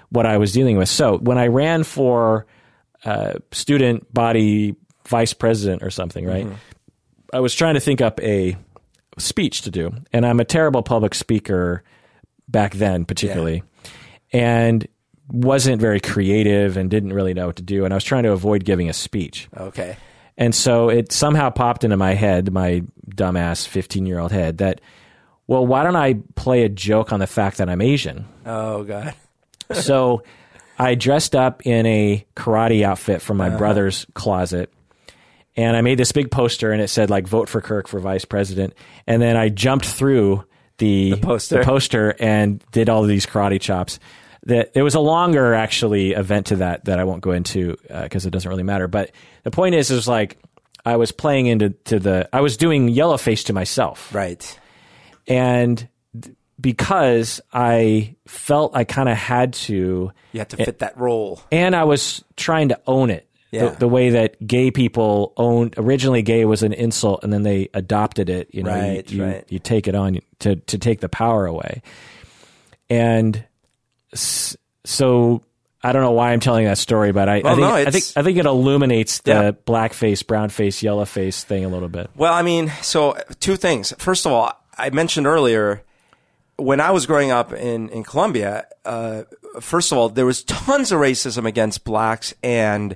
what 0.09 0.25
I 0.25 0.37
was 0.37 0.51
dealing 0.51 0.77
with. 0.77 0.89
So 0.89 1.17
when 1.17 1.37
I 1.37 1.47
ran 1.47 1.83
for 1.83 2.45
uh, 3.05 3.33
student 3.51 4.11
body 4.13 4.75
vice 5.07 5.33
president 5.33 5.83
or 5.83 5.89
something, 5.89 6.25
right? 6.25 6.47
I 7.33 7.39
was 7.39 7.53
trying 7.53 7.75
to 7.75 7.79
think 7.79 8.01
up 8.01 8.19
a 8.21 8.57
speech 9.17 9.63
to 9.63 9.71
do, 9.71 9.91
and 10.13 10.25
I'm 10.25 10.39
a 10.39 10.45
terrible 10.45 10.83
public 10.83 11.13
speaker 11.15 11.83
back 12.47 12.73
then, 12.73 13.05
particularly, 13.05 13.63
and 14.31 14.87
wasn't 15.31 15.79
very 15.79 15.99
creative 15.99 16.77
and 16.77 16.89
didn't 16.89 17.13
really 17.13 17.33
know 17.33 17.47
what 17.47 17.57
to 17.57 17.63
do. 17.63 17.85
And 17.85 17.93
I 17.93 17.97
was 17.97 18.03
trying 18.03 18.23
to 18.23 18.31
avoid 18.31 18.65
giving 18.65 18.89
a 18.89 18.93
speech. 18.93 19.47
Okay. 19.55 19.97
And 20.37 20.55
so 20.55 20.89
it 20.89 21.11
somehow 21.11 21.49
popped 21.49 21.83
into 21.83 21.97
my 21.97 22.13
head, 22.13 22.51
my 22.51 22.83
dumbass 23.09 23.67
15 23.67 24.05
year 24.05 24.19
old 24.19 24.31
head, 24.31 24.59
that, 24.59 24.81
well, 25.49 25.65
why 25.65 25.81
don't 25.81 25.95
I 25.95 26.13
play 26.35 26.63
a 26.63 26.69
joke 26.69 27.11
on 27.11 27.19
the 27.19 27.25
fact 27.25 27.57
that 27.57 27.69
I'm 27.69 27.81
Asian? 27.81 28.27
Oh 28.45 28.83
god. 28.83 29.15
so 29.73 30.21
I 30.77 30.93
dressed 30.93 31.35
up 31.35 31.65
in 31.65 31.87
a 31.87 32.23
karate 32.35 32.83
outfit 32.83 33.19
from 33.19 33.37
my 33.37 33.47
uh-huh. 33.47 33.57
brother's 33.57 34.05
closet. 34.13 34.71
And 35.57 35.75
I 35.75 35.81
made 35.81 35.97
this 35.97 36.11
big 36.11 36.29
poster 36.29 36.71
and 36.71 36.81
it 36.83 36.87
said, 36.87 37.09
like, 37.09 37.27
vote 37.27 37.49
for 37.49 37.61
Kirk 37.61 37.87
for 37.87 37.99
vice 37.99 38.25
president. 38.25 38.75
And 39.07 39.19
then 39.21 39.35
I 39.35 39.49
jumped 39.49 39.87
through 39.87 40.45
the, 40.77 41.15
poster. 41.17 41.57
the 41.57 41.65
poster 41.65 42.15
and 42.19 42.63
did 42.71 42.87
all 42.87 43.01
of 43.01 43.09
these 43.09 43.25
karate 43.25 43.59
chops. 43.59 43.99
That 44.43 44.71
it 44.75 44.83
was 44.83 44.93
a 44.93 44.99
longer 44.99 45.55
actually 45.55 46.11
event 46.11 46.45
to 46.47 46.57
that 46.57 46.85
that 46.85 46.99
I 46.99 47.05
won't 47.05 47.21
go 47.21 47.31
into 47.31 47.75
uh, 47.89 48.03
because 48.03 48.27
it 48.27 48.29
doesn't 48.29 48.47
really 48.47 48.63
matter. 48.63 48.87
But 48.87 49.11
the 49.43 49.51
point 49.51 49.73
is, 49.73 49.89
is 49.89 50.07
like 50.07 50.37
I 50.85 50.95
was 50.95 51.11
playing 51.11 51.47
into 51.47 51.71
to 51.85 51.99
the 51.99 52.29
I 52.31 52.41
was 52.41 52.55
doing 52.55 52.87
yellow 52.87 53.17
face 53.17 53.45
to 53.45 53.53
myself, 53.53 54.13
Right. 54.13 54.59
And 55.29 55.87
because 56.59 57.39
I 57.53 58.15
felt 58.27 58.75
I 58.75 58.83
kind 58.83 59.07
of 59.07 59.15
had 59.15 59.53
to, 59.53 60.11
You 60.33 60.39
have 60.39 60.49
to 60.49 60.57
fit 60.57 60.79
that 60.79 60.97
role. 60.97 61.41
and 61.51 61.73
I 61.75 61.85
was 61.85 62.23
trying 62.35 62.69
to 62.69 62.79
own 62.85 63.09
it. 63.09 63.25
Yeah. 63.51 63.69
The, 63.69 63.77
the 63.77 63.87
way 63.87 64.09
that 64.11 64.45
gay 64.45 64.69
people 64.69 65.33
owned 65.37 65.73
originally 65.77 66.21
gay 66.21 66.45
was 66.45 66.61
an 66.61 66.73
insult 66.73 67.23
and 67.23 67.33
then 67.33 67.41
they 67.43 67.69
adopted 67.73 68.29
it 68.29 68.53
you 68.53 68.61
know 68.61 68.75
you- 68.75 68.81
Right, 68.81 69.11
you, 69.11 69.23
right. 69.23 69.45
you 69.49 69.57
take 69.57 69.87
it 69.87 69.95
on 69.95 70.19
to 70.39 70.57
to 70.57 70.77
take 70.77 70.99
the 70.99 71.09
power 71.09 71.47
away 71.47 71.81
and 72.91 73.43
so 74.13 75.41
I 75.83 75.91
don't 75.93 76.01
know 76.03 76.11
why 76.11 76.31
I'm 76.33 76.39
telling 76.39 76.65
that 76.65 76.77
story 76.77 77.11
but 77.11 77.27
I, 77.29 77.37
I 77.37 77.41
think 77.41 77.57
no, 77.59 77.73
I 77.73 77.85
think 77.89 78.03
I 78.15 78.21
think 78.21 78.37
it 78.37 78.45
illuminates 78.45 79.21
the 79.21 79.31
Yeah. 79.31 79.51
black 79.51 79.93
face 79.93 80.21
brown 80.23 80.49
face 80.49 80.83
yellow 80.83 81.05
face 81.05 81.43
thing 81.43 81.65
a 81.65 81.69
little 81.69 81.89
bit 81.89 82.09
Well, 82.15 82.33
I 82.33 82.41
mean, 82.43 82.71
so 82.81 83.17
two 83.39 83.55
things. 83.55 83.93
First 83.97 84.25
of 84.27 84.31
all, 84.31 84.53
I 84.79 84.89
mentioned 84.89 85.27
earlier 85.27 85.83
when 86.57 86.79
I 86.79 86.91
was 86.91 87.05
growing 87.05 87.31
up 87.31 87.53
in 87.53 87.89
in 87.89 88.03
Colombia. 88.03 88.67
Uh, 88.85 89.23
first 89.59 89.91
of 89.91 89.97
all, 89.97 90.09
there 90.09 90.25
was 90.25 90.43
tons 90.43 90.91
of 90.91 90.99
racism 90.99 91.45
against 91.45 91.83
blacks 91.83 92.33
and 92.43 92.95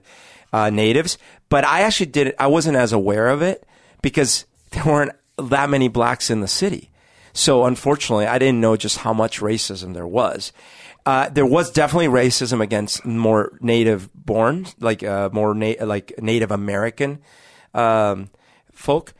uh, 0.52 0.70
natives, 0.70 1.18
but 1.50 1.66
I 1.66 1.82
actually 1.82 2.08
did. 2.08 2.36
I 2.40 2.48
wasn't 2.48 2.78
as 2.78 2.94
aware 2.94 3.30
of 3.30 3.42
it 3.42 3.66
because 4.02 4.46
there 4.72 4.84
weren't 4.86 5.14
that 5.38 5.70
many 5.70 5.88
blacks 5.88 6.30
in 6.30 6.42
the 6.42 6.48
city. 6.48 6.90
So 7.34 7.66
unfortunately, 7.66 8.28
I 8.28 8.38
didn't 8.38 8.62
know 8.62 8.76
just 8.78 9.00
how 9.00 9.14
much 9.14 9.40
racism 9.40 9.94
there 9.96 10.08
was. 10.08 10.54
Uh, 11.06 11.30
there 11.30 11.46
was 11.46 11.72
definitely 11.72 12.08
racism 12.08 12.62
against 12.62 13.04
more 13.06 13.58
native 13.60 14.10
born, 14.14 14.68
like 14.80 15.04
uh, 15.04 15.30
more 15.34 15.54
na- 15.54 15.74
like 15.82 16.14
Native 16.22 16.52
American 16.52 17.20
um, 17.74 18.30
folk, 18.72 19.14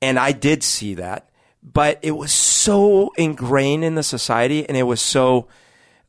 and 0.00 0.18
I 0.18 0.32
did 0.32 0.62
see 0.62 0.94
that. 0.94 1.28
But 1.70 1.98
it 2.02 2.12
was 2.12 2.32
so 2.32 3.12
ingrained 3.16 3.84
in 3.84 3.96
the 3.96 4.02
society, 4.02 4.66
and 4.66 4.76
it 4.76 4.84
was 4.84 5.00
so 5.00 5.48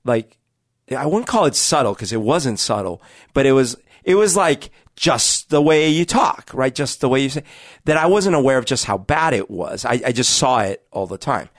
like 0.05 0.37
I 0.95 1.05
wouldn't 1.05 1.27
call 1.27 1.45
it 1.45 1.55
subtle 1.55 1.93
because 1.93 2.13
it 2.13 2.21
wasn't 2.21 2.59
subtle, 2.59 3.01
but 3.33 3.45
it 3.45 3.51
was 3.51 3.75
it 4.03 4.15
was 4.15 4.35
like 4.35 4.69
just 4.95 5.49
the 5.49 5.61
way 5.61 5.89
you 5.89 6.05
talk, 6.05 6.49
right? 6.53 6.73
Just 6.73 7.01
the 7.01 7.09
way 7.09 7.21
you 7.21 7.29
say 7.29 7.43
that. 7.85 7.97
I 7.97 8.05
wasn't 8.05 8.35
aware 8.35 8.57
of 8.57 8.65
just 8.65 8.85
how 8.85 8.97
bad 8.97 9.33
it 9.33 9.49
was. 9.49 9.83
I, 9.85 10.01
I 10.05 10.11
just 10.11 10.35
saw 10.37 10.61
it 10.61 10.85
all 10.91 11.07
the 11.07 11.17
time. 11.17 11.49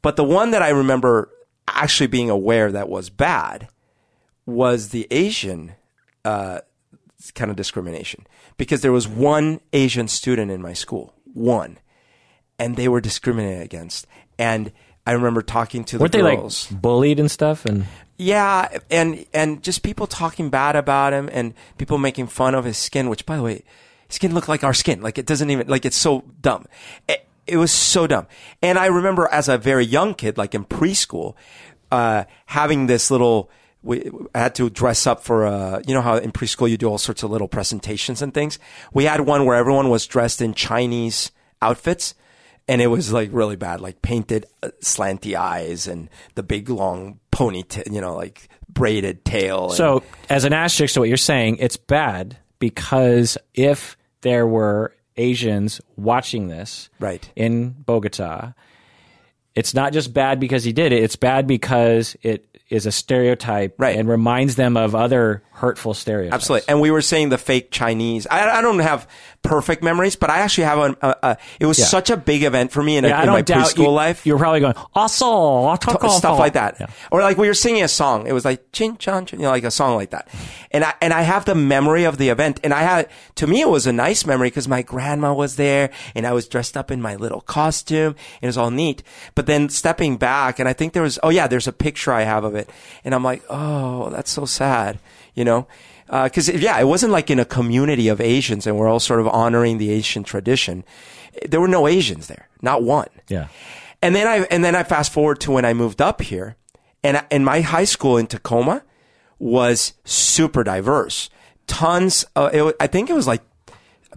But 0.00 0.16
the 0.16 0.24
one 0.24 0.50
that 0.52 0.62
I 0.62 0.70
remember 0.70 1.30
actually 1.68 2.08
being 2.08 2.30
aware 2.30 2.72
that 2.72 2.88
was 2.88 3.10
bad 3.10 3.68
was 4.46 4.88
the 4.88 5.06
Asian 5.10 5.74
uh, 6.24 6.60
kind 7.34 7.50
of 7.50 7.56
discrimination 7.56 8.26
because 8.56 8.80
there 8.82 8.92
was 8.92 9.06
one 9.06 9.60
Asian 9.72 10.08
student 10.08 10.50
in 10.50 10.62
my 10.62 10.72
school, 10.72 11.14
one, 11.34 11.78
and 12.58 12.76
they 12.76 12.88
were 12.88 13.00
discriminated 13.00 13.62
against. 13.62 14.06
And 14.38 14.72
I 15.06 15.12
remember 15.12 15.42
talking 15.42 15.84
to 15.84 15.98
the 15.98 16.02
weren't 16.02 16.12
they 16.12 16.20
girls. 16.20 16.70
like 16.70 16.80
bullied 16.80 17.18
and 17.18 17.30
stuff 17.30 17.64
and 17.64 17.86
Yeah, 18.18 18.78
and 18.90 19.26
and 19.34 19.62
just 19.62 19.82
people 19.82 20.06
talking 20.06 20.48
bad 20.48 20.76
about 20.76 21.12
him 21.12 21.28
and 21.32 21.54
people 21.76 21.98
making 21.98 22.28
fun 22.28 22.54
of 22.54 22.64
his 22.64 22.78
skin, 22.78 23.08
which 23.08 23.26
by 23.26 23.36
the 23.36 23.42
way, 23.42 23.64
his 24.06 24.16
skin 24.16 24.32
looked 24.32 24.48
like 24.48 24.62
our 24.62 24.74
skin. 24.74 25.02
Like 25.02 25.18
it 25.18 25.26
doesn't 25.26 25.50
even 25.50 25.66
like 25.66 25.84
it's 25.84 25.96
so 25.96 26.24
dumb. 26.40 26.66
It, 27.08 27.26
it 27.46 27.56
was 27.56 27.72
so 27.72 28.06
dumb. 28.06 28.28
And 28.62 28.78
I 28.78 28.86
remember 28.86 29.28
as 29.32 29.48
a 29.48 29.58
very 29.58 29.84
young 29.84 30.14
kid, 30.14 30.38
like 30.38 30.54
in 30.54 30.64
preschool, 30.64 31.34
uh, 31.90 32.24
having 32.46 32.86
this 32.86 33.10
little. 33.10 33.50
We 33.84 34.08
I 34.32 34.38
had 34.38 34.54
to 34.56 34.70
dress 34.70 35.08
up 35.08 35.24
for 35.24 35.44
uh 35.44 35.82
you 35.84 35.92
know 35.92 36.02
how 36.02 36.14
in 36.14 36.30
preschool 36.30 36.70
you 36.70 36.76
do 36.76 36.86
all 36.86 36.98
sorts 36.98 37.24
of 37.24 37.32
little 37.32 37.48
presentations 37.48 38.22
and 38.22 38.32
things. 38.32 38.60
We 38.92 39.06
had 39.06 39.22
one 39.22 39.44
where 39.44 39.56
everyone 39.56 39.90
was 39.90 40.06
dressed 40.06 40.40
in 40.40 40.54
Chinese 40.54 41.32
outfits 41.60 42.14
and 42.72 42.80
it 42.80 42.86
was 42.86 43.12
like 43.12 43.28
really 43.32 43.56
bad, 43.56 43.80
like 43.82 44.00
painted 44.00 44.46
uh, 44.62 44.70
slanty 44.80 45.34
eyes 45.34 45.86
and 45.86 46.08
the 46.34 46.42
big 46.42 46.70
long 46.70 47.20
ponytail, 47.30 47.92
you 47.92 48.00
know, 48.00 48.16
like 48.16 48.48
braided 48.68 49.24
tail. 49.24 49.66
and- 49.66 49.74
So, 49.74 50.02
as 50.30 50.44
an 50.44 50.52
asterisk 50.54 50.94
to 50.94 51.00
what 51.00 51.08
you're 51.08 51.18
saying, 51.18 51.58
it's 51.58 51.76
bad 51.76 52.38
because 52.58 53.36
if 53.54 53.96
there 54.22 54.46
were 54.46 54.94
Asians 55.16 55.80
watching 55.96 56.48
this 56.48 56.88
Right. 56.98 57.30
in 57.36 57.70
Bogota, 57.70 58.52
it's 59.54 59.74
not 59.74 59.92
just 59.92 60.14
bad 60.14 60.40
because 60.40 60.64
he 60.64 60.72
did 60.72 60.92
it, 60.92 61.02
it's 61.02 61.16
bad 61.16 61.46
because 61.46 62.16
it 62.22 62.46
is 62.70 62.86
a 62.86 62.92
stereotype 62.92 63.74
Right. 63.78 63.98
and 63.98 64.08
reminds 64.08 64.54
them 64.56 64.78
of 64.78 64.94
other 64.94 65.42
hurtful 65.62 65.94
stereotypes. 65.94 66.34
Absolutely. 66.34 66.68
And 66.68 66.80
we 66.80 66.90
were 66.90 67.00
saying 67.02 67.28
the 67.28 67.38
fake 67.38 67.70
Chinese. 67.70 68.26
I, 68.28 68.58
I 68.58 68.60
don't 68.60 68.80
have 68.80 69.06
perfect 69.42 69.80
memories, 69.82 70.16
but 70.16 70.28
I 70.28 70.38
actually 70.40 70.64
have 70.64 70.78
an, 70.80 70.96
uh, 71.00 71.14
uh, 71.22 71.34
it 71.60 71.66
was 71.66 71.78
Yeah. 71.78 71.84
such 71.84 72.10
a 72.10 72.16
big 72.16 72.42
event 72.42 72.72
for 72.72 72.82
me 72.82 72.96
in, 72.96 73.04
a, 73.04 73.08
Yeah, 73.08 73.20
I 73.20 73.22
in 73.22 73.28
my 73.30 73.42
preschool 73.42 73.84
you, 73.84 73.90
life. 73.90 74.26
You're 74.26 74.38
probably 74.38 74.58
going, 74.58 74.74
also, 74.92 75.28
stuff 76.18 76.38
like 76.40 76.54
that. 76.54 76.76
Yeah. 76.80 76.86
Or 77.12 77.20
like 77.20 77.38
we 77.38 77.46
were 77.46 77.54
singing 77.54 77.84
a 77.84 77.88
song. 77.88 78.26
It 78.26 78.32
was 78.32 78.44
like 78.44 78.72
chin 78.72 78.96
chan, 78.98 79.26
chin, 79.26 79.38
you 79.38 79.44
know, 79.44 79.50
like 79.52 79.62
a 79.62 79.70
song 79.70 79.94
like 79.94 80.10
that. 80.10 80.26
And 80.72 80.82
I 80.84 80.94
and 81.00 81.12
I 81.12 81.22
have 81.22 81.44
the 81.44 81.54
memory 81.54 82.04
of 82.04 82.18
the 82.18 82.28
event. 82.28 82.58
And 82.64 82.74
I 82.74 82.82
had 82.82 83.08
to 83.36 83.46
me 83.46 83.60
it 83.60 83.68
was 83.68 83.86
a 83.86 83.92
nice 83.92 84.26
memory 84.26 84.48
because 84.48 84.66
my 84.66 84.82
grandma 84.82 85.32
was 85.32 85.54
there 85.56 85.90
and 86.16 86.26
I 86.26 86.32
was 86.32 86.48
dressed 86.48 86.76
up 86.76 86.90
in 86.90 87.00
my 87.00 87.14
little 87.14 87.40
costume. 87.40 88.14
And 88.40 88.42
it 88.42 88.46
was 88.46 88.58
all 88.58 88.70
neat. 88.72 89.02
But 89.36 89.46
then 89.46 89.68
stepping 89.68 90.16
back, 90.16 90.58
and 90.58 90.68
I 90.68 90.72
think 90.72 90.92
there 90.92 91.02
was 91.04 91.20
oh 91.22 91.30
yeah, 91.30 91.46
there's 91.46 91.68
a 91.68 91.72
picture 91.72 92.12
I 92.12 92.22
have 92.22 92.42
of 92.44 92.54
it, 92.56 92.68
and 93.04 93.14
I'm 93.14 93.22
like 93.24 93.42
oh 93.48 94.10
that's 94.10 94.30
so 94.30 94.44
sad, 94.44 94.98
you 95.34 95.44
know. 95.44 95.66
Because 96.06 96.48
yeah, 96.48 96.78
it 96.78 96.84
wasn't 96.84 97.12
like 97.12 97.30
in 97.30 97.38
a 97.38 97.44
community 97.44 98.08
of 98.08 98.20
Asians, 98.20 98.66
and 98.66 98.76
we're 98.76 98.88
all 98.88 99.00
sort 99.00 99.20
of 99.20 99.28
honoring 99.28 99.78
the 99.78 99.90
Asian 99.90 100.24
tradition. 100.24 100.84
There 101.48 101.60
were 101.60 101.68
no 101.68 101.88
Asians 101.88 102.26
there, 102.26 102.48
not 102.60 102.82
one. 102.82 103.08
Yeah. 103.28 103.48
And 104.02 104.14
then 104.14 104.26
I 104.26 104.46
and 104.50 104.64
then 104.64 104.74
I 104.74 104.82
fast 104.82 105.12
forward 105.12 105.40
to 105.40 105.52
when 105.52 105.64
I 105.64 105.72
moved 105.72 106.02
up 106.02 106.20
here, 106.20 106.56
and 107.02 107.24
and 107.30 107.44
my 107.44 107.60
high 107.60 107.84
school 107.84 108.18
in 108.18 108.26
Tacoma 108.26 108.82
was 109.38 109.94
super 110.04 110.62
diverse. 110.64 111.30
Tons. 111.66 112.24
Uh, 112.36 112.50
it, 112.52 112.76
I 112.78 112.88
think 112.88 113.08
it 113.08 113.14
was 113.14 113.26
like 113.26 113.42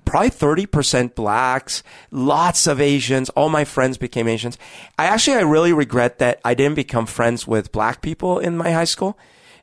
probably 0.03 0.31
thirty 0.31 0.65
percent 0.65 1.15
blacks, 1.15 1.83
lots 2.11 2.67
of 2.67 2.81
Asians. 2.81 3.29
All 3.29 3.47
my 3.47 3.63
friends 3.63 3.97
became 3.97 4.27
Asians. 4.27 4.57
I 4.97 5.05
actually 5.05 5.37
I 5.37 5.41
really 5.41 5.71
regret 5.71 6.19
that 6.19 6.41
I 6.43 6.55
didn't 6.55 6.75
become 6.75 7.05
friends 7.05 7.47
with 7.47 7.71
black 7.71 8.01
people 8.01 8.39
in 8.39 8.57
my 8.57 8.71
high 8.71 8.83
school. 8.85 9.17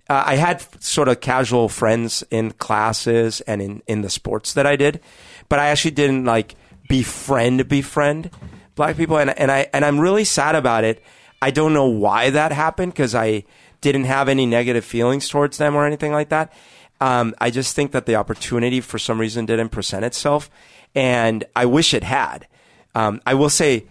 Uh, 0.09 0.25
I 0.27 0.37
had 0.37 0.61
sort 0.83 1.09
of 1.09 1.21
casual 1.21 1.69
friends 1.69 2.25
in 2.31 2.53
classes 2.53 3.41
and 3.43 3.63
in, 3.63 3.83
in 3.87 4.03
the 4.03 4.11
sports 4.11 4.55
that 4.55 4.67
I 4.67 4.77
did, 4.77 5.01
but 5.49 5.59
I 5.59 5.69
actually 5.69 5.93
didn't 5.93 6.25
like 6.25 6.57
befriend 6.89 7.69
befriend 7.69 8.31
black 8.75 8.97
people, 8.97 9.19
and 9.19 9.31
and 9.39 9.51
I 9.51 9.69
and 9.73 9.85
I'm 9.85 9.99
really 10.01 10.25
sad 10.25 10.55
about 10.55 10.85
it. 10.85 11.03
I 11.41 11.51
don't 11.51 11.73
know 11.73 11.87
why 11.87 12.31
that 12.31 12.53
happened 12.53 12.93
because 12.93 13.15
I 13.15 13.45
didn't 13.81 14.05
have 14.05 14.29
any 14.29 14.47
negative 14.47 14.85
feelings 14.85 15.29
towards 15.29 15.59
them 15.59 15.75
or 15.75 15.87
anything 15.87 16.13
like 16.13 16.29
that. 16.29 16.53
Um, 17.01 17.35
I 17.41 17.51
just 17.51 17.75
think 17.75 17.93
that 17.93 18.07
the 18.07 18.15
opportunity 18.15 18.81
for 18.81 18.99
some 18.99 19.21
reason 19.21 19.47
didn't 19.47 19.71
present 19.71 20.05
itself, 20.05 20.51
and 20.95 21.45
I 21.57 21.67
wish 21.67 21.95
it 21.95 22.05
had. 22.05 22.47
Um, 22.95 23.21
I 23.27 23.35
will 23.35 23.51
say, 23.51 23.87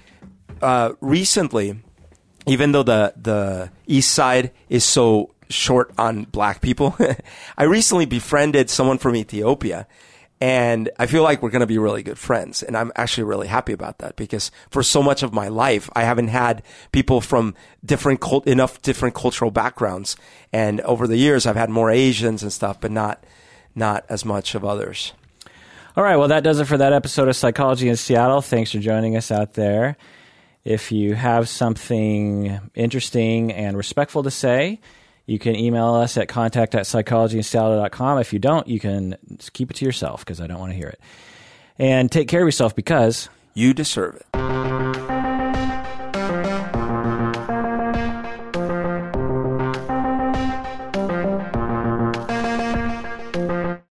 uh, 0.61 0.93
recently, 1.01 1.79
even 2.47 2.71
though 2.71 2.83
the 2.83 3.13
the 3.17 3.71
East 3.85 4.13
Side 4.13 4.51
is 4.69 4.85
so 4.85 5.31
short 5.53 5.91
on 5.97 6.25
black 6.25 6.61
people, 6.61 6.97
I 7.57 7.63
recently 7.63 8.05
befriended 8.05 8.69
someone 8.69 8.97
from 8.97 9.15
Ethiopia. 9.15 9.87
And 10.41 10.89
I 10.97 11.05
feel 11.05 11.21
like 11.21 11.43
we're 11.43 11.51
going 11.51 11.59
to 11.59 11.67
be 11.67 11.77
really 11.77 12.01
good 12.01 12.17
friends. 12.17 12.63
And 12.63 12.75
I'm 12.75 12.91
actually 12.95 13.25
really 13.25 13.47
happy 13.47 13.73
about 13.73 13.99
that 13.99 14.15
because 14.15 14.49
for 14.71 14.81
so 14.81 15.03
much 15.03 15.21
of 15.21 15.33
my 15.33 15.49
life, 15.49 15.87
I 15.95 16.01
haven't 16.01 16.29
had 16.29 16.63
people 16.91 17.21
from 17.21 17.53
different 17.85 18.21
cult, 18.21 18.47
enough 18.47 18.81
different 18.81 19.13
cultural 19.13 19.51
backgrounds. 19.51 20.15
And 20.51 20.81
over 20.81 21.05
the 21.05 21.17
years, 21.17 21.45
I've 21.45 21.55
had 21.55 21.69
more 21.69 21.91
Asians 21.91 22.41
and 22.41 22.51
stuff, 22.51 22.81
but 22.81 22.89
not, 22.89 23.23
not 23.75 24.03
as 24.09 24.25
much 24.25 24.55
of 24.55 24.65
others. 24.65 25.13
All 25.95 26.03
right. 26.03 26.15
Well, 26.15 26.29
that 26.29 26.43
does 26.43 26.59
it 26.59 26.65
for 26.65 26.77
that 26.77 26.91
episode 26.91 27.27
of 27.27 27.35
Psychology 27.35 27.87
in 27.87 27.95
Seattle. 27.95 28.41
Thanks 28.41 28.71
for 28.71 28.79
joining 28.79 29.15
us 29.15 29.29
out 29.29 29.53
there. 29.53 29.95
If 30.63 30.91
you 30.91 31.13
have 31.13 31.49
something 31.49 32.59
interesting 32.73 33.51
and 33.51 33.77
respectful 33.77 34.23
to 34.23 34.31
say, 34.31 34.79
you 35.25 35.39
can 35.39 35.55
email 35.55 35.93
us 35.93 36.17
at 36.17 36.27
contact 36.27 36.75
at 36.75 36.83
psychologyinseattle.com. 36.83 38.19
If 38.19 38.33
you 38.33 38.39
don't, 38.39 38.67
you 38.67 38.79
can 38.79 39.17
keep 39.53 39.71
it 39.71 39.75
to 39.75 39.85
yourself 39.85 40.25
because 40.25 40.41
I 40.41 40.47
don't 40.47 40.59
want 40.59 40.71
to 40.71 40.77
hear 40.77 40.89
it. 40.89 40.99
And 41.77 42.11
take 42.11 42.27
care 42.27 42.41
of 42.41 42.47
yourself 42.47 42.75
because 42.75 43.29
you 43.53 43.73
deserve 43.73 44.15
it. 44.15 44.90